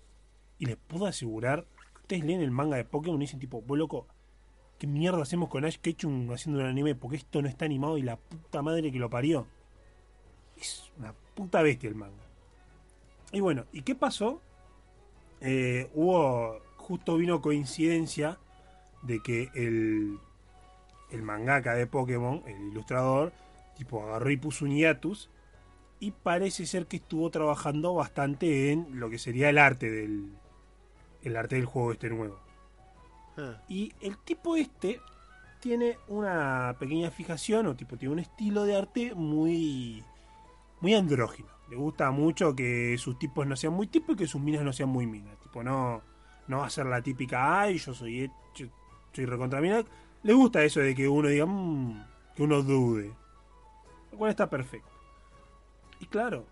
Y 0.59 0.67
les 0.67 0.77
puedo 0.77 1.07
asegurar 1.07 1.67
que 1.95 2.01
ustedes 2.03 2.25
leen 2.25 2.41
el 2.41 2.51
manga 2.51 2.77
de 2.77 2.85
Pokémon 2.85 3.21
y 3.21 3.25
dicen 3.25 3.41
tipo, 3.41 3.63
vos 3.63 3.79
loco, 3.79 4.07
¿qué 4.79 4.87
mierda 4.87 5.23
hacemos 5.23 5.49
con 5.49 5.65
Ash 5.65 5.79
Ketchum 5.79 6.31
haciendo 6.31 6.61
un 6.61 6.67
anime? 6.67 6.95
Porque 6.95 7.17
esto 7.17 7.43
no 7.43 7.49
está 7.49 7.65
animado 7.65 7.99
y 7.99 8.03
la 8.03 8.17
puta 8.17 8.63
madre 8.63 8.93
que 8.93 8.99
lo 8.99 9.11
parió. 9.11 9.47
Es 10.57 10.91
una 10.99 11.13
puta 11.35 11.63
bestia 11.63 11.89
el 11.89 11.97
manga. 11.97 12.15
Y 13.33 13.41
bueno, 13.41 13.65
¿y 13.73 13.83
qué 13.83 13.95
pasó? 13.95 14.41
Eh, 15.41 15.91
hubo, 15.95 16.61
justo 16.77 17.17
vino 17.17 17.43
coincidencia 17.43 18.39
de 19.03 19.21
que 19.21 19.51
el, 19.55 20.19
el 21.11 21.23
mangaka 21.23 21.75
de 21.75 21.87
Pokémon, 21.87 22.43
el 22.47 22.61
ilustrador, 22.69 23.33
tipo 23.77 24.03
agarró 24.03 24.31
y 24.31 24.37
puso 24.37 24.65
un 24.65 24.73
hiatus 24.73 25.31
y 26.01 26.11
parece 26.11 26.67
ser 26.67 26.87
que 26.87 26.97
estuvo 26.97 27.31
trabajando 27.31 27.95
bastante 27.95 28.73
en 28.73 28.99
lo 28.99 29.09
que 29.09 29.19
sería 29.19 29.49
el 29.49 29.59
arte 29.59 29.91
del 29.91 30.31
el 31.23 31.37
arte 31.37 31.57
del 31.57 31.65
juego 31.65 31.93
este 31.93 32.11
nuevo. 32.11 32.39
Y 33.69 33.93
el 34.01 34.17
tipo 34.19 34.57
este 34.57 35.01
tiene 35.61 35.99
una 36.09 36.77
pequeña 36.79 37.11
fijación 37.11 37.67
o 37.67 37.75
tipo 37.75 37.97
tiene 37.97 38.15
un 38.15 38.19
estilo 38.21 38.65
de 38.65 38.77
arte 38.77 39.15
muy 39.15 40.03
muy 40.81 40.95
andrógino. 40.95 41.49
Le 41.69 41.77
gusta 41.77 42.11
mucho 42.11 42.55
que 42.55 42.97
sus 42.99 43.19
tipos 43.19 43.47
no 43.47 43.57
sean 43.57 43.73
muy 43.73 43.89
tipos 43.89 44.15
y 44.15 44.19
que 44.19 44.27
sus 44.27 44.41
minas 44.41 44.63
no 44.63 44.73
sean 44.73 44.89
muy 44.89 45.07
minas. 45.07 45.39
Tipo 45.41 45.63
no 45.63 46.03
no 46.47 46.59
va 46.59 46.67
a 46.67 46.71
ser 46.71 46.87
la 46.87 47.03
típica 47.03 47.61
ay 47.61 47.79
yo 47.79 47.93
soy 47.93 48.31
yo 48.55 48.67
soy 49.13 49.27
recontra 49.27 49.61
mina. 49.61 49.85
Le 50.27 50.33
gusta 50.33 50.65
eso 50.65 50.81
de 50.81 50.93
que 50.97 51.07
uno 51.09 51.29
diga 51.29 51.47
"Mm", 51.47 52.05
que 52.35 52.43
uno 52.43 52.61
dude. 52.65 53.13
Lo 54.11 54.19
cual 54.19 54.31
está 54.31 54.51
perfecto. 54.51 54.91
Y 56.01 56.07
claro, 56.07 56.45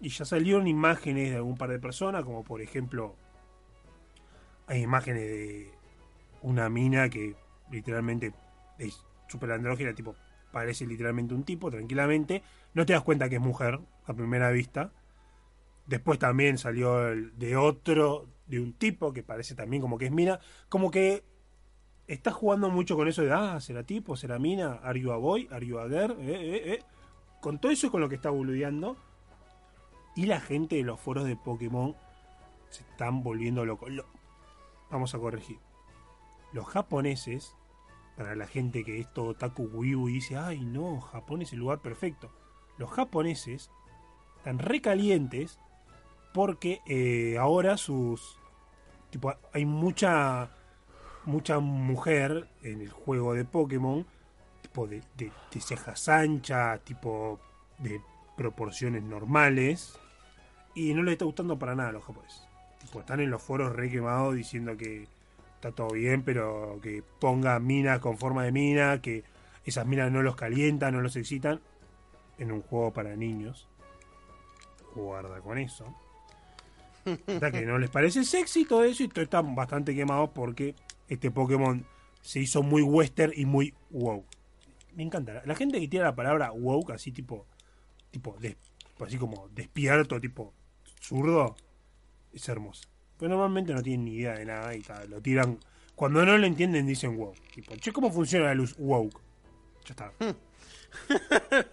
y 0.00 0.10
ya 0.10 0.24
salieron 0.24 0.68
imágenes 0.68 1.30
de 1.30 1.36
algún 1.36 1.56
par 1.56 1.70
de 1.70 1.80
personas, 1.80 2.24
como 2.24 2.44
por 2.44 2.60
ejemplo, 2.62 3.16
hay 4.68 4.82
imágenes 4.82 5.22
de 5.22 5.72
una 6.42 6.68
mina 6.68 7.08
que 7.08 7.34
literalmente 7.68 8.32
es 8.78 9.04
super 9.26 9.50
andrógena, 9.50 9.92
tipo, 9.92 10.14
parece 10.52 10.86
literalmente 10.86 11.34
un 11.34 11.42
tipo, 11.42 11.68
tranquilamente. 11.68 12.44
No 12.74 12.86
te 12.86 12.92
das 12.92 13.02
cuenta 13.02 13.28
que 13.28 13.36
es 13.36 13.42
mujer 13.42 13.80
a 14.04 14.14
primera 14.14 14.52
vista. 14.52 14.92
Después 15.86 16.20
también 16.20 16.58
salió 16.58 17.08
el 17.08 17.36
de 17.36 17.56
otro, 17.56 18.28
de 18.46 18.60
un 18.60 18.72
tipo 18.72 19.12
que 19.12 19.24
parece 19.24 19.56
también 19.56 19.82
como 19.82 19.98
que 19.98 20.04
es 20.04 20.12
mina. 20.12 20.38
Como 20.68 20.92
que 20.92 21.24
está 22.06 22.30
jugando 22.32 22.70
mucho 22.70 22.96
con 22.96 23.08
eso 23.08 23.22
de, 23.22 23.32
ah, 23.32 23.60
será 23.60 23.82
tipo, 23.82 24.16
será 24.16 24.38
mina, 24.38 24.80
are 24.82 25.00
you 25.00 25.12
a 25.12 25.16
boy, 25.16 25.48
are 25.50 25.66
you 25.66 25.78
a 25.78 25.88
girl, 25.88 26.12
eh, 26.20 26.34
eh, 26.34 26.72
eh. 26.74 26.82
Con 27.40 27.58
todo 27.58 27.72
eso 27.72 27.86
es 27.86 27.90
con 27.90 28.00
lo 28.00 28.08
que 28.08 28.14
está 28.16 28.30
boludeando. 28.30 28.96
Y 30.14 30.26
la 30.26 30.40
gente 30.40 30.76
de 30.76 30.82
los 30.82 30.98
foros 30.98 31.24
de 31.24 31.36
Pokémon 31.36 31.94
se 32.70 32.82
están 32.82 33.22
volviendo 33.22 33.64
locos. 33.64 33.90
Lo- 33.90 34.06
Vamos 34.90 35.14
a 35.14 35.18
corregir. 35.18 35.58
Los 36.52 36.66
japoneses, 36.66 37.54
para 38.16 38.34
la 38.34 38.46
gente 38.46 38.82
que 38.84 38.98
es 39.00 39.12
todo 39.12 39.26
otaku 39.30 39.64
wibu 39.64 40.08
y 40.08 40.14
dice, 40.14 40.36
ay 40.36 40.64
no, 40.64 41.00
Japón 41.00 41.42
es 41.42 41.52
el 41.52 41.58
lugar 41.58 41.80
perfecto. 41.80 42.30
Los 42.78 42.90
japoneses 42.92 43.70
están 44.38 44.58
recalientes 44.58 45.58
porque 46.32 46.80
eh, 46.86 47.36
ahora 47.38 47.76
sus... 47.76 48.38
Tipo, 49.10 49.34
hay 49.52 49.64
mucha 49.66 50.50
mucha 51.26 51.58
mujer 51.58 52.48
en 52.62 52.80
el 52.80 52.90
juego 52.90 53.34
de 53.34 53.44
Pokémon, 53.44 54.06
tipo 54.62 54.86
de, 54.86 55.02
de- 55.16 55.32
de 55.52 55.60
cejas 55.60 56.08
anchas, 56.08 56.80
tipo 56.84 57.38
de 57.78 58.00
proporciones 58.36 59.02
normales, 59.02 59.98
y 60.74 60.92
no 60.94 61.02
les 61.02 61.12
está 61.12 61.24
gustando 61.24 61.58
para 61.58 61.74
nada 61.74 61.88
a 61.90 61.92
los 61.92 62.04
japoneses. 62.04 62.42
Tipo, 62.80 63.00
están 63.00 63.20
en 63.20 63.30
los 63.30 63.42
foros 63.42 63.74
re 63.74 63.90
quemados 63.90 64.34
diciendo 64.34 64.76
que 64.76 65.08
está 65.54 65.72
todo 65.72 65.88
bien, 65.90 66.22
pero 66.22 66.78
que 66.82 67.02
ponga 67.20 67.58
minas 67.58 67.98
con 68.00 68.18
forma 68.18 68.44
de 68.44 68.52
mina, 68.52 69.00
que 69.00 69.24
esas 69.64 69.86
minas 69.86 70.12
no 70.12 70.22
los 70.22 70.36
calientan, 70.36 70.94
no 70.94 71.00
los 71.00 71.16
excitan, 71.16 71.60
en 72.38 72.52
un 72.52 72.62
juego 72.62 72.92
para 72.92 73.16
niños. 73.16 73.66
Guarda 74.94 75.40
con 75.40 75.58
eso. 75.58 75.84
Hasta 77.26 77.50
que 77.50 77.62
no 77.66 77.78
les 77.78 77.90
parece 77.90 78.24
sexy 78.24 78.64
todo 78.64 78.84
eso 78.84 79.02
y 79.02 79.10
están 79.14 79.54
bastante 79.54 79.94
quemados 79.94 80.30
porque 80.34 80.74
este 81.08 81.30
Pokémon 81.30 81.86
se 82.20 82.40
hizo 82.40 82.62
muy 82.62 82.82
western 82.82 83.32
y 83.34 83.44
muy 83.46 83.74
wow. 83.90 84.24
Me 84.94 85.02
encanta. 85.02 85.42
La 85.44 85.54
gente 85.54 85.80
que 85.80 85.88
tiene 85.88 86.04
la 86.04 86.14
palabra 86.16 86.52
woke 86.52 86.90
así 86.92 87.12
tipo, 87.12 87.46
tipo, 88.10 88.36
des- 88.40 88.56
así 89.00 89.18
como 89.18 89.48
despierto, 89.54 90.20
tipo 90.20 90.52
zurdo, 91.00 91.54
es 92.32 92.48
hermoso. 92.48 92.88
Pero 93.18 93.30
normalmente 93.30 93.72
no 93.74 93.82
tienen 93.82 94.04
ni 94.06 94.14
idea 94.16 94.34
de 94.34 94.44
nada 94.44 94.74
y 94.74 94.80
tal, 94.80 95.10
lo 95.10 95.20
tiran. 95.20 95.58
Cuando 95.94 96.24
no 96.24 96.36
lo 96.36 96.46
entienden 96.46 96.86
dicen 96.86 97.16
wow. 97.16 97.32
Tipo, 97.54 97.76
che, 97.76 97.92
¿cómo 97.92 98.10
funciona 98.12 98.46
la 98.46 98.54
luz? 98.54 98.74
Woke. 98.78 99.20
Ya 99.84 99.90
está. 99.90 100.12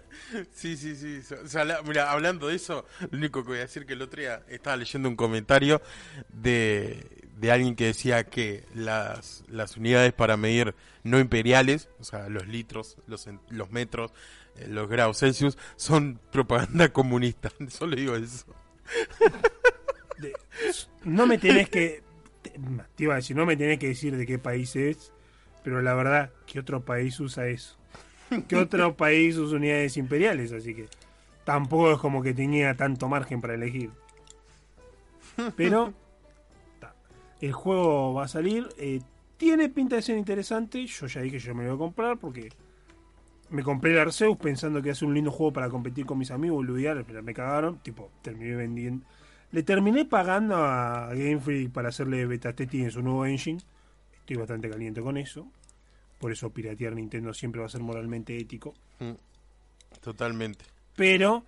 Sí, 0.52 0.76
sí, 0.78 0.96
sí. 0.96 1.22
O 1.34 1.48
sea, 1.48 1.66
mira, 1.86 2.12
hablando 2.12 2.48
de 2.48 2.56
eso, 2.56 2.86
lo 3.12 3.18
único 3.18 3.44
que 3.44 3.50
voy 3.50 3.58
a 3.60 3.62
decir 3.62 3.86
que 3.86 3.94
el 3.94 4.02
otro 4.02 4.20
día 4.22 4.44
estaba 4.48 4.76
leyendo 4.78 5.08
un 5.08 5.16
comentario 5.16 5.82
de, 6.30 7.23
de 7.40 7.52
alguien 7.52 7.76
que 7.76 7.86
decía 7.86 8.24
que 8.26 8.64
las, 8.74 9.44
las 9.48 9.78
unidades 9.78 10.14
para 10.14 10.38
medir 10.38 10.76
no 11.04 11.20
imperiales, 11.20 11.90
o 12.00 12.04
sea, 12.04 12.30
los 12.30 12.48
litros, 12.48 12.98
los, 13.08 13.28
los 13.50 13.72
metros, 13.72 14.14
eh, 14.58 14.68
los 14.68 14.88
grados 14.88 15.20
Celsius, 15.20 15.58
son 15.76 16.20
propaganda 16.32 16.90
comunista. 16.94 17.52
Solo 17.70 17.96
digo 17.96 18.16
eso. 18.16 18.46
No 21.04 21.26
me 21.26 21.38
tenés 21.38 21.70
que. 21.70 22.04
Te, 22.42 22.52
te 22.96 23.04
iba 23.04 23.14
a 23.14 23.18
decir, 23.18 23.36
no 23.36 23.46
me 23.46 23.56
tenés 23.56 23.80
que 23.80 23.88
decir 23.88 24.16
de 24.16 24.26
qué 24.26 24.38
país 24.38 24.76
es, 24.76 25.12
pero 25.64 25.82
la 25.82 25.94
verdad, 25.94 26.32
¿qué 26.46 26.60
otro 26.60 26.82
país 26.82 27.20
usa 27.20 27.48
eso? 27.48 27.78
¿Qué 28.48 28.56
otro 28.56 28.96
país 28.96 29.38
usa 29.38 29.58
unidades 29.58 29.98
imperiales? 29.98 30.52
Así 30.52 30.74
que 30.74 30.88
tampoco 31.44 31.94
es 31.94 32.00
como 32.00 32.22
que 32.22 32.34
tenía 32.34 32.76
tanto 32.76 33.08
margen 33.08 33.42
para 33.42 33.54
elegir. 33.54 33.92
Pero 35.56 35.94
el 37.46 37.52
juego 37.54 38.14
va 38.14 38.26
a 38.26 38.28
salir. 38.28 38.68
eh, 38.78 39.02
tiene 39.38 39.68
pinta 39.70 39.98
de 39.98 40.02
ser 40.02 40.18
interesante. 40.18 40.86
Yo 40.86 41.08
ya 41.08 41.22
dije 41.22 41.38
que 41.38 41.44
yo 41.44 41.54
me 41.54 41.64
lo 41.64 41.72
voy 41.72 41.76
a 41.76 41.80
comprar 41.88 42.18
porque 42.18 42.50
me 43.50 43.62
compré 43.64 43.92
el 43.92 44.00
Arceus 44.00 44.38
pensando 44.38 44.82
que 44.82 44.92
hace 44.92 45.04
un 45.04 45.14
lindo 45.14 45.32
juego 45.32 45.52
para 45.52 45.70
competir 45.70 46.06
con 46.06 46.18
mis 46.18 46.32
amigos, 46.32 46.58
boludear, 46.58 47.04
pero 47.06 47.22
me 47.22 47.34
cagaron. 47.34 47.80
Tipo, 47.80 48.10
terminé 48.22 48.56
vendiendo. 48.56 49.06
Le 49.52 49.64
terminé 49.64 50.06
pagando 50.06 50.56
a 50.56 51.10
Game 51.14 51.40
Freak 51.40 51.72
para 51.72 51.90
hacerle 51.90 52.26
beta 52.26 52.54
testing 52.54 52.84
en 52.84 52.92
su 52.92 53.02
nuevo 53.02 53.26
engine. 53.26 53.60
Estoy 54.20 54.38
bastante 54.38 54.70
caliente 54.70 55.02
con 55.02 55.18
eso. 55.18 55.46
Por 56.20 56.32
eso 56.32 56.50
piratear 56.50 56.96
Nintendo 56.96 57.34
siempre 57.34 57.60
va 57.60 57.68
a 57.68 57.70
ser 57.70 57.82
moralmente 57.82 58.38
ético. 58.38 58.74
Totalmente. 60.02 60.64
Pero 60.96 61.44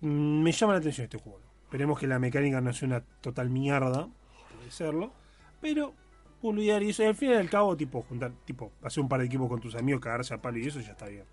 mm, 0.00 0.42
me 0.42 0.50
llama 0.52 0.72
la 0.72 0.80
atención 0.80 1.04
este 1.04 1.18
juego. 1.18 1.40
Esperemos 1.64 1.98
que 1.98 2.06
la 2.06 2.18
mecánica 2.18 2.60
no 2.60 2.72
sea 2.72 2.88
una 2.88 3.00
total 3.00 3.50
mierda. 3.50 4.08
Serlo. 4.70 5.12
Pero 5.60 5.94
boludear 6.42 6.82
y 6.82 6.90
eso. 6.90 7.02
Y 7.02 7.06
al 7.06 7.14
fin 7.14 7.30
y 7.30 7.34
al 7.34 7.48
cabo, 7.50 7.76
tipo, 7.76 8.02
juntar, 8.02 8.32
tipo, 8.44 8.72
hacer 8.82 9.02
un 9.02 9.08
par 9.08 9.20
de 9.20 9.26
equipos 9.26 9.48
con 9.48 9.60
tus 9.60 9.74
amigos, 9.74 10.00
cagarse 10.02 10.34
a 10.34 10.42
palo 10.42 10.58
y 10.58 10.66
eso 10.66 10.80
ya 10.80 10.92
está 10.92 11.06
bien. 11.06 11.24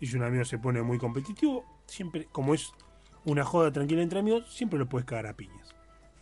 Y 0.00 0.06
si 0.06 0.16
un 0.16 0.24
amigo 0.24 0.44
se 0.44 0.58
pone 0.58 0.82
muy 0.82 0.98
competitivo, 0.98 1.64
siempre, 1.86 2.26
como 2.32 2.54
es 2.54 2.72
una 3.24 3.44
joda 3.44 3.70
tranquila 3.72 4.02
entre 4.02 4.18
amigos, 4.18 4.52
siempre 4.52 4.78
lo 4.78 4.86
puedes 4.88 5.06
cagar 5.06 5.26
a 5.28 5.34
piñas. 5.36 5.74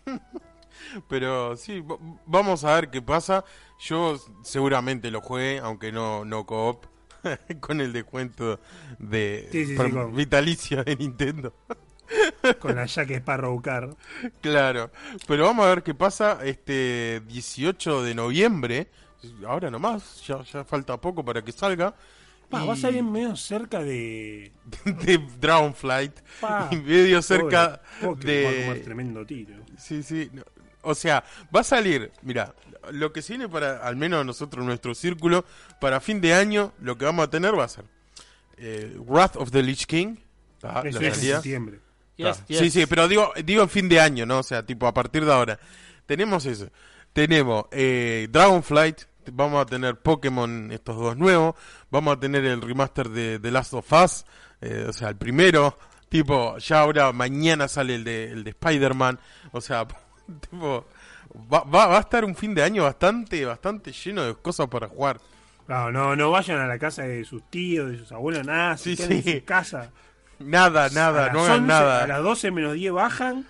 Pero 1.09 1.57
sí, 1.57 1.83
vamos 2.27 2.65
a 2.65 2.75
ver 2.75 2.91
qué 2.91 3.03
pasa. 3.03 3.45
Yo 3.81 4.17
seguramente 4.43 5.11
lo 5.11 5.21
juegue, 5.21 5.59
aunque 5.59 5.93
no, 5.93 6.25
no 6.25 6.47
co-op, 6.47 6.87
con 7.61 7.81
el 7.81 7.93
descuento 7.93 8.61
de 8.99 9.49
Sí, 9.51 9.65
sí, 9.65 9.71
sí, 9.73 9.77
por- 9.77 9.91
con- 9.93 10.15
vitalicio 10.15 10.85
de 10.85 10.97
Nintendo. 10.97 11.53
Con 12.59 12.77
la 12.77 12.87
Jack 12.87 13.11
Sparrow 13.11 13.61
Car. 13.63 13.91
Claro, 14.41 14.91
pero 15.27 15.45
vamos 15.45 15.67
a 15.67 15.69
ver 15.71 15.83
qué 15.83 15.95
pasa 15.95 16.39
este 16.45 17.21
18 17.27 18.03
de 18.03 18.15
noviembre. 18.15 18.89
Ahora 19.47 19.71
nomás, 19.71 20.25
ya, 20.27 20.43
ya 20.43 20.65
falta 20.65 20.99
poco 21.01 21.25
para 21.25 21.43
que 21.43 21.53
salga. 21.53 21.95
Pa, 22.49 22.65
Y- 22.65 22.67
va 22.67 22.73
a 22.73 22.77
salir 22.77 23.03
medio 23.05 23.37
cerca 23.37 23.81
de. 23.81 24.51
de 24.85 25.19
Dragonflight 25.41 26.19
Pa, 26.41 26.69
y 26.73 26.77
medio 26.77 27.23
cerca 27.23 27.81
Pobre, 28.01 28.17
Pokémon 28.17 28.45
va 28.45 28.49
a 28.51 28.63
comer 28.65 28.75
de 28.79 28.81
tremendo 28.85 29.27
tiro. 29.27 29.55
sí 29.79 30.03
sí 30.03 30.31
no. 30.33 30.43
o 30.83 30.95
sea 30.95 31.23
va 31.55 31.61
a 31.61 31.65
salir 31.65 32.11
mira 32.23 32.55
lo 32.91 33.13
que 33.13 33.23
se 33.23 33.35
viene 33.35 33.49
para 33.49 33.77
al 33.87 33.95
menos 33.95 34.27
nosotros 34.27 34.65
nuestro 34.65 34.95
círculo 34.97 35.45
para 35.81 36.01
fin 36.01 36.21
de 36.21 36.35
año 36.35 36.73
lo 36.81 36.97
que 36.99 37.05
vamos 37.05 37.25
a 37.25 37.31
tener 37.31 37.57
va 37.57 37.65
a 37.65 37.69
ser 37.69 37.85
eh, 38.57 38.97
Wrath 39.07 39.37
of 39.37 39.51
the 39.53 39.63
Lich 39.63 39.87
King 39.87 40.17
la 40.63 40.81
es 40.81 40.97
en 40.97 41.15
salida. 41.15 41.35
septiembre. 41.37 41.79
Yes, 42.25 42.45
yes. 42.47 42.59
Sí, 42.59 42.71
sí, 42.71 42.87
pero 42.87 43.09
digo, 43.09 43.33
digo 43.45 43.63
en 43.63 43.69
fin 43.69 43.89
de 43.89 44.01
año, 44.01 44.27
¿no? 44.27 44.39
O 44.39 44.43
sea, 44.43 44.65
tipo 44.65 44.87
a 44.87 44.95
partir 44.95 45.25
de 45.25 45.33
ahora. 45.33 45.59
Tenemos 46.07 46.45
eso. 46.47 46.69
Tenemos 47.13 47.65
eh, 47.73 48.29
Dragonflight, 48.31 49.03
vamos 49.33 49.63
a 49.63 49.67
tener 49.67 49.97
Pokémon, 49.97 50.71
estos 50.73 50.97
dos 50.97 51.17
nuevos. 51.17 51.55
Vamos 51.91 52.17
a 52.17 52.21
tener 52.21 52.45
el 52.45 52.61
remaster 52.61 53.09
de 53.09 53.39
The 53.39 53.51
Last 53.51 53.75
of 53.75 53.93
Us, 53.93 54.25
eh, 54.61 54.87
o 54.89 54.93
sea, 54.93 55.09
el 55.09 55.17
primero. 55.17 55.79
Tipo, 56.09 56.59
ya 56.59 56.81
ahora 56.81 57.13
mañana 57.13 57.69
sale 57.69 57.95
el 57.95 58.05
de, 58.05 58.33
el 58.33 58.45
de 58.45 58.51
Spider-Man. 58.51 59.19
O 59.53 59.61
sea, 59.61 59.87
tipo, 60.51 60.87
va, 61.53 61.61
va, 61.63 61.87
va 61.87 61.97
a 61.99 62.01
estar 62.01 62.25
un 62.25 62.35
fin 62.35 62.55
de 62.55 62.63
año 62.63 62.85
bastante, 62.85 63.45
bastante 63.45 63.93
lleno 63.93 64.25
de 64.25 64.35
cosas 64.35 64.67
para 64.69 64.89
jugar. 64.89 65.21
No, 65.69 65.93
no, 65.93 66.17
no 66.17 66.33
vayan 66.33 66.59
a 66.59 66.67
la 66.67 66.81
casa 66.81 67.05
de 67.05 67.25
sus 67.25 67.49
tíos, 67.49 67.93
de 67.93 67.99
sus 67.99 68.11
abuelos, 68.11 68.45
nada. 68.45 68.77
Sí, 68.77 68.97
Sí, 68.97 69.05
en 69.25 69.41
su 69.41 69.45
casa. 69.45 69.93
Nada, 70.41 70.89
nada, 70.91 71.33
no 71.33 71.41
hagan 71.41 71.61
11, 71.63 71.67
nada. 71.67 72.05
A 72.05 72.07
las 72.07 72.23
12 72.23 72.51
menos 72.51 72.75
10 72.75 72.93
bajan, 72.93 73.47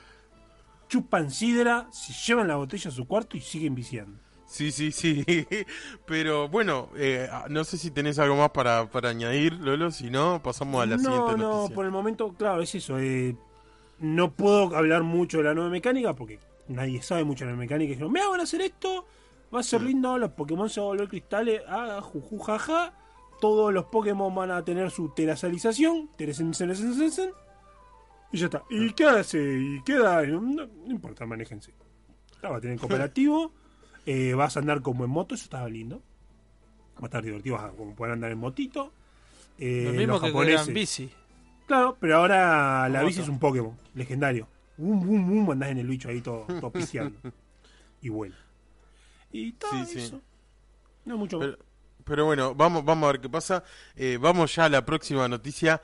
chupan 0.88 1.30
sidra, 1.30 1.86
se 1.92 2.12
llevan 2.12 2.48
la 2.48 2.56
botella 2.56 2.90
a 2.90 2.92
su 2.92 3.06
cuarto 3.06 3.36
y 3.36 3.40
siguen 3.40 3.74
viciando. 3.74 4.18
Sí, 4.46 4.72
sí, 4.72 4.90
sí. 4.90 5.24
Pero 6.06 6.48
bueno, 6.48 6.88
eh, 6.96 7.28
no 7.48 7.62
sé 7.62 7.78
si 7.78 7.92
tenés 7.92 8.18
algo 8.18 8.34
más 8.36 8.50
para, 8.50 8.90
para 8.90 9.10
añadir, 9.10 9.52
Lolo. 9.54 9.92
Si 9.92 10.10
no, 10.10 10.42
pasamos 10.42 10.82
a 10.82 10.86
la 10.86 10.96
no, 10.96 11.02
siguiente 11.02 11.36
no, 11.36 11.48
noticia. 11.48 11.74
por 11.76 11.84
el 11.84 11.92
momento, 11.92 12.34
claro, 12.34 12.60
es 12.60 12.74
eso. 12.74 12.98
eh, 12.98 13.36
no 14.00 14.32
puedo 14.32 14.74
hablar 14.76 15.02
mucho 15.04 15.38
de 15.38 15.44
la 15.44 15.54
nueva 15.54 15.70
mecánica 15.70 16.14
porque 16.14 16.40
nadie 16.68 17.02
sabe 17.02 17.22
mucho 17.22 17.44
de 17.44 17.52
la 17.52 17.56
mecánica. 17.56 17.90
Dijeron, 17.90 18.10
me 18.10 18.26
van 18.26 18.40
a 18.40 18.42
hacer 18.42 18.62
esto, 18.62 19.06
va 19.54 19.60
a 19.60 19.62
ser 19.62 19.82
lindo, 19.82 20.18
los 20.18 20.32
Pokémon 20.32 20.68
se 20.68 20.80
van 20.80 20.86
a 20.86 20.88
volver 20.88 21.08
cristales, 21.08 21.62
ah, 21.68 22.00
juju, 22.02 22.38
jaja. 22.40 22.94
Todos 23.40 23.72
los 23.72 23.86
Pokémon 23.86 24.34
van 24.34 24.50
a 24.50 24.64
tener 24.64 24.90
su 24.90 25.08
terasalización, 25.10 26.10
y 28.32 28.36
ya 28.38 28.44
está. 28.46 28.62
¿Y 28.70 28.92
qué 28.92 29.04
hace? 29.04 29.38
¿Y 29.58 29.82
qué 29.82 29.94
da? 29.98 30.22
No, 30.26 30.40
no 30.40 30.68
importa, 30.90 31.26
manéjense. 31.26 31.72
Ah, 32.42 32.50
va 32.50 32.56
a 32.58 32.60
tener 32.60 32.78
cooperativo, 32.78 33.52
eh, 34.06 34.34
vas 34.34 34.56
a 34.56 34.60
andar 34.60 34.82
como 34.82 35.04
en 35.04 35.10
moto, 35.10 35.34
eso 35.34 35.44
estaba 35.44 35.68
lindo. 35.68 36.02
Va 36.96 37.02
a 37.02 37.06
estar 37.06 37.22
divertido, 37.24 37.56
vas 37.56 37.64
a 37.64 37.70
como 37.70 37.94
poder 37.94 38.12
andar 38.12 38.30
en 38.30 38.38
motito. 38.38 38.92
Eh, 39.58 39.84
Lo 39.86 39.92
mismo 39.92 40.12
los 40.14 40.22
que 40.22 40.28
japoneses- 40.32 40.68
en 40.68 40.74
bici. 40.74 41.10
Claro, 41.66 41.96
pero 42.00 42.16
ahora 42.18 42.88
la 42.88 42.98
Como 43.00 43.08
bici 43.08 43.20
es 43.20 43.28
un 43.28 43.38
Pokémon 43.38 43.76
legendario. 43.94 44.46
Bum, 44.76 45.00
bum, 45.06 45.28
bum, 45.28 45.50
andás 45.52 45.70
en 45.70 45.78
el 45.78 45.86
bicho 45.86 46.08
ahí 46.08 46.20
todo, 46.20 46.44
todo 46.60 46.70
piseando. 46.70 47.18
y 48.02 48.08
vuela. 48.08 48.36
Y 49.32 49.52
todo 49.52 49.70
Sí, 49.72 49.84
sí. 49.86 49.98
eso. 49.98 50.20
No 51.04 51.16
mucho 51.16 51.38
Pero, 51.38 51.58
pero 52.04 52.24
bueno, 52.26 52.54
vamos, 52.54 52.84
vamos 52.84 53.08
a 53.08 53.12
ver 53.12 53.20
qué 53.20 53.28
pasa. 53.28 53.64
Eh, 53.96 54.18
vamos 54.20 54.54
ya 54.54 54.64
a 54.66 54.68
la 54.68 54.84
próxima 54.84 55.28
noticia. 55.28 55.80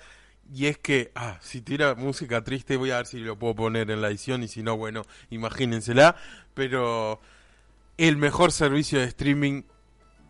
Y 0.52 0.66
es 0.66 0.78
que, 0.78 1.10
ah, 1.16 1.38
si 1.40 1.60
tuviera 1.60 1.94
música 1.96 2.44
triste, 2.44 2.76
voy 2.76 2.92
a 2.92 2.98
ver 2.98 3.06
si 3.06 3.18
lo 3.18 3.36
puedo 3.38 3.54
poner 3.56 3.90
en 3.90 4.00
la 4.00 4.08
edición. 4.08 4.42
Y 4.42 4.48
si 4.48 4.62
no, 4.62 4.76
bueno, 4.76 5.02
imagínensela. 5.30 6.16
Pero 6.54 7.20
el 7.98 8.16
mejor 8.16 8.52
servicio 8.52 9.00
de 9.00 9.06
streaming 9.06 9.62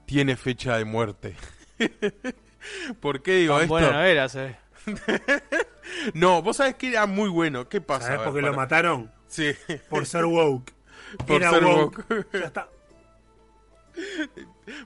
tiene 0.07 0.37
fecha 0.37 0.76
de 0.78 0.84
muerte. 0.84 1.37
¿Por 3.01 3.22
qué 3.22 3.37
digo 3.37 3.55
Tan 3.55 3.62
esto? 3.62 3.72
buena 3.74 3.91
no 3.93 4.03
era, 4.03 4.26
ve. 4.28 4.57
No, 6.14 6.43
vos 6.43 6.57
sabés 6.57 6.74
que 6.76 6.89
era 6.89 7.07
muy 7.07 7.28
bueno. 7.28 7.68
¿Qué 7.68 7.80
pasa? 7.80 8.07
¿Sabés 8.07 8.20
A 8.20 8.22
ver, 8.22 8.32
por 8.32 8.41
qué 8.41 8.47
lo 8.47 8.55
mataron? 8.55 9.12
Sí, 9.28 9.53
Por 9.89 10.07
ser 10.07 10.24
woke. 10.24 10.72
por 11.26 11.43
Era 11.43 11.51
ser 11.51 11.64
woke. 11.64 12.05
woke. 12.11 12.26
Ya 12.32 12.47
está. 12.47 12.68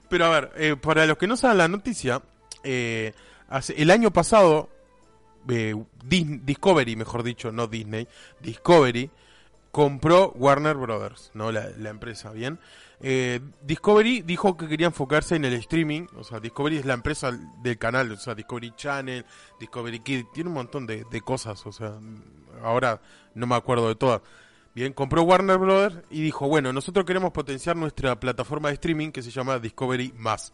Pero 0.09 0.25
a 0.25 0.29
ver, 0.29 0.51
eh, 0.55 0.75
para 0.75 1.05
los 1.05 1.17
que 1.17 1.27
no 1.27 1.35
saben 1.37 1.57
la 1.57 1.67
noticia, 1.67 2.21
eh, 2.63 3.13
hace, 3.49 3.73
el 3.81 3.91
año 3.91 4.11
pasado, 4.11 4.69
eh, 5.49 5.75
Dis- 6.05 6.41
Discovery, 6.43 6.95
mejor 6.95 7.23
dicho, 7.23 7.51
no 7.51 7.67
Disney, 7.67 8.07
Discovery 8.39 9.09
compró 9.71 10.31
Warner 10.35 10.75
Brothers, 10.75 11.31
¿no? 11.33 11.51
La, 11.51 11.69
la 11.77 11.89
empresa, 11.89 12.31
¿bien? 12.31 12.59
Eh, 13.03 13.39
Discovery 13.63 14.21
dijo 14.21 14.57
que 14.57 14.67
quería 14.67 14.87
enfocarse 14.87 15.35
en 15.35 15.45
el 15.45 15.53
streaming, 15.53 16.05
o 16.17 16.23
sea, 16.23 16.39
Discovery 16.39 16.77
es 16.77 16.85
la 16.85 16.93
empresa 16.93 17.31
del 17.63 17.77
canal, 17.77 18.11
o 18.11 18.17
sea, 18.17 18.35
Discovery 18.35 18.73
Channel, 18.75 19.25
Discovery 19.59 19.99
Kid, 20.01 20.25
tiene 20.33 20.49
un 20.49 20.55
montón 20.55 20.85
de, 20.85 21.05
de 21.09 21.21
cosas, 21.21 21.65
o 21.65 21.71
sea, 21.71 21.93
ahora 22.61 23.01
no 23.33 23.47
me 23.47 23.55
acuerdo 23.55 23.87
de 23.87 23.95
todas. 23.95 24.21
Bien, 24.73 24.93
compró 24.93 25.23
Warner 25.23 25.57
Brothers 25.57 25.97
y 26.09 26.21
dijo, 26.21 26.47
bueno, 26.47 26.71
nosotros 26.71 27.05
queremos 27.05 27.31
potenciar 27.31 27.75
nuestra 27.75 28.19
plataforma 28.19 28.69
de 28.69 28.75
streaming 28.75 29.11
que 29.11 29.21
se 29.21 29.29
llama 29.31 29.59
Discovery 29.59 30.13
Más. 30.17 30.53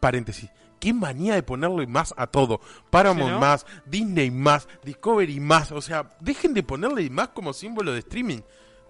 Paréntesis. 0.00 0.50
Qué 0.80 0.94
manía 0.94 1.34
de 1.34 1.42
ponerle 1.42 1.86
más 1.88 2.14
a 2.16 2.28
todo. 2.28 2.60
Paramount 2.90 3.26
Sí, 3.30 3.32
¿no? 3.34 3.40
más, 3.40 3.66
Disney 3.84 4.30
más, 4.30 4.68
Discovery 4.84 5.40
más. 5.40 5.72
O 5.72 5.80
sea, 5.82 6.16
dejen 6.20 6.54
de 6.54 6.62
ponerle 6.62 7.10
más 7.10 7.28
como 7.30 7.52
símbolo 7.52 7.92
de 7.92 7.98
streaming. 7.98 8.40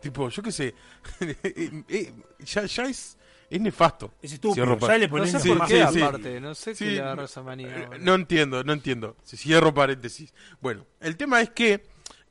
Tipo, 0.03 0.29
yo 0.29 0.43
qué 0.43 0.53
sé. 0.53 0.75
eh, 1.21 1.83
eh, 1.89 2.13
ya, 2.41 2.67
ya 2.67 2.85
es, 2.85 3.17
es 3.49 3.61
nefasto. 3.61 4.13
Es 4.21 4.35
estúpido. 4.35 4.67
Ya 4.87 4.99
le 4.99 5.07
No 5.09 5.11
pones 5.11 5.31
sé 5.33 5.49
por 5.49 5.67
qué, 5.67 5.87
sí, 5.87 5.95
sí. 5.95 6.03
aparte. 6.03 6.41
No 6.43 6.55
sé 6.55 6.75
Sí, 6.75 6.85
qué 6.85 6.91
le 6.93 7.01
agarró 7.01 7.23
no- 7.23 7.25
esa 7.25 7.43
manía. 7.43 7.69
Eh, 7.75 7.87
boludo. 7.87 8.05
No 8.05 8.15
entiendo, 8.15 8.63
no 8.65 8.73
entiendo. 8.75 9.17
Si 9.25 9.37
cierro 9.39 9.73
paréntesis. 9.73 10.35
Bueno, 10.61 10.85
el 11.01 11.17
tema 11.17 11.41
es 11.41 11.49
que 11.51 11.87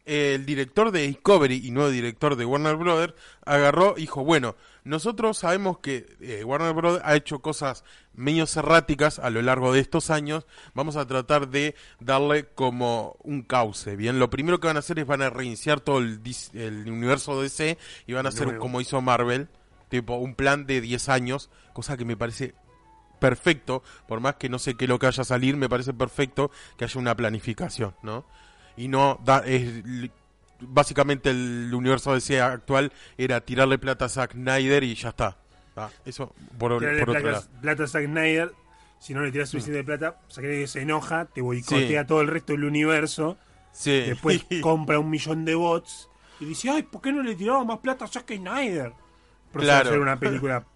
el 0.08 0.46
director 0.46 0.92
de 0.92 1.06
Discovery 1.06 1.62
y 1.68 1.72
nuevo 1.72 1.90
director 1.90 2.38
de 2.38 2.46
Warner 2.46 2.78
Brothers 2.78 3.14
agarró 3.46 3.96
y 3.98 4.02
dijo, 4.02 4.24
bueno, 4.24 4.56
nosotros 4.86 5.38
sabemos 5.38 5.80
que 5.80 6.16
eh, 6.22 6.46
Warner 6.46 6.74
Brothers 6.74 7.04
ha 7.06 7.16
hecho 7.18 7.40
cosas 7.40 7.84
medio 8.14 8.46
erráticas 8.56 9.20
a 9.20 9.30
lo 9.30 9.42
largo 9.42 9.74
de 9.74 9.82
estos 9.82 10.10
años, 10.10 10.48
vamos 10.74 10.96
a 10.96 11.06
tratar 11.06 11.50
de 11.50 11.76
darle 12.00 12.46
como 12.46 13.18
un 13.22 13.42
cauce, 13.42 13.98
bien, 13.98 14.18
lo 14.18 14.30
primero 14.30 14.62
que 14.62 14.68
van 14.68 14.78
a 14.78 14.80
hacer 14.80 14.98
es 14.98 15.06
van 15.06 15.22
a 15.22 15.30
reiniciar 15.30 15.82
todo 15.82 16.00
el, 16.00 16.22
el 16.54 16.90
universo 16.90 17.42
DC 17.42 17.78
y 18.08 18.14
van 18.14 18.26
a 18.26 18.30
hacer 18.30 18.58
como 18.58 18.80
hizo 18.80 19.02
Marvel, 19.02 19.50
tipo 19.90 20.16
un 20.16 20.36
plan 20.36 20.66
de 20.66 20.80
10 20.80 21.10
años, 21.10 21.50
cosa 21.74 21.98
que 21.98 22.06
me 22.06 22.16
parece 22.16 22.56
perfecto, 23.20 23.84
por 24.08 24.22
más 24.22 24.36
que 24.36 24.48
no 24.48 24.58
sé 24.58 24.76
qué 24.76 24.86
es 24.86 24.90
lo 24.90 25.00
que 25.00 25.08
vaya 25.08 25.22
a 25.22 25.26
salir, 25.26 25.58
me 25.58 25.68
parece 25.68 25.94
perfecto 25.94 26.50
que 26.78 26.86
haya 26.86 27.00
una 27.00 27.16
planificación, 27.16 27.94
¿no? 28.04 28.26
Y 28.78 28.88
no, 28.88 29.20
da, 29.26 29.40
es, 29.46 29.84
básicamente 30.60 31.30
el 31.32 31.72
universo 31.74 32.14
DC 32.14 32.40
actual 32.42 32.92
era 33.18 33.42
tirarle 33.42 33.78
plata 33.78 34.06
a 34.06 34.10
Zack 34.10 34.34
Snyder 34.34 34.84
y 34.84 34.96
ya 34.96 35.10
está. 35.10 35.38
¿tá? 35.74 35.90
Eso 36.06 36.34
por, 36.58 36.78
Tirarle 36.80 37.06
por 37.06 37.18
otro 37.18 37.32
lado. 37.32 37.46
plata 37.62 37.84
a 37.84 37.88
Zack 37.88 38.06
Snyder. 38.06 38.52
Si 39.00 39.14
no 39.14 39.22
le 39.22 39.32
tiras 39.32 39.50
suficiente 39.50 39.84
plata, 39.84 40.20
Zack 40.32 40.44
Snyder 40.46 40.68
se 40.68 40.82
enoja, 40.82 41.26
te 41.26 41.42
boicotea 41.42 42.02
Sí. 42.02 42.08
todo 42.08 42.22
el 42.22 42.28
resto 42.28 42.54
del 42.54 42.64
universo. 42.66 43.38
Sí. 43.72 43.92
Después 44.02 44.44
compra 44.62 44.98
un 45.00 45.10
millón 45.10 45.46
de 45.46 45.54
bots 45.56 46.10
y 46.40 46.46
dice, 46.46 46.70
ay, 46.70 46.84
¿por 46.84 47.02
qué 47.02 47.12
no 47.12 47.22
le 47.24 47.36
tiraba 47.36 47.64
más 47.64 47.80
plata 47.80 48.06
a 48.06 48.08
Zack 48.08 48.36
Snyder? 48.36 48.94
A 49.54 49.58
Claro. 49.60 49.90
hacer 49.90 50.00
una 50.00 50.18
película. 50.20 50.64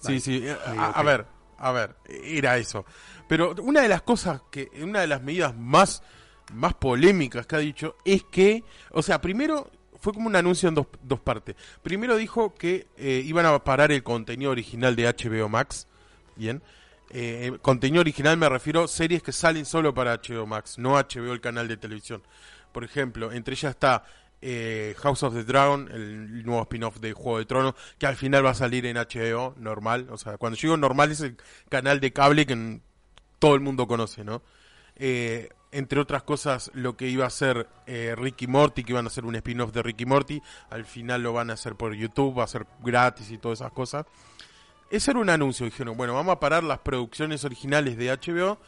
Sí, 0.00 0.18
sí. 0.20 0.40
eh, 0.42 0.56
Sí, 0.64 0.76
A, 0.78 1.02
ver, 1.02 1.26
a 1.58 1.72
ver, 1.72 1.94
era 2.08 2.56
eso. 2.56 2.86
Pero 3.28 3.54
una 3.62 3.82
de 3.82 3.88
las 3.88 4.00
cosas 4.02 4.40
que, 4.50 4.70
una 4.82 5.00
de 5.00 5.06
las 5.06 5.22
medidas 5.22 5.54
más, 5.54 6.02
más 6.52 6.74
polémicas 6.74 7.46
que 7.46 7.56
ha 7.56 7.60
dicho 7.60 7.96
es 8.04 8.24
que, 8.24 8.64
o 8.90 9.02
sea, 9.02 9.20
primero 9.20 9.70
fue 10.00 10.12
como 10.14 10.26
un 10.26 10.36
anuncio 10.36 10.68
en 10.68 10.74
dos, 10.74 10.86
dos 11.02 11.20
partes. 11.20 11.56
Primero 11.82 12.16
dijo 12.16 12.54
que 12.54 12.86
eh, 12.96 13.22
iban 13.24 13.46
a 13.46 13.62
parar 13.62 13.92
el 13.92 14.02
contenido 14.02 14.50
original 14.50 14.96
de 14.96 15.04
HBO 15.06 15.48
Max. 15.48 15.86
Bien. 16.36 16.62
Eh, 17.12 17.58
contenido 17.60 18.00
original 18.00 18.36
me 18.36 18.48
refiero 18.48 18.84
a 18.84 18.88
series 18.88 19.22
que 19.22 19.32
salen 19.32 19.66
solo 19.66 19.92
para 19.92 20.14
HBO 20.16 20.46
Max, 20.46 20.78
no 20.78 20.92
HBO 20.92 21.32
el 21.32 21.40
canal 21.40 21.68
de 21.68 21.76
televisión. 21.76 22.22
Por 22.72 22.84
ejemplo, 22.84 23.32
entre 23.32 23.54
ellas 23.54 23.70
está 23.70 24.04
eh, 24.40 24.94
House 24.98 25.22
of 25.22 25.34
the 25.34 25.44
Dragon, 25.44 25.88
el 25.92 26.44
nuevo 26.44 26.62
spin-off 26.62 26.98
de 27.00 27.12
Juego 27.12 27.38
de 27.38 27.44
Tronos, 27.44 27.74
que 27.98 28.06
al 28.06 28.16
final 28.16 28.46
va 28.46 28.50
a 28.50 28.54
salir 28.54 28.86
en 28.86 28.96
HBO 28.96 29.54
normal. 29.58 30.08
O 30.10 30.16
sea, 30.16 30.38
cuando 30.38 30.58
digo 30.60 30.76
normal 30.76 31.10
es 31.10 31.20
el 31.20 31.36
canal 31.68 32.00
de 32.00 32.12
cable 32.12 32.46
que 32.46 32.80
todo 33.38 33.54
el 33.54 33.60
mundo 33.60 33.86
conoce, 33.86 34.24
¿no? 34.24 34.42
Eh, 34.96 35.48
entre 35.72 36.00
otras 36.00 36.22
cosas, 36.22 36.70
lo 36.74 36.96
que 36.96 37.08
iba 37.08 37.26
a 37.26 37.30
ser 37.30 37.68
eh, 37.86 38.14
Ricky 38.16 38.46
Morty, 38.46 38.84
que 38.84 38.92
iban 38.92 39.06
a 39.06 39.08
hacer 39.08 39.24
un 39.24 39.36
spin-off 39.36 39.72
de 39.72 39.82
Ricky 39.82 40.06
Morty, 40.06 40.42
al 40.70 40.84
final 40.84 41.22
lo 41.22 41.32
van 41.32 41.50
a 41.50 41.54
hacer 41.54 41.76
por 41.76 41.94
YouTube, 41.94 42.38
va 42.38 42.44
a 42.44 42.48
ser 42.48 42.66
gratis 42.80 43.30
y 43.30 43.38
todas 43.38 43.60
esas 43.60 43.72
cosas. 43.72 44.06
Ese 44.90 45.12
era 45.12 45.20
un 45.20 45.30
anuncio, 45.30 45.64
dijeron, 45.64 45.96
bueno, 45.96 46.14
vamos 46.14 46.32
a 46.32 46.40
parar 46.40 46.64
las 46.64 46.80
producciones 46.80 47.44
originales 47.44 47.96
de 47.96 48.10
HBO, 48.10 48.58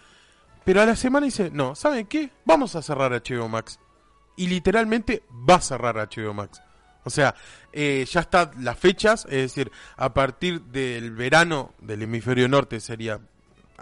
pero 0.64 0.80
a 0.80 0.86
la 0.86 0.94
semana 0.94 1.26
dice, 1.26 1.50
no, 1.50 1.74
¿saben 1.74 2.06
qué? 2.06 2.30
Vamos 2.44 2.76
a 2.76 2.82
cerrar 2.82 3.10
HBO 3.12 3.48
Max. 3.48 3.80
Y 4.36 4.46
literalmente 4.46 5.24
va 5.48 5.56
a 5.56 5.60
cerrar 5.60 5.96
HBO 5.96 6.32
Max. 6.32 6.62
O 7.04 7.10
sea, 7.10 7.34
eh, 7.72 8.06
ya 8.08 8.20
están 8.20 8.52
las 8.60 8.78
fechas, 8.78 9.24
es 9.24 9.54
decir, 9.54 9.72
a 9.96 10.14
partir 10.14 10.62
del 10.62 11.10
verano 11.10 11.74
del 11.80 12.02
hemisferio 12.02 12.48
norte 12.48 12.78
sería 12.78 13.20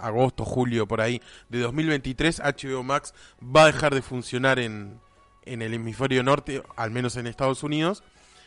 agosto, 0.01 0.45
julio, 0.45 0.87
por 0.87 1.01
ahí, 1.01 1.21
de 1.49 1.61
2023, 1.61 2.41
HBO 2.41 2.83
Max 2.83 3.15
va 3.43 3.65
a 3.65 3.67
dejar 3.67 3.95
de 3.95 4.03
funcionar 4.03 4.59
en, 4.59 5.01
en 5.45 5.63
el 5.63 5.75
hemisferio 5.75 6.23
norte, 6.23 6.63
al 6.77 6.91
menos 6.91 7.17
en 7.17 7.27
Estados 7.27 7.63
Unidos, 7.63 8.03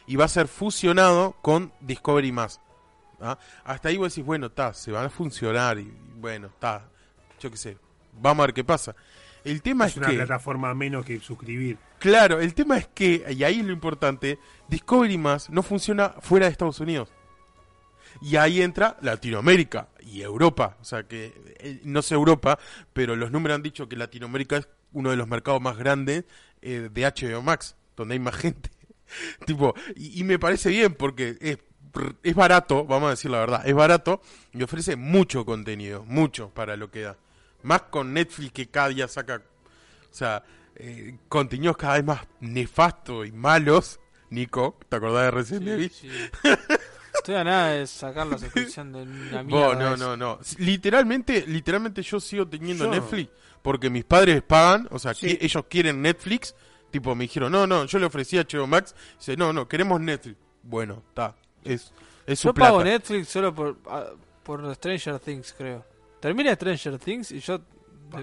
y 0.08 0.16
va 0.16 0.26
a 0.26 0.30
ser 0.30 0.48
fusionado 0.48 1.36
con 1.42 1.72
Discovery 1.82 2.32
Más. 2.32 2.60
¿ah? 3.22 3.38
Hasta 3.64 3.90
ahí 3.90 3.98
vos 3.98 4.14
decís, 4.14 4.26
bueno, 4.26 4.48
está, 4.48 4.74
se 4.74 4.92
van 4.92 5.06
a 5.06 5.10
funcionar, 5.10 5.78
y 5.80 5.94
bueno, 6.18 6.48
está, 6.48 6.90
yo 7.40 7.50
qué 7.52 7.58
sé, 7.58 7.78
vamos 8.22 8.44
a 8.44 8.48
ver 8.48 8.54
qué 8.54 8.64
pasa. 8.64 8.96
El 9.44 9.62
tema 9.62 9.86
es, 9.86 9.92
Es 9.92 9.98
una 9.98 10.08
que... 10.08 10.16
plataforma 10.16 10.74
menos 10.74 11.06
que 11.06 11.20
suscribir. 11.20 11.78
Claro, 12.00 12.40
el 12.40 12.54
tema 12.54 12.78
es 12.78 12.88
que, 12.88 13.26
y 13.30 13.44
ahí 13.44 13.60
es 13.60 13.66
lo 13.66 13.74
importante, 13.74 14.40
Discovery 14.68 15.18
Más 15.18 15.50
no 15.50 15.64
funciona 15.64 16.10
fuera 16.20 16.46
de 16.46 16.52
Estados 16.52 16.80
Unidos. 16.80 17.10
Y 18.22 18.36
ahí 18.36 18.62
entra 18.62 18.98
Latinoamérica 19.02 19.90
y 20.00 20.22
Europa. 20.22 20.78
O 20.82 20.86
sea 20.86 21.04
que, 21.04 21.34
eh, 21.60 21.82
no 21.84 22.02
sé 22.02 22.16
Europa, 22.16 22.60
pero 22.94 23.16
los 23.16 23.32
números 23.32 23.56
han 23.56 23.64
dicho 23.64 23.90
que 23.90 23.96
Latinoamérica 23.96 24.58
es 24.58 24.68
uno 24.92 25.10
de 25.10 25.18
los 25.18 25.28
mercados 25.28 25.62
más 25.62 25.78
grandes 25.78 26.26
eh, 26.62 26.90
de 26.92 27.02
HBO 27.04 27.42
Max, 27.42 27.76
donde 27.96 28.14
hay 28.14 28.20
más 28.20 28.36
gente. 28.36 28.70
tipo, 29.46 29.74
y, 29.96 30.20
y 30.20 30.24
me 30.24 30.40
parece 30.40 30.70
bien 30.70 30.94
porque 30.94 31.38
es, 31.42 31.58
es 32.24 32.36
barato, 32.36 32.86
vamos 32.86 33.08
a 33.08 33.12
decir 33.12 33.32
la 33.32 33.40
verdad, 33.40 33.68
es 33.68 33.74
barato 33.74 34.22
y 34.52 34.64
ofrece 34.64 34.96
mucho 34.96 35.46
contenido, 35.46 36.04
mucho 36.06 36.50
para 36.50 36.76
lo 36.78 36.92
que 36.92 37.02
da. 37.02 37.18
Más 37.64 37.84
con 37.84 38.14
Netflix 38.14 38.52
que 38.52 38.68
cada 38.68 38.90
día 38.90 39.08
saca 39.08 39.42
o 40.14 40.16
sea, 40.16 40.44
eh, 40.76 41.18
contenidos 41.28 41.76
cada 41.76 41.96
vez 41.96 42.06
más 42.06 42.22
nefastos 42.40 43.28
y 43.28 43.32
malos. 43.32 44.00
Nico, 44.30 44.78
¿te 44.88 44.96
acordás 44.96 45.50
de 45.50 45.58
Evil? 45.58 45.90
Sí, 45.90 46.08
sí. 46.10 46.50
Estoy 47.24 47.36
a 47.36 47.44
nada 47.46 47.70
de 47.72 47.88
sacar 47.88 48.28
la 48.28 48.38
suscripción 48.38 48.92
de 48.92 49.04
una 49.04 49.44
mierda. 49.44 49.76
No, 49.76 49.96
no, 49.98 50.18
no. 50.18 50.40
Literalmente, 50.58 51.46
literalmente 51.48 52.02
yo 52.02 52.20
sigo 52.20 52.46
teniendo 52.48 52.86
Yo- 52.86 52.92
Netflix 52.92 53.30
porque 53.62 53.90
mis 53.90 54.04
padres 54.04 54.42
pagan, 54.42 54.88
o 54.92 55.00
sea, 55.00 55.14
Sí. 55.14 55.28
qui- 55.28 55.38
ellos 55.40 55.64
quieren 55.70 56.02
Netflix. 56.02 56.54
Tipo, 56.92 57.16
me 57.16 57.24
dijeron, 57.24 57.52
no, 57.52 57.66
no, 57.66 57.86
yo 57.86 57.98
le 57.98 58.06
ofrecí 58.06 58.38
a 58.38 58.42
HBO 58.42 58.68
Max. 58.68 58.94
Dice, 59.18 59.38
no, 59.38 59.54
no, 59.54 59.68
queremos 59.68 60.00
Netflix. 60.02 60.38
Bueno, 60.62 61.02
está. 61.08 61.34
Es, 61.64 61.92
es 62.28 62.40
su 62.40 62.50
Yo 62.50 62.54
pago. 62.54 62.84
Netflix 62.84 63.30
solo 63.30 63.56
por, 63.56 63.78
ah, 63.88 64.08
por 64.44 64.76
Stranger 64.76 65.18
Things, 65.20 65.54
creo. 65.58 65.86
Termina 66.20 66.54
Stranger 66.56 67.00
Things 67.00 67.32
y 67.32 67.40
yo 67.40 67.60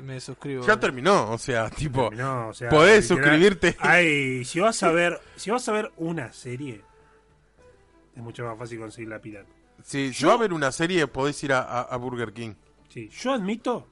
me 0.05 0.21
suscribo. 0.21 0.65
Ya 0.67 0.79
terminó, 0.79 1.33
o 1.33 1.39
sea, 1.39 1.69
tipo, 1.71 2.11
o 2.15 2.53
sea, 2.55 2.69
podés 2.69 3.11
literal- 3.11 3.25
suscribirte. 3.25 3.77
Ay, 3.81 4.45
si 4.45 4.61
vas 4.61 4.83
a 4.85 4.91
ver, 4.93 5.19
si 5.37 5.51
vas 5.51 5.67
a 5.69 5.73
ver 5.73 5.91
una 5.97 6.33
serie, 6.33 6.83
es 8.21 8.25
mucho 8.25 8.45
más 8.45 8.59
fácil 8.59 8.79
conseguir 8.79 9.09
la 9.09 9.21
pirata. 9.21 9.49
Si, 9.83 10.11
Yo- 10.12 10.29
va 10.29 10.35
a 10.35 10.39
ver 10.39 10.53
una 10.53 10.71
serie, 10.73 11.07
podés 11.07 11.43
ir 11.43 11.53
a, 11.53 11.61
a- 11.61 11.81
a 11.83 11.97
Burger 11.97 12.33
King. 12.33 12.55
Sí, 12.89 13.09
yo 13.09 13.33
admito 13.33 13.87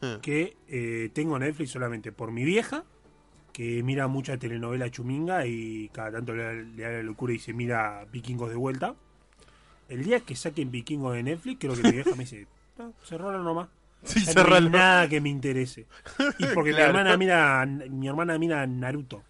Eh. 0.00 0.18
que 0.22 0.56
eh, 0.68 1.10
tengo 1.12 1.38
Netflix 1.38 1.70
solamente 1.70 2.12
por 2.12 2.30
mi 2.32 2.44
vieja, 2.44 2.84
que 3.52 3.82
mira 3.82 4.08
mucha 4.08 4.36
telenovela 4.38 4.90
chuminga 4.90 5.46
y 5.46 5.88
cada 5.92 6.12
tanto 6.12 6.34
le, 6.34 6.42
da- 6.42 6.52
le 6.52 6.82
da 6.82 6.90
la 6.90 7.02
locura 7.02 7.32
y 7.34 7.38
se 7.38 7.52
mira 7.52 8.04
Vikingos 8.10 8.50
de 8.50 8.56
vuelta. 8.56 8.94
El 9.88 10.04
día 10.04 10.20
que 10.20 10.34
saquen 10.36 10.70
Vikingos 10.70 11.14
de 11.14 11.22
Netflix, 11.22 11.58
creo 11.60 11.74
que 11.74 11.82
mi 11.82 11.90
vieja 11.92 12.10
me 12.12 12.18
dice, 12.24 12.46
no, 12.78 12.94
cerralo 13.04 13.42
nomás. 13.42 13.68
Sí, 14.04 14.24
no 14.34 14.54
hay 14.54 14.68
nada 14.68 15.08
que 15.08 15.20
me 15.20 15.28
interese. 15.28 15.86
Y 16.38 16.46
porque 16.54 16.70
Claro. 16.70 16.92
mi 16.92 16.98
hermana 16.98 17.16
mira 17.16 17.66
mi 17.66 18.08
hermana 18.08 18.36
mira 18.38 18.66
Naruto 18.66 19.22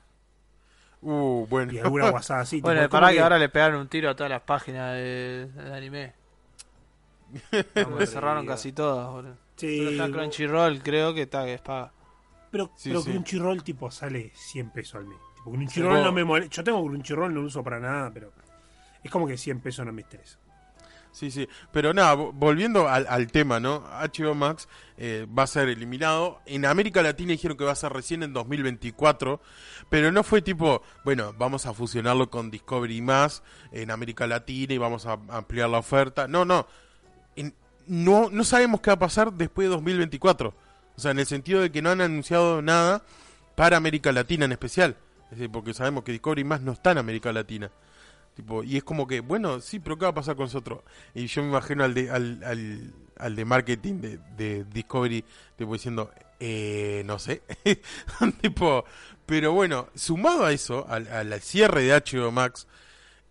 Uh, 1.02 1.46
bueno. 1.50 1.72
y 1.72 1.78
alguna 1.78 2.10
guasada 2.10 2.40
así. 2.42 2.60
Bueno, 2.60 2.88
como 2.88 3.08
que 3.08 3.20
ahora 3.20 3.38
le 3.38 3.48
pegaron 3.48 3.80
un 3.80 3.88
tiro 3.88 4.08
a 4.10 4.14
todas 4.16 4.30
las 4.30 4.42
páginas 4.42 4.94
de, 4.94 5.48
de 5.52 5.74
anime. 5.74 6.12
Como 7.84 7.96
que 7.96 8.06
cerraron 8.06 8.46
casi 8.46 8.72
todas, 8.72 9.08
boludo. 9.10 9.36
Sí, 9.56 9.78
Solo 9.78 9.90
está 9.90 10.10
Crunchyroll, 10.10 10.82
creo 10.82 11.14
que 11.14 11.22
está 11.22 11.44
que 11.44 11.54
es 11.54 11.60
paga. 11.60 11.92
Pero, 12.50 12.70
Sí, 12.76 12.90
pero 12.90 13.00
sí. 13.00 13.10
Crunchyroll 13.10 13.62
tipo 13.64 13.90
sale 13.90 14.30
100 14.34 14.70
pesos 14.70 14.96
al 14.96 15.06
mes. 15.06 15.18
Tipo, 15.36 15.50
Crunchyroll 15.52 15.96
vos- 15.96 16.04
no 16.04 16.12
me 16.12 16.24
molesta. 16.24 16.56
Yo 16.56 16.64
tengo 16.64 16.84
Crunchyroll, 16.86 17.32
no 17.34 17.40
lo 17.40 17.46
uso 17.46 17.62
para 17.64 17.80
nada, 17.80 18.10
pero 18.12 18.32
es 19.02 19.10
como 19.10 19.26
que 19.26 19.36
100 19.38 19.60
pesos 19.60 19.86
no 19.86 19.92
me 19.92 20.02
estresa. 20.02 20.38
Sí, 21.12 21.30
sí. 21.30 21.46
Pero 21.72 21.92
nada, 21.92 22.16
vo- 22.16 22.32
volviendo 22.34 22.88
al, 22.88 23.06
al 23.08 23.30
tema, 23.30 23.60
¿no? 23.60 23.84
HBO 23.90 24.34
Max 24.34 24.66
eh, 24.96 25.26
va 25.36 25.42
a 25.42 25.46
ser 25.46 25.68
eliminado. 25.68 26.40
En 26.46 26.64
América 26.64 27.02
Latina 27.02 27.32
dijeron 27.32 27.56
que 27.56 27.64
va 27.64 27.72
a 27.72 27.76
ser 27.76 27.92
recién 27.92 28.22
en 28.22 28.32
2024. 28.32 29.40
Pero 29.90 30.10
no 30.10 30.22
fue 30.24 30.40
tipo, 30.40 30.82
bueno, 31.04 31.34
vamos 31.36 31.66
a 31.66 31.74
fusionarlo 31.74 32.30
con 32.30 32.50
Discovery 32.50 33.02
Más 33.02 33.42
en 33.72 33.90
América 33.90 34.26
Latina 34.26 34.72
y 34.72 34.78
vamos 34.78 35.04
a 35.06 35.18
ampliar 35.28 35.68
la 35.68 35.78
oferta. 35.78 36.26
No, 36.28 36.44
no. 36.46 36.66
No, 37.86 38.30
no 38.30 38.44
sabemos 38.44 38.80
qué 38.80 38.90
va 38.90 38.94
a 38.94 38.98
pasar 39.00 39.32
después 39.32 39.66
de 39.66 39.70
2024. 39.74 40.54
O 40.96 41.00
sea, 41.00 41.10
en 41.10 41.18
el 41.18 41.26
sentido 41.26 41.60
de 41.60 41.72
que 41.72 41.82
no 41.82 41.90
han 41.90 42.00
anunciado 42.00 42.62
nada 42.62 43.02
para 43.56 43.76
América 43.76 44.12
Latina 44.12 44.44
en 44.44 44.52
especial. 44.52 44.96
Es 45.24 45.38
decir, 45.38 45.50
porque 45.50 45.74
sabemos 45.74 46.04
que 46.04 46.12
Discovery 46.12 46.44
más 46.44 46.60
no 46.60 46.72
está 46.72 46.92
en 46.92 46.98
América 46.98 47.32
Latina. 47.32 47.70
Tipo, 48.34 48.62
y 48.64 48.78
es 48.78 48.84
como 48.84 49.06
que, 49.06 49.20
bueno, 49.20 49.60
sí, 49.60 49.78
pero 49.78 49.98
¿qué 49.98 50.04
va 50.06 50.10
a 50.10 50.14
pasar 50.14 50.36
con 50.36 50.44
nosotros? 50.46 50.80
Y 51.14 51.26
yo 51.26 51.42
me 51.42 51.48
imagino 51.50 51.84
al 51.84 51.92
de, 51.92 52.10
al, 52.10 52.42
al, 52.44 52.92
al 53.18 53.36
de 53.36 53.44
marketing 53.44 54.00
de, 54.00 54.18
de 54.36 54.64
Discovery, 54.64 55.22
tipo 55.56 55.72
diciendo, 55.74 56.10
eh, 56.40 57.02
no 57.04 57.18
sé. 57.18 57.42
tipo, 58.40 58.84
pero 59.26 59.52
bueno, 59.52 59.88
sumado 59.94 60.46
a 60.46 60.52
eso, 60.52 60.86
al, 60.88 61.08
al 61.08 61.40
cierre 61.42 61.82
de 61.82 61.92
HBO 61.94 62.30
Max, 62.32 62.66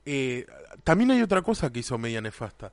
eh, 0.06 0.46
también 0.84 1.12
hay 1.12 1.22
otra 1.24 1.42
cosa 1.42 1.72
que 1.72 1.80
hizo 1.80 1.98
media 1.98 2.22
nefasta 2.22 2.72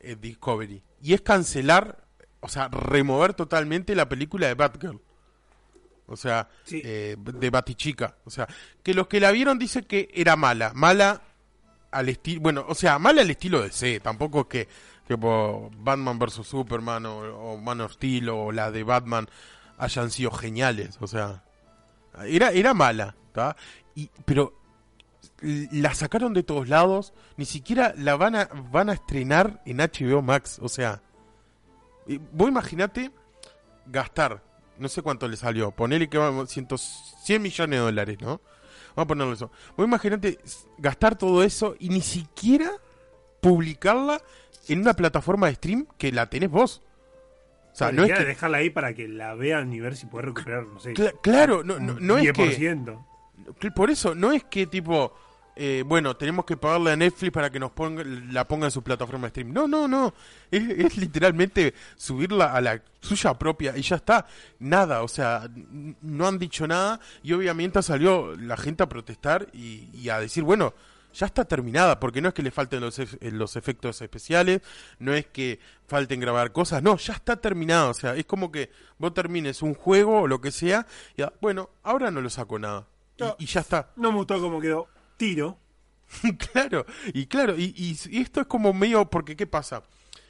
eh, 0.00 0.16
Discovery, 0.20 0.82
y 1.02 1.14
es 1.14 1.20
cancelar, 1.22 2.04
o 2.40 2.48
sea, 2.48 2.68
remover 2.68 3.34
totalmente 3.34 3.94
la 3.94 4.08
película 4.08 4.48
de 4.48 4.54
Batgirl. 4.54 5.00
O 6.10 6.16
sea, 6.16 6.48
Sí. 6.64 6.80
eh, 6.84 7.16
de 7.18 7.50
Batichica. 7.50 8.16
O 8.24 8.30
sea, 8.30 8.48
que 8.82 8.94
los 8.94 9.08
que 9.08 9.20
la 9.20 9.30
vieron 9.30 9.58
dicen 9.58 9.84
que 9.84 10.08
era 10.14 10.36
mala. 10.36 10.72
Mala 10.74 11.20
al 11.90 12.08
estilo. 12.08 12.40
Bueno, 12.40 12.64
o 12.68 12.74
sea, 12.74 12.98
mala 12.98 13.22
al 13.22 13.30
estilo 13.30 13.62
de 13.62 13.70
C. 13.70 14.00
Tampoco 14.00 14.48
que, 14.48 14.68
tipo, 15.06 15.70
Batman 15.78 16.18
vs 16.18 16.46
Superman 16.46 17.06
o, 17.06 17.18
o 17.18 17.56
Man 17.58 17.80
of 17.80 17.92
Steel 17.92 18.28
o 18.28 18.52
la 18.52 18.70
de 18.70 18.82
Batman 18.82 19.28
hayan 19.78 20.10
sido 20.10 20.30
geniales. 20.30 20.98
O 21.00 21.06
sea, 21.06 21.42
era, 22.26 22.50
era 22.50 22.74
mala. 22.74 23.14
pero 24.24 24.54
la 25.40 25.94
sacaron 25.94 26.34
de 26.34 26.42
todos 26.42 26.68
lados. 26.68 27.12
Ni 27.36 27.44
siquiera 27.44 27.94
la 27.96 28.16
van 28.16 28.36
a, 28.36 28.48
van 28.70 28.90
a 28.90 28.94
estrenar 28.94 29.62
en 29.64 29.78
HBO 29.78 30.22
Max. 30.22 30.58
O 30.60 30.68
sea, 30.68 31.02
vos 32.32 32.48
imaginate 32.48 33.10
gastar, 33.86 34.42
no 34.78 34.88
sé 34.88 35.02
cuánto 35.02 35.28
le 35.28 35.36
salió, 35.36 35.70
ponele 35.70 36.08
que 36.08 36.18
vamos, 36.18 36.50
100, 36.50 36.68
100 37.24 37.42
millones 37.42 37.78
de 37.78 37.84
dólares, 37.84 38.18
¿no? 38.20 38.40
Vamos 38.98 39.04
a 39.04 39.06
ponerlo 39.06 39.32
eso. 39.32 39.50
Vos 39.76 39.86
imaginate 39.86 40.40
s- 40.44 40.66
gastar 40.76 41.16
todo 41.16 41.44
eso 41.44 41.76
y 41.78 41.88
ni 41.88 42.00
siquiera 42.00 42.68
publicarla 43.40 44.20
en 44.66 44.80
una 44.80 44.92
plataforma 44.94 45.46
de 45.46 45.54
stream 45.54 45.86
que 45.96 46.10
la 46.10 46.28
tenés 46.28 46.50
vos. 46.50 46.82
O 47.72 47.76
sea, 47.78 47.92
no 47.92 48.02
es 48.02 48.12
que... 48.12 48.24
dejarla 48.24 48.58
ahí 48.58 48.70
para 48.70 48.94
que 48.94 49.06
la 49.06 49.34
vean 49.36 49.72
y 49.72 49.78
ver 49.78 49.94
si 49.94 50.06
puede 50.06 50.26
recuperar, 50.26 50.66
no 50.66 50.80
sé. 50.80 50.94
Cla- 50.94 51.14
claro, 51.22 51.62
no, 51.62 51.78
no, 51.78 51.94
no 52.00 52.18
es 52.18 52.32
que... 52.32 52.58
10%. 52.58 53.04
Por 53.72 53.88
eso, 53.90 54.16
no 54.16 54.32
es 54.32 54.42
que 54.42 54.66
tipo, 54.66 55.14
eh, 55.58 55.82
bueno, 55.84 56.16
tenemos 56.16 56.44
que 56.44 56.56
pagarle 56.56 56.92
a 56.92 56.96
Netflix 56.96 57.32
para 57.32 57.50
que 57.50 57.58
nos 57.58 57.72
ponga, 57.72 58.02
la 58.04 58.46
ponga 58.46 58.66
en 58.66 58.70
su 58.70 58.82
plataforma 58.82 59.26
de 59.26 59.30
stream. 59.30 59.52
No, 59.52 59.66
no, 59.68 59.88
no. 59.88 60.14
Es, 60.50 60.62
es 60.68 60.96
literalmente 60.96 61.74
subirla 61.96 62.52
a 62.54 62.60
la 62.60 62.80
suya 63.00 63.34
propia 63.34 63.76
y 63.76 63.82
ya 63.82 63.96
está. 63.96 64.26
Nada, 64.60 65.02
o 65.02 65.08
sea, 65.08 65.48
no 66.02 66.26
han 66.26 66.38
dicho 66.38 66.66
nada 66.66 67.00
y 67.22 67.32
obviamente 67.32 67.82
salió 67.82 68.34
la 68.36 68.56
gente 68.56 68.82
a 68.84 68.88
protestar 68.88 69.48
y, 69.52 69.88
y 69.92 70.08
a 70.08 70.20
decir, 70.20 70.44
bueno, 70.44 70.72
ya 71.14 71.26
está 71.26 71.44
terminada, 71.44 71.98
porque 71.98 72.20
no 72.20 72.28
es 72.28 72.34
que 72.34 72.42
le 72.42 72.50
falten 72.50 72.80
los, 72.80 72.98
ef- 72.98 73.18
eh, 73.20 73.30
los 73.32 73.56
efectos 73.56 74.00
especiales, 74.02 74.60
no 74.98 75.14
es 75.14 75.26
que 75.26 75.58
falten 75.86 76.20
grabar 76.20 76.52
cosas, 76.52 76.82
no, 76.82 76.96
ya 76.98 77.14
está 77.14 77.36
terminado, 77.36 77.90
o 77.90 77.94
sea, 77.94 78.14
es 78.14 78.26
como 78.26 78.52
que 78.52 78.70
vos 78.98 79.14
termines 79.14 79.62
un 79.62 79.74
juego 79.74 80.20
o 80.20 80.26
lo 80.28 80.40
que 80.42 80.50
sea, 80.52 80.86
y 81.16 81.22
bueno, 81.40 81.70
ahora 81.82 82.10
no 82.10 82.20
lo 82.20 82.28
saco 82.28 82.58
nada, 82.58 82.86
y- 83.38 83.44
y 83.44 83.46
ya 83.46 83.60
está. 83.62 83.90
No 83.96 84.12
me 84.12 84.18
gustó 84.18 84.38
cómo 84.38 84.60
quedó. 84.60 84.86
Tiro. 85.18 85.58
claro, 86.52 86.86
y 87.12 87.26
claro, 87.26 87.54
y, 87.58 87.74
y- 87.76 87.98
y 88.16 88.22
esto 88.22 88.40
es 88.40 88.46
como 88.46 88.72
medio, 88.72 89.04
porque 89.10 89.36
¿qué 89.36 89.46
pasa? 89.46 89.82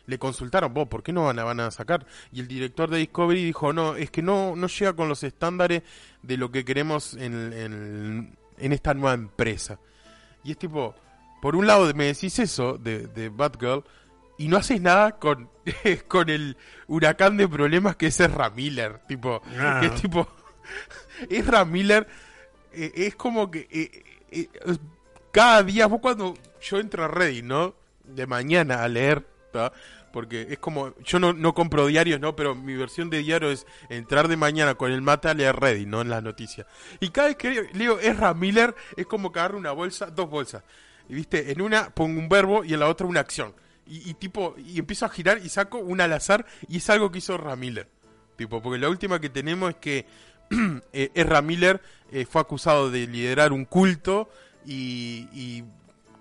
Le 0.07 0.19
consultaron, 0.19 0.75
vos, 0.75 0.89
¿por 0.89 1.03
qué 1.05 1.13
no 1.13 1.27
van 1.27 1.39
a, 1.39 1.45
van 1.45 1.61
a 1.61 1.71
sacar? 1.71 2.05
Y 2.33 2.41
el 2.41 2.49
director 2.49 2.91
de 2.91 2.99
Discovery 2.99 3.45
dijo, 3.45 3.73
no, 3.73 3.95
es 3.95 4.11
que 4.11 4.23
no, 4.23 4.57
no 4.57 4.67
llega 4.67 4.95
con 4.97 5.09
los 5.09 5.23
estándares 5.23 5.83
de 6.23 6.37
lo 6.37 6.51
que 6.51 6.65
queremos 6.65 7.15
en, 7.15 7.53
en, 7.53 8.37
en 8.57 8.73
esta 8.73 8.95
nueva 8.95 9.15
empresa. 9.15 9.79
Y 10.43 10.51
es 10.53 10.59
tipo, 10.59 10.95
por 11.43 11.55
un 11.55 11.67
lado 11.69 11.93
me 11.95 12.07
decís 12.07 12.39
eso 12.41 12.79
de, 12.79 13.07
de 13.07 13.29
Batgirl 13.29 13.85
y 14.39 14.49
no 14.49 14.57
haces 14.57 14.81
nada 14.81 15.19
con, 15.19 15.51
con 16.09 16.31
el 16.31 16.57
huracán 16.87 17.37
de 17.37 17.47
problemas 17.47 17.95
que 17.97 18.07
es 18.07 18.19
Ezra 18.19 18.49
Miller, 18.51 19.01
tipo, 19.07 19.43
Ah. 19.59 19.79
que 19.81 19.87
es 19.89 20.01
tipo, 20.01 20.27
Ezra 21.29 21.65
Miller 21.67 22.09
eh, 22.73 22.93
es 22.95 23.15
como 23.15 23.51
que 23.51 23.69
eh, 23.71 24.05
cada 25.31 25.63
día, 25.63 25.87
vos 25.87 26.01
cuando 26.01 26.35
yo 26.61 26.79
entro 26.79 27.05
a 27.05 27.09
Reddit, 27.09 27.45
¿no? 27.45 27.75
De 28.05 28.27
mañana 28.27 28.83
a 28.83 28.89
leer, 28.89 29.27
¿tá? 29.53 29.73
Porque 30.13 30.47
es 30.51 30.59
como, 30.59 30.95
yo 31.05 31.19
no, 31.19 31.33
no 31.33 31.55
compro 31.55 31.87
diarios, 31.87 32.19
¿no? 32.19 32.35
Pero 32.35 32.55
mi 32.55 32.75
versión 32.75 33.11
de 33.11 33.19
diario 33.19 33.51
es 33.51 33.67
entrar 33.89 34.29
de 34.29 34.37
mañana 34.37 34.75
con 34.75 34.91
el 34.91 35.03
mata 35.03 35.31
a 35.31 35.35
leer 35.35 35.57
Reddit, 35.57 35.87
¿no? 35.87 36.01
En 36.01 36.09
las 36.09 36.23
noticias. 36.23 36.67
Y 37.01 37.11
cada 37.11 37.29
vez 37.29 37.37
que 37.37 37.69
leo 37.75 38.01
Ezra 38.01 38.35
Miller 38.35 38.75
es 38.97 39.07
como 39.07 39.29
agarro 39.29 39.59
una 39.59 39.73
bolsa, 39.73 40.07
dos 40.07 40.29
bolsas. 40.29 40.63
Y 41.09 41.15
viste, 41.15 41.53
en 41.53 41.61
una 41.61 41.91
pongo 41.91 42.19
un 42.19 42.29
verbo 42.29 42.65
y 42.65 42.75
en 42.75 42.81
la 42.81 42.89
otra 42.89 43.07
una 43.07 43.21
acción. 43.21 43.55
Y, 43.87 44.11
y 44.11 44.15
tipo, 44.15 44.55
y 44.59 44.79
empiezo 44.79 45.07
a 45.07 45.09
girar 45.09 45.39
y 45.39 45.49
saco 45.49 45.79
una 45.79 46.05
al 46.05 46.13
azar 46.13 46.47
y 46.69 46.79
es 46.79 46.91
algo 46.91 47.11
que 47.11 47.19
hizo 47.19 47.35
Ezra 47.35 47.57
Miller. 47.57 47.89
Tipo, 48.37 48.63
porque 48.63 48.79
la 48.79 48.89
última 48.89 49.21
que 49.21 49.31
tenemos 49.31 49.71
es 49.71 49.77
que 49.77 50.07
eh, 50.93 51.11
Ezra 51.15 51.43
Miller 51.43 51.81
eh, 52.13 52.27
fue 52.27 52.41
acusado 52.41 52.91
de 52.91 53.07
liderar 53.07 53.53
un 53.53 53.65
culto 53.65 54.29
y, 54.67 55.29
y, 55.33 55.65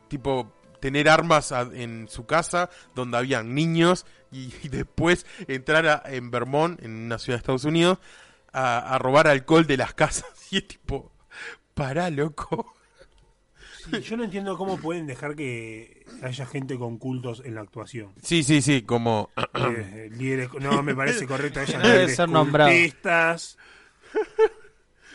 tipo 0.08 0.54
tener 0.80 1.10
armas 1.10 1.52
a- 1.52 1.62
en 1.74 2.08
su 2.08 2.26
casa 2.26 2.70
donde 2.96 3.18
habían 3.18 3.54
niños 3.56 4.06
y, 4.32 4.54
y 4.64 4.70
después 4.70 5.26
entrar 5.48 5.88
a- 5.88 6.04
en 6.06 6.30
Vermont, 6.32 6.82
en 6.84 6.92
una 7.06 7.18
ciudad 7.18 7.38
de 7.38 7.42
Estados 7.42 7.66
Unidos, 7.66 7.98
a, 8.54 8.94
a 8.96 9.00
robar 9.00 9.28
alcohol 9.28 9.66
de 9.68 9.78
las 9.78 9.94
casas. 9.96 10.26
Y 10.52 10.58
es 10.58 10.68
tipo, 10.68 11.12
pará, 11.74 12.10
loco. 12.10 12.74
Sí, 13.90 14.02
yo 14.02 14.18
no 14.18 14.24
entiendo 14.26 14.58
cómo 14.58 14.78
pueden 14.78 15.08
dejar 15.08 15.36
que 15.36 16.06
haya 16.22 16.46
gente 16.46 16.78
con 16.78 16.98
cultos 16.98 17.42
en 17.46 17.56
la 17.56 17.62
actuación. 17.62 18.12
Sí, 18.22 18.44
sí, 18.44 18.62
sí, 18.62 18.82
como... 18.82 19.30
Eh, 19.56 20.10
líderes, 20.12 20.50
no 20.60 20.84
me 20.84 20.94
parece 20.94 21.26
correcto 21.26 21.60
Debe 21.62 21.84
líderes 21.84 22.16
ser 22.16 22.30
nombrado. 22.30 22.70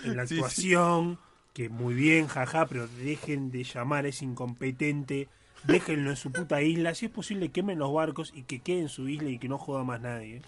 En 0.05 0.17
la 0.17 0.27
Sí, 0.27 0.35
sí. 0.35 0.41
actuación, 0.41 1.19
que 1.53 1.69
muy 1.69 1.95
bien, 1.95 2.27
jaja, 2.29 2.67
pero 2.67 2.87
dejen 2.89 3.51
de 3.51 3.65
llamar 3.65 4.05
a 4.05 4.09
ese 4.09 4.25
incompetente, 4.25 5.29
déjenlo 5.65 6.11
en 6.11 6.17
su 6.17 6.33
puta 6.33 6.63
isla, 6.63 6.95
si 6.95 7.07
es 7.07 7.11
posible 7.13 7.51
quemen 7.51 7.79
los 7.79 7.93
barcos 7.93 8.33
y 8.35 8.43
que 8.45 8.61
quede 8.61 8.81
en 8.83 8.89
su 8.89 9.09
isla 9.09 9.29
y 9.31 9.39
que 9.39 9.49
no 9.49 9.59
joda 9.59 9.85
más 9.85 10.01
nadie. 10.01 10.43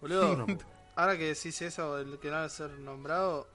Boludo, 0.00 0.46
Sí, 0.46 0.52
no. 0.52 0.58
ahora 0.94 1.16
que 1.16 1.24
decís 1.28 1.60
eso, 1.62 1.98
el 1.98 2.18
que 2.18 2.28
no 2.28 2.34
va 2.34 2.44
a 2.44 2.48
ser 2.48 2.70
nombrado, 2.78 3.46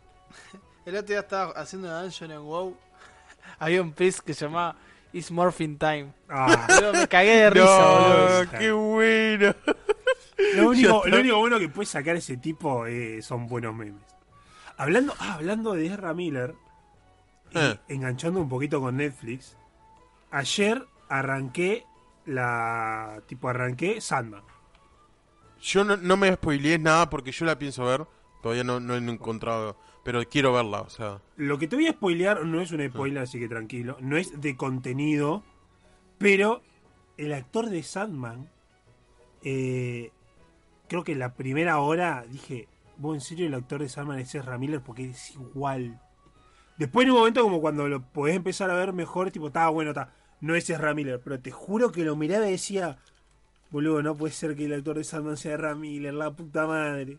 el 0.86 0.96
otro 0.96 1.08
día 1.08 1.20
estaba 1.20 1.52
haciendo 1.54 1.88
una 1.90 2.02
dungeon 2.02 2.32
en 2.32 2.42
WoW, 2.42 2.78
había 3.60 3.82
un 3.82 3.92
priest 3.94 4.20
que 4.20 4.34
se 4.34 4.46
llamaba 4.46 4.76
It's 5.14 5.30
Morphin 5.32 5.78
Time. 5.78 6.14
Ah, 6.30 6.66
Boludo, 6.70 6.94
me 6.94 7.08
cagué 7.08 7.36
de 7.36 7.50
risa, 7.50 7.66
boludo. 7.88 8.44
no, 8.46 8.52
qué 8.52 8.72
bueno. 8.72 9.56
lo, 10.56 10.70
único 10.70 11.38
bueno 11.40 11.60
que 11.60 11.70
puede 11.70 11.86
sacar 11.86 12.16
ese 12.16 12.38
tipo 12.38 12.86
eh, 12.88 13.22
son 13.22 13.48
buenos 13.48 13.76
memes. 13.76 14.02
Hablando, 14.78 15.14
ah, 15.20 15.34
hablando 15.36 15.74
de 15.74 15.86
Ezra 15.88 16.14
Miller, 16.14 16.56
y 17.52 17.58
Eh. 17.60 17.80
enganchando 17.90 18.40
un 18.42 18.50
poquito 18.50 18.80
con 18.82 18.98
Netflix, 18.98 19.58
ayer 20.32 20.86
arranqué 21.10 21.86
la. 22.26 23.22
tipo 23.28 23.50
arranqué 23.50 24.00
Sandman. 24.02 24.44
Yo 25.62 25.84
no, 25.84 25.98
no 25.98 26.18
me 26.18 26.34
spoileé 26.34 26.80
nada 26.80 27.10
porque 27.10 27.32
yo 27.32 27.46
la 27.46 27.58
pienso 27.60 27.86
ver. 27.86 28.06
Todavía 28.42 28.64
no, 28.64 28.80
no 28.80 28.96
he 28.96 28.98
encontrado, 28.98 29.78
pero 30.04 30.24
quiero 30.28 30.52
verla, 30.52 30.82
o 30.82 30.90
sea... 30.90 31.22
Lo 31.38 31.60
que 31.60 31.68
te 31.68 31.76
voy 31.76 31.86
a 31.86 31.92
spoilear 31.92 32.44
no 32.44 32.60
es 32.60 32.72
un 32.72 32.84
spoiler, 32.90 33.22
así 33.22 33.40
que 33.40 33.48
tranquilo. 33.48 33.98
No 34.00 34.18
es 34.18 34.42
de 34.42 34.58
contenido, 34.58 35.44
pero 36.18 36.64
el 37.18 37.34
actor 37.34 37.70
de 37.70 37.84
Sandman, 37.84 38.50
eh, 39.44 40.12
creo 40.88 41.04
que 41.04 41.14
la 41.14 41.36
primera 41.36 41.78
hora 41.82 42.26
dije, 42.28 42.68
vos 43.02 43.16
en 43.16 43.22
serio 43.22 43.48
el 43.48 43.54
actor 43.56 43.82
de 43.82 43.90
Sandman 43.90 44.20
es 44.20 44.34
Ezra 44.36 44.58
Miller 44.58 44.82
porque 44.82 45.10
es 45.10 45.32
igual. 45.32 46.00
Después 46.78 47.06
en 47.06 47.12
un 47.12 47.18
momento 47.18 47.42
como 47.42 47.60
cuando 47.60 47.88
lo 47.88 48.02
podés 48.02 48.36
empezar 48.36 48.70
a 48.70 48.76
ver 48.76 48.94
mejor, 48.94 49.32
tipo, 49.32 49.48
está 49.48 49.68
bueno, 49.70 49.92
está, 49.92 50.14
no 50.40 50.56
es 50.56 50.70
Ezra 50.70 50.94
Miller, 50.94 51.20
pero 51.24 51.40
te 51.40 51.52
juro 51.52 51.92
que 51.92 52.04
lo 52.04 52.16
miraba 52.16 52.48
y 52.48 52.52
decía, 52.52 53.00
boludo, 53.72 54.04
no 54.04 54.16
puede 54.16 54.34
ser 54.34 54.56
que 54.56 54.66
el 54.66 54.74
actor 54.74 54.98
de 54.98 55.04
Sandman 55.04 55.38
sea 55.38 55.56
Ezra 55.56 55.76
Miller, 55.76 56.14
la 56.14 56.32
puta 56.32 56.68
madre. 56.68 57.18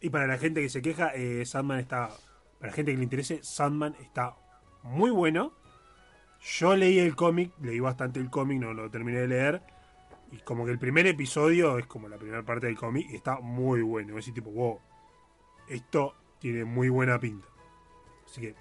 Y 0.00 0.10
para 0.10 0.26
la 0.26 0.38
gente 0.38 0.60
que 0.60 0.68
se 0.68 0.82
queja, 0.82 1.12
eh, 1.14 1.44
Sandman 1.44 1.80
está. 1.80 2.10
Para 2.58 2.70
la 2.70 2.72
gente 2.72 2.92
que 2.92 2.98
le 2.98 3.04
interese, 3.04 3.40
Sandman 3.42 3.94
está 4.00 4.36
muy 4.82 5.10
bueno. 5.10 5.52
Yo 6.40 6.76
leí 6.76 6.98
el 6.98 7.16
cómic, 7.16 7.52
leí 7.60 7.80
bastante 7.80 8.20
el 8.20 8.30
cómic, 8.30 8.60
no 8.60 8.74
lo 8.74 8.90
terminé 8.90 9.20
de 9.20 9.28
leer. 9.28 9.62
Y 10.32 10.38
como 10.38 10.64
que 10.64 10.72
el 10.72 10.78
primer 10.78 11.06
episodio 11.06 11.78
es 11.78 11.86
como 11.86 12.08
la 12.08 12.18
primera 12.18 12.42
parte 12.42 12.66
del 12.66 12.76
cómic 12.76 13.08
y 13.10 13.16
está 13.16 13.40
muy 13.40 13.82
bueno. 13.82 14.10
Es 14.10 14.16
decir, 14.16 14.34
tipo, 14.34 14.50
wow, 14.50 14.78
esto 15.68 16.14
tiene 16.38 16.64
muy 16.64 16.88
buena 16.88 17.18
pinta. 17.18 17.46
Así 18.26 18.40
que 18.40 18.54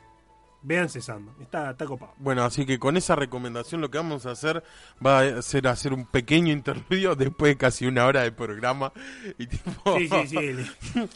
Vean 0.67 0.89
cesando. 0.89 1.33
Está, 1.39 1.71
está 1.71 1.85
copado. 1.85 2.13
Bueno, 2.17 2.43
así 2.43 2.65
que 2.65 2.79
con 2.79 2.97
esa 2.97 3.15
recomendación 3.15 3.79
lo 3.79 3.91
que 3.91 3.99
vamos 3.99 4.25
a 4.25 4.31
hacer 4.31 4.63
va 5.05 5.19
a 5.19 5.41
ser 5.41 5.67
hacer 5.67 5.93
un 5.93 6.05
pequeño 6.05 6.51
interludio 6.51 7.15
después 7.15 7.51
de 7.53 7.57
casi 7.57 7.85
una 7.85 8.05
hora 8.05 8.23
de 8.23 8.31
programa. 8.31 8.91
Y 9.37 9.47
tipo, 9.47 9.97
Sí, 9.97 10.09
sí, 10.09 10.27
sí. 10.27 10.99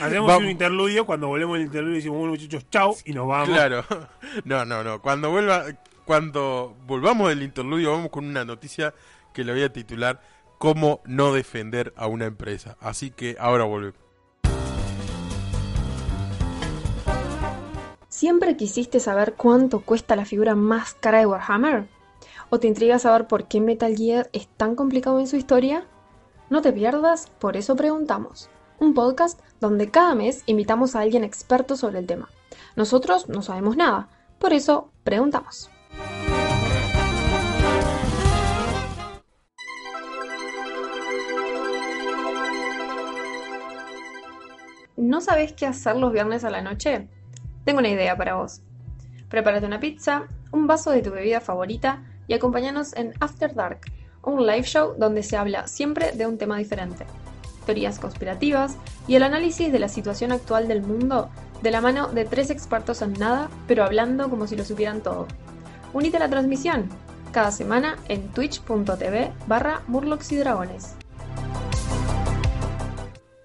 Hacemos 0.00 0.26
Vamos. 0.26 0.42
un 0.42 0.50
interludio. 0.50 1.04
Cuando 1.04 1.28
volvemos 1.28 1.58
del 1.58 1.66
interludio 1.66 1.96
decimos, 1.96 2.18
bueno, 2.18 2.32
muchachos, 2.32 2.68
chau. 2.70 2.96
Y 3.04 3.12
nos 3.12 3.28
vamos. 3.28 3.48
Claro. 3.48 3.84
No, 4.44 4.64
no, 4.64 4.82
no. 4.82 5.00
Cuando 5.00 5.30
vuelva, 5.30 5.64
cuando 6.04 6.76
volvamos 6.86 7.28
del 7.28 7.42
interludio, 7.42 7.92
vamos 7.92 8.10
con 8.10 8.26
una 8.26 8.44
noticia 8.44 8.92
que 9.36 9.44
le 9.44 9.52
voy 9.52 9.62
a 9.64 9.72
titular 9.72 10.22
Cómo 10.56 11.02
no 11.04 11.34
defender 11.34 11.92
a 11.96 12.06
una 12.06 12.24
empresa. 12.24 12.78
Así 12.80 13.10
que 13.10 13.36
ahora 13.38 13.64
volvemos. 13.64 14.00
¿Siempre 18.08 18.56
quisiste 18.56 18.98
saber 18.98 19.34
cuánto 19.34 19.80
cuesta 19.80 20.16
la 20.16 20.24
figura 20.24 20.54
más 20.54 20.94
cara 20.94 21.18
de 21.18 21.26
Warhammer? 21.26 21.86
¿O 22.48 22.58
te 22.58 22.68
intriga 22.68 22.98
saber 22.98 23.26
por 23.26 23.46
qué 23.46 23.60
Metal 23.60 23.94
Gear 23.94 24.30
es 24.32 24.48
tan 24.48 24.74
complicado 24.74 25.20
en 25.20 25.26
su 25.26 25.36
historia? 25.36 25.86
No 26.48 26.62
te 26.62 26.72
pierdas, 26.72 27.30
por 27.38 27.58
eso 27.58 27.76
preguntamos. 27.76 28.48
Un 28.78 28.94
podcast 28.94 29.38
donde 29.60 29.90
cada 29.90 30.14
mes 30.14 30.42
invitamos 30.46 30.96
a 30.96 31.00
alguien 31.00 31.24
experto 31.24 31.76
sobre 31.76 31.98
el 31.98 32.06
tema. 32.06 32.30
Nosotros 32.76 33.28
no 33.28 33.42
sabemos 33.42 33.76
nada, 33.76 34.08
por 34.38 34.54
eso 34.54 34.90
preguntamos. 35.04 35.70
¿No 45.06 45.20
sabes 45.20 45.52
qué 45.52 45.66
hacer 45.66 45.94
los 45.94 46.12
viernes 46.12 46.42
a 46.42 46.50
la 46.50 46.62
noche? 46.62 47.06
Tengo 47.64 47.78
una 47.78 47.90
idea 47.90 48.16
para 48.16 48.34
vos. 48.34 48.62
Prepárate 49.28 49.64
una 49.64 49.78
pizza, 49.78 50.24
un 50.50 50.66
vaso 50.66 50.90
de 50.90 51.00
tu 51.00 51.12
bebida 51.12 51.40
favorita 51.40 52.02
y 52.26 52.34
acompáñanos 52.34 52.92
en 52.96 53.12
After 53.20 53.54
Dark, 53.54 53.82
un 54.24 54.44
live 54.44 54.64
show 54.64 54.96
donde 54.98 55.22
se 55.22 55.36
habla 55.36 55.68
siempre 55.68 56.10
de 56.10 56.26
un 56.26 56.38
tema 56.38 56.58
diferente. 56.58 57.06
Teorías 57.66 58.00
conspirativas 58.00 58.78
y 59.06 59.14
el 59.14 59.22
análisis 59.22 59.70
de 59.70 59.78
la 59.78 59.88
situación 59.88 60.32
actual 60.32 60.66
del 60.66 60.82
mundo 60.82 61.30
de 61.62 61.70
la 61.70 61.80
mano 61.80 62.08
de 62.08 62.24
tres 62.24 62.50
expertos 62.50 63.00
en 63.00 63.12
nada, 63.12 63.48
pero 63.68 63.84
hablando 63.84 64.28
como 64.28 64.48
si 64.48 64.56
lo 64.56 64.64
supieran 64.64 65.02
todo. 65.02 65.28
Unite 65.92 66.16
a 66.16 66.20
la 66.20 66.30
transmisión, 66.30 66.88
cada 67.30 67.52
semana 67.52 67.96
en 68.08 68.26
twitch.tv 68.32 69.30
barra 69.46 69.82
y 70.30 70.34
Dragones. 70.34 70.96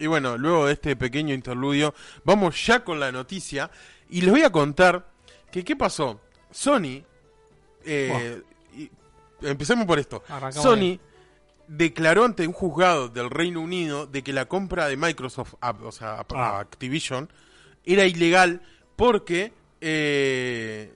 Y 0.01 0.07
bueno, 0.07 0.37
luego 0.37 0.65
de 0.65 0.73
este 0.73 0.95
pequeño 0.95 1.33
interludio, 1.33 1.93
vamos 2.23 2.65
ya 2.65 2.83
con 2.83 2.99
la 2.99 3.11
noticia. 3.11 3.69
Y 4.09 4.21
les 4.21 4.31
voy 4.31 4.41
a 4.41 4.51
contar 4.51 5.07
que 5.51 5.63
qué 5.63 5.75
pasó. 5.75 6.19
Sony, 6.49 7.03
eh, 7.85 8.41
y- 8.75 8.89
empecemos 9.41 9.85
por 9.85 9.99
esto. 9.99 10.23
Arrancamos 10.27 10.63
Sony 10.63 10.75
bien. 10.77 10.99
declaró 11.67 12.25
ante 12.25 12.45
un 12.47 12.53
juzgado 12.53 13.09
del 13.09 13.29
Reino 13.29 13.61
Unido 13.61 14.07
de 14.07 14.23
que 14.23 14.33
la 14.33 14.45
compra 14.45 14.87
de 14.87 14.97
Microsoft, 14.97 15.53
a- 15.61 15.69
o 15.71 15.91
sea, 15.91 16.13
a- 16.15 16.19
a 16.21 16.25
Ah. 16.57 16.59
Activision, 16.59 17.29
era 17.85 18.05
ilegal 18.05 18.61
porque, 18.95 19.53
eh, 19.81 20.91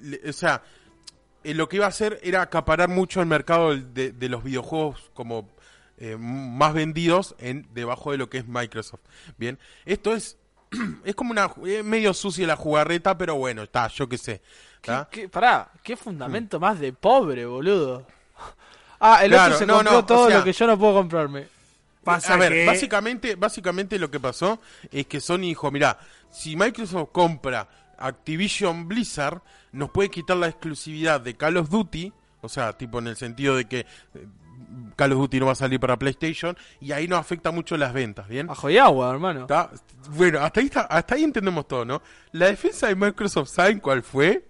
le- 0.00 0.20
o 0.28 0.32
sea, 0.32 0.62
eh, 1.44 1.54
lo 1.54 1.68
que 1.68 1.76
iba 1.76 1.86
a 1.86 1.88
hacer 1.88 2.20
era 2.22 2.42
acaparar 2.42 2.88
mucho 2.88 3.20
el 3.20 3.26
mercado 3.26 3.74
de 3.76 4.28
los 4.28 4.44
videojuegos 4.44 5.10
como 5.14 5.48
eh, 6.00 6.16
más 6.18 6.74
vendidos 6.74 7.34
en 7.38 7.68
debajo 7.72 8.10
de 8.12 8.18
lo 8.18 8.28
que 8.28 8.38
es 8.38 8.48
Microsoft. 8.48 9.00
Bien, 9.38 9.58
esto 9.84 10.14
es 10.14 10.36
es 11.04 11.14
como 11.14 11.30
una 11.32 11.50
es 11.66 11.84
medio 11.84 12.12
sucia 12.14 12.46
la 12.46 12.56
jugarreta, 12.56 13.16
pero 13.18 13.36
bueno, 13.36 13.62
está, 13.62 13.86
yo 13.88 14.08
qué 14.08 14.18
sé. 14.18 14.40
¿Qué, 14.80 14.90
¿tá? 14.90 15.08
qué- 15.10 15.28
pará, 15.28 15.70
qué 15.82 15.96
fundamento 15.96 16.58
más 16.58 16.78
de 16.80 16.92
pobre, 16.92 17.46
boludo. 17.46 18.06
Ah, 19.02 19.24
el 19.24 19.30
Claro, 19.30 19.54
otro 19.54 19.58
se 19.60 19.66
no, 19.66 19.74
compró 19.76 19.92
no, 19.92 19.98
o 20.00 20.04
todo 20.04 20.28
sea- 20.28 20.38
lo 20.38 20.44
que 20.44 20.52
yo 20.52 20.66
no 20.66 20.78
puedo 20.78 20.92
comprarme. 20.94 21.48
Pasa 22.04 22.34
a 22.34 22.36
ver, 22.36 22.52
que- 22.52 22.66
básicamente, 22.66 23.34
básicamente 23.34 23.98
lo 23.98 24.10
que 24.10 24.20
pasó 24.20 24.60
es 24.92 25.06
que 25.06 25.20
Sony 25.20 25.38
dijo, 25.38 25.70
mira, 25.70 25.98
si 26.30 26.54
Microsoft 26.54 27.08
compra 27.10 27.66
Activision 27.96 28.88
Blizzard, 28.88 29.40
nos 29.72 29.90
puede 29.90 30.10
quitar 30.10 30.36
la 30.36 30.48
exclusividad 30.48 31.20
de 31.20 31.34
Call 31.34 31.56
of 31.56 31.70
Duty, 31.70 32.12
o 32.42 32.48
sea, 32.48 32.72
tipo 32.76 32.98
en 32.98 33.06
el 33.08 33.16
sentido 33.16 33.56
de 33.56 33.66
que 33.66 33.80
eh, 33.80 33.86
Call 34.96 35.12
of 35.12 35.18
Duty 35.18 35.40
no 35.40 35.46
va 35.46 35.52
a 35.52 35.56
salir 35.56 35.80
para 35.80 35.98
PlayStation, 35.98 36.56
y 36.80 36.92
ahí 36.92 37.08
nos 37.08 37.18
afecta 37.18 37.50
mucho 37.50 37.76
las 37.76 37.92
ventas, 37.92 38.28
¿bien? 38.28 38.48
Ajo 38.50 38.70
y 38.70 38.78
agua, 38.78 39.10
hermano. 39.10 39.40
¿Está? 39.42 39.70
Bueno, 40.10 40.40
hasta 40.40 40.60
ahí, 40.60 40.66
está- 40.66 40.82
hasta 40.82 41.14
ahí 41.14 41.24
entendemos 41.24 41.66
todo, 41.68 41.84
¿no? 41.84 42.02
La 42.32 42.46
defensa 42.46 42.86
de 42.88 42.94
Microsoft, 42.94 43.48
¿saben 43.48 43.80
cuál 43.80 44.02
fue? 44.02 44.46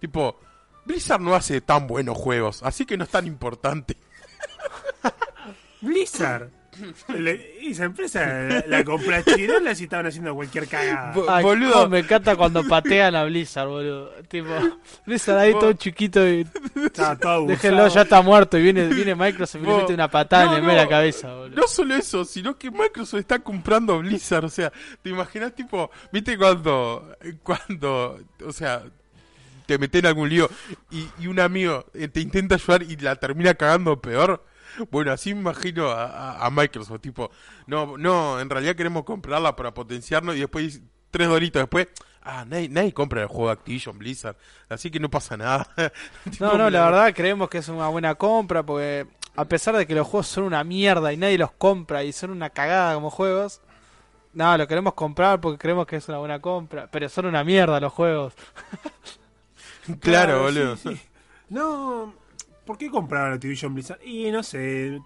Tipo, 0.00 0.38
Blizzard 0.84 1.20
no 1.20 1.34
hace 1.34 1.60
tan 1.60 1.86
buenos 1.86 2.16
juegos, 2.16 2.62
así 2.62 2.84
que 2.86 2.96
no 2.96 3.04
es 3.04 3.10
tan 3.10 3.26
importante. 3.26 3.96
Blizzard. 5.80 6.50
Le- 7.16 7.68
esa 7.70 7.84
empresa 7.84 8.24
la, 8.26 8.64
la 8.66 8.84
compró 8.84 9.14
Chirona 9.22 9.74
si 9.74 9.84
estaban 9.84 10.06
haciendo 10.06 10.34
cualquier 10.34 10.68
cagada. 10.68 11.12
Ay, 11.28 11.42
boludo. 11.42 11.88
me 11.88 12.00
encanta 12.00 12.36
cuando 12.36 12.62
patean 12.66 13.14
a 13.14 13.24
Blizzard, 13.24 13.68
boludo. 13.68 14.10
Tipo, 14.28 14.48
Blizzard 15.06 15.38
ahí 15.38 15.52
todo 15.52 15.72
chiquito 15.72 16.26
y 16.28 16.46
Estaba 16.84 17.16
todo 17.16 17.46
déjenlo, 17.46 17.88
ya 17.88 18.02
está 18.02 18.22
muerto. 18.22 18.58
Y 18.58 18.62
viene, 18.62 18.86
viene 18.86 19.14
Microsoft 19.14 19.62
y 19.62 19.66
le 19.66 19.76
mete 19.76 19.94
una 19.94 20.10
patada 20.10 20.44
No, 20.46 20.56
en 20.56 20.64
el 20.64 20.70
de 20.70 20.76
la 20.76 20.84
no, 20.84 20.90
cabeza, 20.90 21.34
boludo. 21.34 21.56
No 21.56 21.66
solo 21.68 21.94
eso, 21.94 22.24
sino 22.24 22.56
que 22.56 22.70
Microsoft 22.70 23.20
está 23.20 23.38
comprando 23.38 23.98
Blizzard. 23.98 24.44
O 24.44 24.48
sea, 24.50 24.72
¿te 25.02 25.10
imaginas, 25.10 25.54
tipo, 25.54 25.90
viste 26.12 26.36
cuando, 26.38 27.16
cuando, 27.42 28.18
o 28.44 28.52
sea, 28.52 28.82
te 29.66 29.78
meten 29.78 30.00
en 30.00 30.06
algún 30.06 30.28
lío 30.28 30.48
y, 30.92 31.08
y 31.18 31.26
un 31.26 31.40
amigo 31.40 31.86
eh, 31.94 32.06
te 32.08 32.20
intenta 32.20 32.54
ayudar 32.54 32.82
y 32.84 32.96
la 32.96 33.16
termina 33.16 33.54
cagando 33.54 34.00
peor? 34.00 34.44
Bueno, 34.90 35.12
así 35.12 35.34
me 35.34 35.40
imagino 35.40 35.88
a, 35.90 36.44
a- 36.46 36.50
Microsoft, 36.50 37.00
tipo, 37.00 37.30
no, 37.66 37.96
no, 37.98 38.40
en 38.40 38.50
realidad 38.50 38.74
queremos 38.76 39.04
comprarla 39.04 39.56
para 39.56 39.72
potenciarnos 39.74 40.36
y 40.36 40.40
después, 40.40 40.80
tres 41.10 41.28
doritos 41.28 41.60
después, 41.62 41.88
ah, 42.22 42.44
nadie, 42.46 42.68
nadie 42.68 42.92
compra 42.92 43.22
el 43.22 43.28
juego 43.28 43.46
de 43.46 43.52
Activision 43.54 43.98
Blizzard, 43.98 44.36
así 44.68 44.90
que 44.90 45.00
no 45.00 45.10
pasa 45.10 45.36
nada. 45.36 45.66
Tipo, 46.24 46.44
No, 46.44 46.58
no, 46.58 46.70
la 46.70 46.84
verdad 46.86 47.14
creemos 47.14 47.48
que 47.48 47.58
es 47.58 47.68
una 47.68 47.88
buena 47.88 48.14
compra 48.14 48.62
porque 48.64 49.06
a 49.36 49.44
pesar 49.46 49.76
de 49.76 49.86
que 49.86 49.94
los 49.94 50.06
juegos 50.06 50.26
son 50.28 50.44
una 50.44 50.64
mierda 50.64 51.12
y 51.12 51.16
nadie 51.16 51.38
los 51.38 51.52
compra 51.52 52.04
y 52.04 52.12
son 52.12 52.30
una 52.30 52.50
cagada 52.50 52.94
como 52.94 53.10
juegos, 53.10 53.60
no, 54.32 54.56
lo 54.58 54.66
queremos 54.68 54.94
comprar 54.94 55.40
porque 55.40 55.58
creemos 55.58 55.86
que 55.86 55.96
es 55.96 56.08
una 56.08 56.18
buena 56.18 56.40
compra, 56.40 56.88
pero 56.90 57.08
son 57.08 57.26
una 57.26 57.42
mierda 57.44 57.80
los 57.80 57.92
juegos. 57.92 58.34
Claro, 60.00 60.42
boludo. 60.42 60.76
sí. 60.76 61.00
No, 61.48 62.12
¿por 62.66 62.76
qué 62.76 62.90
compraron 62.90 63.32
Activision 63.32 63.72
Blizzard? 63.72 64.02
Y 64.02 64.30
no 64.30 64.42
sé, 64.42 65.00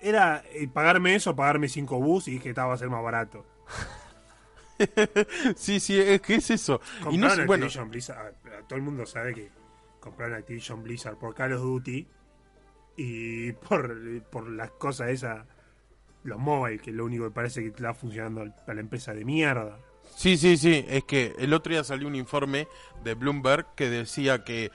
era 0.00 0.44
eh, 0.52 0.68
pagarme 0.68 1.14
eso, 1.14 1.34
pagarme 1.34 1.68
5 1.68 1.98
bus 1.98 2.28
y 2.28 2.32
dije 2.32 2.44
que 2.44 2.48
estaba 2.50 2.74
a 2.74 2.78
ser 2.78 2.90
más 2.90 3.02
barato. 3.02 3.44
Sí, 5.56 5.80
sí, 5.80 5.98
es 5.98 6.20
que 6.20 6.36
es 6.36 6.52
eso. 6.52 6.80
Y 7.10 7.18
no 7.18 7.26
Compraron 7.26 7.46
bueno, 7.48 7.64
Activision 7.64 7.90
Blizzard, 7.90 8.34
todo 8.68 8.76
el 8.76 8.82
mundo 8.82 9.06
sabe 9.06 9.34
que 9.34 9.50
compraron 9.98 10.36
Activision 10.36 10.84
Blizzard 10.84 11.16
por 11.16 11.34
Call 11.34 11.54
of 11.54 11.62
Duty 11.62 12.06
y 12.96 13.52
por, 13.54 14.22
por 14.30 14.48
las 14.48 14.70
cosas 14.70 15.10
esas, 15.10 15.44
los 16.22 16.38
mobile, 16.38 16.78
que 16.78 16.90
es 16.90 16.96
lo 16.96 17.06
único 17.06 17.24
que 17.24 17.32
parece 17.32 17.62
que 17.62 17.68
está 17.70 17.92
funcionando 17.92 18.42
a 18.42 18.72
la 18.72 18.80
empresa 18.80 19.12
de 19.14 19.24
mierda. 19.24 19.80
Sí, 20.16 20.36
sí, 20.36 20.56
sí, 20.56 20.84
es 20.88 21.04
que 21.04 21.34
el 21.38 21.52
otro 21.54 21.72
día 21.72 21.84
salió 21.84 22.08
un 22.08 22.16
informe 22.16 22.68
de 23.04 23.14
Bloomberg 23.14 23.74
que 23.74 23.88
decía 23.88 24.44
que 24.44 24.70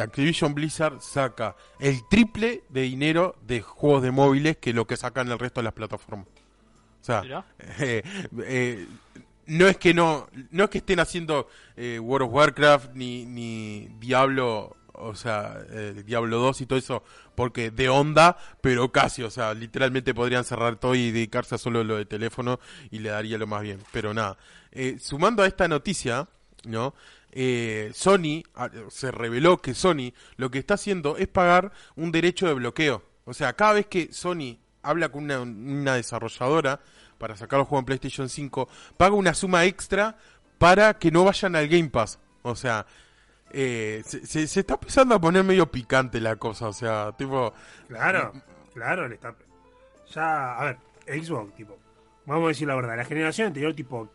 Activision 0.00 0.54
Blizzard 0.54 1.00
saca 1.00 1.56
el 1.80 2.06
triple 2.08 2.62
de 2.68 2.82
dinero 2.82 3.36
de 3.46 3.60
juegos 3.60 4.02
de 4.02 4.10
móviles 4.10 4.56
que 4.56 4.72
lo 4.72 4.86
que 4.86 4.96
sacan 4.96 5.30
el 5.30 5.38
resto 5.38 5.60
de 5.60 5.64
las 5.64 5.72
plataformas. 5.72 6.26
O 7.00 7.04
sea, 7.04 7.44
eh, 7.80 8.02
eh, 8.38 8.86
no 9.46 9.66
es 9.66 9.76
que 9.76 9.94
no, 9.94 10.28
no 10.50 10.64
es 10.64 10.70
que 10.70 10.78
estén 10.78 11.00
haciendo 11.00 11.48
eh, 11.76 11.98
World 11.98 12.28
of 12.28 12.34
Warcraft 12.34 12.94
ni, 12.94 13.26
ni 13.26 13.88
Diablo, 13.98 14.76
o 14.98 15.14
sea, 15.14 15.58
eh, 15.70 16.02
Diablo 16.04 16.38
2 16.38 16.60
y 16.60 16.66
todo 16.66 16.78
eso, 16.78 17.02
porque 17.34 17.70
de 17.70 17.88
onda, 17.88 18.36
pero 18.60 18.90
casi, 18.92 19.22
o 19.22 19.30
sea, 19.30 19.54
literalmente 19.54 20.14
podrían 20.14 20.44
cerrar 20.44 20.76
todo 20.76 20.94
y 20.94 21.10
dedicarse 21.10 21.54
a 21.54 21.58
solo 21.58 21.84
lo 21.84 21.96
de 21.96 22.06
teléfono 22.06 22.60
y 22.90 22.98
le 22.98 23.10
daría 23.10 23.38
lo 23.38 23.46
más 23.46 23.62
bien, 23.62 23.80
pero 23.92 24.14
nada. 24.14 24.36
Eh, 24.72 24.98
sumando 25.00 25.42
a 25.42 25.46
esta 25.46 25.68
noticia, 25.68 26.28
¿no? 26.64 26.94
Eh, 27.32 27.90
Sony 27.94 28.42
ah, 28.54 28.70
se 28.88 29.10
reveló 29.10 29.58
que 29.58 29.74
Sony 29.74 30.12
lo 30.36 30.50
que 30.50 30.58
está 30.58 30.74
haciendo 30.74 31.16
es 31.16 31.28
pagar 31.28 31.72
un 31.94 32.10
derecho 32.10 32.46
de 32.46 32.54
bloqueo. 32.54 33.02
O 33.24 33.34
sea, 33.34 33.52
cada 33.52 33.74
vez 33.74 33.86
que 33.86 34.12
Sony 34.12 34.58
habla 34.82 35.10
con 35.10 35.24
una, 35.24 35.40
una 35.40 35.94
desarrolladora 35.96 36.80
para 37.18 37.36
sacar 37.36 37.58
los 37.58 37.68
juegos 37.68 37.82
en 37.82 37.86
PlayStation 37.86 38.28
5, 38.28 38.68
paga 38.96 39.14
una 39.14 39.34
suma 39.34 39.64
extra 39.64 40.16
para 40.58 40.98
que 40.98 41.10
no 41.10 41.24
vayan 41.24 41.56
al 41.56 41.68
Game 41.68 41.90
Pass. 41.90 42.18
O 42.42 42.54
sea, 42.54 42.86
eh, 43.58 44.02
se, 44.04 44.26
se- 44.26 44.46
se 44.46 44.60
está 44.60 44.74
empezando 44.74 45.14
a 45.14 45.20
poner 45.20 45.42
medio 45.44 45.70
picante 45.70 46.20
la 46.20 46.36
cosa. 46.36 46.68
O 46.68 46.72
sea, 46.72 47.12
tipo, 47.16 47.52
Claro, 47.88 48.32
claro, 48.74 49.08
le 49.08 49.14
está. 49.14 49.34
Ya, 50.14 50.58
a 50.58 50.64
ver, 50.64 50.78
Xbox, 51.24 51.54
tipo, 51.54 51.76
vamos 52.26 52.44
a 52.44 52.48
decir 52.48 52.68
la 52.68 52.74
verdad, 52.76 52.96
la 52.96 53.04
generación 53.04 53.48
anterior, 53.48 53.74
tipo, 53.74 54.08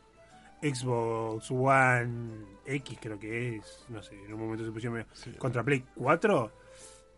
Xbox 0.62 1.50
One 1.52 2.46
X, 2.66 2.98
creo 3.02 3.20
que 3.20 3.58
es, 3.58 3.86
no 3.90 4.02
sé, 4.04 4.16
en 4.24 4.34
un 4.34 4.40
momento 4.42 4.64
se 4.64 4.72
pusieron 4.72 4.98
medio- 5.00 5.10
Sí. 5.14 5.32
contra 5.34 5.64
Play 5.64 5.84
4. 5.96 6.52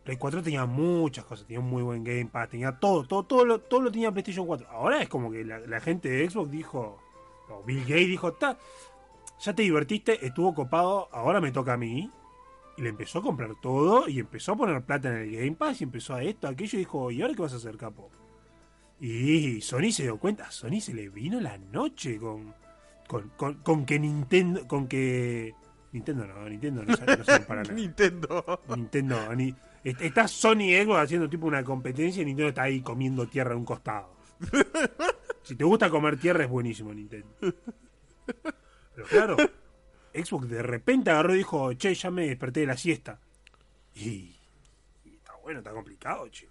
Play 0.04 0.18
4 0.18 0.42
tenía 0.44 0.66
muchas 0.66 1.24
cosas, 1.26 1.46
tenía 1.46 1.60
un 1.60 1.70
muy 1.70 1.82
buen 1.84 2.04
Game 2.04 2.26
Pass, 2.28 2.50
tenía 2.50 2.72
todo, 2.74 3.06
todo, 3.06 3.24
todo 3.24 3.46
lo, 3.46 3.60
todo 3.60 3.82
lo 3.82 3.92
tenía 3.92 4.12
PlayStation 4.12 4.46
4. 4.46 4.68
Ahora 4.70 5.02
es 5.02 5.10
como 5.10 5.32
que 5.32 5.44
la, 5.46 5.60
la 5.60 5.80
gente 5.82 6.10
de 6.10 6.30
Xbox 6.30 6.52
dijo, 6.52 7.00
o 7.50 7.64
Bill 7.64 7.82
Gates 7.82 8.08
dijo, 8.08 8.34
"Ta, 8.34 8.58
ya 9.44 9.54
te 9.54 9.64
divertiste, 9.64 10.26
estuvo 10.26 10.54
copado, 10.54 11.10
ahora 11.12 11.42
me 11.42 11.52
toca 11.52 11.74
a 11.74 11.78
mí. 11.78 12.10
Y 12.76 12.82
le 12.82 12.90
empezó 12.90 13.20
a 13.20 13.22
comprar 13.22 13.52
todo 13.62 14.10
y 14.10 14.20
empezó 14.20 14.54
a 14.54 14.56
poner 14.56 14.82
plata 14.82 15.10
en 15.10 15.18
el 15.18 15.32
Game 15.36 15.52
Pass 15.52 15.82
y 15.82 15.84
empezó 15.84 16.16
a 16.16 16.24
esto, 16.24 16.48
a 16.48 16.52
aquello 16.52 16.76
y 16.78 16.80
dijo, 16.80 17.12
¿y 17.12 17.22
ahora 17.22 17.36
qué 17.36 17.42
vas 17.44 17.54
a 17.54 17.58
hacer, 17.58 17.78
capo? 17.78 18.10
Y 19.00 19.62
Sony 19.62 19.92
se 19.92 20.04
dio 20.04 20.18
cuenta, 20.18 20.48
a 20.48 20.52
Sony 20.52 20.80
se 20.82 20.94
le 20.94 21.10
vino 21.10 21.40
la 21.40 21.56
noche 21.58 22.18
con, 22.18 22.54
con, 23.08 23.30
con, 23.38 23.56
con 23.56 23.86
que 23.86 24.00
Nintendo, 24.00 24.68
con 24.68 24.88
que... 24.88 25.54
Nintendo 25.92 26.26
no, 26.26 26.50
Nintendo 26.50 26.84
no, 26.84 26.96
sale- 26.98 27.18
no 27.18 27.46
para 27.46 27.62
nada. 27.64 27.74
Nintendo. 27.76 28.44
Nintendo, 28.76 29.36
ni, 29.36 29.54
est- 29.84 30.02
está 30.02 30.28
Sony 30.28 30.74
Xbox 30.84 31.00
haciendo 31.02 31.30
tipo 31.30 31.46
una 31.46 31.64
competencia 31.64 32.24
y 32.24 32.26
Nintendo 32.26 32.50
está 32.50 32.64
ahí 32.64 32.82
comiendo 32.82 33.28
tierra 33.28 33.54
a 33.54 33.58
un 33.58 33.66
costado. 33.66 34.16
Si 35.44 35.56
te 35.56 35.64
gusta 35.64 35.92
comer 35.92 36.18
tierra 36.20 36.46
es 36.46 36.50
buenísimo 36.50 36.92
Nintendo. 36.92 37.28
Pero 38.96 39.08
claro, 39.08 39.38
Xbox 40.14 40.50
de 40.50 40.62
repente 40.64 41.12
agarró 41.12 41.34
y 41.36 41.40
dijo, 41.40 41.74
che, 41.74 41.94
ya 41.96 42.12
me 42.12 42.28
desperté 42.28 42.62
de 42.62 42.68
la 42.68 42.78
siesta. 42.78 43.20
Y, 43.96 44.36
y 45.06 45.16
está 45.16 45.34
bueno, 45.44 45.60
está 45.60 45.72
complicado, 45.72 46.28
che. 46.30 46.50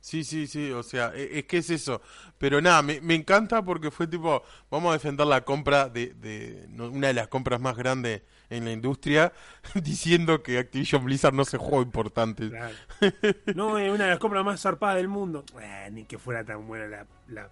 Sí, 0.00 0.22
sí, 0.22 0.46
sí, 0.46 0.70
o 0.70 0.84
sea, 0.84 1.12
e- 1.14 1.40
es, 1.40 1.44
que 1.46 1.58
es 1.58 1.70
eso. 1.70 2.00
Pero 2.38 2.60
nada, 2.60 2.82
me, 2.82 3.00
me 3.00 3.16
encanta 3.16 3.62
porque 3.64 3.90
fue 3.90 4.06
tipo, 4.06 4.44
vamos 4.70 4.90
a 4.90 4.92
defender 4.92 5.26
la 5.26 5.44
compra 5.44 5.88
de, 5.88 6.14
de 6.14 6.66
no- 6.68 6.88
una 6.88 7.08
de 7.08 7.14
las 7.14 7.26
compras 7.28 7.60
más 7.60 7.76
grandes 7.76 8.22
en 8.48 8.64
la 8.64 8.70
industria, 8.72 9.32
diciendo 9.74 10.42
que 10.42 10.58
Activision 10.58 11.04
Blizzard 11.04 11.34
no 11.34 11.44
se 11.44 11.58
juego 11.58 11.82
importante. 11.82 12.48
Claro. 12.48 12.74
No, 13.56 13.76
es 13.78 13.92
una 13.92 14.04
de 14.04 14.10
las 14.10 14.18
compras 14.20 14.44
más 14.44 14.60
zarpadas 14.62 14.96
del 14.96 15.08
mundo. 15.08 15.44
Eh, 15.60 15.88
ni 15.92 16.04
que 16.04 16.16
fuera 16.18 16.44
tan 16.44 16.66
buena 16.68 16.86
la, 16.86 17.06
la 17.26 17.50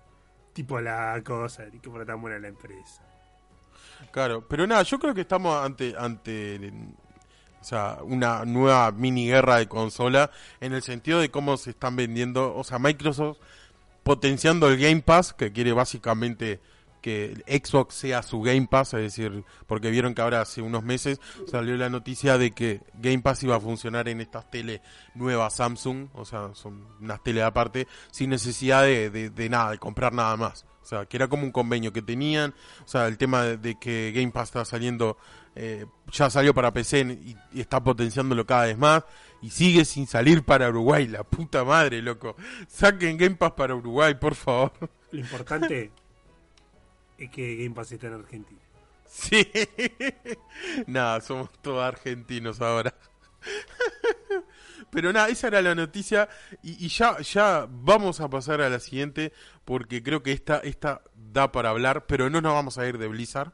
tipo 0.53 0.81
la 0.81 1.21
cosa, 1.25 1.67
ni 1.67 1.81
que 1.81 1.91
fuera 1.91 2.07
tan 2.07 2.21
buena 2.21 2.39
la 2.39 2.49
empresa. 2.49 3.03
Claro, 4.11 4.47
pero 4.49 4.66
nada, 4.66 4.82
yo 4.82 4.99
creo 4.99 5.14
que 5.14 5.22
estamos 5.22 5.62
ante, 5.64 5.94
ante 5.99 6.72
o 7.61 7.64
sea, 7.64 7.99
una 8.03 8.44
nueva 8.44 8.92
mini 8.92 9.26
guerra 9.26 9.57
de 9.57 9.66
consola 9.68 10.30
en 10.61 10.72
el 10.72 10.82
sentido 10.82 11.20
de 11.20 11.30
cómo 11.30 11.57
se 11.57 11.70
están 11.70 11.97
vendiendo, 11.97 12.55
o 12.55 12.64
sea, 12.64 12.78
Microsoft 12.78 13.38
potenciando 14.03 14.68
el 14.68 14.78
Game 14.78 15.03
Pass, 15.03 15.32
que 15.32 15.53
quiere 15.53 15.72
básicamente 15.72 16.61
que 17.03 17.34
Xbox 17.47 17.94
sea 17.94 18.22
su 18.22 18.40
Game 18.40 18.66
Pass, 18.68 18.94
es 18.94 19.01
decir, 19.03 19.44
porque 19.66 19.90
vieron 19.90 20.14
que 20.14 20.22
ahora 20.22 20.40
hace 20.40 20.61
unos 20.62 20.82
meses 20.82 21.20
salió 21.47 21.76
la 21.76 21.88
noticia 21.88 22.36
de 22.38 22.51
que 22.53 22.80
Game 22.94 23.20
Pass 23.20 23.42
iba 23.44 23.57
a 23.57 23.61
funcionar 23.61 24.09
en 24.09 24.20
estas 24.20 24.51
tele 24.51 24.80
nuevas 25.14 25.55
Samsung, 25.55 26.09
o 26.14 26.24
sea, 26.24 26.51
son 26.55 26.84
unas 27.01 27.22
tele 27.22 27.42
aparte, 27.42 27.86
sin 28.11 28.30
necesidad 28.30 28.82
de- 28.84 29.11
de 29.30 29.49
nada, 29.49 29.72
de 29.72 29.78
comprar 29.78 30.12
nada 30.12 30.36
más. 30.36 30.66
O 30.87 30.89
sea, 30.89 31.05
que 31.07 31.16
era 31.16 31.26
como 31.26 31.43
un 31.43 31.51
convenio 31.51 31.93
que 31.93 32.01
tenían, 32.01 32.55
o 32.84 32.89
sea, 32.89 33.09
el 33.09 33.18
tema 33.18 33.43
de, 33.43 33.57
de 33.57 33.76
que 33.76 34.12
Game 34.14 34.30
Pass 34.30 34.51
está 34.51 34.64
saliendo, 34.64 35.16
eh, 35.57 35.84
ya 36.12 36.30
salió 36.30 36.55
para 36.55 36.72
PC 36.72 37.01
y, 37.01 37.37
y 37.55 37.61
está 37.61 37.82
potenciándolo 37.82 38.47
cada 38.47 38.66
vez 38.66 38.78
más, 38.78 39.03
y 39.43 39.51
sigue 39.51 39.84
sin 39.84 40.07
salir 40.07 40.45
para 40.45 40.68
Uruguay, 40.68 41.09
la 41.09 41.24
puta 41.24 41.64
madre, 41.64 42.01
loco. 42.03 42.37
Saquen 42.68 43.16
Game 43.16 43.34
Pass 43.34 43.53
para 43.57 43.74
Uruguay, 43.74 44.14
por 44.14 44.37
favor. 44.37 44.70
Lo 45.11 45.18
importante 45.18 45.91
es 47.18 47.30
que 47.30 47.57
Game 47.57 47.74
Pass 47.74 47.91
está 47.91 48.07
en 48.07 48.14
Argentina. 48.14 48.61
Sí. 49.09 49.45
Nada, 50.87 51.20
somos 51.20 51.51
todos 51.62 51.82
argentinos 51.82 52.61
ahora. 52.61 52.95
Pero 54.97 55.12
nada, 55.12 55.28
esa 55.28 55.49
era 55.49 55.61
la 55.61 55.74
noticia 55.74 56.26
y, 56.62 56.88
ya, 56.88 57.20
ya 57.20 57.68
vamos 57.68 58.20
a 58.20 58.30
pasar 58.30 58.62
a 58.62 58.70
la 58.70 58.80
siguiente 58.80 59.30
porque 59.66 60.03
creo 60.03 60.22
que 60.22 60.32
esta, 60.32 60.57
esta 60.61 61.03
da 61.14 61.53
para 61.53 61.68
hablar, 61.68 62.07
pero 62.07 62.30
no 62.30 62.40
nos 62.40 62.55
vamos 62.55 62.78
a 62.78 62.88
ir 62.88 62.97
de 62.97 63.07
Blizzard, 63.07 63.53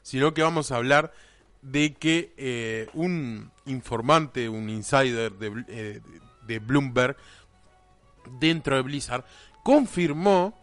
sino 0.00 0.32
que 0.32 0.42
vamos 0.42 0.72
a 0.72 0.76
hablar 0.76 1.12
de 1.60 1.92
que 1.92 2.32
eh, 2.38 2.88
un 2.94 3.52
informante, 3.66 4.48
un 4.48 4.70
insider 4.70 5.32
de, 5.32 5.64
eh, 5.68 6.00
de 6.46 6.58
Bloomberg 6.60 7.14
dentro 8.40 8.76
de 8.76 8.80
Blizzard 8.80 9.26
confirmó 9.62 10.58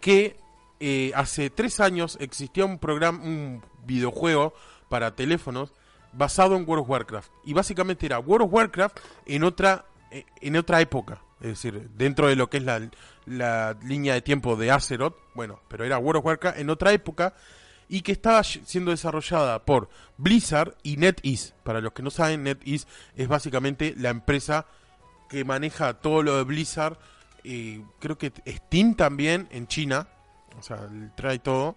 que 0.00 0.36
eh, 0.78 1.10
hace 1.16 1.50
tres 1.50 1.80
años 1.80 2.18
existía 2.20 2.64
un 2.64 2.78
programa, 2.78 3.20
un 3.20 3.64
videojuego 3.84 4.54
para 4.88 5.16
teléfonos 5.16 5.72
basado 6.16 6.56
en 6.56 6.68
World 6.68 6.82
of 6.82 6.90
Warcraft 6.90 7.30
y 7.44 7.52
básicamente 7.52 8.06
era 8.06 8.18
World 8.18 8.46
of 8.46 8.52
Warcraft 8.52 8.98
en 9.26 9.44
otra 9.44 9.86
eh, 10.10 10.24
en 10.40 10.56
otra 10.56 10.80
época, 10.80 11.22
es 11.40 11.48
decir, 11.48 11.90
dentro 11.94 12.28
de 12.28 12.36
lo 12.36 12.48
que 12.48 12.58
es 12.58 12.62
la, 12.62 12.80
la 13.26 13.76
línea 13.82 14.14
de 14.14 14.22
tiempo 14.22 14.56
de 14.56 14.70
Azeroth, 14.70 15.16
bueno, 15.34 15.60
pero 15.68 15.84
era 15.84 15.98
World 15.98 16.18
of 16.20 16.26
Warcraft 16.26 16.58
en 16.58 16.70
otra 16.70 16.92
época 16.92 17.34
y 17.88 18.00
que 18.02 18.12
estaba 18.12 18.42
siendo 18.42 18.90
desarrollada 18.90 19.64
por 19.64 19.88
Blizzard 20.16 20.76
y 20.82 20.96
NetEase. 20.96 21.54
Para 21.62 21.80
los 21.80 21.92
que 21.92 22.02
no 22.02 22.10
saben, 22.10 22.42
NetEase 22.42 22.86
es 23.14 23.28
básicamente 23.28 23.94
la 23.96 24.10
empresa 24.10 24.66
que 25.28 25.44
maneja 25.44 25.94
todo 25.94 26.22
lo 26.22 26.36
de 26.36 26.44
Blizzard. 26.44 26.98
y 27.44 27.80
creo 28.00 28.18
que 28.18 28.32
Steam 28.46 28.94
también 28.94 29.48
en 29.50 29.68
China. 29.68 30.08
O 30.58 30.62
sea, 30.62 30.88
trae 31.16 31.38
todo. 31.38 31.76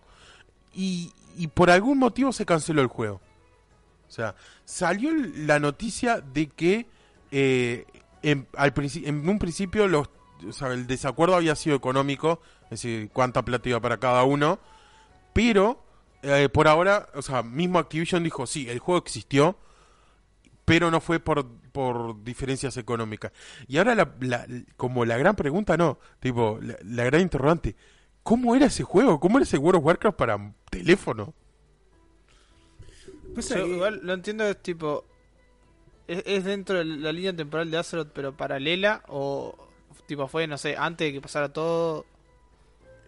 Y 0.74 1.12
por 1.54 1.70
algún 1.70 2.00
motivo 2.00 2.32
se 2.32 2.46
canceló 2.46 2.82
el 2.82 2.88
juego. 2.88 3.22
O 4.10 4.12
sea, 4.12 4.36
salió 4.66 5.12
la 5.14 5.60
noticia 5.60 6.20
de 6.20 6.48
que 6.48 6.88
eh, 7.32 7.86
en, 8.24 8.48
al 8.58 8.74
en 9.06 9.30
un 9.30 9.40
principio 9.40 9.88
los, 9.88 10.10
o 10.48 10.52
sea, 10.52 10.70
el 10.74 10.88
desacuerdo 10.88 11.36
había 11.36 11.56
sido 11.56 11.76
económico, 11.76 12.42
es 12.66 12.70
decir, 12.82 13.10
cuánta 13.14 13.44
plata 13.46 13.70
iba 13.70 13.80
para 13.80 13.98
cada 14.00 14.24
uno, 14.24 14.60
pero 15.34 15.84
eh, 16.24 16.50
por 16.52 16.68
ahora, 16.68 17.08
o 17.14 17.22
sea, 17.22 17.44
mismo 17.44 17.80
Activision 17.80 18.24
dijo, 18.24 18.46
sí, 18.48 18.68
el 18.70 18.80
juego 18.80 19.00
existió, 19.00 19.58
pero 20.66 20.92
no 20.92 21.02
fue 21.02 21.20
por, 21.20 21.48
por 21.72 22.24
diferencias 22.24 22.78
económicas. 22.78 23.32
Y 23.68 23.78
ahora, 23.78 23.96
la, 23.96 24.12
la- 24.22 24.46
como 24.78 25.06
la 25.06 25.18
gran 25.18 25.36
pregunta, 25.36 25.78
no, 25.78 26.00
tipo, 26.20 26.60
la, 26.62 26.76
la 26.84 27.04
gran 27.06 27.22
interrogante, 27.22 27.76
¿cómo 28.24 28.56
era 28.56 28.66
ese 28.68 28.84
juego? 28.84 29.20
¿Cómo 29.20 29.38
era 29.38 29.44
ese 29.44 29.58
World 29.58 29.80
of 29.80 29.86
Warcraft 29.86 30.18
para 30.18 30.54
teléfono? 30.70 31.34
Yo 33.42 33.66
igual 33.68 34.00
lo 34.04 34.14
entiendo, 34.14 34.44
es 34.46 34.58
tipo. 34.62 35.06
¿Es, 36.08 36.24
es 36.26 36.44
dentro 36.44 36.78
de 36.80 36.86
la 36.86 37.12
línea 37.12 37.36
temporal 37.36 37.70
de 37.72 37.78
Azeroth, 37.78 38.10
pero 38.14 38.36
paralela? 38.36 39.04
¿O 39.08 39.56
tipo 40.08 40.28
fue, 40.28 40.48
no 40.48 40.58
sé, 40.58 40.76
antes 40.78 41.08
de 41.08 41.14
que 41.14 41.22
pasara 41.22 41.50
todo? 41.54 42.06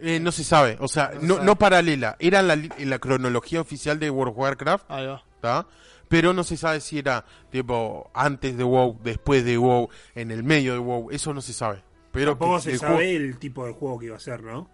Eh, 0.00 0.18
no 0.20 0.32
se 0.32 0.42
sabe, 0.44 0.76
o 0.80 0.88
sea, 0.88 1.12
No 1.20 1.42
no, 1.42 1.56
paralela, 1.56 2.16
era 2.18 2.40
en 2.40 2.48
la, 2.48 2.56
la 2.56 2.98
cronología 2.98 3.60
oficial 3.60 3.98
de 4.00 4.10
World 4.10 4.32
of 4.32 4.38
Warcraft, 4.38 4.84
Ahí 4.90 5.06
va. 5.06 5.22
¿tá? 5.40 5.66
pero 6.08 6.32
no 6.32 6.42
se 6.44 6.56
sabe 6.56 6.80
si 6.80 6.98
era 6.98 7.24
tipo 7.50 8.10
antes 8.12 8.56
de 8.56 8.64
WoW, 8.64 8.98
después 9.02 9.44
de 9.44 9.56
WoW, 9.58 9.88
en 10.16 10.30
el 10.32 10.42
medio 10.42 10.72
de 10.74 10.78
WoW, 10.80 11.10
eso 11.12 11.32
no 11.32 11.40
se 11.40 11.52
sabe. 11.52 11.82
Pero 12.10 12.32
Tampoco 12.32 12.56
que 12.56 12.62
se 12.62 12.70
el 12.72 12.78
sabe 12.80 12.94
juego- 12.96 13.10
el 13.10 13.38
tipo 13.38 13.64
de 13.66 13.72
juego 13.72 13.98
que 13.98 14.06
iba 14.06 14.16
a 14.16 14.20
ser, 14.20 14.42
¿no? 14.42 14.68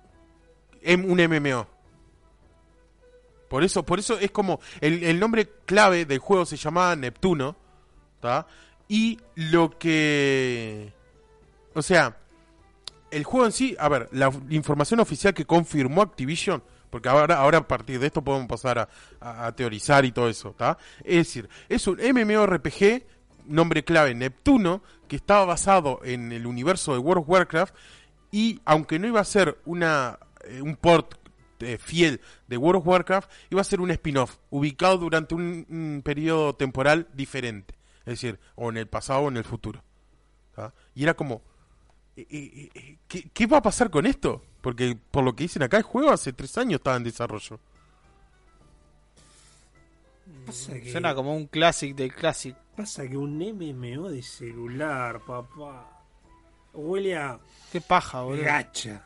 un 0.87 1.21
MMO. 1.21 1.67
Por 3.49 3.65
eso, 3.65 3.83
por 3.85 3.99
eso 3.99 4.19
es 4.19 4.31
como 4.31 4.61
el, 4.81 5.03
el 5.05 5.19
nombre 5.19 5.49
clave 5.65 6.05
del 6.05 6.19
juego 6.19 6.45
se 6.47 6.57
llamaba 6.57 6.95
Neptuno, 6.97 7.57
¿tá? 8.21 8.47
Y 8.89 9.19
lo 9.35 9.79
que, 9.79 10.93
o 11.75 11.83
sea, 11.83 12.17
el 13.11 13.25
juego 13.25 13.47
en 13.47 13.53
sí, 13.53 13.77
a 13.79 13.89
ver, 13.89 14.09
la 14.13 14.31
información 14.51 15.01
oficial 15.01 15.33
que 15.35 15.45
confirmó 15.47 16.03
Activision, 16.03 16.63
porque 16.91 17.09
ahora, 17.09 17.39
ahora 17.39 17.59
a 17.59 17.69
partir 17.69 17.99
de 18.01 18.07
esto 18.07 18.23
podemos 18.23 18.49
pasar 18.49 18.79
a, 18.79 19.47
a- 19.47 19.53
teorizar 19.53 20.05
y 20.05 20.13
todo 20.13 20.29
eso. 20.29 20.55
Es 21.05 21.17
decir, 21.17 21.49
es 21.69 21.87
un 21.87 21.99
MMORPG, 21.99 23.03
nombre 23.47 23.85
clave 23.85 24.15
Neptuno, 24.15 24.83
que 25.07 25.17
estaba 25.17 25.45
basado 25.47 26.01
en 26.05 26.33
el 26.33 26.47
universo 26.47 26.93
de 26.93 26.99
World 26.99 27.23
of 27.23 27.29
Warcraft 27.29 27.75
y 28.31 28.61
aunque 28.67 28.99
no 28.99 29.07
iba 29.07 29.21
a 29.21 29.25
ser 29.25 29.57
una 29.65 30.19
eh, 30.45 30.61
un 30.61 30.77
port 30.77 31.15
eh, 31.61 31.79
fiel 31.79 32.21
de 32.47 32.57
World 32.57 32.81
of 32.81 32.87
Warcraft, 32.87 33.31
iba 33.51 33.61
a 33.61 33.65
ser 33.65 33.81
un 33.81 33.91
spin-off 33.91 34.37
ubicado 34.51 34.99
durante 34.99 35.35
un, 35.35 35.67
un 35.69 36.03
periodo 36.05 36.55
temporal 36.55 37.09
diferente, 37.15 37.75
es 38.01 38.21
decir, 38.21 38.39
o 38.55 38.71
en 38.71 38.77
el 38.79 38.87
pasado 38.87 39.21
o 39.21 39.29
en 39.29 39.37
el 39.37 39.45
futuro. 39.45 39.83
Y 40.95 41.05
era 41.05 41.15
como, 41.15 41.43
eh, 42.17 42.27
eh, 42.31 42.71
eh, 42.75 42.99
¿qué, 43.07 43.31
qué 43.33 43.47
va 43.47 43.59
a 43.59 43.63
pasar 43.63 43.91
con 43.91 44.07
esto? 44.07 44.43
Porque 44.61 44.99
por 45.11 45.23
lo 45.23 45.37
que 45.37 45.45
dicen 45.45 45.63
acá, 45.63 45.77
el 45.77 45.85
juego 45.85 46.11
hace 46.11 46.33
tres 46.33 46.59
años 46.59 46.81
estaba 46.81 46.97
en 46.97 47.05
desarrollo. 47.05 47.61
Pasa 50.45 50.73
que, 50.75 50.91
Suena 50.91 51.15
como 51.15 51.35
un 51.37 51.47
classic 51.47 51.95
del 51.95 52.13
classic. 52.15 52.57
pasa 52.77 53.07
que 53.09 53.17
un 53.17 53.39
MMO 53.39 54.09
de 54.11 54.23
celular, 54.23 55.21
papá, 55.25 56.03
huele 56.73 57.17
a 57.17 57.39
Qué 57.71 57.81
paja, 57.81 58.23
boludo. 58.23 58.45
gacha. 58.45 59.05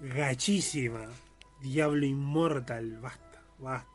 Gachísima. 0.00 1.06
Diablo 1.64 2.04
Inmortal, 2.04 2.98
basta. 3.00 3.40
basta. 3.58 3.88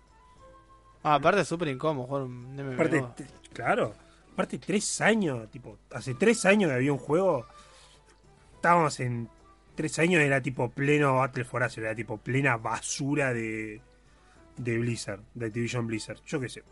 Ah, 1.04 1.16
aparte 1.16 1.42
es 1.42 1.48
súper 1.48 1.68
incómodo 1.70 2.08
jugar 2.08 2.24
un 2.24 2.56
MMO. 2.56 2.74
Aparte, 2.74 3.04
te- 3.16 3.28
claro, 3.54 3.94
aparte 4.34 4.58
tres 4.58 5.00
años, 5.02 5.50
tipo, 5.52 5.78
hace 5.92 6.16
tres 6.16 6.46
años 6.46 6.70
que 6.70 6.76
había 6.76 6.92
un 6.92 6.98
juego, 6.98 7.46
estábamos 8.56 9.00
en 9.00 9.30
tres 9.76 9.98
años, 10.00 10.22
era 10.22 10.42
tipo 10.42 10.70
pleno 10.70 11.16
Battle 11.16 11.46
for 11.46 11.64
Azeroth, 11.64 11.86
era 11.88 11.96
tipo 11.96 12.18
plena 12.18 12.58
basura 12.58 13.34
de, 13.34 13.80
de 14.58 14.78
Blizzard, 14.78 15.22
de 15.36 15.46
Activision 15.46 15.88
Blizzard, 15.88 16.20
yo 16.26 16.40
qué 16.40 16.50
sé. 16.50 16.64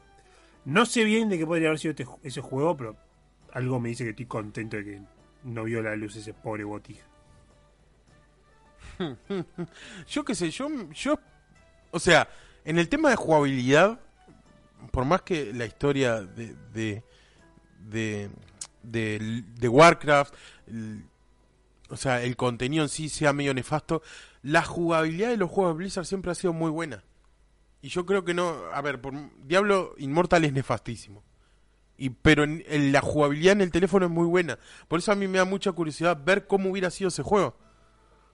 No 0.66 0.86
sé 0.86 1.04
bien 1.06 1.30
de 1.30 1.38
qué 1.38 1.46
podría 1.46 1.70
haber 1.70 1.80
sido 1.80 1.92
este 1.92 2.06
ese 2.24 2.42
juego, 2.42 2.76
pero 2.76 2.98
algo 3.54 3.80
me 3.80 3.90
dice 3.90 4.04
que 4.04 4.10
estoy 4.10 4.26
contento 4.26 4.76
de 4.78 4.84
que 4.84 5.02
no 5.46 5.64
vio 5.64 5.82
la 5.82 5.96
luz 5.96 6.16
ese 6.18 6.34
pobre 6.34 6.66
botija. 6.66 7.06
Yo 10.10 10.26
qué 10.26 10.36
sé, 10.36 10.50
yo, 10.52 10.68
yo, 10.92 11.20
o 11.92 12.00
sea, 12.00 12.28
en 12.66 12.78
el 12.80 12.90
tema 12.90 13.10
de 13.10 13.16
jugabilidad, 13.16 14.00
por 14.92 15.06
más 15.06 15.22
que 15.22 15.54
la 15.54 15.66
historia 15.66 16.22
de, 16.22 16.56
de, 16.74 17.04
de, 18.84 19.68
Warcraft, 19.68 20.34
el- 20.68 21.04
o 21.90 21.96
sea, 21.98 22.22
el 22.24 22.36
contenido 22.36 22.84
en 22.84 22.90
sí 22.90 23.08
sea 23.10 23.32
medio 23.34 23.54
nefasto, 23.54 24.02
la 24.42 24.64
jugabilidad 24.64 25.30
de 25.30 25.38
los 25.38 25.50
juegos 25.50 25.74
de 25.74 25.78
Blizzard 25.78 26.06
siempre 26.06 26.32
ha 26.32 26.36
sido 26.36 26.54
muy 26.54 26.70
buena. 26.70 27.04
Y 27.82 27.90
yo 27.90 28.06
creo 28.06 28.26
que 28.26 28.34
no, 28.34 28.56
a 28.74 28.82
ver, 28.82 29.00
por 29.00 29.14
Diablo 29.46 29.94
Inmortal 29.98 30.44
es 30.46 30.52
nefastísimo. 30.54 31.24
Y, 31.98 32.10
pero 32.10 32.44
en, 32.44 32.64
en 32.68 32.92
la 32.92 33.02
jugabilidad 33.02 33.54
en 33.54 33.62
el 33.62 33.72
teléfono 33.72 34.06
es 34.06 34.12
muy 34.12 34.26
buena. 34.28 34.60
Por 34.88 35.00
eso 35.00 35.12
a 35.12 35.16
mí 35.16 35.28
me 35.28 35.38
da 35.38 35.46
mucha 35.46 35.72
curiosidad 35.72 36.22
ver 36.24 36.46
cómo 36.48 36.70
hubiera 36.70 36.90
sido 36.92 37.08
ese 37.08 37.24
juego. 37.24 37.58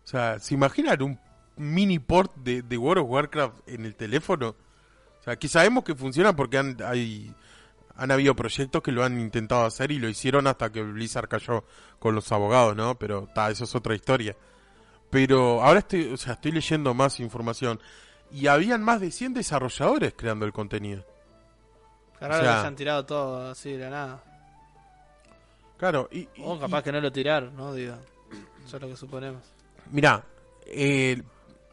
O 0.04 0.08
sea, 0.08 0.40
¿se 0.40 0.54
imaginan 0.54 1.02
un 1.02 1.20
mini 1.56 2.00
port 2.00 2.34
de, 2.36 2.62
de 2.62 2.78
World 2.78 3.04
of 3.04 3.10
Warcraft 3.10 3.68
en 3.70 3.86
el 3.86 3.96
teléfono? 3.96 4.50
O 4.50 5.24
sea, 5.24 5.38
que 5.38 5.48
sabemos 5.48 5.84
que 5.84 5.96
funciona 5.96 6.36
porque 6.36 6.58
han, 6.58 6.78
hay, 6.86 7.34
han 7.96 8.12
habido 8.12 8.36
proyectos 8.36 8.82
que 8.84 8.92
lo 8.92 9.04
han 9.04 9.20
intentado 9.20 9.64
hacer 9.66 9.92
y 9.92 10.00
lo 10.00 10.10
hicieron 10.10 10.48
hasta 10.48 10.70
que 10.72 10.82
Blizzard 10.82 11.30
cayó 11.30 11.64
con 12.00 12.14
los 12.16 12.32
abogados, 12.32 12.76
¿no? 12.76 12.96
Pero 13.00 13.28
ta, 13.34 13.50
eso 13.50 13.64
es 13.64 13.74
otra 13.76 13.96
historia. 13.96 14.36
Pero 15.10 15.62
ahora 15.64 15.80
estoy, 15.80 16.12
o 16.12 16.18
sea, 16.18 16.34
estoy 16.34 16.52
leyendo 16.52 16.94
más 16.94 17.20
información 17.22 17.80
y 18.32 18.48
habían 18.48 18.84
más 18.84 19.00
de 19.00 19.12
100 19.12 19.36
desarrolladores 19.36 20.14
creando 20.18 20.46
el 20.46 20.52
contenido. 20.52 21.06
Claro, 22.18 22.36
o 22.36 22.38
que 22.40 22.44
sea- 22.46 22.60
hayan 22.62 22.76
tirado 22.76 23.06
todo 23.06 23.52
así 23.52 23.72
de 23.74 23.78
la 23.86 23.90
nada. 23.90 24.24
Claro, 25.78 26.10
y, 26.12 26.20
y- 26.22 26.30
O 26.44 26.60
capaz 26.60 26.82
que 26.84 26.92
no 26.92 27.00
lo 27.00 27.12
tiraron, 27.12 27.56
¿no? 27.56 27.74
Digo. 27.74 27.96
Eso 28.66 28.78
es 28.78 28.82
lo 28.82 28.88
que 28.90 28.96
suponemos. 28.98 29.42
Mira, 29.92 30.26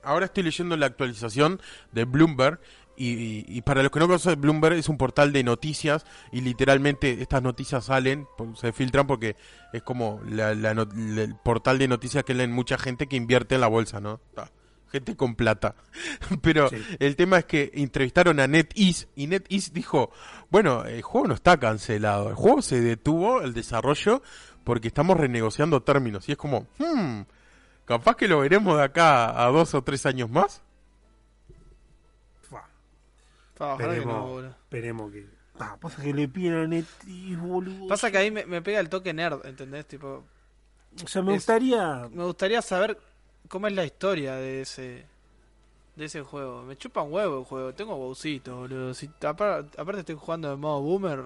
ahora 0.03 0.27
estoy 0.27 0.43
leyendo 0.43 0.77
la 0.77 0.87
actualización 0.87 1.61
de 1.93 2.05
Bloomberg 2.05 2.61
y, 3.03 3.63
para 3.63 3.83
los 3.83 3.91
que 3.91 3.99
no 3.99 4.07
conocen, 4.07 4.39
Bloomberg 4.39 4.75
es 4.75 4.91
un 4.91 4.99
portal 4.99 5.33
de 5.33 5.43
noticias 5.43 6.05
y 6.33 6.43
literalmente 6.43 7.23
estas 7.23 7.43
noticias 7.43 7.87
salen, 7.87 8.27
pues, 8.37 8.59
se 8.59 8.73
filtran 8.75 9.07
porque 9.07 9.37
es 9.73 9.83
como 9.83 10.21
la- 10.29 10.55
la 10.55 10.75
no- 10.75 10.87
la- 10.95 11.23
el 11.23 11.35
portal 11.35 11.79
de 11.79 11.89
noticias 11.89 12.25
que 12.25 12.35
leen 12.35 12.53
mucha 12.53 12.77
gente 12.77 13.07
que 13.07 13.17
invierte 13.17 13.55
en 13.55 13.63
la 13.63 13.69
bolsa, 13.69 14.01
¿no? 14.01 14.21
Ta, 14.35 14.51
Gente 14.93 15.15
con 15.17 15.37
plata. 15.37 15.77
Pero 16.43 16.69
Sí. 16.69 16.77
el 16.99 17.15
tema 17.15 17.39
es 17.39 17.45
que 17.45 17.71
entrevistaron 17.75 18.41
a 18.41 18.49
NetEase 18.49 19.07
y 19.15 19.29
NetEase 19.29 19.71
dijo, 19.73 20.11
bueno, 20.51 20.85
el 20.85 21.01
juego 21.03 21.29
no 21.29 21.35
está 21.35 21.57
cancelado, 21.61 22.29
el 22.29 22.35
juego 22.35 22.61
se 22.61 22.81
detuvo 22.81 23.41
el 23.41 23.55
desarrollo 23.55 24.21
porque 24.65 24.89
estamos 24.89 25.17
renegociando 25.17 25.81
términos. 25.85 26.29
Y 26.29 26.33
es 26.33 26.39
como, 26.39 26.67
hmm, 26.79 27.21
capaz 27.99 28.17
que 28.17 28.29
lo 28.29 28.41
veremos 28.41 28.77
de 28.77 28.85
acá 28.85 29.43
a 29.45 29.49
dos 29.51 29.75
o 29.75 29.83
tres 29.83 30.07
años 30.07 30.31
más. 30.31 30.63
No, 33.59 34.41
esperemos, 34.41 35.13
que... 35.13 35.27
Ah, 35.59 35.77
pasa 35.79 36.03
que 36.03 36.15
le 36.15 36.27
piden 36.27 36.87
boludo. 37.43 37.89
Pasa 37.89 38.11
que 38.11 38.17
ahí 38.17 38.31
me, 38.31 38.47
me 38.47 38.63
pega 38.63 38.81
el 38.81 38.89
toque 38.89 39.13
nerd, 39.13 39.45
¿entendés? 39.45 39.87
Tipo, 39.87 40.25
O 41.05 41.07
sea, 41.09 41.21
me 41.21 41.33
es- 41.33 41.39
gustaría... 41.41 42.09
me 42.11 42.25
gustaría 42.25 42.63
saber 42.63 42.99
cómo 43.49 43.67
es 43.67 43.75
la 43.75 43.85
historia 43.85 44.37
de 44.37 44.63
ese 44.63 45.05
de 45.97 46.05
ese 46.07 46.23
juego. 46.23 46.63
Me 46.63 46.79
chupa 46.79 47.03
un 47.03 47.13
huevo 47.13 47.41
el 47.41 47.45
juego. 47.45 47.75
Tengo 47.75 47.95
bowcito, 47.97 48.57
boludo. 48.57 48.95
Si, 48.95 49.09
apar- 49.21 49.69
aparte 49.77 50.01
estoy 50.01 50.15
jugando 50.19 50.51
en 50.55 50.59
modo 50.61 50.81
boomer. 50.81 51.25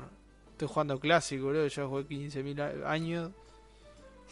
Estoy 0.52 0.66
jugando 0.66 0.98
clásico, 0.98 1.44
boludo. 1.44 1.68
Ya 1.68 1.86
jugué 1.86 2.04
15.000 2.08 2.82
a- 2.84 2.90
años. 2.90 3.30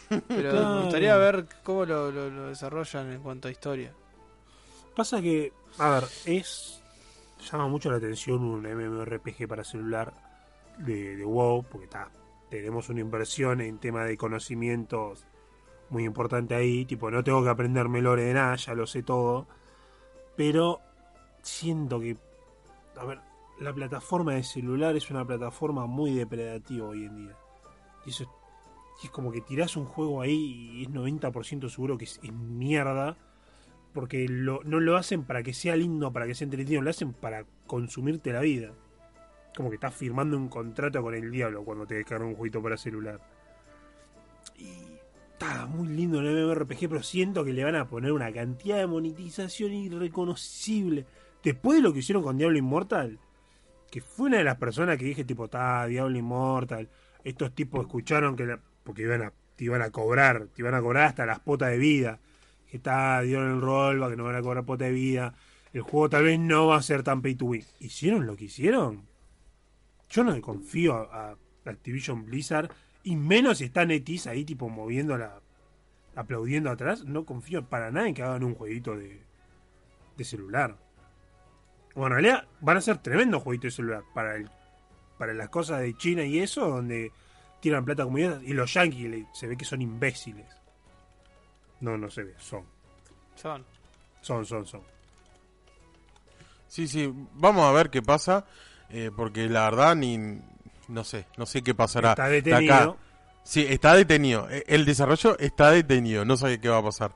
Pero 0.08 0.50
Claro. 0.50 0.74
me 0.76 0.82
gustaría 0.82 1.16
ver 1.16 1.46
cómo 1.62 1.84
lo, 1.84 2.10
lo- 2.10 2.30
lo 2.30 2.48
desarrollan 2.48 3.12
en 3.12 3.20
cuanto 3.22 3.48
a 3.48 3.50
historia. 3.50 3.92
Pasa 4.94 5.20
que, 5.22 5.52
a 5.78 5.90
ver, 5.90 6.04
es. 6.26 6.82
llama 7.50 7.66
mucho 7.68 7.90
la 7.90 7.96
atención 7.96 8.42
un 8.44 8.62
MMORPG 8.62 9.48
para 9.48 9.64
celular 9.64 10.12
de, 10.78 11.16
de 11.16 11.24
WoW, 11.24 11.64
porque 11.64 11.84
está. 11.86 12.10
Tenemos 12.50 12.88
una 12.90 13.00
inversión 13.00 13.60
en 13.62 13.78
tema 13.78 14.04
de 14.04 14.16
conocimientos 14.18 15.24
muy 15.88 16.04
importante 16.04 16.54
ahí. 16.54 16.84
Tipo, 16.84 17.10
no 17.10 17.24
tengo 17.24 17.42
que 17.42 17.48
aprenderme 17.48 18.02
lore 18.02 18.24
de 18.24 18.34
nada, 18.34 18.56
ya 18.56 18.74
lo 18.74 18.86
sé 18.86 19.02
todo. 19.02 19.46
Pero 20.36 20.80
siento 21.42 21.98
que. 21.98 22.16
A 22.96 23.04
ver, 23.06 23.18
la 23.60 23.72
plataforma 23.72 24.34
de 24.34 24.42
celular 24.42 24.94
es 24.96 25.10
una 25.10 25.24
plataforma 25.26 25.86
muy 25.86 26.12
depredativa 26.14 26.86
hoy 26.88 27.06
en 27.06 27.16
día. 27.16 27.36
Y 28.04 28.10
eso 28.10 28.24
es, 28.24 28.28
y 29.02 29.06
es 29.06 29.10
como 29.12 29.32
que 29.32 29.40
tirás 29.40 29.76
un 29.76 29.84
juego 29.84 30.20
ahí 30.20 30.70
y 30.74 30.82
es 30.82 30.90
90% 30.90 31.68
seguro 31.68 31.98
que 31.98 32.04
es, 32.04 32.20
mierda 32.32 33.16
porque 33.92 34.26
no 34.28 34.60
lo 34.62 34.96
hacen 34.96 35.24
para 35.24 35.42
que 35.42 35.52
sea 35.52 35.76
lindo, 35.76 36.12
para 36.12 36.26
que 36.26 36.34
sea 36.34 36.46
entretenido, 36.46 36.80
lo 36.80 36.90
hacen 36.90 37.12
para 37.12 37.44
consumirte 37.66 38.32
la 38.32 38.40
vida. 38.40 38.72
Como 39.54 39.68
que 39.68 39.74
estás 39.74 39.94
firmando 39.94 40.36
un 40.38 40.48
contrato 40.48 41.02
con 41.02 41.14
el 41.14 41.30
diablo 41.30 41.62
cuando 41.62 41.86
te 41.86 41.96
descargas 41.96 42.28
un 42.28 42.34
jueguito 42.34 42.62
para 42.62 42.78
celular. 42.78 43.20
Y 44.56 44.70
está 45.32 45.66
muy 45.66 45.88
lindo 45.88 46.20
el 46.20 46.44
MMORPG, 46.46 46.88
pero 46.88 47.02
siento 47.02 47.44
que 47.44 47.52
le 47.52 47.64
van 47.64 47.76
a 47.76 47.86
poner 47.88 48.12
una 48.12 48.32
cantidad 48.32 48.78
de 48.78 48.86
monetización 48.86 49.72
irreconocible. 49.74 51.04
Después 51.42 51.76
de 51.76 51.82
lo 51.82 51.92
que 51.92 51.98
hicieron 51.98 52.22
con 52.22 52.38
Diablo 52.38 52.56
Immortal, 52.56 53.18
que 53.90 54.00
fue 54.00 54.28
una 54.28 54.38
de 54.38 54.44
las 54.44 54.56
personas 54.56 54.96
que 54.96 55.04
dije, 55.04 55.24
tipo, 55.24 55.44
está 55.44 55.84
Diablo 55.86 56.16
Immortal. 56.16 56.88
Estos 57.24 57.54
tipos 57.54 57.82
escucharon 57.82 58.36
que 58.36 58.46
la- 58.46 58.60
porque 58.84 59.02
iban 59.02 59.22
a, 59.22 59.32
te 59.56 59.64
iban 59.64 59.82
a 59.82 59.90
cobrar, 59.90 60.48
te 60.54 60.62
iban 60.62 60.74
a 60.74 60.80
cobrar 60.80 61.04
hasta 61.04 61.26
las 61.26 61.40
potas 61.40 61.70
de 61.70 61.78
vida 61.78 62.18
que 62.72 62.78
está, 62.78 63.20
dieron 63.20 63.52
el 63.52 63.60
rol, 63.60 64.08
que 64.08 64.16
no 64.16 64.24
van 64.24 64.36
a 64.36 64.40
cobrar 64.40 64.64
pota 64.64 64.86
de 64.86 64.92
vida. 64.92 65.34
El 65.74 65.82
juego 65.82 66.08
tal 66.08 66.24
vez 66.24 66.40
no 66.40 66.68
va 66.68 66.76
a 66.76 66.82
ser 66.82 67.02
tan 67.02 67.20
pay 67.20 67.34
to 67.34 67.44
win. 67.44 67.62
¿Hicieron 67.80 68.26
lo 68.26 68.34
que 68.34 68.46
hicieron? 68.46 69.06
Yo 70.08 70.24
no 70.24 70.32
le 70.32 70.40
confío 70.40 70.94
a, 70.94 71.36
Activision 71.66 72.24
Blizzard, 72.24 72.70
y 73.02 73.14
menos 73.14 73.58
si 73.58 73.64
está 73.64 73.84
Netis 73.84 74.26
ahí 74.26 74.46
tipo 74.46 74.70
moviendo 74.70 75.18
la. 75.18 75.42
aplaudiendo 76.16 76.70
atrás. 76.70 77.04
No 77.04 77.26
confío 77.26 77.62
para 77.68 77.90
nada 77.90 78.08
en 78.08 78.14
que 78.14 78.22
hagan 78.22 78.42
un 78.42 78.54
jueguito 78.54 78.96
de, 78.96 79.20
de 80.16 80.24
celular. 80.24 80.78
Bueno, 81.94 82.16
en 82.16 82.22
realidad 82.22 82.48
van 82.62 82.78
a 82.78 82.80
ser 82.80 83.02
tremendos 83.02 83.42
jueguitos 83.42 83.64
de 83.64 83.76
celular 83.76 84.02
para 84.14 84.36
el, 84.36 84.48
para 85.18 85.34
las 85.34 85.50
cosas 85.50 85.82
de 85.82 85.94
China 85.94 86.24
y 86.24 86.38
eso, 86.38 86.66
donde 86.66 87.12
tiran 87.62 87.84
plata 87.84 88.02
como 88.04 88.18
ellas, 88.18 88.42
y 88.42 88.52
los 88.52 88.74
yankees 88.74 89.24
se 89.32 89.46
ve 89.46 89.56
que 89.56 89.64
son 89.64 89.80
imbéciles. 89.80 90.46
No, 91.80 91.96
no 91.96 92.10
se 92.10 92.24
ve, 92.24 92.34
son. 92.38 92.64
Son. 93.36 93.64
Son, 94.20 94.44
son, 94.44 94.66
son. 94.66 94.82
Sí, 96.66 96.88
sí, 96.88 97.12
vamos 97.34 97.64
a 97.64 97.72
ver 97.72 97.88
qué 97.88 98.02
pasa, 98.02 98.44
eh, 98.90 99.10
porque 99.16 99.48
la 99.48 99.64
verdad 99.70 99.94
ni 99.94 100.18
no 100.88 101.04
sé, 101.04 101.26
no 101.36 101.46
sé 101.46 101.62
qué 101.62 101.74
pasará. 101.74 102.10
Está 102.10 102.28
de 102.28 102.42
detenido. 102.42 102.74
acá. 102.74 102.96
Sí, 103.44 103.64
está 103.68 103.94
detenido. 103.94 104.48
Eh, 104.50 104.64
El 104.66 104.84
desarrollo 104.84 105.38
está 105.38 105.70
detenido, 105.70 106.24
no 106.24 106.36
sé 106.36 106.60
qué 106.60 106.68
va 106.68 106.78
a 106.78 106.82
pasar. 106.82 107.14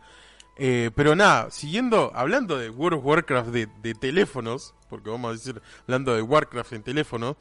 Eh, 0.58 0.90
pero 0.94 1.16
nada, 1.16 1.50
siguiendo, 1.50 2.12
hablando 2.14 2.56
de 2.56 2.70
World 2.70 2.98
of 2.98 3.04
Warcraft 3.04 3.48
de, 3.50 3.68
de 3.82 3.94
teléfonos, 3.94 4.74
porque 4.88 5.10
vamos 5.10 5.30
a 5.30 5.32
decir, 5.32 5.60
hablando 5.82 6.14
de 6.14 6.22
Warcraft 6.22 6.72
en 6.72 6.82
teléfonos, 6.82 7.36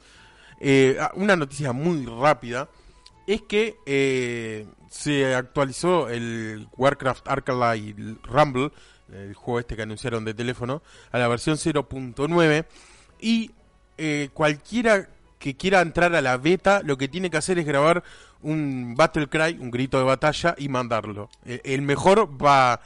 eh, 0.60 0.96
ah, 1.00 1.12
una 1.14 1.36
noticia 1.36 1.72
muy 1.72 2.04
rápida 2.06 2.68
es 3.26 3.42
que 3.42 3.76
eh, 3.86 4.66
se 4.90 5.34
actualizó 5.34 6.08
el 6.08 6.68
Warcraft 6.76 7.28
Arclight 7.28 7.98
Rumble, 8.24 8.70
el 9.12 9.34
juego 9.34 9.60
este 9.60 9.76
que 9.76 9.82
anunciaron 9.82 10.24
de 10.24 10.34
teléfono, 10.34 10.82
a 11.12 11.18
la 11.18 11.28
versión 11.28 11.56
0.9 11.56 12.66
y 13.20 13.50
eh, 13.98 14.28
cualquiera 14.34 15.08
que 15.38 15.56
quiera 15.56 15.80
entrar 15.80 16.14
a 16.14 16.22
la 16.22 16.36
beta 16.38 16.82
lo 16.82 16.96
que 16.96 17.08
tiene 17.08 17.30
que 17.30 17.36
hacer 17.36 17.58
es 17.58 17.66
grabar 17.66 18.02
un 18.42 18.94
battle 18.96 19.28
cry, 19.28 19.58
un 19.60 19.70
grito 19.70 19.98
de 19.98 20.04
batalla 20.04 20.54
y 20.58 20.68
mandarlo. 20.68 21.28
Eh, 21.44 21.60
el 21.64 21.82
mejor 21.82 22.30
va 22.42 22.80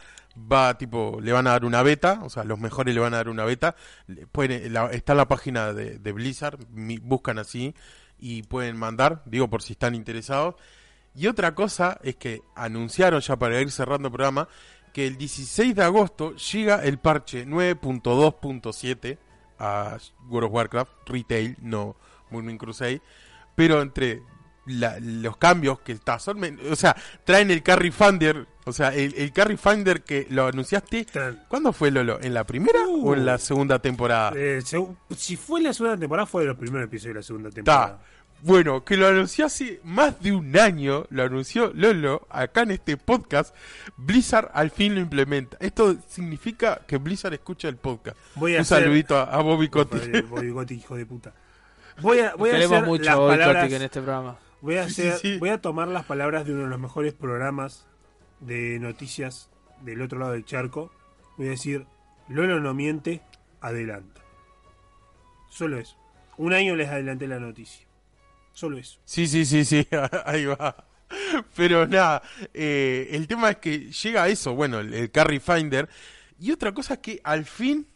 va 0.50 0.78
tipo 0.78 1.18
le 1.20 1.32
van 1.32 1.46
a 1.46 1.50
dar 1.50 1.64
una 1.64 1.82
beta, 1.82 2.20
o 2.22 2.30
sea, 2.30 2.44
los 2.44 2.58
mejores 2.58 2.94
le 2.94 3.00
van 3.00 3.14
a 3.14 3.18
dar 3.18 3.28
una 3.28 3.44
beta. 3.44 3.74
La- 4.70 4.86
está 4.90 5.12
en 5.12 5.16
la 5.18 5.28
página 5.28 5.72
de, 5.72 6.12
Blizzard, 6.12 6.58
buscan 7.02 7.38
así 7.38 7.74
y 8.20 8.42
pueden 8.42 8.76
mandar, 8.76 9.22
digo 9.26 9.48
por 9.48 9.62
si 9.62 9.72
están 9.72 9.94
interesados. 9.94 10.54
Y 11.14 11.26
otra 11.26 11.54
cosa 11.54 11.98
es 12.02 12.16
que 12.16 12.42
anunciaron 12.54 13.20
ya 13.20 13.36
para 13.36 13.60
ir 13.60 13.70
cerrando 13.70 14.08
el 14.08 14.12
programa 14.12 14.48
que 14.92 15.06
el 15.06 15.16
16 15.16 15.74
de 15.74 15.82
agosto 15.82 16.34
llega 16.36 16.84
el 16.84 16.98
parche 16.98 17.46
9.2.7 17.46 19.18
a 19.58 19.98
World 20.28 20.46
of 20.48 20.54
Warcraft 20.54 20.92
Retail, 21.06 21.56
no 21.60 21.96
Moon 22.30 22.56
Crusade, 22.58 23.02
pero 23.54 23.82
entre 23.82 24.22
la- 24.78 24.98
los 25.00 25.36
cambios 25.36 25.80
que 25.80 25.92
está, 25.92 26.18
son 26.18 26.40
o 26.70 26.76
sea, 26.76 26.96
traen 27.24 27.50
el 27.50 27.62
Carry 27.62 27.90
Finder, 27.90 28.46
o 28.64 28.72
sea, 28.72 28.94
el, 28.94 29.14
el 29.16 29.32
Carry 29.32 29.56
Finder 29.56 30.02
que 30.02 30.26
lo 30.30 30.46
anunciaste, 30.46 31.06
¿cuándo 31.48 31.72
fue 31.72 31.90
Lolo? 31.90 32.18
¿En 32.22 32.34
la 32.34 32.44
primera 32.44 32.80
Uh. 32.86 33.08
o 33.10 33.14
en 33.14 33.24
la 33.26 33.38
segunda 33.38 33.78
temporada? 33.80 34.32
Eh, 34.36 34.60
si 35.16 35.36
fue 35.36 35.60
la 35.60 35.72
segunda 35.72 35.98
temporada, 35.98 36.26
fue 36.26 36.42
de 36.42 36.48
los 36.48 36.56
primeros 36.56 36.86
episodios 36.86 37.14
de 37.14 37.18
la 37.20 37.22
segunda 37.22 37.50
temporada. 37.50 38.00
Bueno, 38.42 38.86
que 38.86 38.96
lo 38.96 39.06
anunció 39.06 39.44
hace 39.44 39.80
más 39.84 40.18
de 40.22 40.32
un 40.32 40.58
año, 40.58 41.04
lo 41.10 41.24
anunció 41.24 41.72
Lolo 41.74 42.26
acá 42.30 42.62
en 42.62 42.70
este 42.70 42.96
podcast, 42.96 43.54
Blizzard 43.98 44.50
al 44.54 44.70
fin 44.70 44.94
lo 44.94 45.00
implementa. 45.02 45.58
Esto 45.60 45.94
significa 46.08 46.80
que 46.86 46.96
Blizzard 46.96 47.34
escucha 47.34 47.68
el 47.68 47.76
podcast. 47.76 48.16
Voy 48.36 48.52
a 48.54 48.56
Un 48.56 48.60
hacer- 48.62 48.82
saludito 48.84 49.18
a, 49.18 49.24
a 49.24 49.42
Bobby 49.42 49.68
Kotick. 49.68 50.00
Joder, 50.06 50.22
Bobby 50.22 50.52
Kotick, 50.52 50.78
hijo 50.78 50.96
de 50.96 51.04
puta. 51.04 51.34
Voy 52.00 52.20
a, 52.20 52.34
voy 52.34 52.48
a 52.48 52.52
Queremos 52.52 52.76
hacer 52.78 52.88
mucho 52.88 53.04
las 53.04 53.16
palabras, 53.16 53.72
en 53.72 53.82
este 53.82 54.00
programa. 54.00 54.38
Voy 54.60 54.76
a 54.76 54.84
hacer, 54.84 55.14
sí, 55.14 55.32
sí. 55.34 55.38
voy 55.38 55.50
a 55.50 55.60
tomar 55.60 55.88
las 55.88 56.04
palabras 56.04 56.46
de 56.46 56.52
uno 56.52 56.64
de 56.64 56.68
los 56.70 56.80
mejores 56.80 57.12
programas 57.12 57.86
de 58.40 58.78
noticias 58.80 59.50
del 59.82 60.02
otro 60.02 60.18
lado 60.18 60.32
del 60.32 60.44
charco. 60.44 60.92
Voy 61.36 61.48
a 61.48 61.50
decir, 61.50 61.86
Lolo 62.28 62.60
no 62.60 62.74
miente, 62.74 63.22
adelanta. 63.60 64.20
Solo 65.48 65.78
eso. 65.78 65.96
Un 66.36 66.52
año 66.52 66.76
les 66.76 66.88
adelanté 66.88 67.26
la 67.26 67.40
noticia. 67.40 67.86
Solo 68.52 68.78
eso. 68.78 69.00
Sí, 69.04 69.26
sí, 69.26 69.44
sí, 69.44 69.64
sí, 69.64 69.86
ahí 70.24 70.46
va. 70.46 70.86
Pero 71.56 71.86
nada, 71.86 72.22
eh, 72.54 73.08
el 73.12 73.26
tema 73.26 73.50
es 73.50 73.56
que 73.56 73.90
llega 73.90 74.24
a 74.24 74.28
eso, 74.28 74.54
bueno, 74.54 74.80
el, 74.80 74.94
el 74.94 75.10
Carry 75.10 75.40
Finder. 75.40 75.88
Y 76.38 76.52
otra 76.52 76.72
cosa 76.72 76.94
es 76.94 77.00
que 77.00 77.20
al 77.24 77.44
fin, 77.44 77.86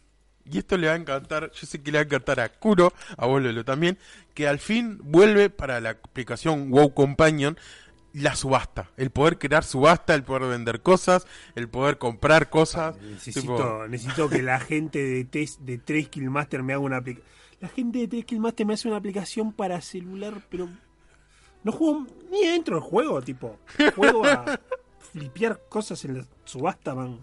y 0.50 0.58
esto 0.58 0.76
le 0.76 0.86
va 0.88 0.92
a 0.94 0.96
encantar, 0.96 1.50
yo 1.52 1.66
sé 1.66 1.82
que 1.82 1.90
le 1.92 1.98
va 1.98 2.02
a 2.02 2.04
encantar 2.04 2.40
a 2.40 2.48
Kuro, 2.50 2.92
a 3.16 3.26
vos 3.26 3.42
Lolo 3.42 3.64
también, 3.64 3.98
que 4.34 4.46
al 4.48 4.58
fin 4.58 4.98
vuelve 5.02 5.50
para 5.50 5.80
la 5.80 5.90
aplicación 5.90 6.70
WoW 6.70 6.92
Companion 6.94 7.56
la 8.12 8.36
subasta. 8.36 8.90
El 8.96 9.10
poder 9.10 9.38
crear 9.38 9.64
subasta, 9.64 10.14
el 10.14 10.22
poder 10.22 10.48
vender 10.48 10.82
cosas, 10.82 11.26
el 11.56 11.68
poder 11.68 11.98
comprar 11.98 12.48
cosas. 12.48 12.96
Necesito, 13.00 13.40
tipo- 13.56 13.88
necesito 13.88 14.28
que 14.28 14.40
la 14.42 14.60
gente 14.60 15.02
de, 15.04 15.24
Tes- 15.24 15.58
de 15.64 15.78
3 15.78 16.08
Killmaster 16.08 16.62
me 16.62 16.74
haga 16.74 16.82
una 16.82 16.98
aplicación. 16.98 17.32
La 17.60 17.68
gente 17.68 17.98
de 18.00 18.08
3 18.08 18.24
Killmaster 18.24 18.66
me 18.66 18.74
hace 18.74 18.86
una 18.88 18.98
aplicación 18.98 19.52
para 19.52 19.80
celular, 19.80 20.34
pero 20.48 20.68
no 21.64 21.72
juego 21.72 22.06
ni 22.30 22.46
dentro 22.46 22.76
del 22.76 22.84
juego, 22.84 23.20
tipo. 23.22 23.58
Juego 23.96 24.24
a 24.26 24.60
flipear 25.12 25.60
cosas 25.68 26.04
en 26.04 26.18
la 26.18 26.24
subasta, 26.44 26.94
man. 26.94 27.18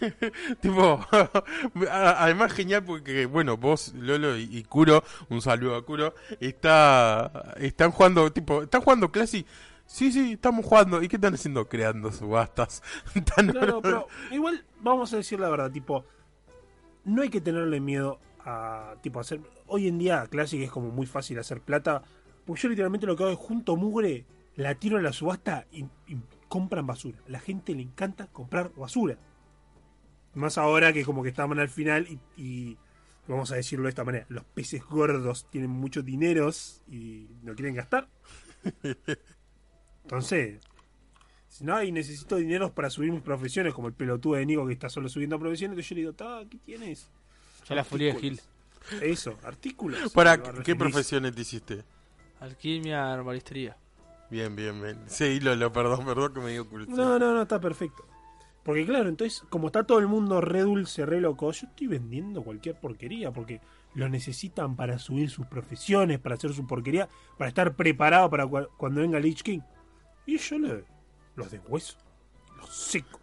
Tipo, 0.60 1.00
a- 1.90 2.24
además 2.24 2.52
genial 2.52 2.84
porque, 2.84 3.26
bueno, 3.26 3.56
vos, 3.56 3.92
Lolo 3.94 4.36
y, 4.36 4.44
y 4.58 4.64
Kuro, 4.64 5.02
un 5.28 5.40
saludo 5.42 5.76
a 5.76 5.84
Kuro, 5.84 6.14
está, 6.40 7.54
están 7.58 7.90
jugando, 7.90 8.30
tipo, 8.32 8.62
están 8.62 8.80
jugando 8.82 9.10
Classic. 9.10 9.46
Sí, 9.86 10.12
sí, 10.12 10.32
estamos 10.32 10.66
jugando. 10.66 11.02
¿Y 11.02 11.08
qué 11.08 11.16
están 11.16 11.32
haciendo? 11.34 11.66
Creando 11.68 12.12
subastas. 12.12 12.82
Están- 13.14 13.48
Claro, 13.48 13.80
pero 13.80 14.06
igual 14.30 14.62
vamos 14.82 15.12
a 15.14 15.16
decir 15.16 15.40
la 15.40 15.48
verdad, 15.48 15.70
tipo, 15.70 16.04
no 17.04 17.22
hay 17.22 17.30
que 17.30 17.40
tenerle 17.40 17.80
miedo 17.80 18.18
a, 18.44 18.96
tipo, 19.02 19.18
hacer... 19.20 19.40
Hoy 19.66 19.88
en 19.88 19.98
día 19.98 20.26
Classic 20.26 20.60
es 20.60 20.70
como 20.70 20.90
muy 20.90 21.06
fácil 21.06 21.38
hacer 21.38 21.60
plata, 21.62 22.02
porque 22.44 22.62
yo 22.62 22.68
literalmente 22.68 23.06
lo 23.06 23.16
que 23.16 23.22
hago 23.22 23.32
es 23.32 23.38
junto 23.38 23.76
mugre, 23.76 24.26
la 24.56 24.74
tiro 24.74 24.98
en 24.98 25.04
la 25.04 25.12
subasta 25.12 25.66
y, 25.72 25.84
y 26.06 26.18
compran 26.48 26.86
basura. 26.86 27.18
A 27.26 27.30
la 27.30 27.40
gente 27.40 27.74
le 27.74 27.82
encanta 27.82 28.26
comprar 28.26 28.70
basura. 28.76 29.16
Más 30.38 30.58
ahora 30.58 30.92
que 30.92 31.04
como 31.04 31.22
que 31.22 31.28
estaban 31.28 31.58
al 31.58 31.68
final 31.68 32.06
y, 32.08 32.18
y 32.42 32.78
vamos 33.26 33.50
a 33.52 33.56
decirlo 33.56 33.84
de 33.84 33.90
esta 33.90 34.04
manera, 34.04 34.24
los 34.28 34.44
peces 34.44 34.82
gordos 34.84 35.48
tienen 35.50 35.70
muchos 35.70 36.04
dineros 36.04 36.82
y 36.90 37.28
no 37.42 37.54
quieren 37.54 37.74
gastar. 37.74 38.08
Entonces, 40.04 40.60
si 41.48 41.64
no, 41.64 41.82
y 41.82 41.92
necesito 41.92 42.36
dinero 42.36 42.72
para 42.72 42.90
subir 42.90 43.12
mis 43.12 43.22
profesiones, 43.22 43.74
como 43.74 43.88
el 43.88 43.94
pelotudo 43.94 44.36
de 44.36 44.46
Nico 44.46 44.66
que 44.66 44.72
está 44.72 44.88
solo 44.88 45.08
subiendo 45.08 45.38
profesiones, 45.38 45.72
entonces 45.74 45.88
yo 45.90 45.94
le 45.94 46.00
digo, 46.02 46.12
"Ta, 46.14 46.42
¿qué 46.48 46.58
tienes? 46.58 47.10
Ya 47.68 47.74
la 47.74 47.84
furia 47.84 48.14
de 48.14 48.20
Gil. 48.20 48.40
Eso, 49.02 49.36
artículos. 49.42 50.12
¿Para 50.12 50.40
qué 50.62 50.74
profesiones 50.74 51.34
te 51.34 51.42
hiciste? 51.42 51.84
Alquimia, 52.40 53.12
herbalistería. 53.12 53.76
Bien, 54.30 54.54
bien, 54.54 54.80
bien. 54.80 54.98
Sí, 55.06 55.40
Lolo, 55.40 55.72
perdón, 55.72 56.04
perdón 56.04 56.32
que 56.32 56.40
me 56.40 56.52
dio 56.52 56.68
curiosidad. 56.68 56.96
No, 56.96 57.18
no, 57.18 57.34
no, 57.34 57.42
está 57.42 57.60
perfecto. 57.60 58.06
Porque 58.68 58.84
claro, 58.84 59.08
entonces, 59.08 59.42
como 59.48 59.68
está 59.68 59.84
todo 59.84 59.98
el 59.98 60.08
mundo 60.08 60.42
re 60.42 60.60
dulce, 60.60 61.06
re 61.06 61.22
loco, 61.22 61.50
yo 61.52 61.66
estoy 61.68 61.86
vendiendo 61.86 62.42
cualquier 62.42 62.78
porquería, 62.78 63.30
porque 63.32 63.62
lo 63.94 64.10
necesitan 64.10 64.76
para 64.76 64.98
subir 64.98 65.30
sus 65.30 65.46
profesiones, 65.46 66.18
para 66.18 66.34
hacer 66.34 66.52
su 66.52 66.66
porquería, 66.66 67.08
para 67.38 67.48
estar 67.48 67.74
preparado 67.76 68.28
para 68.28 68.44
cua- 68.44 68.68
cuando 68.76 69.00
venga 69.00 69.18
Lich 69.20 69.42
King. 69.42 69.60
Y 70.26 70.36
yo 70.36 70.58
le, 70.58 70.84
los 71.34 71.50
de 71.50 71.60
hueso, 71.60 71.96
los 72.58 72.68
seco. 72.76 73.20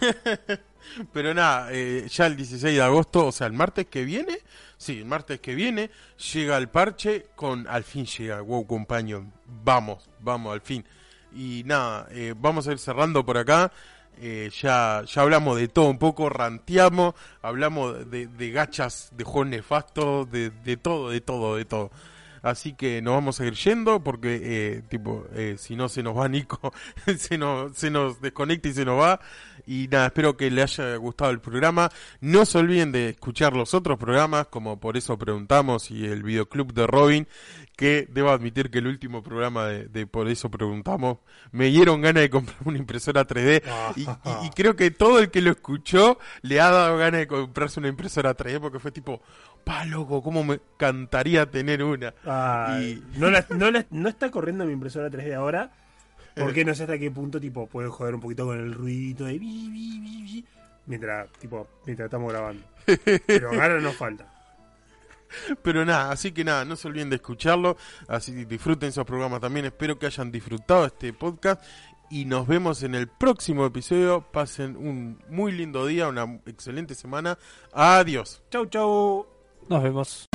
Pero 1.12 1.34
nada, 1.34 1.68
eh, 1.72 2.06
ya 2.10 2.26
el 2.26 2.36
16 2.36 2.74
de 2.74 2.82
agosto, 2.82 3.26
o 3.26 3.32
sea, 3.32 3.46
el 3.46 3.52
martes 3.52 3.86
que 3.86 4.04
viene, 4.04 4.38
sí, 4.78 4.98
el 4.98 5.04
martes 5.04 5.40
que 5.40 5.54
viene, 5.54 5.90
llega 6.32 6.56
el 6.56 6.68
parche 6.70 7.26
con, 7.36 7.66
al 7.66 7.84
fin 7.84 8.06
llega 8.06 8.40
WoW 8.40 8.66
Companion. 8.66 9.30
Vamos, 9.64 10.08
vamos, 10.20 10.54
al 10.54 10.62
fin. 10.62 10.84
Y 11.34 11.62
nada, 11.66 12.08
eh, 12.10 12.34
vamos 12.36 12.66
a 12.68 12.72
ir 12.72 12.78
cerrando 12.78 13.24
por 13.26 13.36
acá. 13.36 13.70
Eh, 14.20 14.50
ya, 14.60 15.02
ya 15.06 15.22
hablamos 15.22 15.56
de 15.56 15.68
todo 15.68 15.86
un 15.86 15.98
poco, 15.98 16.28
ranteamos, 16.28 17.14
hablamos 17.42 18.10
de, 18.10 18.26
de 18.26 18.50
gachas, 18.50 19.10
de 19.16 19.24
juegos 19.24 19.48
nefastos, 19.48 20.30
de, 20.30 20.50
de 20.50 20.76
todo, 20.76 21.10
de 21.10 21.20
todo, 21.20 21.56
de 21.56 21.64
todo. 21.64 21.90
Así 22.42 22.72
que 22.72 23.02
nos 23.02 23.14
vamos 23.14 23.40
a 23.40 23.46
ir 23.46 23.54
yendo 23.54 24.02
porque, 24.02 24.40
eh, 24.42 24.82
tipo, 24.88 25.26
eh, 25.34 25.56
si 25.58 25.76
no 25.76 25.88
se 25.88 26.02
nos 26.02 26.16
va 26.16 26.28
Nico, 26.28 26.72
se 27.18 27.38
nos, 27.38 27.76
se 27.76 27.90
nos 27.90 28.20
desconecta 28.20 28.68
y 28.68 28.72
se 28.72 28.84
nos 28.84 29.00
va. 29.00 29.20
Y 29.68 29.86
nada, 29.88 30.06
espero 30.06 30.36
que 30.36 30.50
les 30.50 30.78
haya 30.78 30.96
gustado 30.96 31.30
el 31.30 31.40
programa. 31.40 31.90
No 32.20 32.46
se 32.46 32.56
olviden 32.58 32.90
de 32.90 33.10
escuchar 33.10 33.52
los 33.54 33.74
otros 33.74 33.98
programas, 33.98 34.46
como 34.46 34.80
por 34.80 34.96
eso 34.96 35.18
preguntamos, 35.18 35.90
y 35.90 36.06
el 36.06 36.22
videoclub 36.22 36.72
de 36.72 36.86
Robin, 36.86 37.28
que 37.76 38.08
debo 38.10 38.30
admitir 38.30 38.70
que 38.70 38.78
el 38.78 38.86
último 38.86 39.22
programa 39.22 39.66
de, 39.66 39.86
de 39.88 40.06
por 40.06 40.26
eso 40.28 40.50
preguntamos, 40.50 41.18
me 41.52 41.66
dieron 41.66 42.00
ganas 42.00 42.22
de 42.22 42.30
comprar 42.30 42.56
una 42.64 42.78
impresora 42.78 43.26
3D. 43.26 43.62
Y, 43.96 44.04
y- 44.42 44.46
y 44.46 44.50
creo 44.50 44.74
que 44.74 44.90
todo 44.90 45.18
el 45.18 45.30
que 45.30 45.42
lo 45.42 45.50
escuchó 45.50 46.18
le 46.42 46.60
ha 46.60 46.70
dado 46.70 46.96
ganas 46.96 47.20
de 47.20 47.26
comprarse 47.26 47.78
una 47.78 47.88
impresora 47.90 48.34
3D 48.36 48.60
porque 48.60 48.78
fue 48.78 48.90
tipo, 48.90 49.20
pa 49.64 49.84
loco, 49.84 50.22
cómo 50.22 50.42
me 50.44 50.54
encantaría 50.54 51.44
tener 51.50 51.82
una. 51.84 52.14
Y- 52.82 53.02
no, 53.16 53.30
la- 53.30 53.44
no, 53.50 53.70
la- 53.70 53.84
no 53.90 54.08
está 54.08 54.30
corriendo 54.30 54.64
mi 54.64 54.72
impresora 54.72 55.10
3D 55.10 55.34
ahora. 55.34 55.70
Porque 56.38 56.64
no 56.64 56.74
sé 56.74 56.84
hasta 56.84 56.98
qué 56.98 57.10
punto 57.10 57.40
tipo 57.40 57.66
puede 57.66 57.88
joder 57.88 58.14
un 58.14 58.20
poquito 58.20 58.46
con 58.46 58.58
el 58.58 58.72
ruidito 58.72 59.24
de 59.24 59.38
bi, 59.38 59.68
bi, 59.70 60.00
bi, 60.00 60.22
bi, 60.22 60.44
mientras 60.86 61.30
tipo 61.32 61.66
mientras 61.86 62.06
estamos 62.06 62.32
grabando. 62.32 62.62
Pero 63.26 63.50
ganas 63.50 63.82
no 63.82 63.92
falta. 63.92 64.34
Pero 65.62 65.84
nada, 65.84 66.10
así 66.10 66.32
que 66.32 66.42
nada, 66.42 66.64
no 66.64 66.74
se 66.74 66.88
olviden 66.88 67.10
de 67.10 67.16
escucharlo, 67.16 67.76
así 68.08 68.44
disfruten 68.46 68.88
esos 68.88 69.04
programas 69.04 69.40
también, 69.40 69.66
espero 69.66 69.98
que 69.98 70.06
hayan 70.06 70.32
disfrutado 70.32 70.86
este 70.86 71.12
podcast 71.12 71.62
y 72.10 72.24
nos 72.24 72.46
vemos 72.46 72.82
en 72.82 72.94
el 72.94 73.08
próximo 73.08 73.66
episodio, 73.66 74.22
pasen 74.32 74.76
un 74.76 75.22
muy 75.28 75.52
lindo 75.52 75.86
día, 75.86 76.08
una 76.08 76.40
excelente 76.46 76.94
semana, 76.94 77.38
adiós. 77.72 78.42
Chau, 78.50 78.66
chau. 78.66 79.26
Nos 79.68 79.82
vemos. 79.82 80.28